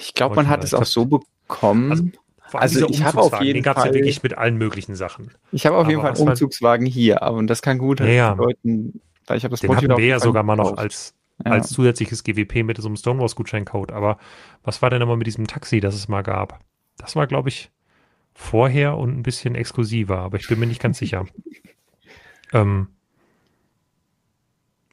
Ich 0.00 0.14
glaube, 0.14 0.36
man 0.36 0.48
hat 0.48 0.62
es 0.64 0.74
auch 0.74 0.84
so 0.84 1.06
bekommen. 1.06 1.90
Also, 1.90 2.04
Also 2.52 2.88
ich 2.88 3.02
habe 3.02 3.20
auf 3.20 3.40
jeden 3.40 3.58
den 3.58 3.62
gab 3.62 3.78
es 3.78 3.84
ja 3.84 3.90
Fall- 3.90 3.94
wirklich 3.98 4.22
mit 4.22 4.36
allen 4.38 4.56
möglichen 4.58 4.94
Sachen. 4.94 5.32
ich 5.52 5.66
habe 5.66 5.76
auf 5.76 5.88
jeden 5.88 6.00
aber 6.00 6.08
Fall 6.08 6.12
was 6.12 6.20
einen 6.20 6.28
Umzugswagen 6.30 6.86
hier, 6.86 7.22
aber 7.22 7.38
und 7.38 7.46
das 7.48 7.62
kann 7.62 7.78
gut 7.78 8.00
Ja, 8.00 8.06
ja. 8.06 8.34
bedeuten, 8.34 9.00
weil 9.26 9.38
ich 9.38 9.44
habe 9.44 9.52
das 9.52 9.60
Den 9.60 9.74
hatten 9.74 9.90
auf 9.90 9.98
wir 9.98 10.04
jeden 10.04 10.10
ja 10.10 10.18
Fall 10.20 10.28
sogar 10.28 10.42
mal 10.42 10.56
noch 10.56 10.76
als, 10.76 11.14
Ja. 11.44 11.52
als 11.52 11.70
zusätzliches 11.70 12.22
GWP 12.22 12.62
mit 12.62 12.76
so 12.80 12.86
einem 12.86 12.96
Stonewalls-Gutscheincode. 12.96 13.90
Aber 13.92 14.18
was 14.62 14.82
war 14.82 14.90
denn 14.90 15.00
nochmal 15.00 15.16
mit 15.16 15.26
diesem 15.26 15.46
Taxi, 15.46 15.80
das 15.80 15.94
es 15.94 16.08
mal 16.08 16.22
gab? 16.22 16.60
Das 16.98 17.16
war, 17.16 17.26
glaube 17.26 17.48
ich, 17.48 17.70
vorher 18.34 18.96
und 18.96 19.16
ein 19.18 19.22
bisschen 19.22 19.54
exklusiver, 19.54 20.18
aber 20.18 20.38
ich 20.38 20.48
bin 20.48 20.58
mir 20.58 20.66
nicht 20.66 20.82
ganz 20.82 20.98
sicher. 20.98 21.26
Ähm, 22.54 22.88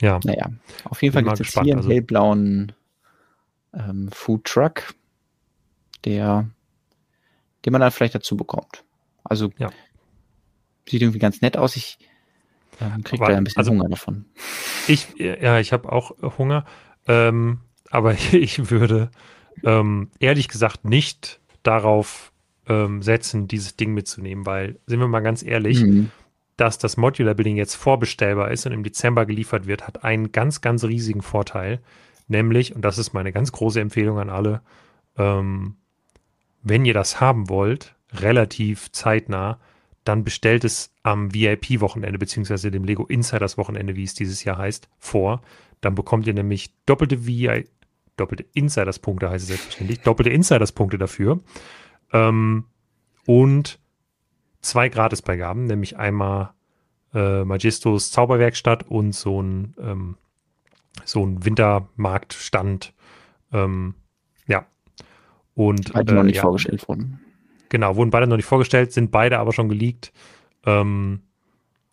ja, 0.02 0.18
Naja, 0.24 0.50
auf 0.86 1.02
jeden 1.02 1.12
Fall 1.14 1.24
Bin 1.24 1.34
gibt 1.34 1.46
es 1.50 1.54
hier 1.54 1.62
einen 1.62 1.76
also- 1.78 1.90
hellblauen 1.90 2.72
ähm, 3.74 4.10
Food 4.14 4.46
Truck, 4.46 4.94
der, 6.06 6.50
den 7.66 7.74
man 7.74 7.82
dann 7.82 7.92
vielleicht 7.92 8.16
dazu 8.16 8.38
bekommt. 8.38 8.86
Also 9.26 9.52
Ja. 9.58 9.70
sieht 10.88 11.02
irgendwie 11.02 11.20
ganz 11.20 11.42
nett 11.42 11.58
aus. 11.58 11.76
Ich 11.76 12.00
ähm, 12.80 13.04
kriege 13.04 13.26
da 13.26 13.36
ein 13.36 13.44
bisschen 13.44 13.58
also- 13.60 13.72
Hunger 13.72 13.90
davon. 13.90 14.24
ich, 14.88 15.14
ja, 15.18 15.60
ich 15.60 15.74
habe 15.74 15.92
auch 15.92 16.12
Hunger, 16.38 16.66
ähm, 17.08 17.60
aber 17.90 18.14
ich 18.32 18.70
würde 18.72 19.12
ähm, 19.66 20.12
ehrlich 20.20 20.48
gesagt 20.48 20.86
nicht 20.86 21.42
darauf 21.64 22.29
ähm, 22.70 23.02
setzen, 23.02 23.48
dieses 23.48 23.76
Ding 23.76 23.94
mitzunehmen, 23.94 24.46
weil, 24.46 24.80
sind 24.86 25.00
wir 25.00 25.08
mal 25.08 25.20
ganz 25.20 25.44
ehrlich, 25.44 25.82
mhm. 25.82 26.12
dass 26.56 26.78
das 26.78 26.96
Modular 26.96 27.34
Building 27.34 27.58
jetzt 27.58 27.76
vorbestellbar 27.76 28.52
ist 28.52 28.66
und 28.66 28.72
im 28.72 28.84
Dezember 28.84 29.26
geliefert 29.26 29.68
wird, 29.68 29.88
hat 29.88 30.04
einen 30.04 30.32
ganz, 30.32 30.62
ganz 30.62 30.84
riesigen 30.84 31.22
Vorteil. 31.22 31.80
Nämlich, 32.28 32.76
und 32.76 32.84
das 32.84 32.98
ist 33.00 33.12
meine 33.12 33.32
ganz 33.32 33.52
große 33.52 33.82
Empfehlung 33.82 34.20
an 34.20 34.30
alle, 34.30 34.62
ähm, 35.18 35.76
wenn 36.62 36.86
ihr 36.86 36.94
das 36.94 37.20
haben 37.20 37.50
wollt, 37.50 37.96
relativ 38.14 38.92
zeitnah, 38.92 39.60
dann 40.04 40.24
bestellt 40.24 40.64
es 40.64 40.92
am 41.04 41.34
VIP-Wochenende, 41.34 42.20
beziehungsweise 42.20 42.72
dem 42.72 42.84
Lego 42.84 43.06
Insiders 43.06 43.58
Wochenende, 43.58 43.96
wie 43.96 44.04
es 44.04 44.14
dieses 44.14 44.44
Jahr 44.44 44.58
heißt, 44.58 44.90
vor. 44.98 45.42
Dann 45.82 45.96
bekommt 45.96 46.28
ihr 46.28 46.34
nämlich 46.34 46.74
doppelte 46.86 47.26
VIP, 47.26 47.68
doppelte 48.18 48.46
Insiders-Punkte 48.54 49.30
heißt 49.30 49.44
es 49.44 49.48
selbstverständlich, 49.48 50.02
doppelte 50.02 50.30
Insiders-Punkte 50.30 50.98
dafür. 50.98 51.40
Ähm, 52.14 52.66
und 53.26 53.80
zwei 54.62 54.90
Gratisbeigaben, 54.90 55.66
nämlich 55.66 55.98
einmal 55.98 56.54
äh, 57.14 57.44
Magistos 57.44 58.12
Zauberwerkstatt 58.12 58.88
und 58.88 59.14
so 59.14 59.42
ein, 59.42 59.76
ähm, 59.80 60.18
so 61.06 61.26
ein 61.26 61.44
Wintermarktstand. 61.46 62.94
Ähm, 63.52 63.96
ja. 64.48 64.66
Und, 65.56 65.94
beide 65.94 66.12
äh, 66.12 66.16
noch 66.16 66.24
nicht 66.24 66.38
ja, 66.38 66.42
vorgestellt 66.44 66.88
wurden. 66.88 67.20
Genau, 67.70 67.96
wurden 67.96 68.10
beide 68.10 68.28
noch 68.28 68.38
nicht 68.38 68.46
vorgestellt, 68.46 68.92
sind 68.92 69.12
beide 69.12 69.40
aber 69.40 69.54
schon 69.54 69.70
geleakt. 69.70 70.12
Ähm, 70.66 71.22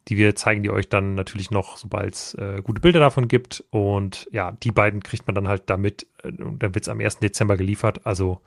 die 0.08 0.16
wir 0.16 0.36
zeigen 0.36 0.62
die 0.62 0.70
euch 0.70 0.88
dann 0.88 1.14
natürlich 1.14 1.50
noch, 1.50 1.76
sobald 1.76 2.14
es 2.14 2.34
äh, 2.34 2.62
gute 2.62 2.80
Bilder 2.80 3.00
davon 3.00 3.26
gibt. 3.26 3.64
Und 3.70 4.28
ja, 4.30 4.52
die 4.52 4.70
beiden 4.70 5.02
kriegt 5.02 5.26
man 5.26 5.34
dann 5.34 5.48
halt 5.48 5.64
damit. 5.66 6.06
Äh, 6.22 6.32
dann 6.32 6.74
wird 6.74 6.82
es 6.82 6.88
am 6.88 7.00
1. 7.00 7.18
Dezember 7.18 7.56
geliefert. 7.56 8.06
Also 8.06 8.40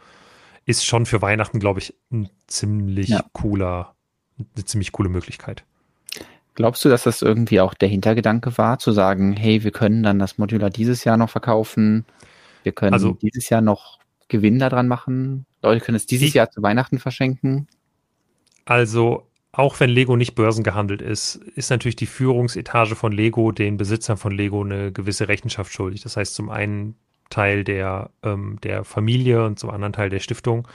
ist 0.66 0.86
schon 0.86 1.06
für 1.06 1.22
Weihnachten, 1.22 1.60
glaube 1.60 1.80
ich, 1.80 1.96
ein 2.12 2.30
ziemlich 2.48 3.10
ja. 3.10 3.24
cooler, 3.34 3.96
eine 4.38 4.66
ziemlich 4.66 4.92
coole 4.92 5.10
Möglichkeit. 5.10 5.64
Glaubst 6.56 6.84
du, 6.84 6.90
dass 6.90 7.04
das 7.04 7.22
irgendwie 7.22 7.62
auch 7.62 7.74
der 7.74 7.88
Hintergedanke 7.88 8.58
war, 8.58 8.80
zu 8.80 8.92
sagen, 8.92 9.34
hey, 9.34 9.64
wir 9.64 9.72
können 9.72 10.04
dann 10.04 10.20
das 10.20 10.38
Modular 10.38 10.70
dieses 10.70 11.04
Jahr 11.04 11.18
noch 11.18 11.30
verkaufen, 11.30 12.06
wir 12.64 12.74
können 12.74 12.94
also, 12.94 13.14
dieses 13.14 13.50
Jahr 13.50 13.62
noch 13.62 14.00
Gewinn 14.28 14.60
daran 14.60 14.88
machen, 14.88 15.46
Leute 15.62 15.84
können 15.84 15.96
es 15.96 16.06
dieses 16.06 16.30
ich, 16.30 16.34
Jahr 16.34 16.52
zu 16.52 16.62
Weihnachten 16.62 17.00
verschenken? 17.00 17.68
Also 18.66 19.30
auch 19.52 19.80
wenn 19.80 19.90
Lego 19.90 20.16
nicht 20.16 20.36
börsengehandelt 20.36 21.02
ist, 21.02 21.36
ist 21.56 21.70
natürlich 21.70 21.96
die 21.96 22.06
Führungsetage 22.06 22.96
von 22.96 23.12
Lego 23.12 23.52
den 23.52 23.78
Besitzern 23.78 24.18
von 24.18 24.32
Lego 24.32 24.64
eine 24.64 24.92
gewisse 24.92 25.28
Rechenschaft 25.28 25.74
schuldig. 25.74 26.02
Das 26.02 26.18
heißt, 26.18 26.36
zum 26.36 26.50
einen 26.50 26.96
Teil 27.30 27.64
der, 27.64 28.10
ähm, 28.24 28.60
der 28.64 28.84
Familie 28.84 29.46
und 29.46 29.60
zum 29.60 29.70
anderen 29.70 29.94
Teil 29.94 30.10
der 30.10 30.20
Stiftung. 30.20 30.68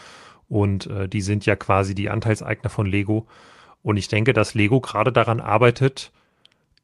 Und 0.49 0.87
äh, 0.87 1.09
die 1.09 1.21
sind 1.21 1.47
ja 1.47 1.57
quasi 1.57 1.95
die 1.95 2.11
Anteilseigner 2.11 2.71
von 2.71 2.87
Lego. 2.87 3.27
Und 3.83 3.97
ich 3.97 4.09
denke, 4.09 4.33
dass 4.33 4.55
Lego 4.55 4.81
gerade 4.81 5.13
daran 5.13 5.41
arbeitet, 5.41 6.13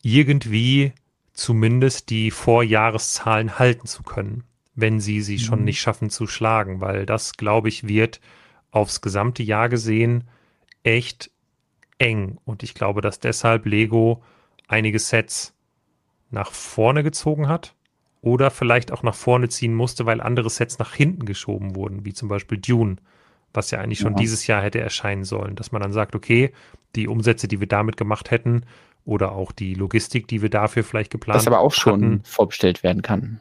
irgendwie 0.03 0.93
zumindest 1.33 2.11
die 2.11 2.31
Vorjahreszahlen 2.31 3.59
halten 3.59 3.87
zu 3.87 4.03
können, 4.03 4.45
wenn 4.75 5.01
sie 5.01 5.21
sie 5.23 5.35
mhm. 5.35 5.41
schon 5.41 5.65
nicht 5.65 5.81
schaffen 5.81 6.11
zu 6.11 6.27
schlagen, 6.27 6.81
weil 6.81 7.07
das, 7.07 7.35
glaube 7.35 7.69
ich, 7.69 7.87
wird 7.87 8.21
aufs 8.71 9.01
gesamte 9.01 9.43
Jahr 9.43 9.69
gesehen 9.69 10.25
echt 10.83 11.31
eng. 11.99 12.39
Und 12.45 12.63
ich 12.63 12.75
glaube, 12.75 13.01
dass 13.01 13.21
deshalb 13.21 13.67
Lego 13.67 14.23
einige 14.69 14.99
Sets 14.99 15.55
nach 16.31 16.53
vorne 16.53 17.03
gezogen 17.03 17.49
hat 17.49 17.75
oder 18.23 18.51
vielleicht 18.51 18.93
auch 18.93 19.03
nach 19.03 19.15
vorne 19.15 19.49
ziehen 19.49 19.75
musste, 19.75 20.07
weil 20.07 20.21
andere 20.21 20.51
Sets 20.51 20.79
nach 20.79 20.95
hinten 20.95 21.25
geschoben 21.25 21.75
wurden, 21.75 22.05
wie 22.05 22.13
zum 22.13 22.29
Beispiel 22.29 22.59
Dune, 22.59 22.97
was 23.53 23.71
ja 23.71 23.81
eigentlich 23.81 23.99
schon 23.99 24.13
ja. 24.13 24.19
dieses 24.19 24.47
Jahr 24.47 24.63
hätte 24.63 24.81
erscheinen 24.81 25.25
sollen. 25.25 25.57
Dass 25.57 25.73
man 25.73 25.81
dann 25.81 25.93
sagt, 25.93 26.15
okay, 26.15 26.53
die 26.97 27.09
Umsätze, 27.09 27.49
die 27.49 27.61
wir 27.61 27.67
damit 27.67 27.97
gemacht 27.97 28.31
hätten 28.31 28.65
oder 29.05 29.33
auch 29.33 29.53
die 29.53 29.75
Logistik, 29.75 30.29
die 30.29 30.43
wir 30.43 30.51
dafür 30.51 30.85
vielleicht 30.85 31.11
geplant 31.11 31.39
haben. 31.39 31.45
Das 31.45 31.53
aber 31.53 31.61
auch 31.61 31.73
schon 31.73 32.03
hatten, 32.03 32.21
vorbestellt 32.25 32.83
werden 32.83 33.03
kann. 33.03 33.41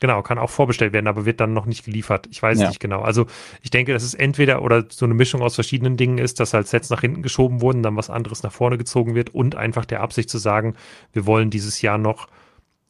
Genau, 0.00 0.22
kann 0.22 0.38
auch 0.38 0.48
vorbestellt 0.48 0.94
werden, 0.94 1.08
aber 1.08 1.26
wird 1.26 1.40
dann 1.40 1.52
noch 1.52 1.66
nicht 1.66 1.84
geliefert. 1.84 2.26
Ich 2.30 2.42
weiß 2.42 2.58
ja. 2.58 2.68
nicht 2.68 2.80
genau. 2.80 3.02
Also 3.02 3.26
ich 3.60 3.68
denke, 3.68 3.92
dass 3.92 4.02
es 4.02 4.14
entweder 4.14 4.62
oder 4.62 4.86
so 4.88 5.04
eine 5.04 5.12
Mischung 5.12 5.42
aus 5.42 5.56
verschiedenen 5.56 5.98
Dingen 5.98 6.16
ist, 6.16 6.40
dass 6.40 6.54
halt 6.54 6.68
Sets 6.68 6.88
nach 6.88 7.02
hinten 7.02 7.22
geschoben 7.22 7.60
wurden, 7.60 7.82
dann 7.82 7.96
was 7.96 8.08
anderes 8.08 8.42
nach 8.42 8.52
vorne 8.52 8.78
gezogen 8.78 9.14
wird 9.14 9.34
und 9.34 9.56
einfach 9.56 9.84
der 9.84 10.00
Absicht 10.00 10.30
zu 10.30 10.38
sagen, 10.38 10.74
wir 11.12 11.26
wollen 11.26 11.50
dieses 11.50 11.82
Jahr 11.82 11.98
noch 11.98 12.28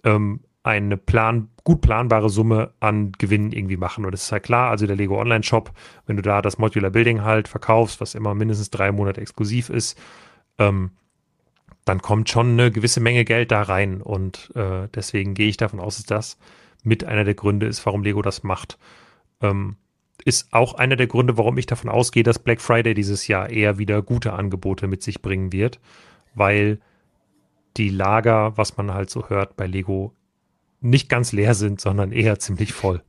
ähm, 0.05 0.41
eine 0.63 0.97
plan 0.97 1.49
gut 1.65 1.81
planbare 1.81 2.29
Summe 2.29 2.73
an 2.81 3.13
Gewinnen 3.13 3.53
irgendwie 3.53 3.77
machen. 3.77 4.05
Und 4.05 4.13
das 4.13 4.25
ist 4.25 4.33
halt 4.33 4.43
klar, 4.43 4.71
also 4.71 4.87
der 4.87 4.97
Lego 4.97 5.19
Online 5.19 5.43
Shop, 5.43 5.73
wenn 6.07 6.17
du 6.17 6.23
da 6.23 6.43
das 6.43 6.59
Modular 6.59 6.91
Building 6.91 7.23
halt 7.23 7.49
verkaufst, 7.49 8.01
was 8.01 8.15
immer 8.15 8.35
mindestens 8.35 8.71
drei 8.71 8.93
Monate 8.93 9.21
exklusiv 9.21 9.71
ist, 9.71 9.99
ähm, 10.59 10.91
dann 11.85 12.03
kommt 12.03 12.29
schon 12.29 12.53
eine 12.53 12.71
gewisse 12.71 13.01
Menge 13.01 13.25
Geld 13.25 13.51
da 13.51 13.63
rein. 13.63 14.03
Und 14.03 14.51
äh, 14.55 14.89
deswegen 14.95 15.35
gehe 15.35 15.49
ich 15.49 15.57
davon 15.57 15.81
aus, 15.81 15.97
dass 15.97 16.07
das 16.07 16.39
mit 16.83 17.05
einer 17.05 17.25
der 17.25 17.35
Gründe 17.35 17.67
ist, 17.67 17.85
warum 17.87 18.03
Lego 18.03 18.21
das 18.23 18.43
macht. 18.43 18.79
Ähm, 19.41 19.77
ist 20.25 20.53
auch 20.53 20.75
einer 20.75 20.97
der 20.97 21.07
Gründe, 21.07 21.39
warum 21.39 21.57
ich 21.57 21.67
davon 21.67 21.89
ausgehe, 21.89 22.23
dass 22.23 22.39
Black 22.39 22.61
Friday 22.61 22.93
dieses 22.93 23.27
Jahr 23.27 23.49
eher 23.49 23.79
wieder 23.79 24.03
gute 24.03 24.35
Angebote 24.35 24.87
mit 24.87 25.03
sich 25.03 25.23
bringen 25.23 25.53
wird, 25.53 25.81
weil 26.35 26.81
die 27.79 27.89
Lager, 27.89 28.57
was 28.59 28.77
man 28.77 28.93
halt 28.93 29.09
so 29.09 29.29
hört 29.29 29.57
bei 29.57 29.67
Lego, 29.67 30.15
nicht 30.81 31.09
ganz 31.09 31.33
leer 31.33 31.55
sind, 31.55 31.81
sondern 31.81 32.13
eher 32.13 32.39
ziemlich 32.39 32.73
voll. 32.73 33.03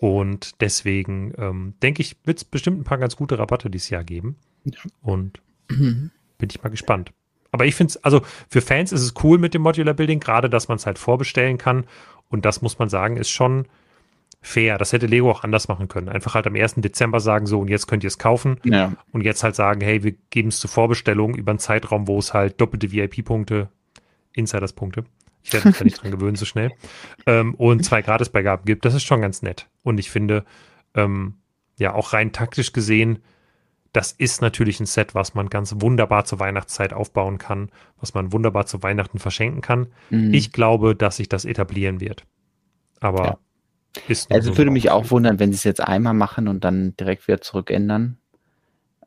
Und 0.00 0.60
deswegen 0.60 1.32
ähm, 1.38 1.74
denke 1.82 2.02
ich, 2.02 2.16
wird 2.24 2.38
es 2.38 2.44
bestimmt 2.44 2.80
ein 2.80 2.84
paar 2.84 2.98
ganz 2.98 3.16
gute 3.16 3.38
Rabatte 3.38 3.70
dieses 3.70 3.90
Jahr 3.90 4.04
geben. 4.04 4.36
Und 5.00 5.40
bin 5.68 6.10
ich 6.50 6.62
mal 6.62 6.70
gespannt. 6.70 7.12
Aber 7.52 7.66
ich 7.66 7.74
finde 7.74 7.90
es, 7.90 8.02
also 8.02 8.22
für 8.48 8.62
Fans 8.62 8.92
ist 8.92 9.02
es 9.02 9.14
cool 9.22 9.38
mit 9.38 9.54
dem 9.54 9.62
Modular 9.62 9.94
Building, 9.94 10.20
gerade 10.20 10.48
dass 10.48 10.68
man 10.68 10.76
es 10.76 10.86
halt 10.86 10.98
vorbestellen 10.98 11.58
kann 11.58 11.84
und 12.28 12.46
das 12.46 12.62
muss 12.62 12.78
man 12.78 12.88
sagen, 12.88 13.18
ist 13.18 13.30
schon 13.30 13.66
fair. 14.40 14.78
Das 14.78 14.92
hätte 14.92 15.06
Lego 15.06 15.30
auch 15.30 15.44
anders 15.44 15.68
machen 15.68 15.86
können. 15.86 16.08
Einfach 16.08 16.34
halt 16.34 16.46
am 16.46 16.56
1. 16.56 16.76
Dezember 16.76 17.20
sagen, 17.20 17.46
so, 17.46 17.60
und 17.60 17.68
jetzt 17.68 17.86
könnt 17.86 18.02
ihr 18.02 18.08
es 18.08 18.18
kaufen. 18.18 18.58
Ja. 18.64 18.92
Und 19.12 19.22
jetzt 19.22 19.44
halt 19.44 19.54
sagen, 19.54 19.82
hey, 19.82 20.02
wir 20.02 20.14
geben 20.30 20.48
es 20.48 20.58
zur 20.58 20.70
Vorbestellung 20.70 21.34
über 21.34 21.52
einen 21.52 21.58
Zeitraum, 21.58 22.08
wo 22.08 22.18
es 22.18 22.34
halt 22.34 22.60
doppelte 22.60 22.90
VIP-Punkte, 22.90 23.68
Insiders-Punkte, 24.32 25.04
ich 25.42 25.52
werde 25.52 25.68
mich 25.68 25.78
da 25.78 25.84
nicht 25.84 26.02
dran 26.02 26.10
gewöhnen 26.10 26.36
so 26.36 26.44
schnell, 26.44 26.70
ähm, 27.26 27.54
und 27.54 27.84
zwei 27.84 28.02
Gratisbeigaben 28.02 28.64
gibt. 28.64 28.84
Das 28.84 28.94
ist 28.94 29.04
schon 29.04 29.20
ganz 29.20 29.42
nett. 29.42 29.68
Und 29.82 29.98
ich 29.98 30.10
finde, 30.10 30.44
ähm, 30.94 31.34
ja, 31.78 31.94
auch 31.94 32.12
rein 32.12 32.32
taktisch 32.32 32.72
gesehen, 32.72 33.18
das 33.92 34.12
ist 34.12 34.40
natürlich 34.40 34.80
ein 34.80 34.86
Set, 34.86 35.14
was 35.14 35.34
man 35.34 35.50
ganz 35.50 35.74
wunderbar 35.78 36.24
zur 36.24 36.40
Weihnachtszeit 36.40 36.92
aufbauen 36.92 37.38
kann, 37.38 37.70
was 38.00 38.14
man 38.14 38.32
wunderbar 38.32 38.66
zu 38.66 38.82
Weihnachten 38.82 39.18
verschenken 39.18 39.60
kann. 39.60 39.88
Mhm. 40.10 40.32
Ich 40.32 40.52
glaube, 40.52 40.96
dass 40.96 41.16
sich 41.16 41.28
das 41.28 41.44
etablieren 41.44 42.00
wird. 42.00 42.24
Aber 43.00 43.24
ja. 43.24 43.38
ist 44.08 44.32
Also 44.32 44.52
so 44.52 44.58
würde 44.58 44.70
mich 44.70 44.90
auch 44.90 45.10
wundern, 45.10 45.38
wenn 45.38 45.52
sie 45.52 45.56
es 45.56 45.64
jetzt 45.64 45.82
einmal 45.82 46.14
machen 46.14 46.48
und 46.48 46.64
dann 46.64 46.96
direkt 46.96 47.28
wieder 47.28 47.42
zurückändern. 47.42 48.16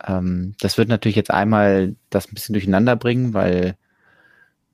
Ähm, 0.06 0.54
das 0.60 0.78
wird 0.78 0.90
natürlich 0.90 1.16
jetzt 1.16 1.32
einmal 1.32 1.96
das 2.12 2.28
ein 2.30 2.36
bisschen 2.36 2.54
durcheinander 2.54 2.96
bringen, 2.96 3.34
weil 3.34 3.78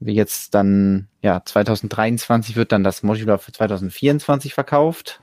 wir 0.01 0.13
jetzt 0.13 0.55
dann, 0.55 1.07
ja, 1.21 1.41
2023 1.45 2.55
wird 2.55 2.71
dann 2.71 2.83
das 2.83 3.03
Modular 3.03 3.37
für 3.37 3.51
2024 3.51 4.53
verkauft. 4.53 5.21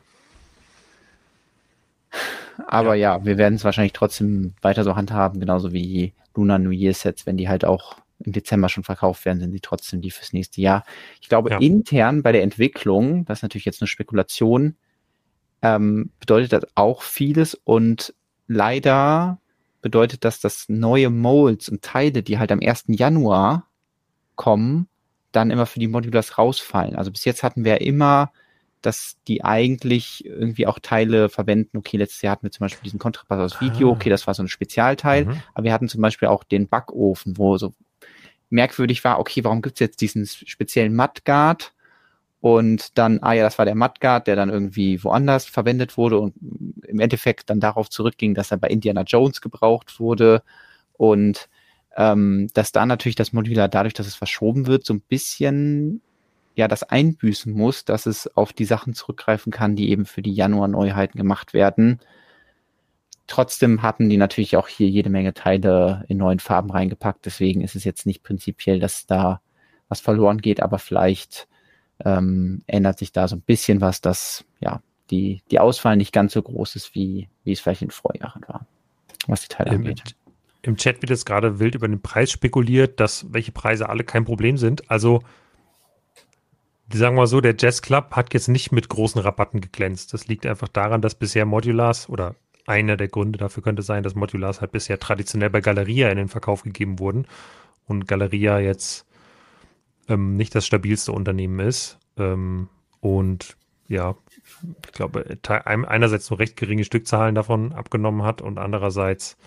Aber 2.67 2.95
ja, 2.95 3.17
ja 3.17 3.25
wir 3.25 3.39
werden 3.39 3.57
es 3.57 3.65
wahrscheinlich 3.65 3.93
trotzdem 3.93 4.55
weiter 4.63 4.85
so 4.85 4.97
handhaben, 4.97 5.41
genauso 5.41 5.73
wie 5.73 6.15
Lunar 6.35 6.59
New 6.59 6.71
Year 6.71 6.95
Sets, 6.95 7.27
wenn 7.27 7.37
die 7.37 7.49
halt 7.49 7.65
auch 7.65 7.97
im 8.25 8.33
Dezember 8.33 8.69
schon 8.69 8.85
verkauft 8.85 9.25
werden, 9.25 9.41
sind 9.41 9.53
sie 9.53 9.61
trotzdem 9.61 10.01
die 10.01 10.11
fürs 10.11 10.33
nächste 10.33 10.61
Jahr. 10.61 10.85
Ich 11.21 11.29
glaube, 11.29 11.51
ja. 11.51 11.59
intern 11.59 12.23
bei 12.23 12.33
der 12.33 12.43
Entwicklung, 12.43 13.25
das 13.25 13.39
ist 13.39 13.43
natürlich 13.43 13.65
jetzt 13.65 13.83
eine 13.83 13.89
Spekulation, 13.89 14.77
ähm, 15.63 16.11
bedeutet 16.21 16.53
das 16.53 16.67
auch 16.77 17.03
vieles 17.03 17.55
und 17.55 18.15
leider 18.47 19.41
bedeutet 19.83 20.25
das, 20.25 20.41
dass 20.41 20.69
neue 20.69 21.11
Molds 21.11 21.69
und 21.69 21.83
Teile, 21.83 22.23
die 22.23 22.39
halt 22.39 22.53
am 22.53 22.61
1. 22.61 22.85
Januar 22.89 23.68
kommen, 24.39 24.89
dann 25.33 25.51
immer 25.51 25.67
für 25.67 25.81
die 25.81 25.89
Modulars 25.89 26.39
rausfallen. 26.39 26.97
Also 26.97 27.11
bis 27.11 27.27
jetzt 27.27 27.43
hatten 27.43 27.67
wir 27.67 27.83
immer 27.83 28.33
dass 28.83 29.17
die 29.27 29.45
eigentlich 29.45 30.25
irgendwie 30.25 30.67
auch 30.67 30.79
Teile 30.79 31.29
verwenden. 31.29 31.79
Okay, 31.79 31.97
letztes 31.97 32.23
Jahr 32.23 32.33
hatten 32.33 32.45
wir 32.45 32.51
zum 32.51 32.65
Beispiel 32.65 32.85
diesen 32.85 32.99
Kontrabass 32.99 33.55
aus 33.55 33.61
Video, 33.61 33.91
ah. 33.91 33.93
okay, 33.93 34.11
das 34.11 34.27
war 34.27 34.35
so 34.35 34.43
ein 34.43 34.49
Spezialteil, 34.49 35.27
mhm. 35.27 35.43
aber 35.55 35.65
wir 35.65 35.73
hatten 35.73 35.89
zum 35.89 36.01
Beispiel 36.01 36.29
auch 36.29 36.45
den 36.45 36.69
Backofen, 36.69 37.39
wo 37.39 37.59
so 37.59 37.75
merkwürdig 38.51 39.05
war, 39.05 39.19
okay, 39.19 39.45
warum 39.45 39.63
gibt's 39.63 39.81
jetzt 39.81 40.01
diesen 40.01 40.27
speziellen 40.27 40.95
Mudguard? 40.95 41.73
Und 42.41 42.97
dann, 42.97 43.19
ah 43.21 43.33
ja, 43.33 43.43
das 43.43 43.59
war 43.59 43.65
der 43.65 43.75
Mudguard, 43.75 44.29
der 44.29 44.37
dann 44.37 44.49
irgendwie 44.49 45.03
woanders 45.03 45.45
verwendet 45.45 45.97
wurde 45.97 46.21
und 46.21 46.35
im 46.87 47.01
Endeffekt 47.01 47.51
dann 47.51 47.59
darauf 47.59 47.91
zurückging, 47.91 48.35
dass 48.35 48.53
er 48.53 48.59
bei 48.59 48.69
Indiana 48.69 49.03
Jones 49.03 49.41
gebraucht 49.41 49.99
wurde. 49.99 50.43
Und 50.93 51.49
ähm, 51.99 52.49
dass 52.55 52.71
da 52.71 52.87
natürlich 52.87 53.17
das 53.17 53.33
Modular 53.33 53.69
dadurch, 53.69 53.93
dass 53.93 54.07
es 54.07 54.15
verschoben 54.15 54.69
wird, 54.69 54.87
so 54.87 54.95
ein 54.95 55.01
bisschen 55.01 56.01
ja 56.55 56.69
das 56.69 56.85
einbüßen 56.85 57.53
muss, 57.53 57.85
dass 57.85 58.07
es 58.07 58.35
auf 58.37 58.53
die 58.53 58.65
Sachen 58.65 58.95
zurückgreifen 58.95 59.51
kann, 59.51 59.75
die 59.75 59.91
eben 59.91 60.07
für 60.07 60.23
die 60.23 60.33
Januar-Neuheiten 60.33 61.19
gemacht 61.19 61.55
werden. 61.55 61.99
Trotzdem 63.27 63.83
hatten 63.83 64.09
die 64.09 64.17
natürlich 64.17 64.57
auch 64.57 64.69
hier 64.69 64.89
jede 64.89 65.11
Menge 65.11 65.35
Teile 65.35 66.05
in 66.09 66.19
neuen 66.19 66.39
Farben 66.39 66.71
reingepackt. 66.71 67.27
Deswegen 67.27 67.63
ist 67.63 67.75
es 67.75 67.83
jetzt 67.83 68.07
nicht 68.07 68.23
prinzipiell, 68.23 68.79
dass 68.79 69.07
da 69.07 69.41
was 69.89 70.01
verloren 70.01 70.39
geht, 70.39 70.63
aber 70.63 70.79
vielleicht 70.79 71.49
ähm, 72.05 72.63
ändert 72.69 73.01
sich 73.01 73.11
da 73.11 73.27
so 73.27 73.35
ein 73.35 73.43
bisschen 73.43 73.81
was, 73.81 74.01
dass 74.01 74.45
ja 74.61 74.83
die, 75.11 75.43
die 75.51 75.59
Auswahl 75.59 75.97
nicht 75.97 76.13
ganz 76.13 76.33
so 76.33 76.43
groß 76.43 76.77
ist, 76.77 76.95
wie, 76.95 77.29
wie 77.43 77.53
es 77.53 77.61
vielleicht 77.61 77.83
in 77.83 77.91
Vorjahren 77.91 78.43
war, 78.47 78.67
was 79.27 79.43
die 79.43 79.49
Teile 79.49 79.71
Im, 79.71 79.87
angeht. 79.87 80.15
Im 80.63 80.77
Chat 80.77 81.03
wird 81.03 81.11
jetzt 81.11 81.27
gerade 81.27 81.61
wild 81.61 81.75
über 81.75 81.89
den 81.89 82.03
Preis 82.03 82.31
spekuliert, 82.31 83.01
dass 83.01 83.33
welche 83.33 83.53
Preise 83.53 83.89
alle 83.89 84.05
kein 84.05 84.25
Problem 84.25 84.57
sind. 84.57 84.91
Also 84.91 85.23
sagen 86.93 87.17
wir 87.17 87.23
mal 87.23 87.27
so, 87.27 87.41
der 87.41 87.55
Jazz 87.59 87.83
Club 87.83 88.13
hat 88.13 88.35
jetzt 88.35 88.49
nicht 88.49 88.73
mit 88.73 88.89
großen 88.89 89.21
Rabatten 89.21 89.61
geglänzt. 89.61 90.15
Das 90.15 90.27
liegt 90.27 90.47
einfach 90.47 90.69
daran, 90.69 91.03
dass 91.03 91.15
bisher 91.15 91.45
Modulars 91.45 92.09
oder 92.09 92.35
einer 92.67 92.97
der 92.97 93.09
Gründe 93.09 93.39
dafür 93.39 93.63
könnte 93.63 93.83
sein, 93.83 94.03
dass 94.03 94.15
Modulars 94.15 94.61
halt 94.61 94.73
bisher 94.73 94.99
traditionell 94.99 95.51
bei 95.51 95.61
Galeria 95.61 96.11
in 96.11 96.19
den 96.19 96.29
Verkauf 96.29 96.63
gegeben 96.63 96.99
wurden 96.99 97.27
und 97.87 98.07
Galeria 98.07 98.59
jetzt 98.59 99.07
ähm, 100.09 100.37
nicht 100.37 100.55
das 100.55 100.67
stabilste 100.67 101.13
Unternehmen 101.13 101.61
ist. 101.61 101.99
Ähm, 102.19 102.69
und 103.01 103.57
ja, 103.87 104.17
ich 104.85 104.93
glaube, 104.93 105.39
einerseits 105.47 106.29
nur 106.29 106.39
recht 106.39 106.57
geringe 106.57 106.85
Stückzahlen 106.85 107.35
davon 107.35 107.73
abgenommen 107.73 108.23
hat 108.23 108.43
und 108.43 108.59
andererseits 108.59 109.39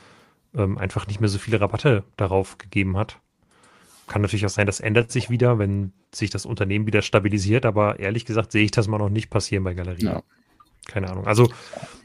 ähm, 0.56 0.78
einfach 0.78 1.08
nicht 1.08 1.20
mehr 1.20 1.30
so 1.30 1.40
viele 1.40 1.62
Rabatte 1.62 2.04
darauf 2.18 2.58
gegeben 2.58 2.98
hat. 2.98 3.20
Kann 4.08 4.22
natürlich 4.22 4.46
auch 4.46 4.50
sein, 4.50 4.68
das 4.68 4.80
ändert 4.80 5.12
sich 5.12 5.30
wieder, 5.30 5.58
wenn 5.60 5.94
sich 6.14 6.30
das 6.30 6.46
Unternehmen 6.46 6.86
wieder 6.86 7.02
stabilisiert, 7.02 7.66
aber 7.66 8.00
ehrlich 8.00 8.26
gesagt 8.26 8.52
sehe 8.52 8.66
ich 8.66 8.72
das 8.72 8.88
mal 8.88 8.98
noch 8.98 9.10
nicht 9.10 9.30
passieren 9.30 9.64
bei 9.64 9.74
Galeria. 9.74 10.14
Ja. 10.14 10.24
Keine 10.88 11.10
Ahnung. 11.10 11.28
Also, 11.28 11.50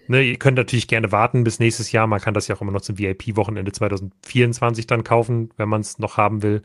ne, 0.07 0.23
ihr 0.23 0.39
könnt 0.39 0.59
natürlich 0.59 0.87
gerne 0.87 1.11
warten 1.11 1.45
bis 1.45 1.59
nächstes 1.59 1.93
Jahr. 1.93 2.07
Man 2.07 2.21
kann 2.21 2.35
das 2.35 2.47
ja 2.47 2.55
auch 2.55 2.61
immer 2.61 2.73
noch 2.73 2.83
zum 2.83 2.99
VIP-Wochenende 2.99 3.73
2024 3.73 4.87
dann 4.87 5.03
kaufen, 5.03 5.51
wenn 5.57 5.69
man 5.69 5.81
es 5.81 5.99
noch 5.99 6.17
haben 6.17 6.43
will. 6.43 6.63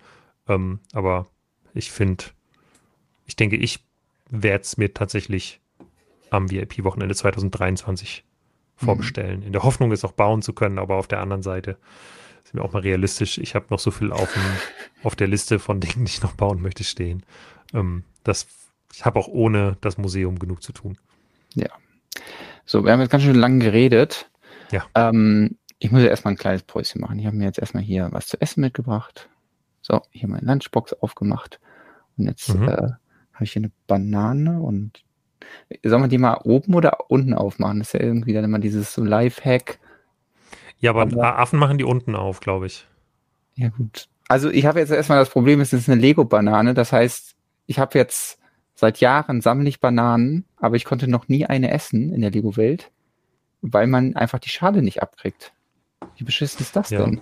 Ähm, 0.48 0.80
aber 0.94 1.28
ich 1.74 1.92
finde, 1.92 2.26
ich 3.26 3.36
denke, 3.36 3.56
ich 3.56 3.80
werde 4.30 4.62
es 4.62 4.78
mir 4.78 4.94
tatsächlich 4.94 5.62
am 6.30 6.52
VIP-Wochenende 6.52 7.16
2023 7.16 8.24
mhm. 8.26 8.31
Vorbestellen. 8.86 9.44
In 9.44 9.52
der 9.52 9.64
Hoffnung, 9.64 9.92
es 9.92 10.04
auch 10.04 10.12
bauen 10.12 10.42
zu 10.42 10.54
können, 10.54 10.80
aber 10.80 10.96
auf 10.96 11.08
der 11.08 11.20
anderen 11.20 11.44
Seite 11.44 11.78
sind 12.44 12.56
wir 12.56 12.66
auch 12.66 12.74
mal 12.74 12.82
realistisch. 12.82 13.38
Ich 13.38 13.56
habe 13.56 13.68
noch 13.70 13.80
so 13.80 13.92
viel 13.92 14.12
auf, 14.12 14.34
dem, 14.34 14.44
auf 15.04 15.16
der 15.16 15.28
Liste 15.28 15.60
von 15.60 15.80
Dingen, 15.80 16.06
die 16.06 16.12
ich 16.12 16.22
noch 16.22 16.34
bauen 16.34 16.62
möchte, 16.62 16.84
stehen. 16.84 17.24
Ähm, 17.74 18.04
das, 18.24 18.48
ich 18.94 19.06
habe 19.06 19.20
auch 19.20 19.28
ohne 19.28 19.78
das 19.82 19.98
Museum 19.98 20.40
genug 20.40 20.62
zu 20.62 20.74
tun. 20.74 20.98
Ja. 21.54 21.70
So, 22.66 22.84
wir 22.84 22.92
haben 22.92 23.00
jetzt 23.02 23.12
ganz 23.12 23.24
schön 23.24 23.36
lang 23.36 23.60
geredet. 23.60 24.30
Ja. 24.72 24.86
Ähm, 24.96 25.58
ich 25.80 25.92
muss 25.92 26.02
ja 26.02 26.10
erstmal 26.10 26.34
ein 26.34 26.38
kleines 26.38 26.64
Päuschen 26.64 27.02
machen. 27.02 27.20
Ich 27.20 27.26
habe 27.26 27.36
mir 27.36 27.46
jetzt 27.46 27.60
erstmal 27.60 27.84
hier 27.84 28.10
was 28.12 28.28
zu 28.28 28.40
essen 28.40 28.62
mitgebracht. 28.62 29.30
So, 29.82 30.02
hier 30.12 30.30
meine 30.30 30.46
Lunchbox 30.46 30.94
aufgemacht. 30.94 31.60
Und 32.18 32.28
jetzt 32.28 32.54
mhm. 32.54 32.68
äh, 32.68 32.92
habe 33.34 33.44
ich 33.44 33.54
hier 33.54 33.62
eine 33.62 33.72
Banane 33.88 34.62
und 34.62 35.04
soll 35.84 36.00
man 36.00 36.10
die 36.10 36.18
mal 36.18 36.40
oben 36.44 36.74
oder 36.74 37.10
unten 37.10 37.34
aufmachen? 37.34 37.80
Das 37.80 37.90
ist 37.90 37.94
ja 37.94 38.06
irgendwie 38.06 38.34
dann 38.34 38.44
immer 38.44 38.60
dieses 38.60 38.94
so 38.94 39.04
Live-Hack. 39.04 39.80
Ja, 40.80 40.92
aber, 40.92 41.04
aber 41.04 41.40
Affen 41.40 41.60
machen 41.60 41.78
die 41.78 41.84
unten 41.84 42.16
auf, 42.16 42.40
glaube 42.40 42.66
ich. 42.66 42.88
Ja, 43.56 43.70
gut. 43.70 44.08
Also 44.28 44.50
ich 44.50 44.66
habe 44.66 44.80
jetzt 44.80 44.92
erstmal 44.92 45.20
das 45.20 45.30
Problem, 45.30 45.62
es 45.62 45.74
ist 45.74 45.90
eine 45.90 46.00
Lego-Banane. 46.00 46.74
Das 46.74 46.92
heißt, 46.92 47.36
ich 47.68 47.80
habe 47.80 47.98
jetzt 47.98 48.40
seit 48.76 49.00
Jahren 49.00 49.42
sammle 49.42 49.70
ich 49.70 49.80
Bananen, 49.80 50.46
aber 50.58 50.76
ich 50.76 50.86
konnte 50.86 51.08
noch 51.08 51.28
nie 51.28 51.46
eine 51.46 51.72
essen 51.72 52.12
in 52.14 52.22
der 52.22 52.32
Lego-Welt, 52.32 52.92
weil 53.62 53.88
man 53.88 54.16
einfach 54.16 54.40
die 54.40 54.50
Schale 54.50 54.82
nicht 54.82 55.02
abkriegt. 55.04 55.54
Wie 56.18 56.24
beschissen 56.24 56.62
ist 56.62 56.76
das 56.76 56.90
ja. 56.90 57.06
denn? 57.06 57.22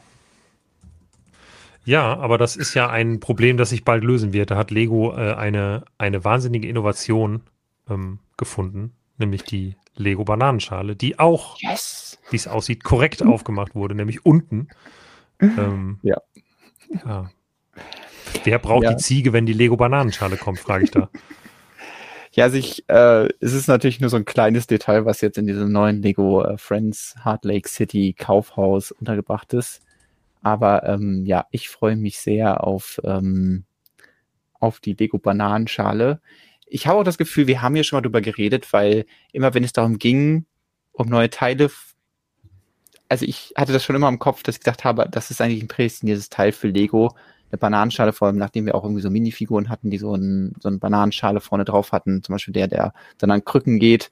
Ja, 1.85 2.17
aber 2.17 2.37
das 2.37 2.55
ist 2.55 2.75
ja 2.75 2.89
ein 2.89 3.19
Problem, 3.19 3.57
das 3.57 3.71
sich 3.71 3.83
bald 3.83 4.03
lösen 4.03 4.31
wird. 4.31 4.51
Da 4.51 4.57
hat 4.57 4.71
Lego 4.71 5.13
äh, 5.13 5.33
eine, 5.33 5.85
eine 5.97 6.23
wahnsinnige 6.23 6.67
Innovation 6.67 7.41
ähm, 7.89 8.19
gefunden, 8.37 8.93
nämlich 9.17 9.43
die 9.43 9.75
Lego 9.95 10.23
Bananenschale, 10.23 10.95
die 10.95 11.19
auch, 11.19 11.57
yes. 11.59 12.19
wie 12.29 12.37
es 12.37 12.47
aussieht, 12.47 12.83
korrekt 12.83 13.23
aufgemacht 13.23 13.75
wurde, 13.75 13.95
nämlich 13.95 14.25
unten. 14.25 14.69
Ähm, 15.41 15.99
ja. 16.01 16.17
ja. 17.05 17.29
Wer 18.43 18.59
braucht 18.59 18.83
ja. 18.83 18.93
die 18.93 18.97
Ziege, 18.97 19.33
wenn 19.33 19.45
die 19.45 19.53
Lego 19.53 19.77
Bananenschale 19.77 20.37
kommt, 20.37 20.59
frage 20.59 20.85
ich 20.85 20.91
da. 20.91 21.09
Ja, 22.31 22.43
also 22.45 22.57
ich, 22.57 22.87
äh, 22.87 23.27
es 23.39 23.53
ist 23.53 23.67
natürlich 23.67 23.99
nur 23.99 24.09
so 24.11 24.17
ein 24.17 24.23
kleines 24.23 24.67
Detail, 24.67 25.03
was 25.05 25.19
jetzt 25.21 25.39
in 25.39 25.47
diesem 25.47 25.71
neuen 25.71 26.01
Lego 26.01 26.43
äh, 26.43 26.57
Friends 26.59 27.15
Heart 27.25 27.43
Lake 27.43 27.67
City 27.67 28.13
Kaufhaus 28.17 28.91
untergebracht 28.91 29.51
ist. 29.53 29.81
Aber 30.41 30.83
ähm, 30.87 31.25
ja, 31.25 31.47
ich 31.51 31.69
freue 31.69 31.95
mich 31.95 32.19
sehr 32.19 32.63
auf, 32.63 33.01
ähm, 33.03 33.65
auf 34.59 34.79
die 34.79 34.93
Lego 34.93 35.17
Bananenschale. 35.17 36.21
Ich 36.69 36.87
habe 36.87 36.99
auch 36.99 37.03
das 37.03 37.17
Gefühl, 37.17 37.47
wir 37.47 37.61
haben 37.61 37.75
hier 37.75 37.83
schon 37.83 37.97
mal 37.97 38.01
drüber 38.01 38.21
geredet, 38.21 38.71
weil 38.73 39.05
immer 39.31 39.53
wenn 39.53 39.63
es 39.63 39.73
darum 39.73 39.97
ging, 39.97 40.45
um 40.91 41.07
neue 41.07 41.29
Teile, 41.29 41.69
also 43.07 43.25
ich 43.25 43.53
hatte 43.57 43.73
das 43.73 43.83
schon 43.83 43.95
immer 43.95 44.07
im 44.07 44.19
Kopf, 44.19 44.43
dass 44.43 44.55
ich 44.55 44.61
gedacht 44.61 44.83
habe, 44.83 45.07
das 45.09 45.31
ist 45.31 45.41
eigentlich 45.41 45.63
ein 45.63 45.67
prädestiniertes 45.67 46.29
Teil 46.29 46.51
für 46.51 46.67
Lego, 46.67 47.15
eine 47.51 47.57
Bananenschale, 47.57 48.13
vor 48.13 48.27
allem 48.27 48.37
nachdem 48.37 48.65
wir 48.65 48.75
auch 48.75 48.83
irgendwie 48.83 49.01
so 49.01 49.09
Minifiguren 49.09 49.69
hatten, 49.69 49.89
die 49.89 49.97
so, 49.97 50.13
ein, 50.13 50.53
so 50.59 50.69
eine 50.69 50.77
Bananenschale 50.77 51.41
vorne 51.41 51.65
drauf 51.65 51.91
hatten, 51.91 52.23
zum 52.23 52.33
Beispiel 52.33 52.53
der, 52.53 52.67
der 52.67 52.93
dann 53.17 53.31
an 53.31 53.43
Krücken 53.43 53.79
geht, 53.79 54.11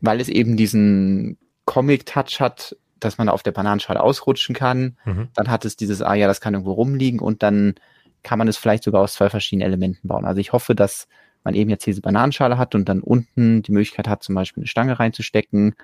weil 0.00 0.20
es 0.20 0.28
eben 0.28 0.56
diesen 0.56 1.36
Comic-Touch 1.66 2.40
hat, 2.40 2.76
dass 2.98 3.18
man 3.18 3.28
auf 3.28 3.42
der 3.42 3.52
Bananenschale 3.52 4.00
ausrutschen 4.00 4.54
kann. 4.54 4.96
Mhm. 5.04 5.28
Dann 5.34 5.48
hat 5.48 5.64
es 5.64 5.76
dieses, 5.76 6.02
ah 6.02 6.14
ja, 6.14 6.26
das 6.26 6.40
kann 6.40 6.54
irgendwo 6.54 6.72
rumliegen 6.72 7.20
und 7.20 7.42
dann 7.42 7.74
kann 8.22 8.38
man 8.38 8.48
es 8.48 8.56
vielleicht 8.56 8.84
sogar 8.84 9.02
aus 9.02 9.14
zwei 9.14 9.30
verschiedenen 9.30 9.66
Elementen 9.66 10.08
bauen. 10.08 10.24
Also 10.24 10.40
ich 10.40 10.52
hoffe, 10.52 10.74
dass 10.74 11.06
man 11.44 11.54
eben 11.54 11.70
jetzt 11.70 11.86
diese 11.86 12.00
Bananenschale 12.00 12.58
hat 12.58 12.74
und 12.74 12.88
dann 12.88 13.00
unten 13.00 13.62
die 13.62 13.72
Möglichkeit 13.72 14.08
hat, 14.08 14.22
zum 14.22 14.34
Beispiel 14.34 14.62
eine 14.62 14.68
Stange 14.68 14.98
reinzustecken. 14.98 15.74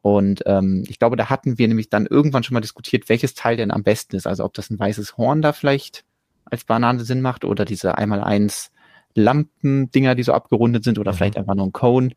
Und 0.00 0.42
ähm, 0.46 0.84
ich 0.88 0.98
glaube, 0.98 1.16
da 1.16 1.28
hatten 1.28 1.58
wir 1.58 1.66
nämlich 1.68 1.90
dann 1.90 2.06
irgendwann 2.06 2.42
schon 2.42 2.54
mal 2.54 2.60
diskutiert, 2.60 3.08
welches 3.08 3.34
Teil 3.34 3.56
denn 3.56 3.70
am 3.70 3.82
besten 3.82 4.16
ist. 4.16 4.26
Also 4.26 4.44
ob 4.44 4.54
das 4.54 4.70
ein 4.70 4.78
weißes 4.78 5.16
Horn 5.16 5.42
da 5.42 5.52
vielleicht 5.52 6.04
als 6.44 6.64
Banane 6.64 7.00
Sinn 7.00 7.20
macht 7.20 7.44
oder 7.44 7.64
diese 7.64 7.98
einmal 7.98 8.22
eins 8.22 8.70
Lampendinger, 9.14 10.14
die 10.14 10.22
so 10.22 10.32
abgerundet 10.32 10.84
sind 10.84 10.98
oder 10.98 11.12
mhm. 11.12 11.16
vielleicht 11.16 11.36
einfach 11.36 11.54
nur 11.54 11.66
ein 11.66 11.72
Cone. 11.72 12.10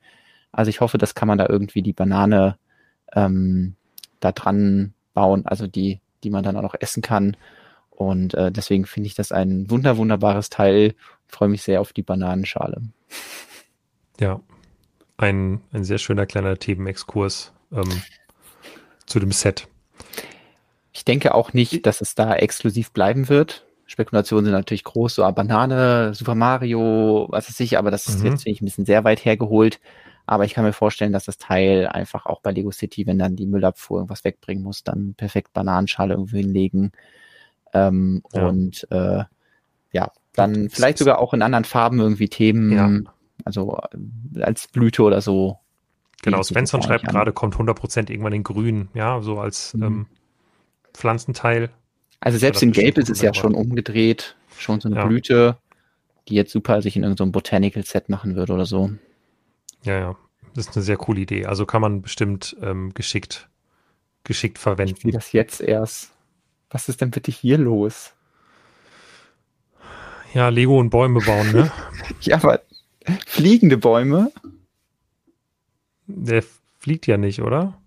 Also 0.51 0.69
ich 0.69 0.81
hoffe, 0.81 0.97
das 0.97 1.15
kann 1.15 1.27
man 1.27 1.37
da 1.37 1.47
irgendwie 1.49 1.81
die 1.81 1.93
Banane 1.93 2.57
ähm, 3.13 3.75
da 4.19 4.31
dran 4.31 4.93
bauen, 5.13 5.45
also 5.45 5.67
die, 5.67 5.99
die 6.23 6.29
man 6.29 6.43
dann 6.43 6.55
auch 6.55 6.61
noch 6.61 6.75
essen 6.79 7.01
kann. 7.01 7.35
Und 8.01 8.33
äh, 8.33 8.51
deswegen 8.51 8.85
finde 8.85 9.07
ich 9.07 9.15
das 9.15 9.31
ein 9.31 9.69
wunder, 9.69 9.97
wunderbares 9.97 10.49
Teil. 10.49 10.95
Freue 11.27 11.49
mich 11.49 11.61
sehr 11.61 11.81
auf 11.81 11.93
die 11.93 12.01
Bananenschale. 12.01 12.81
Ja, 14.19 14.41
ein, 15.17 15.61
ein 15.71 15.83
sehr 15.83 15.99
schöner 15.99 16.25
kleiner 16.25 16.57
Themenexkurs 16.57 17.53
ähm, 17.71 18.01
zu 19.05 19.19
dem 19.19 19.31
Set. 19.31 19.67
Ich 20.91 21.05
denke 21.05 21.35
auch 21.35 21.53
nicht, 21.53 21.85
dass 21.85 22.01
es 22.01 22.15
da 22.15 22.35
exklusiv 22.35 22.91
bleiben 22.91 23.29
wird. 23.29 23.65
Spekulationen 23.85 24.45
sind 24.45 24.53
natürlich 24.53 24.83
groß, 24.83 25.15
so 25.15 25.23
ah, 25.23 25.31
Banane, 25.31 26.13
Super 26.13 26.35
Mario, 26.35 27.27
was 27.29 27.49
weiß 27.49 27.59
ich, 27.59 27.77
aber 27.77 27.91
das 27.91 28.07
ist 28.07 28.19
mhm. 28.19 28.31
jetzt 28.31 28.43
finde 28.43 28.55
ich 28.55 28.61
ein 28.61 28.65
bisschen 28.65 28.85
sehr 28.85 29.03
weit 29.03 29.23
hergeholt. 29.25 29.79
Aber 30.25 30.45
ich 30.45 30.53
kann 30.53 30.63
mir 30.63 30.73
vorstellen, 30.73 31.13
dass 31.13 31.25
das 31.25 31.37
Teil 31.37 31.87
einfach 31.87 32.25
auch 32.25 32.41
bei 32.41 32.51
Lego 32.51 32.71
City, 32.71 33.05
wenn 33.05 33.19
dann 33.19 33.35
die 33.35 33.45
Müllabfuhr 33.45 33.99
irgendwas 33.99 34.23
wegbringen 34.23 34.63
muss, 34.63 34.83
dann 34.83 35.13
perfekt 35.15 35.53
Bananenschale 35.53 36.13
irgendwo 36.13 36.37
hinlegen. 36.37 36.93
Ähm, 37.73 38.23
ja. 38.33 38.47
Und 38.47 38.87
äh, 38.91 39.23
ja, 39.91 40.11
dann 40.33 40.69
vielleicht 40.69 40.97
sogar 40.97 41.19
auch 41.19 41.33
in 41.33 41.41
anderen 41.41 41.65
Farben 41.65 41.99
irgendwie 41.99 42.29
Themen, 42.29 42.71
ja. 42.71 43.11
also 43.45 43.79
äh, 44.35 44.41
als 44.41 44.67
Blüte 44.67 45.03
oder 45.03 45.21
so. 45.21 45.57
Genau, 46.23 46.43
Svensson 46.43 46.83
schreibt 46.83 47.07
gerade, 47.07 47.33
kommt 47.33 47.55
100% 47.55 48.11
irgendwann 48.11 48.33
in 48.33 48.43
grün, 48.43 48.89
ja, 48.93 49.21
so 49.21 49.39
als 49.39 49.73
mhm. 49.73 49.83
ähm, 49.83 50.05
Pflanzenteil. 50.93 51.69
Also 52.19 52.37
selbst 52.37 52.61
in 52.61 52.71
Gelb 52.71 52.97
ist 52.99 53.09
es 53.09 53.21
ja 53.21 53.33
schon 53.33 53.55
umgedreht, 53.55 54.35
schon 54.55 54.79
so 54.79 54.87
eine 54.87 54.97
ja. 54.97 55.05
Blüte, 55.05 55.57
die 56.27 56.35
jetzt 56.35 56.51
super 56.51 56.81
sich 56.83 56.95
in 56.95 57.03
irgendeinem 57.03 57.31
Botanical 57.31 57.83
Set 57.83 58.09
machen 58.09 58.35
würde 58.35 58.53
oder 58.53 58.67
so. 58.67 58.91
Ja, 59.83 59.97
ja. 59.97 60.15
Das 60.53 60.67
ist 60.67 60.75
eine 60.75 60.83
sehr 60.83 60.97
coole 60.97 61.21
Idee. 61.21 61.45
Also 61.45 61.65
kann 61.65 61.81
man 61.81 62.01
bestimmt 62.01 62.55
ähm, 62.61 62.93
geschickt, 62.93 63.49
geschickt 64.23 64.59
verwenden. 64.59 65.03
Wie 65.03 65.11
das 65.11 65.31
jetzt 65.31 65.61
erst. 65.61 66.11
Was 66.71 66.87
ist 66.87 67.01
denn 67.01 67.11
bitte 67.11 67.31
hier 67.31 67.57
los? 67.57 68.13
Ja, 70.33 70.47
Lego 70.47 70.79
und 70.79 70.89
Bäume 70.89 71.19
bauen, 71.19 71.51
ne? 71.51 71.71
ja, 72.21 72.37
aber 72.37 72.61
fliegende 73.27 73.77
Bäume? 73.77 74.31
Der 76.07 76.43
fliegt 76.79 77.05
ja 77.07 77.17
nicht, 77.17 77.41
oder? 77.41 77.77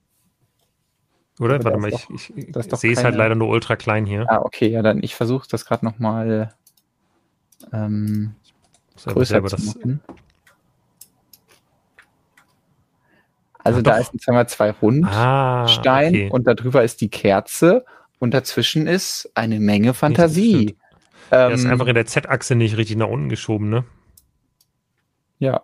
Oder? 1.41 1.55
Aber 1.57 1.65
Warte 1.65 1.79
mal, 1.79 1.91
doch, 1.91 2.11
ich, 2.11 2.37
ich, 2.37 2.79
sehe 2.79 2.93
es 2.93 3.03
halt 3.03 3.17
leider 3.17 3.35
nur 3.35 3.49
ultra 3.49 3.77
klein 3.77 4.05
hier. 4.05 4.27
Ah, 4.31 4.43
okay, 4.43 4.69
ja, 4.69 4.83
dann 4.83 5.03
ich 5.03 5.15
versuche 5.15 5.49
das 5.51 5.65
gerade 5.65 5.85
nochmal. 5.85 6.55
Ähm, 7.73 8.35
größer 9.05 9.43
zu 9.45 9.57
das. 9.57 9.79
Also 13.65 13.79
Ach, 13.79 13.83
da 13.83 13.99
doch. 13.99 14.01
ist 14.01 14.21
zweimal 14.23 14.49
zwei 14.49 14.71
Rundstein 14.71 15.15
ah, 15.17 15.65
okay. 15.65 16.31
und 16.31 16.47
darüber 16.47 16.85
ist 16.85 17.01
die 17.01 17.09
Kerze 17.09 17.87
und 18.25 18.35
dazwischen 18.35 18.87
ist 18.87 19.31
eine 19.35 19.61
Menge 19.61 19.95
Fantasie. 19.95 20.77
Er 21.31 21.49
ähm, 21.49 21.55
ist 21.55 21.67
einfach 21.67 21.87
in 21.87 21.95
der 21.95 22.07
Z-Achse 22.07 22.55
nicht 22.55 22.77
richtig 22.77 22.97
nach 22.97 23.09
unten 23.09 23.29
geschoben, 23.29 23.69
ne? 23.69 23.85
Ja. 25.39 25.63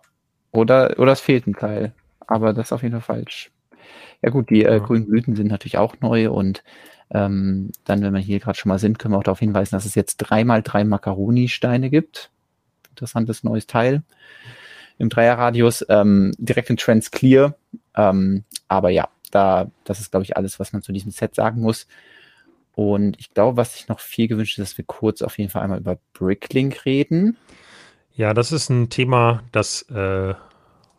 Oder, 0.53 0.99
oder 0.99 1.13
es 1.13 1.21
fehlt 1.21 1.47
ein 1.47 1.55
Teil. 1.55 1.93
Aber 2.27 2.53
das 2.53 2.69
ist 2.69 2.73
auf 2.73 2.83
jeden 2.83 3.01
Fall 3.01 3.17
falsch. 3.17 3.51
Ja 4.23 4.31
gut, 4.31 4.51
die 4.51 4.63
äh, 4.63 4.73
ja. 4.73 4.79
grünen 4.79 5.07
Blüten 5.07 5.35
sind 5.35 5.49
natürlich 5.49 5.79
auch 5.79 5.97
neu 6.01 6.31
und 6.31 6.63
ähm, 7.13 7.73
dann, 7.85 8.03
wenn 8.03 8.13
wir 8.13 8.21
hier 8.21 8.39
gerade 8.39 8.59
schon 8.59 8.69
mal 8.69 8.79
sind, 8.79 8.99
können 8.99 9.15
wir 9.15 9.19
auch 9.19 9.25
darauf 9.25 9.41
hinweisen, 9.41 9.75
dass 9.75 9.87
es 9.87 9.95
jetzt 9.95 10.19
dreimal 10.19 10.63
drei 10.63 10.85
Macaroni-Steine 10.85 11.91
gibt. 11.91 12.31
Interessantes 12.91 13.43
neues 13.43 13.67
Teil 13.67 14.03
im 14.99 15.09
Dreierradius, 15.09 15.85
ähm, 15.89 16.33
direkt 16.39 16.69
in 16.69 16.77
Trans 16.77 17.11
Clear. 17.11 17.57
Ähm, 17.97 18.45
aber 18.69 18.91
ja, 18.91 19.09
da, 19.31 19.71
das 19.85 19.99
ist, 19.99 20.11
glaube 20.11 20.25
ich, 20.25 20.37
alles, 20.37 20.61
was 20.61 20.75
man 20.75 20.83
zu 20.83 20.93
diesem 20.93 21.11
Set 21.11 21.35
sagen 21.35 21.63
muss. 21.63 21.87
Und 22.75 23.19
ich 23.19 23.35
glaube, 23.35 23.57
was 23.57 23.75
sich 23.75 23.89
noch 23.89 24.01
viel 24.01 24.29
gewünscht 24.29 24.59
ist, 24.59 24.71
dass 24.71 24.79
wir 24.79 24.85
kurz 24.85 25.23
auf 25.23 25.39
jeden 25.39 25.51
Fall 25.51 25.63
einmal 25.63 25.81
über 25.81 25.99
Bricklink 26.13 26.85
reden. 26.85 27.37
Ja, 28.15 28.35
das 28.35 28.53
ist 28.53 28.69
ein 28.69 28.91
Thema, 28.91 29.43
das 29.53 29.83
äh, 29.91 30.35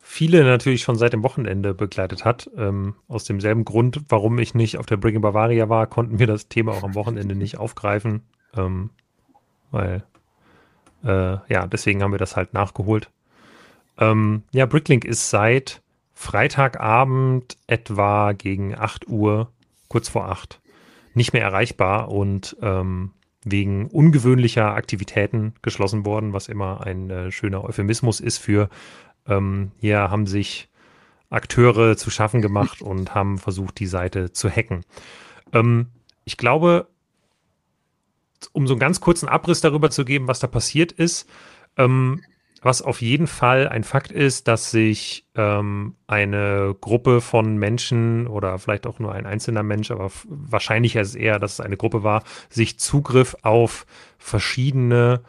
viele 0.00 0.44
natürlich 0.44 0.82
schon 0.82 0.96
seit 0.96 1.12
dem 1.12 1.22
Wochenende 1.22 1.74
begleitet 1.74 2.24
hat. 2.24 2.50
Ähm, 2.56 2.94
aus 3.08 3.24
demselben 3.24 3.64
Grund, 3.64 4.02
warum 4.08 4.38
ich 4.38 4.54
nicht 4.54 4.78
auf 4.78 4.86
der 4.86 4.96
Bricklink 4.96 5.22
Bavaria 5.22 5.68
war, 5.68 5.86
konnten 5.86 6.18
wir 6.18 6.26
das 6.26 6.48
Thema 6.48 6.72
auch 6.72 6.82
am 6.82 6.94
Wochenende 6.94 7.34
nicht 7.34 7.58
aufgreifen. 7.58 8.22
Ähm, 8.54 8.90
weil, 9.70 10.04
äh, 11.04 11.38
ja, 11.48 11.66
deswegen 11.66 12.02
haben 12.02 12.12
wir 12.12 12.18
das 12.18 12.36
halt 12.36 12.52
nachgeholt. 12.52 13.10
Ähm, 13.98 14.42
ja, 14.52 14.66
Bricklink 14.66 15.04
ist 15.04 15.30
seit 15.30 15.82
Freitagabend 16.14 17.56
etwa 17.66 18.32
gegen 18.32 18.78
8 18.78 19.08
Uhr, 19.08 19.50
kurz 19.88 20.08
vor 20.08 20.28
8, 20.28 20.60
nicht 21.14 21.32
mehr 21.32 21.42
erreichbar 21.42 22.08
und 22.10 22.56
ähm, 22.62 23.12
wegen 23.44 23.86
ungewöhnlicher 23.86 24.74
Aktivitäten 24.74 25.54
geschlossen 25.62 26.06
worden, 26.06 26.32
was 26.32 26.48
immer 26.48 26.86
ein 26.86 27.10
äh, 27.10 27.32
schöner 27.32 27.64
Euphemismus 27.64 28.20
ist 28.20 28.38
für, 28.38 28.68
ähm, 29.26 29.72
hier 29.78 30.10
haben 30.10 30.26
sich 30.26 30.68
Akteure 31.30 31.96
zu 31.96 32.10
schaffen 32.10 32.42
gemacht 32.42 32.82
und 32.82 33.14
haben 33.14 33.38
versucht, 33.38 33.78
die 33.78 33.86
Seite 33.86 34.32
zu 34.32 34.48
hacken. 34.48 34.84
Ähm, 35.52 35.88
ich 36.24 36.36
glaube, 36.36 36.88
um 38.52 38.66
so 38.66 38.74
einen 38.74 38.80
ganz 38.80 39.00
kurzen 39.00 39.28
Abriss 39.28 39.60
darüber 39.60 39.90
zu 39.90 40.04
geben, 40.04 40.28
was 40.28 40.40
da 40.40 40.46
passiert 40.46 40.92
ist, 40.92 41.28
ähm, 41.76 42.22
was 42.62 42.80
auf 42.80 43.02
jeden 43.02 43.26
Fall 43.26 43.68
ein 43.68 43.82
Fakt 43.82 44.12
ist, 44.12 44.46
dass 44.46 44.70
sich 44.70 45.26
ähm, 45.34 45.96
eine 46.06 46.76
Gruppe 46.80 47.20
von 47.20 47.56
Menschen 47.56 48.28
oder 48.28 48.58
vielleicht 48.58 48.86
auch 48.86 49.00
nur 49.00 49.12
ein 49.12 49.26
einzelner 49.26 49.64
Mensch, 49.64 49.90
aber 49.90 50.10
wahrscheinlich 50.26 50.94
ist 50.94 51.08
es 51.08 51.14
eher, 51.16 51.40
dass 51.40 51.54
es 51.54 51.60
eine 51.60 51.76
Gruppe 51.76 52.04
war, 52.04 52.22
sich 52.48 52.78
Zugriff 52.78 53.36
auf 53.42 53.84
verschiedene 54.16 55.22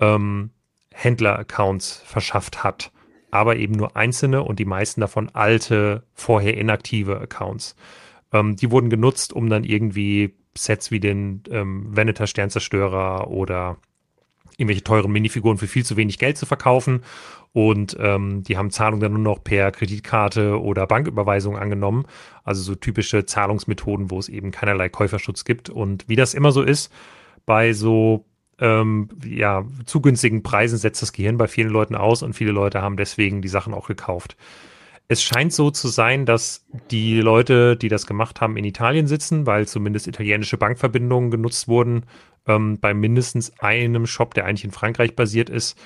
ähm, 0.00 0.50
Händler-Accounts 0.92 2.02
verschafft 2.04 2.64
hat. 2.64 2.90
Aber 3.30 3.56
eben 3.56 3.74
nur 3.74 3.96
einzelne 3.96 4.42
und 4.42 4.58
die 4.58 4.64
meisten 4.64 5.00
davon 5.00 5.28
alte, 5.32 6.04
vorher 6.12 6.56
inaktive 6.56 7.20
Accounts. 7.20 7.76
Ähm, 8.32 8.56
die 8.56 8.70
wurden 8.70 8.90
genutzt, 8.90 9.32
um 9.32 9.48
dann 9.48 9.64
irgendwie 9.64 10.34
Sets 10.56 10.90
wie 10.90 11.00
den 11.00 11.42
ähm, 11.50 11.96
Veneter 11.96 12.26
Sternzerstörer 12.26 13.28
oder 13.28 13.76
irgendwelche 14.56 14.84
teuren 14.84 15.12
Minifiguren 15.12 15.58
für 15.58 15.66
viel 15.66 15.84
zu 15.84 15.96
wenig 15.96 16.18
Geld 16.18 16.38
zu 16.38 16.46
verkaufen. 16.46 17.02
Und 17.52 17.96
ähm, 18.00 18.42
die 18.42 18.56
haben 18.56 18.70
Zahlungen 18.70 19.00
dann 19.00 19.12
nur 19.12 19.22
noch 19.22 19.44
per 19.44 19.70
Kreditkarte 19.70 20.60
oder 20.60 20.86
Banküberweisung 20.86 21.56
angenommen. 21.56 22.04
Also 22.42 22.62
so 22.62 22.74
typische 22.74 23.26
Zahlungsmethoden, 23.26 24.10
wo 24.10 24.18
es 24.18 24.28
eben 24.28 24.50
keinerlei 24.50 24.88
Käuferschutz 24.88 25.44
gibt. 25.44 25.70
Und 25.70 26.08
wie 26.08 26.16
das 26.16 26.34
immer 26.34 26.50
so 26.50 26.62
ist, 26.62 26.92
bei 27.46 27.72
so 27.72 28.24
ähm, 28.58 29.08
ja, 29.24 29.64
zu 29.86 30.00
günstigen 30.00 30.42
Preisen 30.42 30.78
setzt 30.78 31.02
das 31.02 31.12
Gehirn 31.12 31.36
bei 31.36 31.46
vielen 31.48 31.70
Leuten 31.70 31.94
aus 31.94 32.22
und 32.22 32.34
viele 32.34 32.52
Leute 32.52 32.82
haben 32.82 32.96
deswegen 32.96 33.42
die 33.42 33.48
Sachen 33.48 33.74
auch 33.74 33.86
gekauft. 33.86 34.36
Es 35.06 35.22
scheint 35.22 35.52
so 35.52 35.70
zu 35.70 35.88
sein, 35.88 36.24
dass 36.24 36.64
die 36.90 37.20
Leute, 37.20 37.76
die 37.76 37.88
das 37.88 38.06
gemacht 38.06 38.40
haben, 38.40 38.56
in 38.56 38.64
Italien 38.64 39.06
sitzen, 39.06 39.46
weil 39.46 39.68
zumindest 39.68 40.06
italienische 40.06 40.56
Bankverbindungen 40.56 41.30
genutzt 41.30 41.68
wurden, 41.68 42.04
ähm, 42.46 42.78
bei 42.80 42.94
mindestens 42.94 43.58
einem 43.60 44.06
Shop, 44.06 44.34
der 44.34 44.46
eigentlich 44.46 44.64
in 44.64 44.70
Frankreich 44.70 45.16
basiert 45.16 45.50
ist. 45.50 45.78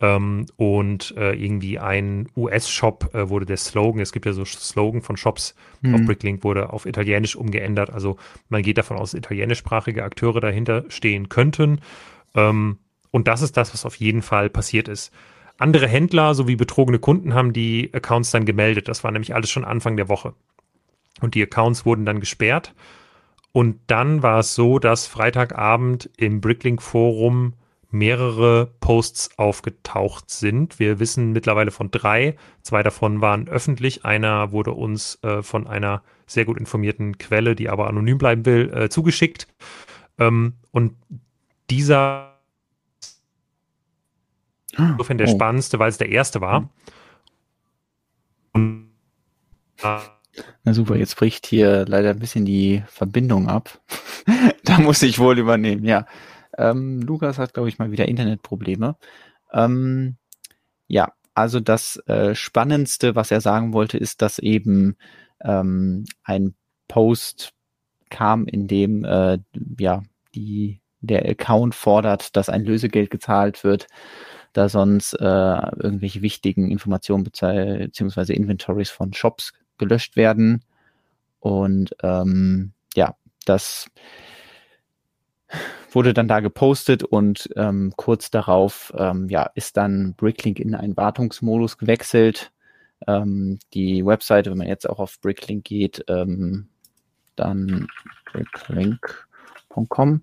Ähm, 0.00 0.46
und 0.56 1.14
äh, 1.16 1.32
irgendwie 1.32 1.78
ein 1.78 2.28
US-Shop 2.36 3.14
äh, 3.14 3.28
wurde 3.28 3.46
der 3.46 3.56
Slogan, 3.56 4.00
es 4.00 4.12
gibt 4.12 4.26
ja 4.26 4.32
so 4.32 4.44
Slogan 4.44 5.00
von 5.00 5.16
Shops 5.16 5.54
mhm. 5.80 5.94
auf 5.94 6.00
Bricklink, 6.02 6.42
wurde 6.42 6.72
auf 6.72 6.86
Italienisch 6.86 7.36
umgeändert. 7.36 7.90
Also 7.90 8.16
man 8.48 8.62
geht 8.62 8.78
davon 8.78 8.96
aus, 8.96 9.12
dass 9.12 9.18
italienischsprachige 9.18 10.02
Akteure 10.02 10.40
dahinter 10.40 10.84
stehen 10.88 11.28
könnten. 11.28 11.80
Ähm, 12.34 12.78
und 13.12 13.28
das 13.28 13.42
ist 13.42 13.56
das, 13.56 13.72
was 13.72 13.86
auf 13.86 13.94
jeden 13.96 14.22
Fall 14.22 14.50
passiert 14.50 14.88
ist. 14.88 15.12
Andere 15.58 15.86
Händler 15.86 16.34
sowie 16.34 16.56
betrogene 16.56 16.98
Kunden 16.98 17.34
haben 17.34 17.52
die 17.52 17.90
Accounts 17.92 18.32
dann 18.32 18.44
gemeldet. 18.44 18.88
Das 18.88 19.04
war 19.04 19.12
nämlich 19.12 19.34
alles 19.34 19.50
schon 19.50 19.64
Anfang 19.64 19.96
der 19.96 20.08
Woche. 20.08 20.34
Und 21.20 21.36
die 21.36 21.42
Accounts 21.42 21.86
wurden 21.86 22.04
dann 22.04 22.18
gesperrt. 22.18 22.74
Und 23.52 23.80
dann 23.86 24.22
war 24.22 24.40
es 24.40 24.54
so, 24.54 24.78
dass 24.78 25.06
Freitagabend 25.06 26.10
im 26.16 26.40
Bricklink-Forum 26.40 27.54
mehrere 27.90 28.72
Posts 28.80 29.38
aufgetaucht 29.38 30.30
sind. 30.30 30.78
Wir 30.78 30.98
wissen 30.98 31.32
mittlerweile 31.32 31.70
von 31.70 31.90
drei. 31.90 32.36
Zwei 32.62 32.82
davon 32.82 33.20
waren 33.20 33.48
öffentlich. 33.48 34.06
Einer 34.06 34.50
wurde 34.52 34.72
uns 34.72 35.18
äh, 35.22 35.42
von 35.42 35.66
einer 35.66 36.02
sehr 36.26 36.46
gut 36.46 36.58
informierten 36.58 37.18
Quelle, 37.18 37.54
die 37.54 37.68
aber 37.68 37.88
anonym 37.88 38.16
bleiben 38.16 38.46
will, 38.46 38.72
äh, 38.74 38.88
zugeschickt. 38.88 39.46
Ähm, 40.18 40.54
und 40.70 40.94
dieser 41.68 42.32
insofern 44.76 45.18
der 45.18 45.28
oh. 45.28 45.30
spannendste, 45.30 45.78
weil 45.78 45.90
es 45.90 45.98
der 45.98 46.08
erste 46.08 46.40
war. 46.40 46.70
Und, 48.52 48.90
äh, 49.82 49.98
na 50.64 50.74
super, 50.74 50.96
jetzt 50.96 51.16
bricht 51.16 51.46
hier 51.46 51.84
leider 51.86 52.10
ein 52.10 52.18
bisschen 52.18 52.44
die 52.44 52.82
Verbindung 52.86 53.48
ab. 53.48 53.80
da 54.64 54.78
muss 54.78 55.02
ich 55.02 55.18
wohl 55.18 55.38
übernehmen, 55.38 55.84
ja. 55.84 56.06
Ähm, 56.56 57.00
Lukas 57.00 57.38
hat, 57.38 57.54
glaube 57.54 57.68
ich, 57.68 57.78
mal 57.78 57.92
wieder 57.92 58.08
Internetprobleme. 58.08 58.96
Ähm, 59.52 60.16
ja, 60.86 61.12
also 61.34 61.60
das 61.60 61.96
äh, 62.06 62.34
Spannendste, 62.34 63.14
was 63.14 63.30
er 63.30 63.40
sagen 63.40 63.72
wollte, 63.72 63.98
ist, 63.98 64.22
dass 64.22 64.38
eben 64.38 64.96
ähm, 65.42 66.04
ein 66.24 66.54
Post 66.88 67.52
kam, 68.10 68.46
in 68.46 68.68
dem 68.68 69.04
äh, 69.04 69.38
ja 69.78 70.02
die 70.34 70.80
der 71.00 71.28
Account 71.28 71.74
fordert, 71.74 72.36
dass 72.36 72.48
ein 72.48 72.64
Lösegeld 72.64 73.10
gezahlt 73.10 73.64
wird, 73.64 73.88
da 74.52 74.68
sonst 74.68 75.14
äh, 75.14 75.24
irgendwelche 75.24 76.22
wichtigen 76.22 76.70
Informationen 76.70 77.24
bzw. 77.24 78.32
Inventories 78.34 78.90
von 78.90 79.12
Shops 79.12 79.52
gelöscht 79.82 80.16
werden. 80.16 80.62
Und 81.40 81.96
ähm, 82.02 82.72
ja, 82.94 83.16
das 83.44 83.86
wurde 85.90 86.14
dann 86.14 86.28
da 86.28 86.40
gepostet 86.40 87.02
und 87.02 87.50
ähm, 87.56 87.92
kurz 87.96 88.30
darauf 88.30 88.92
ähm, 88.96 89.28
ja, 89.28 89.50
ist 89.54 89.76
dann 89.76 90.14
Bricklink 90.14 90.60
in 90.60 90.74
einen 90.74 90.96
Wartungsmodus 90.96 91.78
gewechselt. 91.78 92.52
Ähm, 93.08 93.58
die 93.74 94.06
Webseite, 94.06 94.50
wenn 94.50 94.58
man 94.58 94.68
jetzt 94.68 94.88
auch 94.88 95.00
auf 95.00 95.20
Bricklink 95.20 95.64
geht, 95.64 96.04
ähm, 96.08 96.68
dann 97.34 97.88
bricklink.com, 98.32 100.22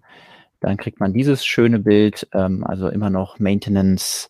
dann 0.61 0.77
kriegt 0.77 0.99
man 1.01 1.13
dieses 1.13 1.45
schöne 1.45 1.79
Bild, 1.79 2.27
ähm, 2.33 2.63
also 2.63 2.87
immer 2.87 3.09
noch 3.09 3.39
Maintenance 3.39 4.29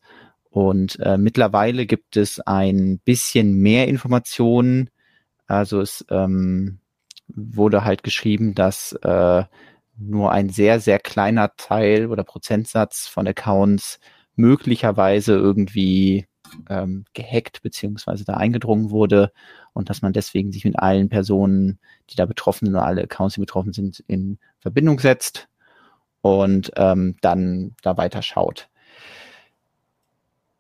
und 0.50 1.00
äh, 1.00 1.18
mittlerweile 1.18 1.86
gibt 1.86 2.18
es 2.18 2.40
ein 2.40 3.00
bisschen 3.06 3.54
mehr 3.62 3.88
Informationen 3.88 4.90
also 5.50 5.82
es 5.82 6.06
ähm, 6.10 6.80
wurde 7.28 7.84
halt 7.84 8.04
geschrieben, 8.04 8.56
dass 8.56 8.94
äh, 8.94 9.44
nur 9.98 10.32
ein 10.32 10.50
sehr, 10.50 10.80
sehr 10.80 11.00
kleiner 11.00 11.56
Teil 11.58 12.08
oder 12.08 12.24
Prozentsatz 12.24 13.08
von 13.08 13.28
Accounts 13.28 14.00
möglicherweise 14.36 15.34
irgendwie 15.34 16.28
ähm, 16.70 17.06
gehackt 17.14 17.62
beziehungsweise 17.62 18.26
da 18.26 18.36
eingedrungen 18.36 18.92
wurde 18.92 19.32
und 19.74 19.90
dass 19.90 20.02
man 20.02 20.14
deswegen 20.14 20.52
sich 20.52 20.66
mit 20.66 20.80
allen 20.80 21.10
Personen, 21.10 21.80
die 22.10 22.16
da 22.16 22.26
betroffen 22.26 22.66
sind, 22.66 22.76
oder 22.76 22.86
alle 22.86 23.04
Accounts, 23.04 23.36
die 23.36 23.42
betroffen 23.42 23.74
sind, 23.74 24.04
in 24.08 24.40
Verbindung 24.60 25.00
setzt 25.00 25.50
und 26.22 26.72
ähm, 26.76 27.18
dann 27.22 27.76
da 27.82 27.98
weiter 27.98 28.22
schaut. 28.22 28.70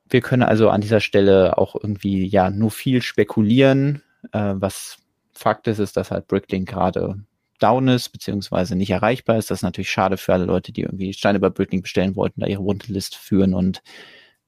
Wir 0.09 0.21
können 0.21 0.43
also 0.43 0.69
an 0.69 0.81
dieser 0.81 0.99
Stelle 0.99 1.57
auch 1.57 1.75
irgendwie 1.75 2.25
ja 2.25 2.49
nur 2.49 2.71
viel 2.71 3.01
spekulieren, 3.01 4.01
äh, 4.31 4.53
was 4.55 4.97
Fakt 5.33 5.67
ist, 5.67 5.79
ist, 5.79 5.97
dass 5.97 6.11
halt 6.11 6.27
Bricklink 6.27 6.67
gerade 6.67 7.15
down 7.59 7.87
ist, 7.87 8.09
beziehungsweise 8.09 8.75
nicht 8.75 8.89
erreichbar 8.89 9.37
ist. 9.37 9.51
Das 9.51 9.59
ist 9.59 9.63
natürlich 9.63 9.91
schade 9.91 10.17
für 10.17 10.33
alle 10.33 10.45
Leute, 10.45 10.71
die 10.71 10.81
irgendwie 10.81 11.13
Steine 11.13 11.39
bei 11.39 11.49
Bricklink 11.49 11.83
bestellen 11.83 12.15
wollten, 12.15 12.41
da 12.41 12.47
ihre 12.47 12.63
Wundelist 12.63 13.15
führen 13.15 13.53
und 13.53 13.81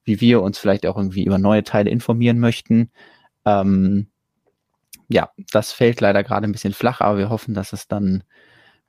wie 0.04 0.20
wir 0.20 0.42
uns 0.42 0.58
vielleicht 0.58 0.86
auch 0.86 0.96
irgendwie 0.96 1.24
über 1.24 1.38
neue 1.38 1.62
Teile 1.62 1.90
informieren 1.90 2.38
möchten. 2.38 2.90
Ähm, 3.44 4.08
ja, 5.08 5.30
das 5.52 5.72
fällt 5.72 6.00
leider 6.00 6.24
gerade 6.24 6.46
ein 6.46 6.52
bisschen 6.52 6.72
flach, 6.72 7.00
aber 7.00 7.18
wir 7.18 7.30
hoffen, 7.30 7.54
dass 7.54 7.72
es 7.72 7.86
dann 7.86 8.24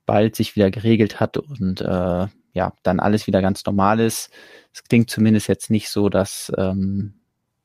bald 0.06 0.36
sich 0.36 0.56
wieder 0.56 0.72
geregelt 0.72 1.20
hat 1.20 1.38
und 1.38 1.82
äh, 1.82 2.28
ja, 2.54 2.74
dann 2.84 3.00
alles 3.00 3.28
wieder 3.28 3.42
ganz 3.42 3.66
normal 3.66 4.00
ist. 4.00 4.32
Es 4.74 4.84
klingt 4.84 5.10
zumindest 5.10 5.48
jetzt 5.48 5.70
nicht 5.70 5.90
so, 5.90 6.10
dass 6.10 6.52
ähm, 6.58 7.16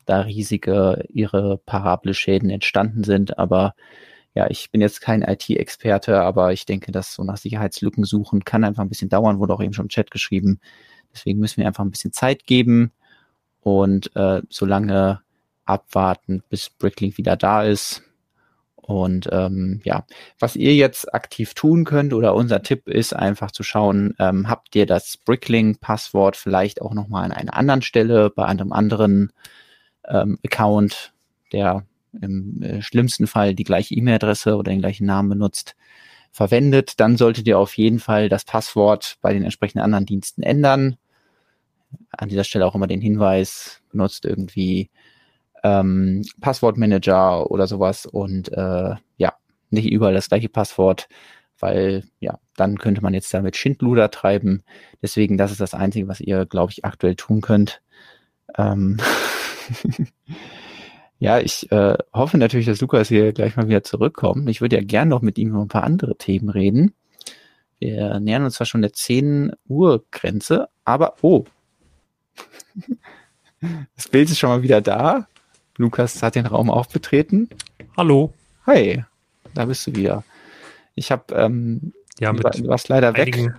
da 0.08 0.22
riesige 0.22 1.04
irreparable 1.08 2.14
Schäden 2.14 2.50
entstanden 2.50 3.04
sind, 3.04 3.38
aber 3.38 3.74
ja, 4.34 4.46
ich 4.50 4.70
bin 4.70 4.80
jetzt 4.80 5.00
kein 5.00 5.22
IT-Experte, 5.22 6.20
aber 6.20 6.52
ich 6.52 6.64
denke, 6.64 6.92
dass 6.92 7.14
so 7.14 7.24
nach 7.24 7.38
Sicherheitslücken 7.38 8.04
suchen 8.04 8.44
kann 8.44 8.64
einfach 8.64 8.82
ein 8.82 8.88
bisschen 8.88 9.08
dauern, 9.08 9.38
wurde 9.40 9.54
auch 9.54 9.62
eben 9.62 9.72
schon 9.72 9.86
im 9.86 9.90
Chat 9.90 10.10
geschrieben. 10.10 10.60
Deswegen 11.12 11.40
müssen 11.40 11.58
wir 11.58 11.66
einfach 11.66 11.84
ein 11.84 11.90
bisschen 11.90 12.12
Zeit 12.12 12.46
geben 12.46 12.92
und 13.60 14.14
äh, 14.14 14.42
solange 14.48 15.20
abwarten, 15.64 16.42
bis 16.48 16.70
Bricklink 16.70 17.18
wieder 17.18 17.36
da 17.36 17.64
ist. 17.64 18.02
Und 18.76 19.28
ähm, 19.32 19.80
ja, 19.84 20.06
was 20.38 20.56
ihr 20.56 20.74
jetzt 20.74 21.12
aktiv 21.12 21.52
tun 21.52 21.84
könnt 21.84 22.14
oder 22.14 22.34
unser 22.34 22.62
Tipp 22.62 22.88
ist 22.88 23.14
einfach 23.14 23.50
zu 23.50 23.62
schauen, 23.62 24.14
ähm, 24.18 24.48
habt 24.48 24.74
ihr 24.76 24.86
das 24.86 25.18
Bricklink-Passwort 25.18 26.36
vielleicht 26.36 26.80
auch 26.80 26.94
nochmal 26.94 27.24
an 27.24 27.32
einer 27.32 27.54
anderen 27.54 27.82
Stelle, 27.82 28.30
bei 28.30 28.46
einem 28.46 28.72
anderen 28.72 29.32
ähm, 30.08 30.38
Account, 30.44 31.12
der 31.52 31.86
im 32.20 32.62
äh, 32.62 32.82
schlimmsten 32.82 33.26
Fall 33.26 33.54
die 33.54 33.64
gleiche 33.64 33.94
E-Mail-Adresse 33.94 34.56
oder 34.56 34.70
den 34.70 34.80
gleichen 34.80 35.06
Namen 35.06 35.28
benutzt, 35.28 35.76
verwendet, 36.30 37.00
dann 37.00 37.16
solltet 37.16 37.46
ihr 37.46 37.58
auf 37.58 37.76
jeden 37.76 37.98
Fall 37.98 38.28
das 38.28 38.44
Passwort 38.44 39.16
bei 39.20 39.32
den 39.32 39.44
entsprechenden 39.44 39.82
anderen 39.82 40.06
Diensten 40.06 40.42
ändern. 40.42 40.96
An 42.10 42.28
dieser 42.28 42.44
Stelle 42.44 42.66
auch 42.66 42.74
immer 42.74 42.86
den 42.86 43.00
Hinweis, 43.00 43.82
benutzt 43.90 44.24
irgendwie 44.24 44.90
ähm, 45.62 46.24
Passwortmanager 46.40 47.50
oder 47.50 47.66
sowas 47.66 48.06
und 48.06 48.52
äh, 48.52 48.94
ja, 49.16 49.34
nicht 49.70 49.90
überall 49.90 50.14
das 50.14 50.28
gleiche 50.28 50.48
Passwort, 50.48 51.08
weil 51.58 52.04
ja, 52.20 52.38
dann 52.56 52.78
könnte 52.78 53.02
man 53.02 53.14
jetzt 53.14 53.32
damit 53.34 53.56
Schindluder 53.56 54.10
treiben. 54.10 54.62
Deswegen, 55.02 55.38
das 55.38 55.50
ist 55.50 55.60
das 55.60 55.74
Einzige, 55.74 56.08
was 56.08 56.20
ihr, 56.20 56.46
glaube 56.46 56.72
ich, 56.72 56.84
aktuell 56.84 57.16
tun 57.16 57.40
könnt. 57.40 57.82
Ähm 58.56 58.98
ja, 61.18 61.38
ich 61.38 61.70
äh, 61.72 61.96
hoffe 62.12 62.38
natürlich, 62.38 62.66
dass 62.66 62.80
Lukas 62.80 63.08
hier 63.08 63.32
gleich 63.32 63.56
mal 63.56 63.68
wieder 63.68 63.82
zurückkommt. 63.82 64.48
Ich 64.48 64.60
würde 64.60 64.76
ja 64.76 64.82
gern 64.82 65.08
noch 65.08 65.22
mit 65.22 65.38
ihm 65.38 65.50
über 65.50 65.60
ein 65.60 65.68
paar 65.68 65.84
andere 65.84 66.16
Themen 66.16 66.48
reden. 66.48 66.94
Wir 67.78 68.18
nähern 68.20 68.44
uns 68.44 68.54
zwar 68.54 68.66
schon 68.66 68.82
der 68.82 68.92
10 68.92 69.52
Uhr 69.68 70.04
Grenze, 70.10 70.68
aber 70.84 71.16
oh. 71.22 71.44
Das 73.96 74.06
Bild 74.06 74.30
ist 74.30 74.38
schon 74.38 74.50
mal 74.50 74.62
wieder 74.62 74.80
da. 74.80 75.26
Lukas 75.78 76.22
hat 76.22 76.36
den 76.36 76.46
Raum 76.46 76.70
auch 76.70 76.86
betreten. 76.86 77.48
Hallo. 77.96 78.32
Hi, 78.66 79.04
da 79.54 79.64
bist 79.64 79.84
du 79.86 79.96
wieder. 79.96 80.22
Ich 80.94 81.10
habe, 81.10 81.34
ähm, 81.34 81.92
ja, 82.20 82.32
du, 82.32 82.42
du 82.42 82.68
warst 82.68 82.88
leider 82.88 83.16
weg. 83.16 83.52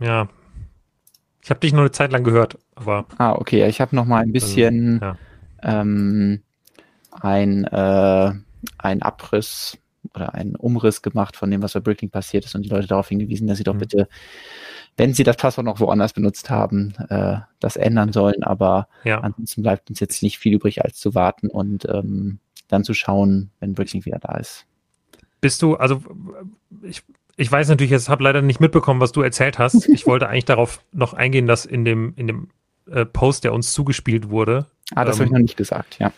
Ja, 0.00 0.28
ich 1.46 1.50
habe 1.50 1.60
dich 1.60 1.72
nur 1.72 1.82
eine 1.82 1.92
Zeit 1.92 2.10
lang 2.10 2.24
gehört, 2.24 2.58
aber. 2.74 3.06
Ah, 3.18 3.30
okay. 3.30 3.68
Ich 3.68 3.80
habe 3.80 3.94
noch 3.94 4.04
mal 4.04 4.20
ein 4.20 4.32
bisschen 4.32 5.00
also, 5.00 5.16
ja. 5.62 5.80
ähm, 5.80 6.42
ein, 7.12 7.62
äh, 7.62 8.32
ein 8.78 9.02
Abriss 9.02 9.78
oder 10.12 10.34
einen 10.34 10.56
Umriss 10.56 11.02
gemacht 11.02 11.36
von 11.36 11.48
dem, 11.48 11.62
was 11.62 11.74
bei 11.74 11.78
Breaking 11.78 12.10
passiert 12.10 12.44
ist 12.44 12.56
und 12.56 12.62
die 12.62 12.68
Leute 12.68 12.88
darauf 12.88 13.10
hingewiesen, 13.10 13.46
dass 13.46 13.58
sie 13.58 13.62
doch 13.62 13.74
mhm. 13.74 13.78
bitte, 13.78 14.08
wenn 14.96 15.14
sie 15.14 15.22
das 15.22 15.36
Passwort 15.36 15.66
noch 15.66 15.78
woanders 15.78 16.14
benutzt 16.14 16.50
haben, 16.50 16.94
äh, 17.10 17.36
das 17.60 17.76
ändern 17.76 18.12
sollen. 18.12 18.42
Aber 18.42 18.88
ja. 19.04 19.20
ansonsten 19.20 19.62
bleibt 19.62 19.88
uns 19.88 20.00
jetzt 20.00 20.24
nicht 20.24 20.40
viel 20.40 20.54
übrig, 20.54 20.84
als 20.84 20.98
zu 20.98 21.14
warten 21.14 21.46
und 21.46 21.88
ähm, 21.88 22.40
dann 22.66 22.82
zu 22.82 22.92
schauen, 22.92 23.52
wenn 23.60 23.74
Breaking 23.74 24.04
wieder 24.04 24.18
da 24.18 24.36
ist. 24.36 24.66
Bist 25.40 25.62
du, 25.62 25.76
also 25.76 26.02
ich 26.82 27.04
ich 27.36 27.52
weiß 27.52 27.68
natürlich, 27.68 27.92
ich 27.92 28.08
habe 28.08 28.24
leider 28.24 28.42
nicht 28.42 28.60
mitbekommen, 28.60 29.00
was 29.00 29.12
du 29.12 29.22
erzählt 29.22 29.58
hast. 29.58 29.88
Ich 29.88 30.06
wollte 30.06 30.28
eigentlich 30.28 30.46
darauf 30.46 30.80
noch 30.92 31.14
eingehen, 31.14 31.46
dass 31.46 31.64
in 31.64 31.84
dem, 31.84 32.14
in 32.16 32.26
dem 32.26 32.48
äh, 32.90 33.04
Post, 33.04 33.44
der 33.44 33.52
uns 33.52 33.72
zugespielt 33.72 34.30
wurde. 34.30 34.66
Ah, 34.94 35.04
das 35.04 35.16
ähm, 35.16 35.20
habe 35.20 35.26
ich 35.26 35.32
noch 35.32 35.38
nicht 35.40 35.56
gesagt, 35.56 35.98
ja. 35.98 36.12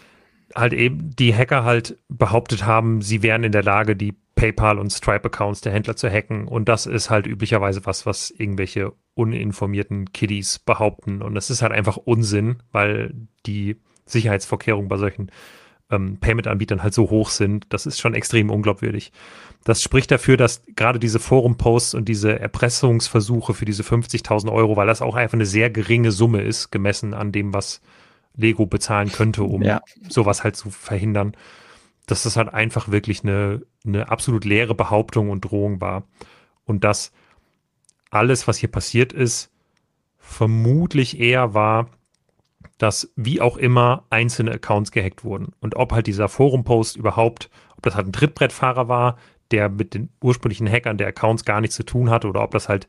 Halt 0.55 0.73
eben 0.73 1.11
die 1.15 1.35
Hacker 1.35 1.65
halt 1.65 1.99
behauptet 2.09 2.65
haben, 2.65 3.03
sie 3.03 3.23
wären 3.23 3.45
in 3.45 3.53
der 3.53 3.63
Lage, 3.63 3.97
die 3.97 4.15
PayPal 4.35 4.79
und 4.79 4.91
Stripe-Accounts 4.91 5.61
der 5.61 5.73
Händler 5.73 5.97
zu 5.97 6.09
hacken. 6.09 6.47
Und 6.47 6.69
das 6.69 6.87
ist 6.87 7.11
halt 7.11 7.27
üblicherweise 7.27 7.85
was, 7.85 8.07
was 8.07 8.31
irgendwelche 8.31 8.93
uninformierten 9.15 10.13
Kiddies 10.13 10.61
behaupten. 10.61 11.23
Und 11.23 11.35
das 11.35 11.51
ist 11.51 11.61
halt 11.61 11.73
einfach 11.73 11.97
Unsinn, 11.97 12.63
weil 12.71 13.13
die 13.45 13.77
Sicherheitsvorkehrungen 14.07 14.89
bei 14.89 14.97
solchen 14.97 15.31
ähm, 15.91 16.19
Payment-Anbietern 16.19 16.83
halt 16.83 16.95
so 16.95 17.11
hoch 17.11 17.31
sind. 17.31 17.67
Das 17.71 17.87
ist 17.87 18.01
schon 18.01 18.15
extrem 18.15 18.51
unglaubwürdig. 18.51 19.13
Das 19.65 19.83
spricht 19.83 20.11
dafür, 20.11 20.37
dass 20.37 20.63
gerade 20.77 20.99
diese 20.99 21.19
Forum-Posts 21.19 21.95
und 21.95 22.09
diese 22.09 22.39
Erpressungsversuche 22.39 23.55
für 23.55 23.65
diese 23.65 23.83
50.000 23.83 24.53
Euro, 24.53 24.77
weil 24.77 24.87
das 24.87 25.03
auch 25.03 25.17
einfach 25.17 25.35
eine 25.35 25.47
sehr 25.47 25.71
geringe 25.71 26.13
Summe 26.13 26.43
ist, 26.43 26.71
gemessen 26.71 27.15
an 27.15 27.33
dem, 27.33 27.53
was 27.53 27.81
Lego 28.37 28.67
bezahlen 28.67 29.11
könnte, 29.11 29.43
um 29.43 29.63
ja. 29.63 29.83
sowas 30.09 30.45
halt 30.45 30.57
zu 30.57 30.71
verhindern, 30.71 31.37
dass 32.07 32.23
das 32.23 32.37
halt 32.37 32.53
einfach 32.53 32.89
wirklich 32.89 33.25
eine, 33.25 33.63
eine 33.85 34.11
absolut 34.11 34.45
leere 34.45 34.75
Behauptung 34.75 35.31
und 35.31 35.43
Drohung 35.43 35.81
war. 35.81 36.05
Und 36.65 36.85
dass 36.85 37.13
alles, 38.11 38.47
was 38.47 38.59
hier 38.59 38.71
passiert 38.71 39.13
ist, 39.13 39.51
vermutlich 40.19 41.19
eher 41.19 41.55
war, 41.55 41.89
dass 42.79 43.13
wie 43.17 43.41
auch 43.41 43.57
immer 43.57 44.05
einzelne 44.11 44.53
Accounts 44.53 44.93
gehackt 44.93 45.25
wurden. 45.25 45.53
Und 45.61 45.77
ob 45.77 45.93
halt 45.93 46.07
dieser 46.07 46.29
Forum-Post 46.29 46.97
überhaupt, 46.97 47.51
ob 47.77 47.83
das 47.83 47.95
halt 47.95 48.07
ein 48.07 48.13
Trittbrettfahrer 48.13 48.89
war, 48.89 49.19
der 49.51 49.69
mit 49.69 49.95
den 49.95 50.11
ursprünglichen 50.23 50.69
Hackern 50.69 50.99
der 50.99 51.09
Accounts 51.09 51.45
gar 51.45 51.61
nichts 51.61 51.77
zu 51.77 51.85
tun 51.85 52.11
hatte, 52.11 52.29
oder 52.29 52.43
ob 52.43 52.53
das 52.53 52.69
halt 52.69 52.87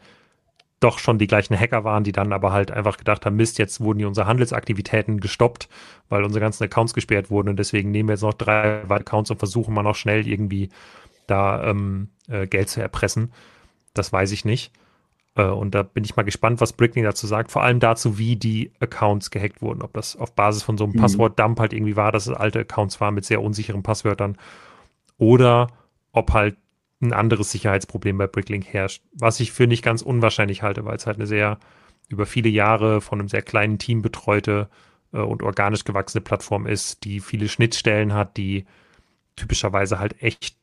doch 0.79 0.99
schon 0.99 1.17
die 1.17 1.27
gleichen 1.27 1.59
Hacker 1.59 1.83
waren, 1.83 2.03
die 2.03 2.11
dann 2.11 2.31
aber 2.31 2.53
halt 2.53 2.71
einfach 2.71 2.97
gedacht 2.97 3.25
haben, 3.25 3.35
Mist, 3.35 3.57
jetzt 3.57 3.81
wurden 3.81 3.99
die 3.99 4.05
unsere 4.05 4.27
Handelsaktivitäten 4.27 5.19
gestoppt, 5.19 5.67
weil 6.07 6.23
unsere 6.23 6.41
ganzen 6.41 6.63
Accounts 6.63 6.93
gesperrt 6.93 7.29
wurden 7.29 7.49
und 7.49 7.59
deswegen 7.59 7.91
nehmen 7.91 8.09
wir 8.09 8.13
jetzt 8.13 8.21
noch 8.21 8.33
drei 8.33 8.83
Accounts 8.89 9.29
und 9.29 9.39
versuchen 9.39 9.73
mal 9.73 9.83
noch 9.83 9.95
schnell 9.95 10.25
irgendwie 10.25 10.69
da 11.27 11.63
ähm, 11.69 12.09
äh, 12.29 12.47
Geld 12.47 12.69
zu 12.69 12.81
erpressen. 12.81 13.33
Das 13.93 14.13
weiß 14.13 14.31
ich 14.31 14.45
nicht. 14.45 14.71
Äh, 15.39 15.49
und 15.49 15.73
da 15.73 15.83
bin 15.83 16.03
ich 16.03 16.15
mal 16.15 16.23
gespannt, 16.23 16.61
was 16.61 16.73
Bricklink 16.73 17.05
dazu 17.05 17.25
sagt. 17.25 17.51
Vor 17.51 17.63
allem 17.63 17.79
dazu, 17.79 18.17
wie 18.17 18.35
die 18.35 18.71
Accounts 18.79 19.31
gehackt 19.31 19.61
wurden. 19.61 19.81
Ob 19.81 19.93
das 19.93 20.15
auf 20.15 20.33
Basis 20.33 20.63
von 20.63 20.77
so 20.77 20.83
einem 20.83 20.93
mhm. 20.93 20.99
Passwort-Dump 20.99 21.59
halt 21.59 21.73
irgendwie 21.73 21.95
war, 21.95 22.11
dass 22.11 22.27
es 22.27 22.33
alte 22.33 22.59
Accounts 22.59 22.99
waren 22.99 23.15
mit 23.15 23.25
sehr 23.25 23.41
unsicheren 23.41 23.83
Passwörtern. 23.83 24.37
Oder 25.17 25.67
ob 26.11 26.33
halt 26.33 26.57
ein 27.01 27.13
anderes 27.13 27.51
Sicherheitsproblem 27.51 28.17
bei 28.17 28.27
Bricklink 28.27 28.65
herrscht. 28.65 29.01
Was 29.13 29.39
ich 29.39 29.53
für 29.53 29.67
nicht 29.67 29.83
ganz 29.83 30.01
unwahrscheinlich 30.01 30.63
halte, 30.63 30.83
weil 30.85 30.97
es 30.97 31.07
halt 31.07 31.17
eine 31.17 31.27
sehr 31.27 31.57
über 32.09 32.25
viele 32.25 32.49
Jahre 32.49 33.01
von 33.01 33.19
einem 33.19 33.29
sehr 33.29 33.43
kleinen 33.43 33.77
Team 33.77 34.01
betreute 34.01 34.69
äh, 35.13 35.19
und 35.19 35.43
organisch 35.43 35.85
gewachsene 35.85 36.21
Plattform 36.21 36.65
ist, 36.67 37.05
die 37.05 37.21
viele 37.21 37.47
Schnittstellen 37.47 38.13
hat, 38.13 38.35
die 38.35 38.65
typischerweise 39.35 39.99
halt 39.99 40.21
echt 40.21 40.57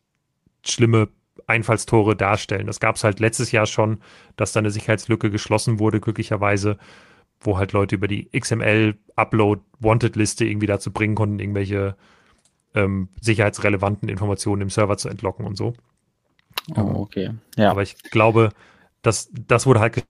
schlimme 0.66 1.08
Einfallstore 1.46 2.16
darstellen. 2.16 2.66
Das 2.66 2.80
gab 2.80 2.96
es 2.96 3.04
halt 3.04 3.20
letztes 3.20 3.52
Jahr 3.52 3.66
schon, 3.66 4.00
dass 4.36 4.52
da 4.52 4.60
eine 4.60 4.70
Sicherheitslücke 4.70 5.30
geschlossen 5.30 5.78
wurde, 5.78 6.00
glücklicherweise, 6.00 6.78
wo 7.40 7.58
halt 7.58 7.72
Leute 7.72 7.94
über 7.94 8.08
die 8.08 8.28
XML-Upload-Wanted-Liste 8.38 10.44
irgendwie 10.44 10.66
dazu 10.66 10.92
bringen 10.92 11.14
konnten, 11.14 11.38
irgendwelche 11.38 11.96
ähm, 12.74 13.08
sicherheitsrelevanten 13.20 14.08
Informationen 14.08 14.62
im 14.62 14.70
Server 14.70 14.96
zu 14.96 15.08
entlocken 15.08 15.46
und 15.46 15.56
so. 15.56 15.74
Oh, 16.74 16.94
okay. 16.96 17.30
Ja. 17.56 17.70
Aber 17.70 17.82
ich 17.82 17.96
glaube, 18.10 18.50
dass 19.02 19.30
das 19.32 19.66
wurde 19.66 19.78
halt. 19.80 20.04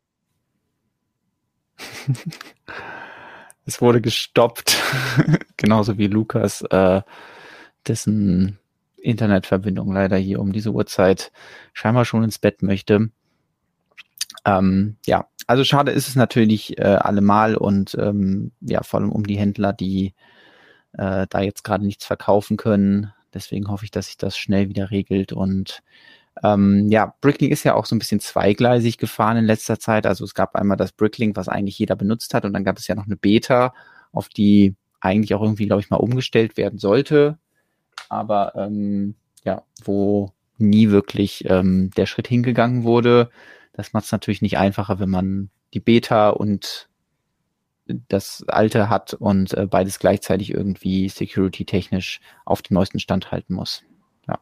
es 3.67 3.83
wurde 3.83 4.01
gestoppt, 4.01 4.79
genauso 5.57 5.99
wie 5.99 6.07
Lukas, 6.07 6.63
äh, 6.63 7.03
dessen 7.87 8.59
Internetverbindung 9.07 9.93
leider 9.93 10.16
hier 10.16 10.41
um 10.41 10.53
diese 10.53 10.73
Uhrzeit 10.73 11.33
scheinbar 11.73 12.05
schon 12.05 12.24
ins 12.24 12.39
Bett 12.39 12.62
möchte. 12.62 13.11
Ähm, 14.45 14.97
ja, 15.07 15.28
also 15.47 15.65
schade 15.65 15.93
ist 15.93 16.09
es 16.09 16.16
natürlich 16.16 16.78
äh, 16.78 16.83
allemal 16.83 17.57
und 17.57 17.97
ähm, 18.01 18.53
ja, 18.61 18.83
vor 18.83 19.01
allem 19.01 19.12
um 19.12 19.24
die 19.24 19.39
Händler, 19.39 19.73
die 19.73 20.15
äh, 20.93 21.27
da 21.28 21.41
jetzt 21.41 21.65
gerade 21.65 21.85
nichts 21.85 22.05
verkaufen 22.05 22.57
können. 22.57 23.12
Deswegen 23.35 23.69
hoffe 23.69 23.85
ich, 23.85 23.91
dass 23.91 24.07
sich 24.07 24.16
das 24.16 24.37
schnell 24.37 24.69
wieder 24.69 24.91
regelt 24.91 25.33
und 25.33 25.83
ähm, 26.43 26.89
ja, 26.91 27.15
Bricklink 27.20 27.53
ist 27.53 27.65
ja 27.65 27.74
auch 27.74 27.87
so 27.87 27.97
ein 27.97 27.99
bisschen 27.99 28.20
zweigleisig 28.20 28.99
gefahren 28.99 29.39
in 29.39 29.47
letzter 29.47 29.78
Zeit. 29.78 30.07
Also 30.07 30.24
es 30.24 30.35
gab 30.35 30.55
einmal 30.55 30.77
das 30.77 30.93
Bricklink, 30.93 31.37
was 31.37 31.49
eigentlich 31.49 31.78
jeder 31.78 31.97
benutzt 31.97 32.35
hat 32.35 32.45
und 32.45 32.53
dann 32.53 32.65
gab 32.65 32.78
es 32.78 32.87
ja 32.89 32.95
noch 32.95 33.07
eine 33.07 33.16
Beta, 33.16 33.73
auf 34.12 34.28
die 34.28 34.74
eigentlich 35.01 35.35
auch 35.35 35.43
irgendwie, 35.43 35.66
glaube 35.66 35.81
ich, 35.81 35.91
mal 35.91 35.97
umgestellt 35.97 36.57
werden 36.57 36.78
sollte 36.78 37.39
aber 38.09 38.55
ähm, 38.57 39.15
ja, 39.45 39.62
wo 39.85 40.33
nie 40.59 40.91
wirklich 40.91 41.49
ähm, 41.49 41.91
der 41.97 42.07
Schritt 42.07 42.28
hingegangen 42.28 42.85
wurde. 42.85 43.31
Das 43.73 43.93
macht 43.93 44.05
es 44.05 44.12
natürlich 44.12 44.43
nicht 44.43 44.59
einfacher, 44.59 44.99
wenn 44.99 45.11
man 45.11 45.51
die 45.74 45.81
Beta 45.81 46.31
und 46.31 46.89
das 48.09 48.45
alte 48.49 48.89
hat 48.89 49.15
und 49.15 49.55
äh, 49.55 49.66
beides 49.66 49.99
gleichzeitig 49.99 50.53
irgendwie 50.53 51.09
security-technisch 51.09 52.20
auf 52.45 52.62
dem 52.62 52.74
neuesten 52.74 52.99
Stand 52.99 53.31
halten 53.31 53.55
muss. 53.55 53.85
Ja. 54.27 54.39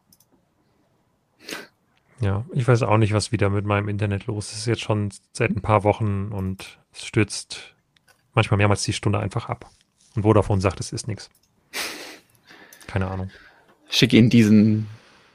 Ja, 2.21 2.45
ich 2.53 2.67
weiß 2.67 2.83
auch 2.83 2.97
nicht, 2.97 3.13
was 3.13 3.31
wieder 3.31 3.49
mit 3.49 3.65
meinem 3.65 3.89
Internet 3.89 4.25
los 4.25 4.53
ist 4.53 4.65
jetzt 4.65 4.81
schon 4.81 5.09
seit 5.31 5.51
ein 5.51 5.61
paar 5.61 5.83
Wochen 5.83 6.31
und 6.31 6.79
es 6.91 7.05
stürzt 7.05 7.75
manchmal 8.33 8.57
mehrmals 8.57 8.83
die 8.83 8.93
Stunde 8.93 9.19
einfach 9.19 9.49
ab. 9.49 9.69
Und 10.15 10.23
Vodafone 10.23 10.61
sagt, 10.61 10.79
es 10.79 10.91
ist 10.91 11.07
nichts. 11.07 11.29
Keine 12.87 13.11
Ahnung. 13.11 13.29
Schick 13.95 14.11
Ihnen 14.11 14.29
diesen, 14.29 14.87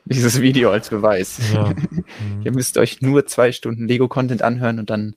dieses 0.04 0.40
Video 0.42 0.70
als 0.70 0.90
Beweis. 0.90 1.40
Ja. 1.52 1.72
Mhm. 2.20 2.42
Ihr 2.44 2.52
müsst 2.52 2.76
euch 2.76 3.00
nur 3.00 3.24
zwei 3.26 3.52
Stunden 3.52 3.86
Lego-Content 3.86 4.42
anhören 4.42 4.78
und 4.78 4.90
dann 4.90 5.14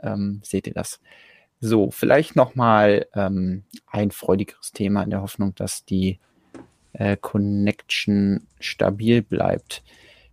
ähm, 0.00 0.40
seht 0.44 0.66
ihr 0.66 0.74
das. 0.74 1.00
So, 1.60 1.90
vielleicht 1.90 2.36
nochmal 2.36 3.06
ähm, 3.14 3.64
ein 3.86 4.10
freudigeres 4.10 4.72
Thema 4.72 5.02
in 5.02 5.10
der 5.10 5.22
Hoffnung, 5.22 5.54
dass 5.54 5.84
die 5.84 6.18
äh, 6.92 7.16
Connection 7.16 8.46
stabil 8.60 9.22
bleibt. 9.22 9.82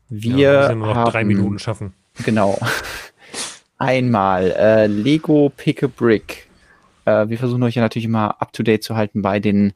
Wir, 0.09 0.51
ja, 0.51 0.69
wir 0.69 0.75
noch 0.75 0.95
haben, 0.95 1.11
drei 1.11 1.23
Minuten 1.23 1.57
schaffen. 1.57 1.93
Genau. 2.25 2.59
Einmal 3.77 4.51
äh, 4.51 4.87
Lego 4.87 5.51
Pick 5.55 5.81
a 5.83 5.87
Brick. 5.87 6.49
Äh, 7.05 7.29
wir 7.29 7.37
versuchen 7.37 7.63
euch 7.63 7.75
ja 7.75 7.81
natürlich 7.81 8.05
immer 8.05 8.41
up 8.41 8.53
to 8.53 8.61
date 8.63 8.83
zu 8.83 8.95
halten 8.95 9.21
bei 9.21 9.39
den 9.39 9.73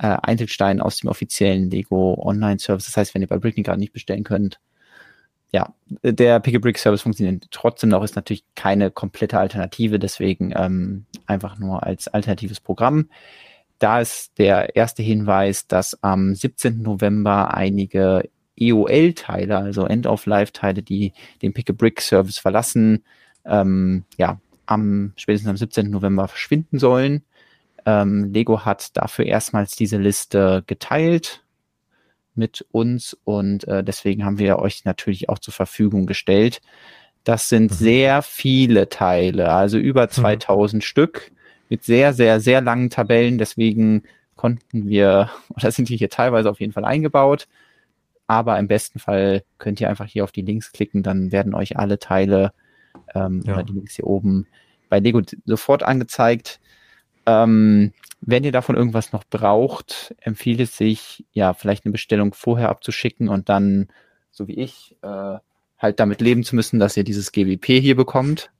äh, 0.00 0.16
Einzelsteinen 0.22 0.80
aus 0.80 0.98
dem 0.98 1.10
offiziellen 1.10 1.70
Lego 1.70 2.14
Online 2.24 2.58
Service. 2.58 2.86
Das 2.86 2.96
heißt, 2.96 3.14
wenn 3.14 3.22
ihr 3.22 3.28
bei 3.28 3.38
Brickney 3.38 3.62
gerade 3.62 3.78
nicht 3.78 3.92
bestellen 3.92 4.24
könnt, 4.24 4.58
ja, 5.52 5.74
der 6.02 6.40
Pick 6.40 6.54
a 6.54 6.58
Brick 6.58 6.78
Service 6.78 7.02
funktioniert 7.02 7.46
trotzdem 7.50 7.90
noch, 7.90 8.04
ist 8.04 8.14
natürlich 8.16 8.44
keine 8.54 8.90
komplette 8.90 9.38
Alternative, 9.38 9.98
deswegen 9.98 10.52
ähm, 10.56 11.06
einfach 11.26 11.58
nur 11.58 11.82
als 11.82 12.08
alternatives 12.08 12.60
Programm. 12.60 13.08
Da 13.78 14.00
ist 14.00 14.38
der 14.38 14.76
erste 14.76 15.02
Hinweis, 15.02 15.66
dass 15.66 16.00
am 16.02 16.34
17. 16.34 16.82
November 16.82 17.52
einige 17.52 18.28
EOL-Teile, 18.56 19.56
also 19.56 19.86
End-of-Life-Teile, 19.86 20.82
die 20.82 21.12
den 21.42 21.52
Pick 21.52 21.70
a 21.70 21.72
Brick 21.72 22.00
Service 22.00 22.38
verlassen, 22.38 23.04
ähm, 23.44 24.04
ja, 24.18 24.38
am 24.66 25.12
spätestens 25.16 25.50
am 25.50 25.56
17. 25.56 25.90
November 25.90 26.28
verschwinden 26.28 26.78
sollen. 26.78 27.24
Ähm, 27.86 28.32
Lego 28.32 28.64
hat 28.64 28.96
dafür 28.96 29.26
erstmals 29.26 29.76
diese 29.76 29.96
Liste 29.96 30.62
geteilt 30.66 31.44
mit 32.34 32.66
uns 32.70 33.16
und 33.24 33.66
äh, 33.68 33.82
deswegen 33.84 34.24
haben 34.24 34.38
wir 34.38 34.58
euch 34.58 34.84
natürlich 34.84 35.28
auch 35.28 35.38
zur 35.38 35.54
Verfügung 35.54 36.06
gestellt. 36.06 36.60
Das 37.24 37.48
sind 37.48 37.70
mhm. 37.70 37.74
sehr 37.74 38.22
viele 38.22 38.88
Teile, 38.88 39.52
also 39.52 39.78
über 39.78 40.08
2000 40.08 40.82
mhm. 40.82 40.84
Stück 40.84 41.32
mit 41.68 41.84
sehr, 41.84 42.12
sehr, 42.12 42.40
sehr 42.40 42.60
langen 42.60 42.90
Tabellen. 42.90 43.38
Deswegen 43.38 44.02
konnten 44.36 44.88
wir, 44.88 45.30
oder 45.50 45.70
sind 45.70 45.88
die 45.88 45.96
hier 45.96 46.10
teilweise 46.10 46.50
auf 46.50 46.60
jeden 46.60 46.72
Fall 46.72 46.84
eingebaut. 46.84 47.46
Aber 48.26 48.58
im 48.58 48.68
besten 48.68 49.00
Fall 49.00 49.42
könnt 49.58 49.80
ihr 49.80 49.88
einfach 49.90 50.06
hier 50.06 50.24
auf 50.24 50.32
die 50.32 50.42
Links 50.42 50.72
klicken, 50.72 51.02
dann 51.02 51.32
werden 51.32 51.52
euch 51.52 51.76
alle 51.76 51.98
Teile 51.98 52.52
ähm, 53.12 53.42
ja. 53.44 53.54
oder 53.54 53.64
die 53.64 53.72
Links 53.72 53.96
hier 53.96 54.06
oben 54.06 54.46
bei 54.88 55.00
Lego 55.00 55.20
sofort 55.46 55.82
angezeigt. 55.82 56.60
Ähm, 57.26 57.92
wenn 58.20 58.44
ihr 58.44 58.52
davon 58.52 58.76
irgendwas 58.76 59.12
noch 59.12 59.24
braucht, 59.24 60.14
empfiehlt 60.20 60.60
es 60.60 60.76
sich, 60.76 61.24
ja, 61.32 61.54
vielleicht 61.54 61.84
eine 61.84 61.92
Bestellung 61.92 62.34
vorher 62.34 62.68
abzuschicken 62.68 63.28
und 63.28 63.48
dann, 63.48 63.88
so 64.30 64.46
wie 64.46 64.54
ich, 64.54 64.96
äh, 65.02 65.38
halt 65.78 66.00
damit 66.00 66.20
leben 66.20 66.44
zu 66.44 66.54
müssen, 66.54 66.78
dass 66.78 66.96
ihr 66.96 67.04
dieses 67.04 67.32
GWP 67.32 67.80
hier 67.80 67.96
bekommt, 67.96 68.50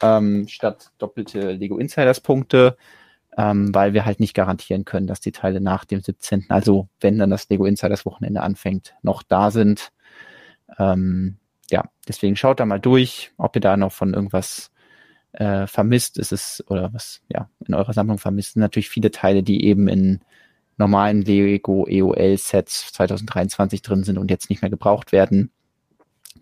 ähm, 0.00 0.48
statt 0.48 0.90
doppelte 0.98 1.52
Lego 1.52 1.78
Insiders 1.78 2.20
Punkte, 2.20 2.76
ähm, 3.36 3.74
weil 3.74 3.92
wir 3.92 4.04
halt 4.04 4.20
nicht 4.20 4.34
garantieren 4.34 4.84
können, 4.84 5.06
dass 5.06 5.20
die 5.20 5.32
Teile 5.32 5.60
nach 5.60 5.84
dem 5.84 6.00
17., 6.00 6.46
also 6.48 6.88
wenn 7.00 7.18
dann 7.18 7.30
das 7.30 7.48
Lego 7.48 7.66
Insiders 7.66 8.06
Wochenende 8.06 8.42
anfängt, 8.42 8.94
noch 9.02 9.22
da 9.22 9.50
sind. 9.50 9.92
Ähm, 10.78 11.36
ja, 11.70 11.84
deswegen 12.08 12.36
schaut 12.36 12.60
da 12.60 12.66
mal 12.66 12.80
durch, 12.80 13.32
ob 13.36 13.56
ihr 13.56 13.60
da 13.60 13.76
noch 13.76 13.92
von 13.92 14.14
irgendwas 14.14 14.71
äh, 15.32 15.66
vermisst. 15.66 16.18
Ist 16.18 16.32
es, 16.32 16.64
oder 16.68 16.92
was, 16.92 17.20
ja, 17.28 17.48
in 17.66 17.74
eurer 17.74 17.92
Sammlung 17.92 18.18
vermisst, 18.18 18.54
sind 18.54 18.60
natürlich 18.60 18.88
viele 18.88 19.10
Teile, 19.10 19.42
die 19.42 19.64
eben 19.64 19.88
in 19.88 20.20
normalen 20.78 21.22
Lego 21.22 21.86
EOL 21.86 22.36
Sets 22.38 22.92
2023 22.92 23.82
drin 23.82 24.04
sind 24.04 24.18
und 24.18 24.30
jetzt 24.30 24.50
nicht 24.50 24.62
mehr 24.62 24.70
gebraucht 24.70 25.12
werden. 25.12 25.50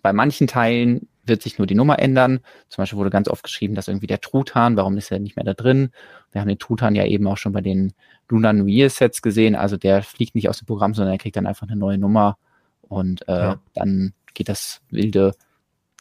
Bei 0.02 0.12
manchen 0.12 0.46
Teilen 0.46 1.08
wird 1.24 1.42
sich 1.42 1.58
nur 1.58 1.66
die 1.66 1.74
Nummer 1.74 1.98
ändern. 1.98 2.40
Zum 2.68 2.82
Beispiel 2.82 2.98
wurde 2.98 3.10
ganz 3.10 3.28
oft 3.28 3.42
geschrieben, 3.42 3.74
dass 3.74 3.88
irgendwie 3.88 4.06
der 4.06 4.20
Truthahn, 4.20 4.76
warum 4.76 4.96
ist 4.96 5.10
er 5.10 5.18
nicht 5.18 5.36
mehr 5.36 5.44
da 5.44 5.54
drin? 5.54 5.90
Wir 6.32 6.40
haben 6.40 6.48
den 6.48 6.58
Truthahn 6.58 6.94
ja 6.94 7.04
eben 7.04 7.26
auch 7.26 7.36
schon 7.36 7.52
bei 7.52 7.60
den 7.60 7.92
Lunar 8.28 8.52
New 8.52 8.66
Year 8.66 8.88
Sets 8.88 9.22
gesehen. 9.22 9.54
Also 9.54 9.76
der 9.76 10.02
fliegt 10.02 10.34
nicht 10.34 10.48
aus 10.48 10.58
dem 10.58 10.66
Programm, 10.66 10.94
sondern 10.94 11.14
er 11.14 11.18
kriegt 11.18 11.36
dann 11.36 11.46
einfach 11.46 11.68
eine 11.68 11.76
neue 11.76 11.98
Nummer 11.98 12.38
und 12.82 13.26
äh, 13.28 13.32
ja. 13.32 13.60
dann 13.74 14.14
geht 14.34 14.48
das 14.48 14.80
wilde 14.90 15.34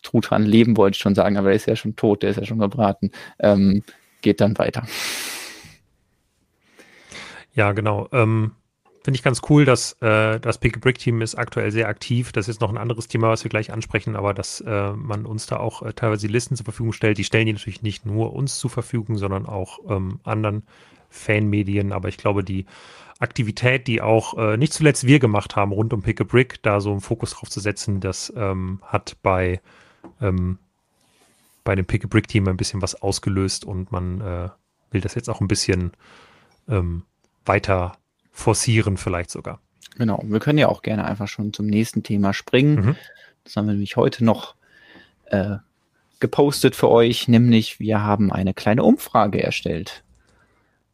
Truthahn 0.01 0.43
leben, 0.43 0.77
wollte 0.77 0.95
ich 0.95 1.01
schon 1.01 1.15
sagen, 1.15 1.37
aber 1.37 1.49
er 1.49 1.55
ist 1.55 1.67
ja 1.67 1.75
schon 1.75 1.95
tot, 1.95 2.23
der 2.23 2.31
ist 2.31 2.37
ja 2.37 2.45
schon 2.45 2.59
gebraten. 2.59 3.11
Ähm, 3.39 3.83
geht 4.21 4.41
dann 4.41 4.57
weiter. 4.57 4.85
Ja, 7.53 7.71
genau. 7.73 8.07
Ähm, 8.11 8.51
Finde 9.03 9.17
ich 9.17 9.23
ganz 9.23 9.41
cool, 9.49 9.63
dass 9.63 9.93
äh, 10.01 10.39
das 10.39 10.57
Pick 10.57 10.75
a 10.75 10.79
Brick 10.79 10.97
Team 10.97 11.21
ist 11.21 11.35
aktuell 11.35 11.71
sehr 11.71 11.87
aktiv. 11.87 12.31
Das 12.33 12.49
ist 12.49 12.59
noch 12.59 12.69
ein 12.69 12.77
anderes 12.77 13.07
Thema, 13.07 13.29
was 13.29 13.43
wir 13.43 13.49
gleich 13.49 13.71
ansprechen, 13.71 14.15
aber 14.15 14.33
dass 14.33 14.61
äh, 14.61 14.91
man 14.91 15.25
uns 15.25 15.45
da 15.45 15.57
auch 15.57 15.81
äh, 15.81 15.93
teilweise 15.93 16.27
die 16.27 16.33
Listen 16.33 16.55
zur 16.57 16.65
Verfügung 16.65 16.91
stellt. 16.91 17.17
Die 17.17 17.23
stellen 17.23 17.45
die 17.45 17.53
natürlich 17.53 17.81
nicht 17.81 18.05
nur 18.05 18.33
uns 18.33 18.59
zur 18.59 18.69
Verfügung, 18.69 19.17
sondern 19.17 19.45
auch 19.45 19.79
ähm, 19.89 20.19
anderen 20.23 20.63
Fanmedien. 21.09 21.93
Aber 21.93 22.09
ich 22.09 22.17
glaube, 22.17 22.43
die 22.43 22.65
Aktivität, 23.19 23.87
die 23.87 24.01
auch 24.01 24.37
äh, 24.37 24.57
nicht 24.57 24.73
zuletzt 24.73 25.07
wir 25.07 25.19
gemacht 25.19 25.55
haben 25.55 25.71
rund 25.71 25.93
um 25.93 26.01
Pick 26.01 26.19
a 26.21 26.25
Brick, 26.25 26.61
da 26.61 26.81
so 26.81 26.91
einen 26.91 27.01
Fokus 27.01 27.31
drauf 27.31 27.49
zu 27.49 27.61
setzen, 27.61 28.01
das 28.01 28.33
ähm, 28.35 28.79
hat 28.83 29.17
bei 29.23 29.61
ähm, 30.21 30.59
bei 31.63 31.75
dem 31.75 31.85
Pick 31.85 32.05
a 32.05 32.07
Brick 32.07 32.27
Team 32.27 32.47
ein 32.47 32.57
bisschen 32.57 32.81
was 32.81 33.01
ausgelöst 33.01 33.65
und 33.65 33.91
man 33.91 34.21
äh, 34.21 34.49
will 34.91 35.01
das 35.01 35.15
jetzt 35.15 35.29
auch 35.29 35.41
ein 35.41 35.47
bisschen 35.47 35.91
ähm, 36.67 37.03
weiter 37.45 37.97
forcieren, 38.31 38.97
vielleicht 38.97 39.29
sogar. 39.29 39.59
Genau, 39.97 40.23
wir 40.25 40.39
können 40.39 40.57
ja 40.57 40.69
auch 40.69 40.81
gerne 40.81 41.05
einfach 41.05 41.27
schon 41.27 41.53
zum 41.53 41.67
nächsten 41.67 42.03
Thema 42.03 42.33
springen. 42.33 42.75
Mhm. 42.75 42.95
Das 43.43 43.55
haben 43.55 43.65
wir 43.67 43.73
nämlich 43.73 43.97
heute 43.97 44.23
noch 44.23 44.55
äh, 45.25 45.57
gepostet 46.19 46.75
für 46.75 46.89
euch, 46.89 47.27
nämlich 47.27 47.79
wir 47.79 48.01
haben 48.01 48.31
eine 48.31 48.53
kleine 48.53 48.83
Umfrage 48.83 49.41
erstellt. 49.41 50.03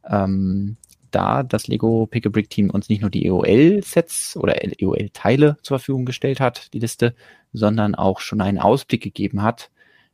Ähm, 0.04 0.76
da 1.10 1.42
das 1.42 1.68
Lego 1.68 2.06
Pick 2.06 2.26
a 2.26 2.28
Brick 2.28 2.50
Team 2.50 2.70
uns 2.70 2.88
nicht 2.88 3.00
nur 3.00 3.10
die 3.10 3.26
EOL-Sets 3.26 4.36
oder 4.36 4.62
EOL-Teile 4.62 5.56
zur 5.62 5.78
Verfügung 5.78 6.04
gestellt 6.04 6.40
hat, 6.40 6.72
die 6.72 6.78
Liste, 6.78 7.14
sondern 7.52 7.94
auch 7.94 8.20
schon 8.20 8.40
einen 8.40 8.58
Ausblick 8.58 9.02
gegeben 9.02 9.42
hat, 9.42 9.70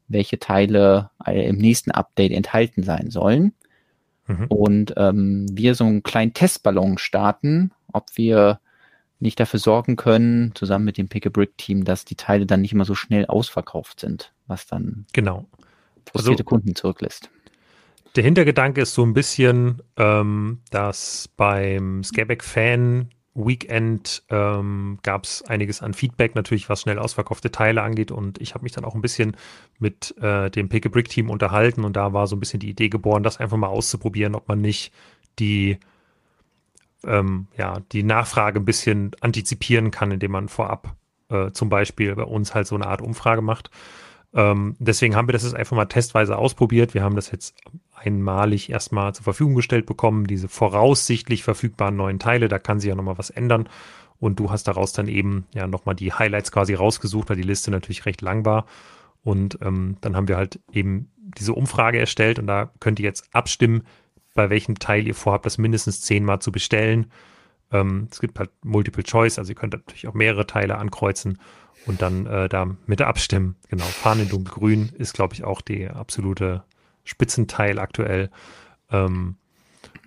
welche 0.08 0.38
Teile 0.38 1.10
äh, 1.26 1.48
im 1.48 1.58
nächsten 1.58 1.90
Update 1.90 2.32
enthalten 2.32 2.82
sein 2.82 3.10
sollen. 3.10 3.54
Mhm. 4.26 4.46
Und 4.48 4.94
ähm, 4.96 5.46
wir 5.52 5.74
so 5.74 5.84
einen 5.84 6.02
kleinen 6.02 6.34
Testballon 6.34 6.98
starten, 6.98 7.72
ob 7.92 8.16
wir 8.16 8.60
nicht 9.20 9.38
dafür 9.38 9.60
sorgen 9.60 9.96
können, 9.96 10.52
zusammen 10.54 10.84
mit 10.84 10.98
dem 10.98 11.08
Pick-a-Brick-Team, 11.08 11.84
dass 11.84 12.04
die 12.04 12.16
Teile 12.16 12.44
dann 12.44 12.60
nicht 12.60 12.72
immer 12.72 12.84
so 12.84 12.94
schnell 12.94 13.26
ausverkauft 13.26 14.00
sind, 14.00 14.32
was 14.46 14.66
dann 14.66 15.06
genau. 15.12 15.46
frustrierte 16.10 16.42
also, 16.42 16.48
Kunden 16.48 16.74
zurücklässt. 16.74 17.30
Der 18.14 18.24
Hintergedanke 18.24 18.82
ist 18.82 18.94
so 18.94 19.02
ein 19.04 19.14
bisschen, 19.14 19.82
ähm, 19.96 20.60
dass 20.70 21.28
beim 21.28 22.04
Scareback-Fan 22.04 23.08
Weekend 23.34 24.22
ähm, 24.28 24.98
gab 25.02 25.24
es 25.24 25.42
einiges 25.42 25.80
an 25.80 25.94
Feedback, 25.94 26.34
natürlich 26.34 26.68
was 26.68 26.82
schnell 26.82 26.98
ausverkaufte 26.98 27.50
Teile 27.50 27.82
angeht. 27.82 28.10
Und 28.10 28.38
ich 28.38 28.52
habe 28.54 28.64
mich 28.64 28.72
dann 28.72 28.84
auch 28.84 28.94
ein 28.94 29.00
bisschen 29.00 29.36
mit 29.78 30.14
äh, 30.20 30.50
dem 30.50 30.68
Pick 30.68 30.84
a 30.84 30.90
Brick 30.90 31.08
Team 31.08 31.30
unterhalten 31.30 31.84
und 31.84 31.96
da 31.96 32.12
war 32.12 32.26
so 32.26 32.36
ein 32.36 32.40
bisschen 32.40 32.60
die 32.60 32.68
Idee 32.68 32.90
geboren, 32.90 33.22
das 33.22 33.40
einfach 33.40 33.56
mal 33.56 33.68
auszuprobieren, 33.68 34.34
ob 34.34 34.48
man 34.48 34.60
nicht 34.60 34.92
die, 35.38 35.78
ähm, 37.04 37.46
ja, 37.56 37.80
die 37.92 38.02
Nachfrage 38.02 38.60
ein 38.60 38.66
bisschen 38.66 39.12
antizipieren 39.20 39.90
kann, 39.90 40.10
indem 40.10 40.32
man 40.32 40.48
vorab 40.48 40.94
äh, 41.30 41.50
zum 41.52 41.70
Beispiel 41.70 42.14
bei 42.14 42.24
uns 42.24 42.54
halt 42.54 42.66
so 42.66 42.74
eine 42.74 42.86
Art 42.86 43.00
Umfrage 43.00 43.40
macht. 43.40 43.70
Ähm, 44.34 44.76
deswegen 44.78 45.16
haben 45.16 45.28
wir 45.28 45.32
das 45.32 45.44
jetzt 45.44 45.54
einfach 45.54 45.76
mal 45.76 45.86
testweise 45.86 46.36
ausprobiert. 46.36 46.92
Wir 46.92 47.02
haben 47.02 47.16
das 47.16 47.30
jetzt 47.30 47.54
einmalig 47.94 48.70
erstmal 48.70 49.14
zur 49.14 49.24
Verfügung 49.24 49.54
gestellt 49.54 49.86
bekommen, 49.86 50.26
diese 50.26 50.48
voraussichtlich 50.48 51.42
verfügbaren 51.42 51.96
neuen 51.96 52.18
Teile. 52.18 52.48
Da 52.48 52.58
kann 52.58 52.80
sich 52.80 52.88
ja 52.88 52.94
nochmal 52.94 53.18
was 53.18 53.30
ändern. 53.30 53.68
Und 54.18 54.38
du 54.38 54.50
hast 54.50 54.68
daraus 54.68 54.92
dann 54.92 55.08
eben 55.08 55.46
ja 55.52 55.66
nochmal 55.66 55.94
die 55.96 56.12
Highlights 56.12 56.52
quasi 56.52 56.74
rausgesucht, 56.74 57.28
weil 57.28 57.36
die 57.36 57.42
Liste 57.42 57.70
natürlich 57.70 58.06
recht 58.06 58.20
lang 58.20 58.44
war. 58.44 58.66
Und 59.24 59.58
ähm, 59.62 59.96
dann 60.00 60.16
haben 60.16 60.28
wir 60.28 60.36
halt 60.36 60.60
eben 60.72 61.10
diese 61.38 61.54
Umfrage 61.54 61.98
erstellt 61.98 62.38
und 62.38 62.46
da 62.46 62.70
könnt 62.80 62.98
ihr 62.98 63.04
jetzt 63.04 63.34
abstimmen, 63.34 63.82
bei 64.34 64.50
welchem 64.50 64.78
Teil 64.78 65.06
ihr 65.06 65.14
vorhabt, 65.14 65.46
das 65.46 65.58
mindestens 65.58 66.00
zehnmal 66.00 66.40
zu 66.40 66.52
bestellen. 66.52 67.06
Ähm, 67.70 68.08
es 68.10 68.20
gibt 68.20 68.38
halt 68.38 68.50
Multiple 68.64 69.04
Choice, 69.04 69.38
also 69.38 69.52
ihr 69.52 69.54
könnt 69.54 69.74
natürlich 69.74 70.08
auch 70.08 70.14
mehrere 70.14 70.46
Teile 70.46 70.78
ankreuzen 70.78 71.38
und 71.86 72.02
dann 72.02 72.26
äh, 72.26 72.48
da 72.48 72.76
mit 72.86 73.02
abstimmen. 73.02 73.56
Genau, 73.68 73.84
Fahnen 73.84 74.22
in 74.22 74.28
dunkelgrün 74.28 74.90
ist, 74.98 75.14
glaube 75.14 75.34
ich, 75.34 75.44
auch 75.44 75.60
die 75.60 75.88
absolute 75.88 76.64
Spitzenteil 77.04 77.78
aktuell. 77.78 78.30
Ähm, 78.90 79.36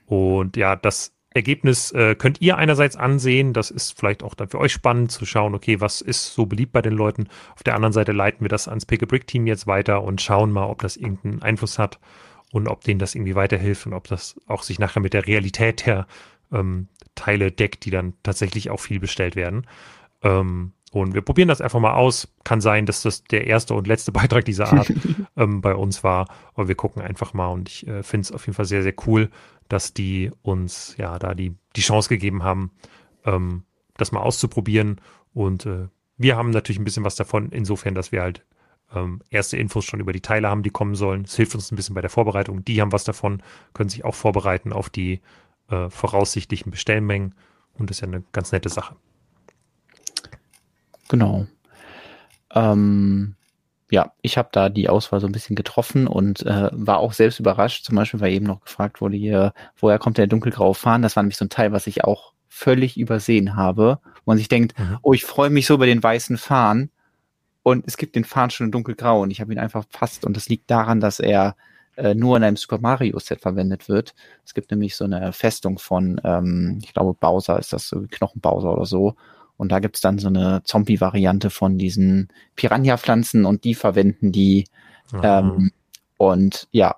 und 0.05 0.57
ja, 0.57 0.76
das 0.76 1.13
Ergebnis 1.35 1.91
äh, 1.91 2.15
könnt 2.15 2.39
ihr 2.41 2.57
einerseits 2.57 2.95
ansehen. 2.95 3.51
Das 3.51 3.69
ist 3.69 3.99
vielleicht 3.99 4.23
auch 4.23 4.35
dann 4.35 4.47
für 4.47 4.59
euch 4.59 4.72
spannend 4.72 5.11
zu 5.11 5.26
schauen, 5.26 5.53
okay, 5.53 5.81
was 5.81 5.99
ist 6.01 6.34
so 6.34 6.45
beliebt 6.45 6.72
bei 6.72 6.81
den 6.81 6.93
Leuten. 6.93 7.27
Auf 7.55 7.63
der 7.63 7.76
anderen 7.76 7.91
Seite 7.91 8.13
leiten 8.13 8.41
wir 8.41 8.49
das 8.49 8.69
ans 8.69 8.85
Pick 8.85 9.03
a 9.03 9.05
Brick 9.05 9.27
Team 9.27 9.45
jetzt 9.45 9.67
weiter 9.67 10.01
und 10.03 10.22
schauen 10.22 10.51
mal, 10.51 10.65
ob 10.65 10.81
das 10.81 10.95
irgendeinen 10.95 11.41
Einfluss 11.41 11.77
hat 11.77 11.99
und 12.53 12.69
ob 12.69 12.85
denen 12.85 12.99
das 12.99 13.15
irgendwie 13.15 13.35
weiterhilft 13.35 13.85
und 13.85 13.93
ob 13.93 14.07
das 14.07 14.39
auch 14.47 14.63
sich 14.63 14.80
nachher 14.80 15.01
mit 15.01 15.13
der 15.13 15.27
Realität 15.27 15.85
der 15.85 16.07
ähm, 16.53 16.88
Teile 17.15 17.51
deckt, 17.51 17.84
die 17.84 17.91
dann 17.91 18.13
tatsächlich 18.23 18.69
auch 18.69 18.80
viel 18.80 19.01
bestellt 19.01 19.35
werden. 19.35 19.67
Ähm, 20.23 20.72
und 20.95 21.13
wir 21.13 21.22
probieren 21.22 21.49
das 21.49 21.59
einfach 21.59 21.81
mal 21.81 21.95
aus. 21.95 22.30
Kann 22.45 22.61
sein, 22.61 22.85
dass 22.85 23.01
das 23.01 23.26
der 23.26 23.47
erste 23.47 23.73
und 23.73 23.85
letzte 23.85 24.11
Beitrag 24.13 24.45
dieser 24.45 24.72
Art 24.72 24.93
ähm, 25.35 25.59
bei 25.59 25.76
uns 25.76 26.05
war. 26.05 26.30
Aber 26.53 26.69
wir 26.69 26.76
gucken 26.76 27.01
einfach 27.01 27.34
mal 27.34 27.47
und 27.47 27.67
ich 27.67 27.85
äh, 27.85 28.01
finde 28.01 28.23
es 28.23 28.31
auf 28.31 28.45
jeden 28.47 28.55
Fall 28.55 28.63
sehr, 28.63 28.81
sehr 28.81 28.93
cool, 29.05 29.30
dass 29.67 29.93
die 29.93 30.31
uns 30.41 30.95
ja 30.97 31.19
da 31.19 31.34
die, 31.34 31.53
die 31.76 31.81
Chance 31.81 32.07
gegeben 32.07 32.43
haben, 32.43 32.72
ähm, 33.26 33.63
das 33.97 34.13
mal 34.13 34.22
auszuprobieren. 34.22 35.01
Und 35.34 35.65
äh, 35.65 35.89
wir 36.15 36.38
haben 36.38 36.51
natürlich 36.51 36.80
ein 36.80 36.85
bisschen 36.85 37.03
was 37.03 37.17
davon, 37.17 37.49
insofern, 37.49 37.93
dass 37.93 38.13
wir 38.13 38.22
halt 38.22 38.45
ähm, 38.95 39.19
erste 39.30 39.57
Infos 39.57 39.84
schon 39.84 39.99
über 39.99 40.13
die 40.13 40.22
Teile 40.22 40.47
haben, 40.47 40.63
die 40.63 40.69
kommen 40.69 40.95
sollen. 40.95 41.23
Es 41.26 41.35
hilft 41.35 41.55
uns 41.55 41.73
ein 41.73 41.76
bisschen 41.76 41.95
bei 41.95 42.01
der 42.01 42.09
Vorbereitung. 42.09 42.63
Die 42.63 42.80
haben 42.80 42.93
was 42.93 43.03
davon, 43.03 43.43
können 43.73 43.89
sich 43.89 44.05
auch 44.05 44.15
vorbereiten 44.15 44.72
auf 44.72 44.89
die 44.89 45.19
äh, 45.69 45.89
voraussichtlichen 45.89 46.72
Bestellmengen. 46.72 47.35
Und 47.73 47.89
das 47.89 47.97
ist 47.97 48.01
ja 48.01 48.07
eine 48.07 48.23
ganz 48.31 48.53
nette 48.53 48.69
Sache. 48.69 48.95
Genau. 51.10 51.45
Ähm, 52.53 53.36
ja, 53.91 54.11
ich 54.22 54.38
habe 54.38 54.49
da 54.52 54.69
die 54.69 54.90
Auswahl 54.90 55.19
so 55.19 55.27
ein 55.27 55.32
bisschen 55.32 55.56
getroffen 55.56 56.07
und 56.07 56.45
äh, 56.45 56.69
war 56.72 56.98
auch 56.99 57.14
selbst 57.14 57.40
überrascht. 57.40 57.86
Zum 57.86 57.95
Beispiel, 57.95 58.19
weil 58.19 58.34
eben 58.34 58.45
noch 58.45 58.61
gefragt 58.61 59.02
wurde 59.02 59.15
hier, 59.18 59.53
woher 59.77 59.99
kommt 59.99 60.18
der 60.18 60.27
dunkelgraue 60.27 60.73
Fahnen? 60.73 61.03
Das 61.03 61.15
war 61.15 61.23
nämlich 61.23 61.38
so 61.38 61.45
ein 61.45 61.49
Teil, 61.49 61.72
was 61.72 61.88
ich 61.88 62.03
auch 62.03 62.34
völlig 62.48 62.98
übersehen 62.98 63.56
habe, 63.56 63.99
wo 64.23 64.32
man 64.32 64.38
sich 64.38 64.48
denkt, 64.48 64.77
mhm. 64.80 64.98
oh, 65.02 65.14
ich 65.14 65.26
freue 65.26 65.49
mich 65.49 65.68
so 65.68 65.76
über 65.76 65.86
den 65.86 66.02
weißen 66.02 66.38
Fahnen 66.38 66.90
und 67.64 67.86
es 67.86 67.98
gibt 67.98 68.15
den 68.15 68.23
Fahnen 68.23 68.49
schon 68.49 68.68
in 68.68 68.72
dunkelgrau 68.72 69.22
und 69.22 69.32
ich 69.32 69.41
habe 69.41 69.52
ihn 69.52 69.60
einfach 69.60 69.86
fast 69.90 70.26
und 70.26 70.38
das 70.38 70.49
liegt 70.49 70.72
daran, 70.72 70.99
dass 70.99 71.19
er 71.19 71.56
äh, 71.98 72.15
nur 72.15 72.38
in 72.38 72.44
einem 72.44 72.57
Super 72.57 72.80
Mario 72.80 73.19
Set 73.19 73.41
verwendet 73.41 73.90
wird. 73.90 74.15
Es 74.45 74.53
gibt 74.53 74.72
nämlich 74.72 74.95
so 74.95 75.03
eine 75.03 75.34
Festung 75.34 75.77
von, 75.80 76.19
ähm, 76.23 76.80
ich 76.84 76.94
glaube 76.94 77.14
Bowser 77.14 77.60
ist 77.60 77.73
das, 77.73 77.88
so 77.90 78.06
Knochenbowser 78.10 78.73
oder 78.73 78.86
so 78.86 79.15
und 79.57 79.72
da 79.72 79.80
gibt's 79.80 80.02
dann 80.02 80.19
so 80.19 80.27
eine 80.27 80.61
Zombie-Variante 80.64 81.49
von 81.49 81.77
diesen 81.77 82.30
Piranha-Pflanzen 82.56 83.45
und 83.45 83.64
die 83.64 83.76
verwenden 83.76 84.32
die. 84.32 84.65
Ähm, 85.23 85.72
und 86.18 86.68
ja, 86.72 86.95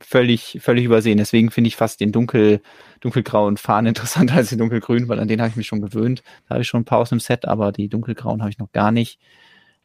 völlig, 0.00 0.58
völlig 0.60 0.84
übersehen. 0.84 1.18
Deswegen 1.18 1.50
finde 1.50 1.68
ich 1.68 1.76
fast 1.76 2.00
den 2.00 2.12
dunkel, 2.12 2.60
dunkelgrauen 3.00 3.56
Fahnen 3.56 3.86
interessanter 3.88 4.34
als 4.34 4.50
den 4.50 4.58
dunkelgrün, 4.58 5.08
weil 5.08 5.18
an 5.18 5.28
den 5.28 5.40
habe 5.40 5.50
ich 5.50 5.56
mich 5.56 5.66
schon 5.66 5.80
gewöhnt. 5.80 6.22
Da 6.48 6.54
habe 6.54 6.62
ich 6.62 6.68
schon 6.68 6.82
ein 6.82 6.84
paar 6.84 6.98
aus 6.98 7.10
dem 7.10 7.20
Set, 7.20 7.46
aber 7.46 7.72
die 7.72 7.88
dunkelgrauen 7.88 8.40
habe 8.40 8.50
ich 8.50 8.58
noch 8.58 8.72
gar 8.72 8.92
nicht. 8.92 9.18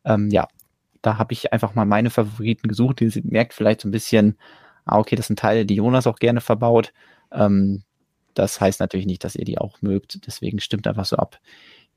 Ähm, 0.06 0.30
ja, 0.30 0.48
da 1.02 1.18
habe 1.18 1.34
ich 1.34 1.54
einfach 1.54 1.76
mal 1.76 1.86
meine 1.86 2.10
Favoriten 2.10 2.68
gesucht. 2.68 3.02
Ihr 3.02 3.12
merkt 3.24 3.54
vielleicht 3.54 3.82
so 3.82 3.88
ein 3.88 3.92
bisschen, 3.92 4.38
ah, 4.86 5.00
okay, 5.00 5.16
das 5.16 5.28
sind 5.28 5.40
Teile, 5.40 5.66
die 5.66 5.76
Jonas 5.76 6.08
auch 6.08 6.18
gerne 6.18 6.42
verbaut. 6.42 6.94
Ähm, 7.32 7.84
das 8.34 8.62
heißt 8.62 8.80
natürlich 8.80 9.06
nicht, 9.06 9.24
dass 9.24 9.36
ihr 9.36 9.46
die 9.46 9.58
auch 9.58 9.82
mögt. 9.82 10.26
Deswegen 10.28 10.60
stimmt 10.60 10.88
einfach 10.88 11.06
so 11.06 11.18
ab, 11.18 11.40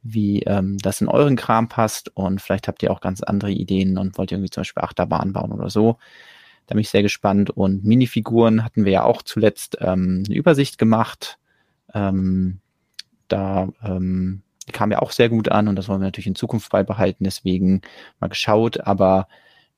wie 0.02 0.42
ähm, 0.42 0.78
das 0.78 1.00
in 1.00 1.08
euren 1.08 1.36
Kram 1.36 1.68
passt. 1.68 2.14
Und 2.16 2.40
vielleicht 2.40 2.68
habt 2.68 2.82
ihr 2.82 2.90
auch 2.90 3.00
ganz 3.00 3.22
andere 3.22 3.50
Ideen 3.50 3.98
und 3.98 4.18
wollt 4.18 4.32
irgendwie 4.32 4.50
zum 4.50 4.62
Beispiel 4.62 4.82
Achterbahn 4.82 5.32
bauen 5.32 5.52
oder 5.52 5.70
so. 5.70 5.98
Da 6.66 6.74
bin 6.74 6.80
ich 6.80 6.90
sehr 6.90 7.02
gespannt. 7.02 7.50
Und 7.50 7.84
Minifiguren 7.84 8.64
hatten 8.64 8.84
wir 8.84 8.92
ja 8.92 9.02
auch 9.04 9.22
zuletzt 9.22 9.78
ähm, 9.80 10.24
eine 10.26 10.36
Übersicht 10.36 10.78
gemacht. 10.78 11.38
Ähm, 11.92 12.60
da 13.28 13.68
ähm, 13.82 14.42
kam 14.72 14.90
ja 14.90 15.00
auch 15.00 15.10
sehr 15.10 15.28
gut 15.28 15.50
an 15.50 15.68
und 15.68 15.76
das 15.76 15.88
wollen 15.88 16.00
wir 16.00 16.06
natürlich 16.06 16.26
in 16.26 16.34
Zukunft 16.34 16.70
beibehalten. 16.70 17.24
Deswegen 17.24 17.82
mal 18.20 18.28
geschaut. 18.28 18.80
Aber 18.80 19.28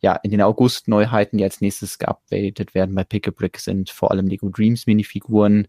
ja, 0.00 0.14
in 0.14 0.30
den 0.30 0.42
August-Neuheiten, 0.42 1.38
die 1.38 1.44
als 1.44 1.60
nächstes 1.60 1.98
geupdatet 1.98 2.74
werden 2.74 2.94
bei 2.94 3.04
Pick 3.04 3.28
a 3.28 3.30
Brick, 3.30 3.58
sind 3.58 3.90
vor 3.90 4.10
allem 4.10 4.26
Lego 4.26 4.48
Dreams 4.48 4.86
Minifiguren 4.86 5.68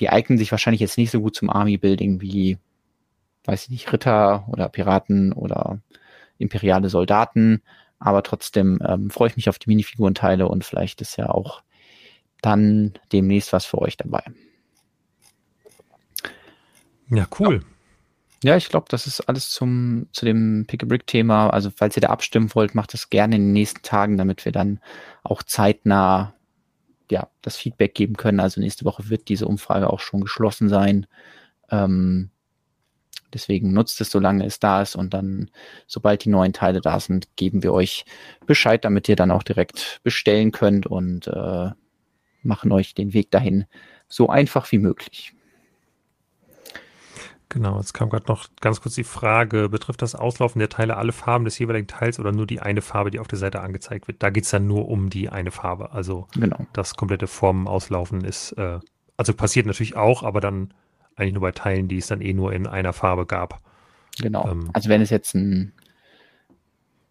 die 0.00 0.10
eignen 0.10 0.38
sich 0.38 0.50
wahrscheinlich 0.50 0.80
jetzt 0.80 0.98
nicht 0.98 1.10
so 1.10 1.20
gut 1.20 1.34
zum 1.34 1.50
Army-Building 1.50 2.20
wie, 2.20 2.58
weiß 3.44 3.64
ich 3.64 3.70
nicht, 3.70 3.92
Ritter 3.92 4.46
oder 4.48 4.68
Piraten 4.68 5.32
oder 5.32 5.80
imperiale 6.38 6.88
Soldaten. 6.88 7.62
Aber 7.98 8.22
trotzdem 8.22 8.78
ähm, 8.86 9.10
freue 9.10 9.28
ich 9.28 9.36
mich 9.36 9.48
auf 9.48 9.58
die 9.58 9.70
Minifigurenteile 9.70 10.48
und 10.48 10.64
vielleicht 10.64 11.00
ist 11.00 11.16
ja 11.16 11.30
auch 11.30 11.62
dann 12.42 12.94
demnächst 13.12 13.52
was 13.52 13.64
für 13.64 13.78
euch 13.78 13.96
dabei. 13.96 14.22
Ja, 17.08 17.26
cool. 17.38 17.64
Ja, 18.42 18.50
ja 18.50 18.56
ich 18.56 18.68
glaube, 18.68 18.86
das 18.90 19.06
ist 19.06 19.20
alles 19.22 19.50
zum, 19.50 20.08
zu 20.12 20.26
dem 20.26 20.64
Pick-a-Brick-Thema. 20.66 21.50
Also, 21.50 21.70
falls 21.74 21.96
ihr 21.96 22.02
da 22.02 22.08
abstimmen 22.08 22.54
wollt, 22.54 22.74
macht 22.74 22.92
das 22.92 23.08
gerne 23.10 23.36
in 23.36 23.42
den 23.42 23.52
nächsten 23.52 23.82
Tagen, 23.82 24.18
damit 24.18 24.44
wir 24.44 24.52
dann 24.52 24.80
auch 25.22 25.42
zeitnah 25.42 26.34
ja, 27.10 27.28
das 27.42 27.56
Feedback 27.56 27.94
geben 27.94 28.16
können. 28.16 28.40
Also 28.40 28.60
nächste 28.60 28.84
Woche 28.84 29.08
wird 29.08 29.28
diese 29.28 29.46
Umfrage 29.46 29.90
auch 29.90 30.00
schon 30.00 30.20
geschlossen 30.20 30.68
sein. 30.68 31.06
Ähm, 31.70 32.30
deswegen 33.32 33.72
nutzt 33.72 34.00
es, 34.00 34.10
solange 34.10 34.44
es 34.44 34.58
da 34.58 34.82
ist 34.82 34.96
und 34.96 35.14
dann, 35.14 35.50
sobald 35.86 36.24
die 36.24 36.30
neuen 36.30 36.52
Teile 36.52 36.80
da 36.80 37.00
sind, 37.00 37.36
geben 37.36 37.62
wir 37.62 37.72
euch 37.72 38.04
Bescheid, 38.46 38.84
damit 38.84 39.08
ihr 39.08 39.16
dann 39.16 39.30
auch 39.30 39.42
direkt 39.42 40.00
bestellen 40.02 40.52
könnt 40.52 40.86
und 40.86 41.26
äh, 41.28 41.70
machen 42.42 42.72
euch 42.72 42.94
den 42.94 43.12
Weg 43.12 43.30
dahin 43.30 43.66
so 44.08 44.28
einfach 44.28 44.70
wie 44.72 44.78
möglich. 44.78 45.34
Genau, 47.48 47.78
jetzt 47.78 47.94
kam 47.94 48.10
gerade 48.10 48.26
noch 48.26 48.48
ganz 48.60 48.80
kurz 48.80 48.96
die 48.96 49.04
Frage, 49.04 49.68
betrifft 49.68 50.02
das 50.02 50.16
Auslaufen 50.16 50.58
der 50.58 50.68
Teile 50.68 50.96
alle 50.96 51.12
Farben 51.12 51.44
des 51.44 51.58
jeweiligen 51.58 51.86
Teils 51.86 52.18
oder 52.18 52.32
nur 52.32 52.46
die 52.46 52.60
eine 52.60 52.82
Farbe, 52.82 53.12
die 53.12 53.20
auf 53.20 53.28
der 53.28 53.38
Seite 53.38 53.60
angezeigt 53.60 54.08
wird? 54.08 54.22
Da 54.22 54.30
geht 54.30 54.44
es 54.44 54.50
dann 54.50 54.66
nur 54.66 54.88
um 54.88 55.10
die 55.10 55.28
eine 55.28 55.52
Farbe. 55.52 55.92
Also 55.92 56.26
genau. 56.34 56.66
das 56.72 56.96
komplette 56.96 57.28
Formenauslaufen 57.28 58.24
ist, 58.24 58.52
äh, 58.52 58.80
also 59.16 59.32
passiert 59.32 59.66
natürlich 59.66 59.96
auch, 59.96 60.24
aber 60.24 60.40
dann 60.40 60.74
eigentlich 61.14 61.34
nur 61.34 61.42
bei 61.42 61.52
Teilen, 61.52 61.86
die 61.86 61.98
es 61.98 62.08
dann 62.08 62.20
eh 62.20 62.32
nur 62.32 62.52
in 62.52 62.66
einer 62.66 62.92
Farbe 62.92 63.26
gab. 63.26 63.60
Genau. 64.20 64.48
Ähm, 64.48 64.70
also 64.72 64.88
wenn 64.88 65.00
es 65.00 65.10
jetzt 65.10 65.34
ein, 65.34 65.72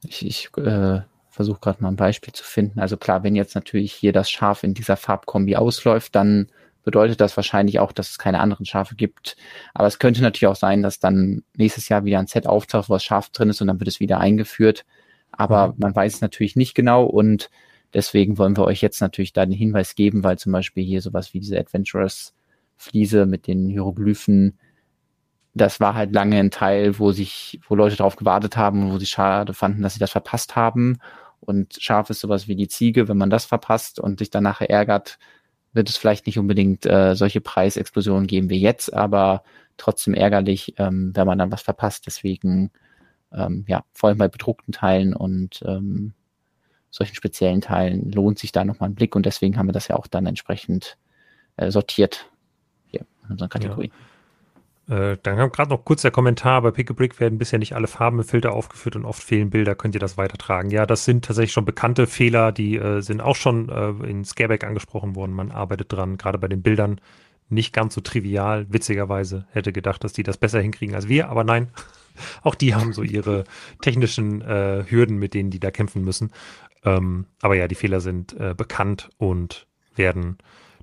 ich, 0.04 0.26
ich 0.26 0.50
äh, 0.58 1.02
versuche 1.30 1.60
gerade 1.60 1.82
mal 1.82 1.90
ein 1.90 1.96
Beispiel 1.96 2.34
zu 2.34 2.44
finden. 2.44 2.80
Also 2.80 2.98
klar, 2.98 3.24
wenn 3.24 3.36
jetzt 3.36 3.56
natürlich 3.56 3.94
hier 3.94 4.12
das 4.14 4.30
Schaf 4.30 4.64
in 4.64 4.74
dieser 4.74 4.98
Farbkombi 4.98 5.56
ausläuft, 5.56 6.16
dann 6.16 6.48
bedeutet 6.86 7.20
das 7.20 7.36
wahrscheinlich 7.36 7.80
auch, 7.80 7.92
dass 7.92 8.12
es 8.12 8.18
keine 8.18 8.40
anderen 8.40 8.66
Schafe 8.66 8.96
gibt. 8.96 9.36
Aber 9.74 9.88
es 9.88 10.00
könnte 10.00 10.22
natürlich 10.22 10.48
auch 10.48 10.56
sein, 10.56 10.82
dass 10.82 11.00
dann 11.00 11.44
nächstes 11.58 11.90
Jahr 11.90 12.06
wieder 12.06 12.20
ein 12.20 12.28
Set 12.28 12.48
auftaucht, 12.48 12.90
wo 12.90 12.94
das 12.94 13.04
Schaf 13.04 13.30
drin 13.30 13.50
ist 13.50 13.60
und 13.60 13.68
dann 13.68 13.80
wird 13.80 13.90
es 13.90 14.00
wieder 14.00 14.20
eingeführt. 14.20 14.86
Aber 15.32 15.70
mhm. 15.70 15.74
man 15.80 15.96
weiß 15.96 16.16
es 16.16 16.22
natürlich 16.22 16.56
nicht 16.56 16.76
genau 16.76 17.04
und 17.04 17.50
deswegen 17.94 18.38
wollen 18.38 18.56
wir 18.56 18.64
euch 18.64 18.82
jetzt 18.82 19.02
natürlich 19.02 19.34
da 19.34 19.46
den 19.46 19.54
Hinweis 19.54 19.96
geben, 19.96 20.24
weil 20.24 20.38
zum 20.38 20.54
Beispiel 20.54 20.86
hier 20.86 21.02
sowas 21.02 21.34
wie 21.34 21.40
diese 21.40 21.60
Adventurers 21.60 22.34
Fliese 22.78 23.26
mit 23.26 23.48
den 23.48 23.68
Hieroglyphen, 23.70 24.60
das 25.54 25.80
war 25.80 25.96
halt 25.96 26.14
lange 26.14 26.38
ein 26.38 26.52
Teil, 26.52 27.00
wo 27.00 27.12
sich, 27.14 27.62
wo 27.68 27.76
Leute 27.76 27.96
darauf 27.96 28.18
gewartet 28.18 28.58
haben 28.58 28.84
und 28.84 28.92
wo 28.92 29.00
sie 29.00 29.06
schade 29.06 29.54
fanden, 29.54 29.82
dass 29.82 29.94
sie 29.94 30.00
das 30.00 30.12
verpasst 30.12 30.56
haben. 30.56 31.00
Und 31.40 31.78
scharf 31.80 32.10
ist 32.10 32.20
sowas 32.20 32.48
wie 32.48 32.56
die 32.56 32.68
Ziege, 32.68 33.08
wenn 33.08 33.18
man 33.18 33.30
das 33.30 33.46
verpasst 33.46 34.00
und 34.00 34.20
sich 34.20 34.30
dann 34.30 34.44
nachher 34.44 34.70
ärgert, 34.70 35.18
wird 35.76 35.90
es 35.90 35.98
vielleicht 35.98 36.26
nicht 36.26 36.40
unbedingt 36.40 36.86
äh, 36.86 37.16
solche 37.16 37.42
Preisexplosionen 37.42 38.28
geben 38.28 38.50
wie 38.50 38.60
jetzt, 38.60 38.94
aber 38.94 39.44
trotzdem 39.78 40.14
ärgerlich, 40.14 40.74
ähm, 40.78 41.12
wenn 41.14 41.28
man 41.28 41.38
dann 41.38 41.52
was 41.52 41.62
verpasst. 41.62 42.06
Deswegen, 42.08 42.72
ähm, 43.34 43.66
ja, 43.68 43.84
vor 43.94 44.10
allem 44.10 44.18
bei 44.18 44.28
bedruckten 44.28 44.74
Teilen 44.74 45.14
und 45.14 45.62
ähm, 45.66 46.14
solchen 46.90 47.16
speziellen 47.16 47.62
Teilen 47.62 48.12
lohnt 48.12 48.40
sich 48.40 48.54
da 48.54 48.64
nochmal 48.64 48.90
ein 48.90 48.96
Blick 48.96 49.16
und 49.16 49.26
deswegen 49.26 49.58
haben 49.58 49.68
wir 49.68 49.74
das 49.74 49.90
ja 49.90 49.98
auch 49.98 50.08
dann 50.08 50.26
entsprechend 50.26 50.98
äh, 51.58 51.70
sortiert 51.70 52.32
hier 52.88 53.06
in 53.26 53.32
unseren 53.32 53.50
Kategorien. 53.50 53.92
Ja. 53.92 54.15
Äh, 54.88 55.18
dann 55.24 55.38
kam 55.38 55.52
gerade 55.52 55.72
noch 55.72 55.84
kurz 55.84 56.04
der 56.04 56.12
Kommentar, 56.12 56.62
bei 56.62 56.72
Pick 56.72 56.92
a 56.92 56.94
Brick 56.94 57.20
werden 57.20 57.40
bisher 57.40 57.58
nicht 57.58 57.74
alle 57.74 57.88
Farben 57.88 58.20
im 58.20 58.26
Filter 58.26 58.54
aufgeführt 58.54 58.96
und 58.96 59.06
oft 59.06 59.24
fehlen 59.24 59.50
Bilder, 59.50 59.74
könnt 59.76 59.96
ihr 59.96 60.00
das 60.00 60.18
weitertragen. 60.18 60.70
Ja, 60.70 60.86
das 60.86 61.06
sind 61.06 61.26
tatsächlich 61.26 61.54
schon 61.54 61.66
bekannte 61.66 62.06
Fehler, 62.06 62.52
die 62.52 62.78
äh, 62.78 63.02
sind 63.02 63.22
auch 63.22 63.36
schon 63.36 63.70
äh, 63.70 63.90
in 64.08 64.24
Scareback 64.24 64.64
angesprochen 64.64 65.16
worden. 65.16 65.34
Man 65.34 65.52
arbeitet 65.52 65.92
dran, 65.92 66.18
gerade 66.18 66.38
bei 66.38 66.48
den 66.48 66.62
Bildern 66.62 67.02
nicht 67.50 67.74
ganz 67.74 67.96
so 67.96 68.02
trivial. 68.02 68.68
Witzigerweise 68.70 69.48
hätte 69.52 69.72
gedacht, 69.72 70.04
dass 70.04 70.14
die 70.14 70.24
das 70.24 70.38
besser 70.38 70.62
hinkriegen 70.62 70.96
als 70.96 71.08
wir, 71.08 71.30
aber 71.30 71.44
nein. 71.44 71.70
auch 72.44 72.56
die 72.56 72.76
haben 72.76 72.94
so 72.94 73.02
ihre 73.02 73.44
technischen 73.82 74.42
äh, 74.42 74.86
Hürden, 74.88 75.18
mit 75.18 75.34
denen 75.34 75.50
die 75.50 75.60
da 75.60 75.72
kämpfen 75.72 76.04
müssen. 76.04 76.32
Ähm, 76.84 77.26
aber 77.42 77.56
ja, 77.56 77.68
die 77.68 77.76
Fehler 77.76 78.00
sind 78.00 78.34
äh, 78.40 78.54
bekannt 78.56 79.10
und 79.18 79.68
werden 79.96 80.38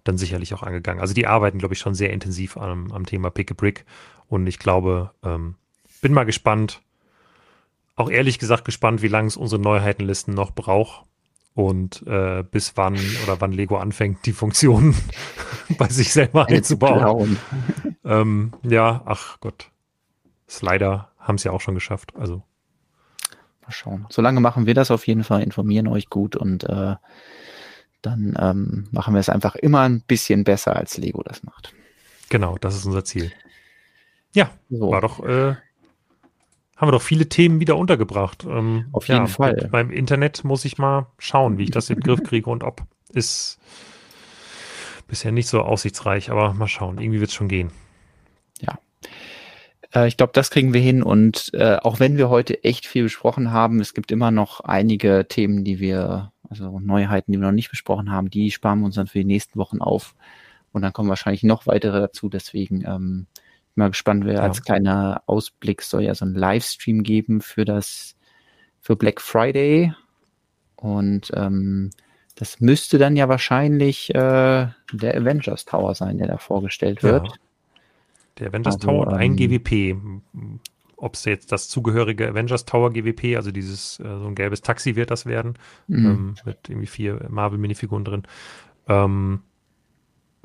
dann 0.05 0.19
sicherlich 0.19 0.55
auch 0.55 0.63
angegangen. 0.63 1.01
Also 1.01 1.15
die 1.15 1.27
arbeiten, 1.27 1.59
glaube 1.59 1.75
ich, 1.75 1.81
schon 1.81 1.95
sehr 1.95 2.11
intensiv 2.13 2.57
am, 2.57 2.93
am 2.93 3.07
Thema 3.07 3.31
Pick 3.31 3.51
a 3.51 3.55
Brick 3.55 3.85
und 4.29 4.47
ich 4.47 4.59
glaube, 4.59 5.13
ähm, 5.23 5.57
bin 6.01 6.13
mal 6.13 6.25
gespannt, 6.25 6.83
auch 7.97 8.11
ehrlich 8.11 8.39
gesagt 8.39 8.65
gespannt, 8.65 9.03
wie 9.03 9.09
lange 9.09 9.29
es 9.29 9.37
unsere 9.37 9.61
Neuheitenlisten 9.61 10.35
noch 10.35 10.53
braucht 10.53 11.05
und 11.55 12.05
äh, 12.07 12.43
bis 12.43 12.77
wann 12.77 12.99
oder 13.25 13.41
wann 13.41 13.53
Lego 13.53 13.77
anfängt, 13.77 14.25
die 14.27 14.33
Funktionen 14.33 14.95
bei 15.79 15.89
sich 15.89 16.13
selber 16.13 16.49
einzubauen. 16.49 17.39
ähm, 18.05 18.53
ja, 18.63 19.03
ach 19.05 19.39
Gott. 19.41 19.71
Slider 20.49 21.11
haben 21.19 21.37
es 21.37 21.45
ja 21.45 21.53
auch 21.53 21.61
schon 21.61 21.75
geschafft. 21.75 22.15
Also. 22.17 22.43
Mal 23.63 23.71
schauen. 23.71 24.07
Solange 24.11 24.41
machen 24.41 24.67
wir 24.67 24.75
das 24.75 24.91
auf 24.91 25.07
jeden 25.07 25.25
Fall, 25.25 25.43
informieren 25.43 25.87
euch 25.87 26.11
gut 26.11 26.37
und 26.37 26.65
äh, 26.65 26.97
dann 28.03 28.37
ähm, 28.39 28.89
machen 28.91 29.15
wir 29.15 29.21
es 29.21 29.29
einfach 29.29 29.55
immer 29.55 29.81
ein 29.81 30.03
bisschen 30.03 30.45
besser, 30.45 30.77
als 30.77 30.99
Lego 30.99 31.23
das 31.23 31.43
macht. 31.43 31.73
Genau, 32.29 32.59
das 32.59 32.77
ist 32.77 32.85
unser 32.85 33.05
Ziel. 33.05 33.33
Ja, 34.35 34.51
so. 34.71 34.91
war 34.91 35.01
doch, 35.01 35.25
äh, 35.25 35.55
haben 36.77 36.89
wir 36.89 36.93
doch 36.93 37.03
viele 37.03 37.29
Themen 37.29 37.61
wieder 37.61 37.77
untergebracht. 37.77 38.45
Ähm, 38.45 38.87
Auf 38.93 39.07
jeden 39.07 39.21
ja, 39.21 39.27
Fall. 39.27 39.69
Beim 39.71 39.91
Internet 39.91 40.43
muss 40.43 40.65
ich 40.65 40.79
mal 40.79 41.07
schauen, 41.19 41.59
wie 41.59 41.65
ich 41.65 41.71
das 41.71 41.91
in 41.91 41.97
den 41.97 42.03
Griff 42.03 42.23
kriege 42.29 42.51
und 42.51 42.65
ob. 42.65 42.83
Ist 43.13 43.61
bisher 45.07 45.31
nicht 45.31 45.47
so 45.47 45.61
aussichtsreich, 45.61 46.31
aber 46.31 46.55
mal 46.55 46.67
schauen. 46.67 46.99
Irgendwie 46.99 47.21
wird 47.21 47.31
es 47.31 47.37
schon 47.37 47.49
gehen. 47.49 47.71
Ja. 48.61 48.79
Äh, 49.95 50.09
ich 50.09 50.17
glaube, 50.17 50.33
das 50.33 50.51
kriegen 50.51 50.73
wir 50.73 50.81
hin. 50.81 51.03
Und 51.03 51.51
äh, 51.55 51.77
auch 51.77 52.01
wenn 52.01 52.17
wir 52.17 52.31
heute 52.31 52.65
echt 52.65 52.87
viel 52.87 53.05
besprochen 53.05 53.53
haben, 53.53 53.81
es 53.81 53.95
gibt 53.95 54.11
immer 54.11 54.31
noch 54.31 54.61
einige 54.61 55.27
Themen, 55.29 55.65
die 55.65 55.79
wir, 55.79 56.32
also 56.61 56.81
Neuheiten, 56.81 57.33
die 57.33 57.39
wir 57.39 57.47
noch 57.47 57.53
nicht 57.53 57.71
besprochen 57.71 58.11
haben, 58.11 58.31
die 58.31 58.51
sparen 58.51 58.81
wir 58.81 58.87
uns 58.87 58.95
dann 58.95 59.07
für 59.07 59.19
die 59.19 59.25
nächsten 59.25 59.59
Wochen 59.59 59.81
auf. 59.81 60.15
Und 60.73 60.83
dann 60.83 60.93
kommen 60.93 61.09
wahrscheinlich 61.09 61.43
noch 61.43 61.67
weitere 61.67 62.01
dazu. 62.01 62.29
Deswegen 62.29 62.83
ähm, 62.83 63.27
bin 63.75 63.83
mal 63.85 63.89
gespannt, 63.89 64.25
wer 64.25 64.35
ja. 64.35 64.41
als 64.41 64.63
kleiner 64.63 65.23
Ausblick 65.27 65.83
soll 65.83 66.03
ja 66.03 66.15
so 66.15 66.25
einen 66.25 66.35
Livestream 66.35 67.03
geben 67.03 67.41
für 67.41 67.65
das 67.65 68.17
für 68.81 68.97
Black 68.97 69.21
Friday. 69.21 69.93
Und 70.77 71.31
ähm, 71.35 71.91
das 72.35 72.61
müsste 72.61 72.99
dann 72.99 73.17
ja 73.17 73.29
wahrscheinlich 73.29 74.11
äh, 74.15 74.69
der 74.93 75.17
Avengers 75.17 75.65
Tower 75.65 75.95
sein, 75.95 76.19
der 76.19 76.29
da 76.29 76.39
vorgestellt 76.39 77.03
wird. 77.03 77.29
Ja. 77.29 77.35
Der 78.39 78.49
Avengers 78.49 78.77
also, 78.77 78.89
Tower 78.89 79.07
und 79.09 79.15
ein 79.15 79.33
ähm, 79.33 79.37
GWP. 79.37 79.97
Ob 81.03 81.15
es 81.15 81.25
jetzt 81.25 81.51
das 81.51 81.69
zugehörige 81.69 82.29
Avengers 82.29 82.65
Tower 82.65 82.93
GWP, 82.93 83.35
also 83.35 83.51
dieses 83.51 83.99
äh, 83.99 84.05
so 84.05 84.29
ein 84.29 84.37
gelbes 84.37 84.61
Taxi 84.61 84.95
wird 84.95 85.11
das 85.11 85.27
werden, 85.27 85.55
mhm. 85.89 86.07
ähm, 86.07 86.35
mit 86.45 86.59
irgendwie 86.69 86.87
vier 86.87 87.27
Marvel-Minifiguren 87.29 88.05
drin. 88.05 88.23
Ähm, 88.87 89.41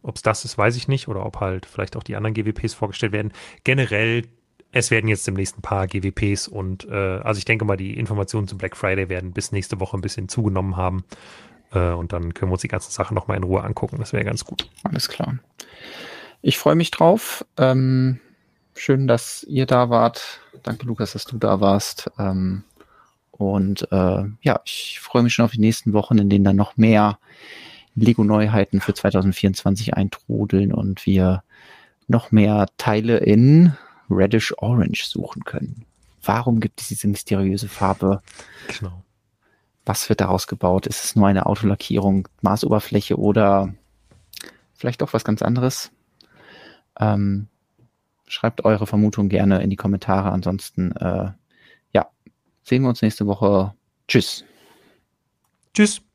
ob 0.01 0.15
es 0.15 0.23
das 0.23 0.45
ist, 0.45 0.57
weiß 0.57 0.75
ich 0.75 0.87
nicht. 0.87 1.07
Oder 1.09 1.23
ob 1.27 1.39
halt 1.41 1.67
vielleicht 1.67 1.95
auch 1.95 2.01
die 2.01 2.15
anderen 2.15 2.33
GWPs 2.33 2.73
vorgestellt 2.73 3.11
werden. 3.11 3.33
Generell, 3.65 4.23
es 4.71 4.89
werden 4.89 5.07
jetzt 5.07 5.27
demnächst 5.27 5.59
ein 5.59 5.61
paar 5.61 5.85
GWPs 5.85 6.47
und 6.47 6.85
äh, 6.89 7.19
also 7.19 7.37
ich 7.37 7.45
denke 7.45 7.63
mal, 7.63 7.77
die 7.77 7.95
Informationen 7.95 8.47
zu 8.47 8.57
Black 8.57 8.75
Friday 8.75 9.09
werden 9.09 9.33
bis 9.33 9.51
nächste 9.51 9.79
Woche 9.79 9.95
ein 9.95 10.01
bisschen 10.01 10.27
zugenommen 10.27 10.75
haben. 10.75 11.03
Äh, 11.71 11.91
und 11.91 12.13
dann 12.13 12.33
können 12.33 12.49
wir 12.49 12.53
uns 12.53 12.63
die 12.63 12.67
ganzen 12.67 12.91
Sachen 12.91 13.13
nochmal 13.13 13.37
in 13.37 13.43
Ruhe 13.43 13.63
angucken. 13.63 13.97
Das 13.99 14.11
wäre 14.11 14.25
ganz 14.25 14.43
gut. 14.43 14.71
Alles 14.81 15.07
klar. 15.07 15.37
Ich 16.41 16.57
freue 16.57 16.75
mich 16.75 16.89
drauf. 16.89 17.45
Ähm, 17.57 18.19
schön, 18.79 19.07
dass 19.07 19.43
ihr 19.43 19.65
da 19.65 19.89
wart. 19.89 20.41
Danke, 20.63 20.85
Lukas, 20.85 21.13
dass 21.13 21.25
du 21.25 21.37
da 21.37 21.59
warst. 21.59 22.11
Ähm, 22.17 22.63
und 23.31 23.91
äh, 23.91 24.23
ja, 24.41 24.61
ich 24.65 24.99
freue 24.99 25.23
mich 25.23 25.33
schon 25.33 25.45
auf 25.45 25.51
die 25.51 25.59
nächsten 25.59 25.93
Wochen, 25.93 26.17
in 26.17 26.29
denen 26.29 26.43
dann 26.45 26.55
noch 26.55 26.77
mehr 26.77 27.19
Lego-Neuheiten 27.95 28.81
für 28.81 28.93
2024 28.93 29.95
eintrudeln 29.95 30.73
und 30.73 31.05
wir 31.05 31.43
noch 32.07 32.31
mehr 32.31 32.67
Teile 32.77 33.17
in 33.17 33.73
Reddish 34.09 34.53
Orange 34.57 35.05
suchen 35.05 35.43
können. 35.43 35.85
Warum 36.23 36.59
gibt 36.59 36.81
es 36.81 36.87
diese 36.87 37.07
mysteriöse 37.07 37.67
Farbe? 37.67 38.21
Genau. 38.67 39.03
Was 39.85 40.09
wird 40.09 40.21
daraus 40.21 40.47
gebaut? 40.47 40.87
Ist 40.87 41.03
es 41.03 41.15
nur 41.15 41.27
eine 41.27 41.45
Autolackierung, 41.45 42.27
Maßoberfläche 42.41 43.17
oder 43.17 43.73
vielleicht 44.73 45.01
doch 45.01 45.13
was 45.13 45.23
ganz 45.23 45.41
anderes? 45.41 45.91
Ähm, 46.99 47.47
schreibt 48.27 48.65
eure 48.65 48.87
Vermutung 48.87 49.29
gerne 49.29 49.61
in 49.61 49.69
die 49.69 49.75
Kommentare. 49.75 50.31
Ansonsten, 50.31 50.91
äh, 50.93 51.31
ja, 51.93 52.09
sehen 52.63 52.83
wir 52.83 52.89
uns 52.89 53.01
nächste 53.01 53.25
Woche. 53.25 53.73
Tschüss. 54.07 54.45
Tschüss. 55.73 56.06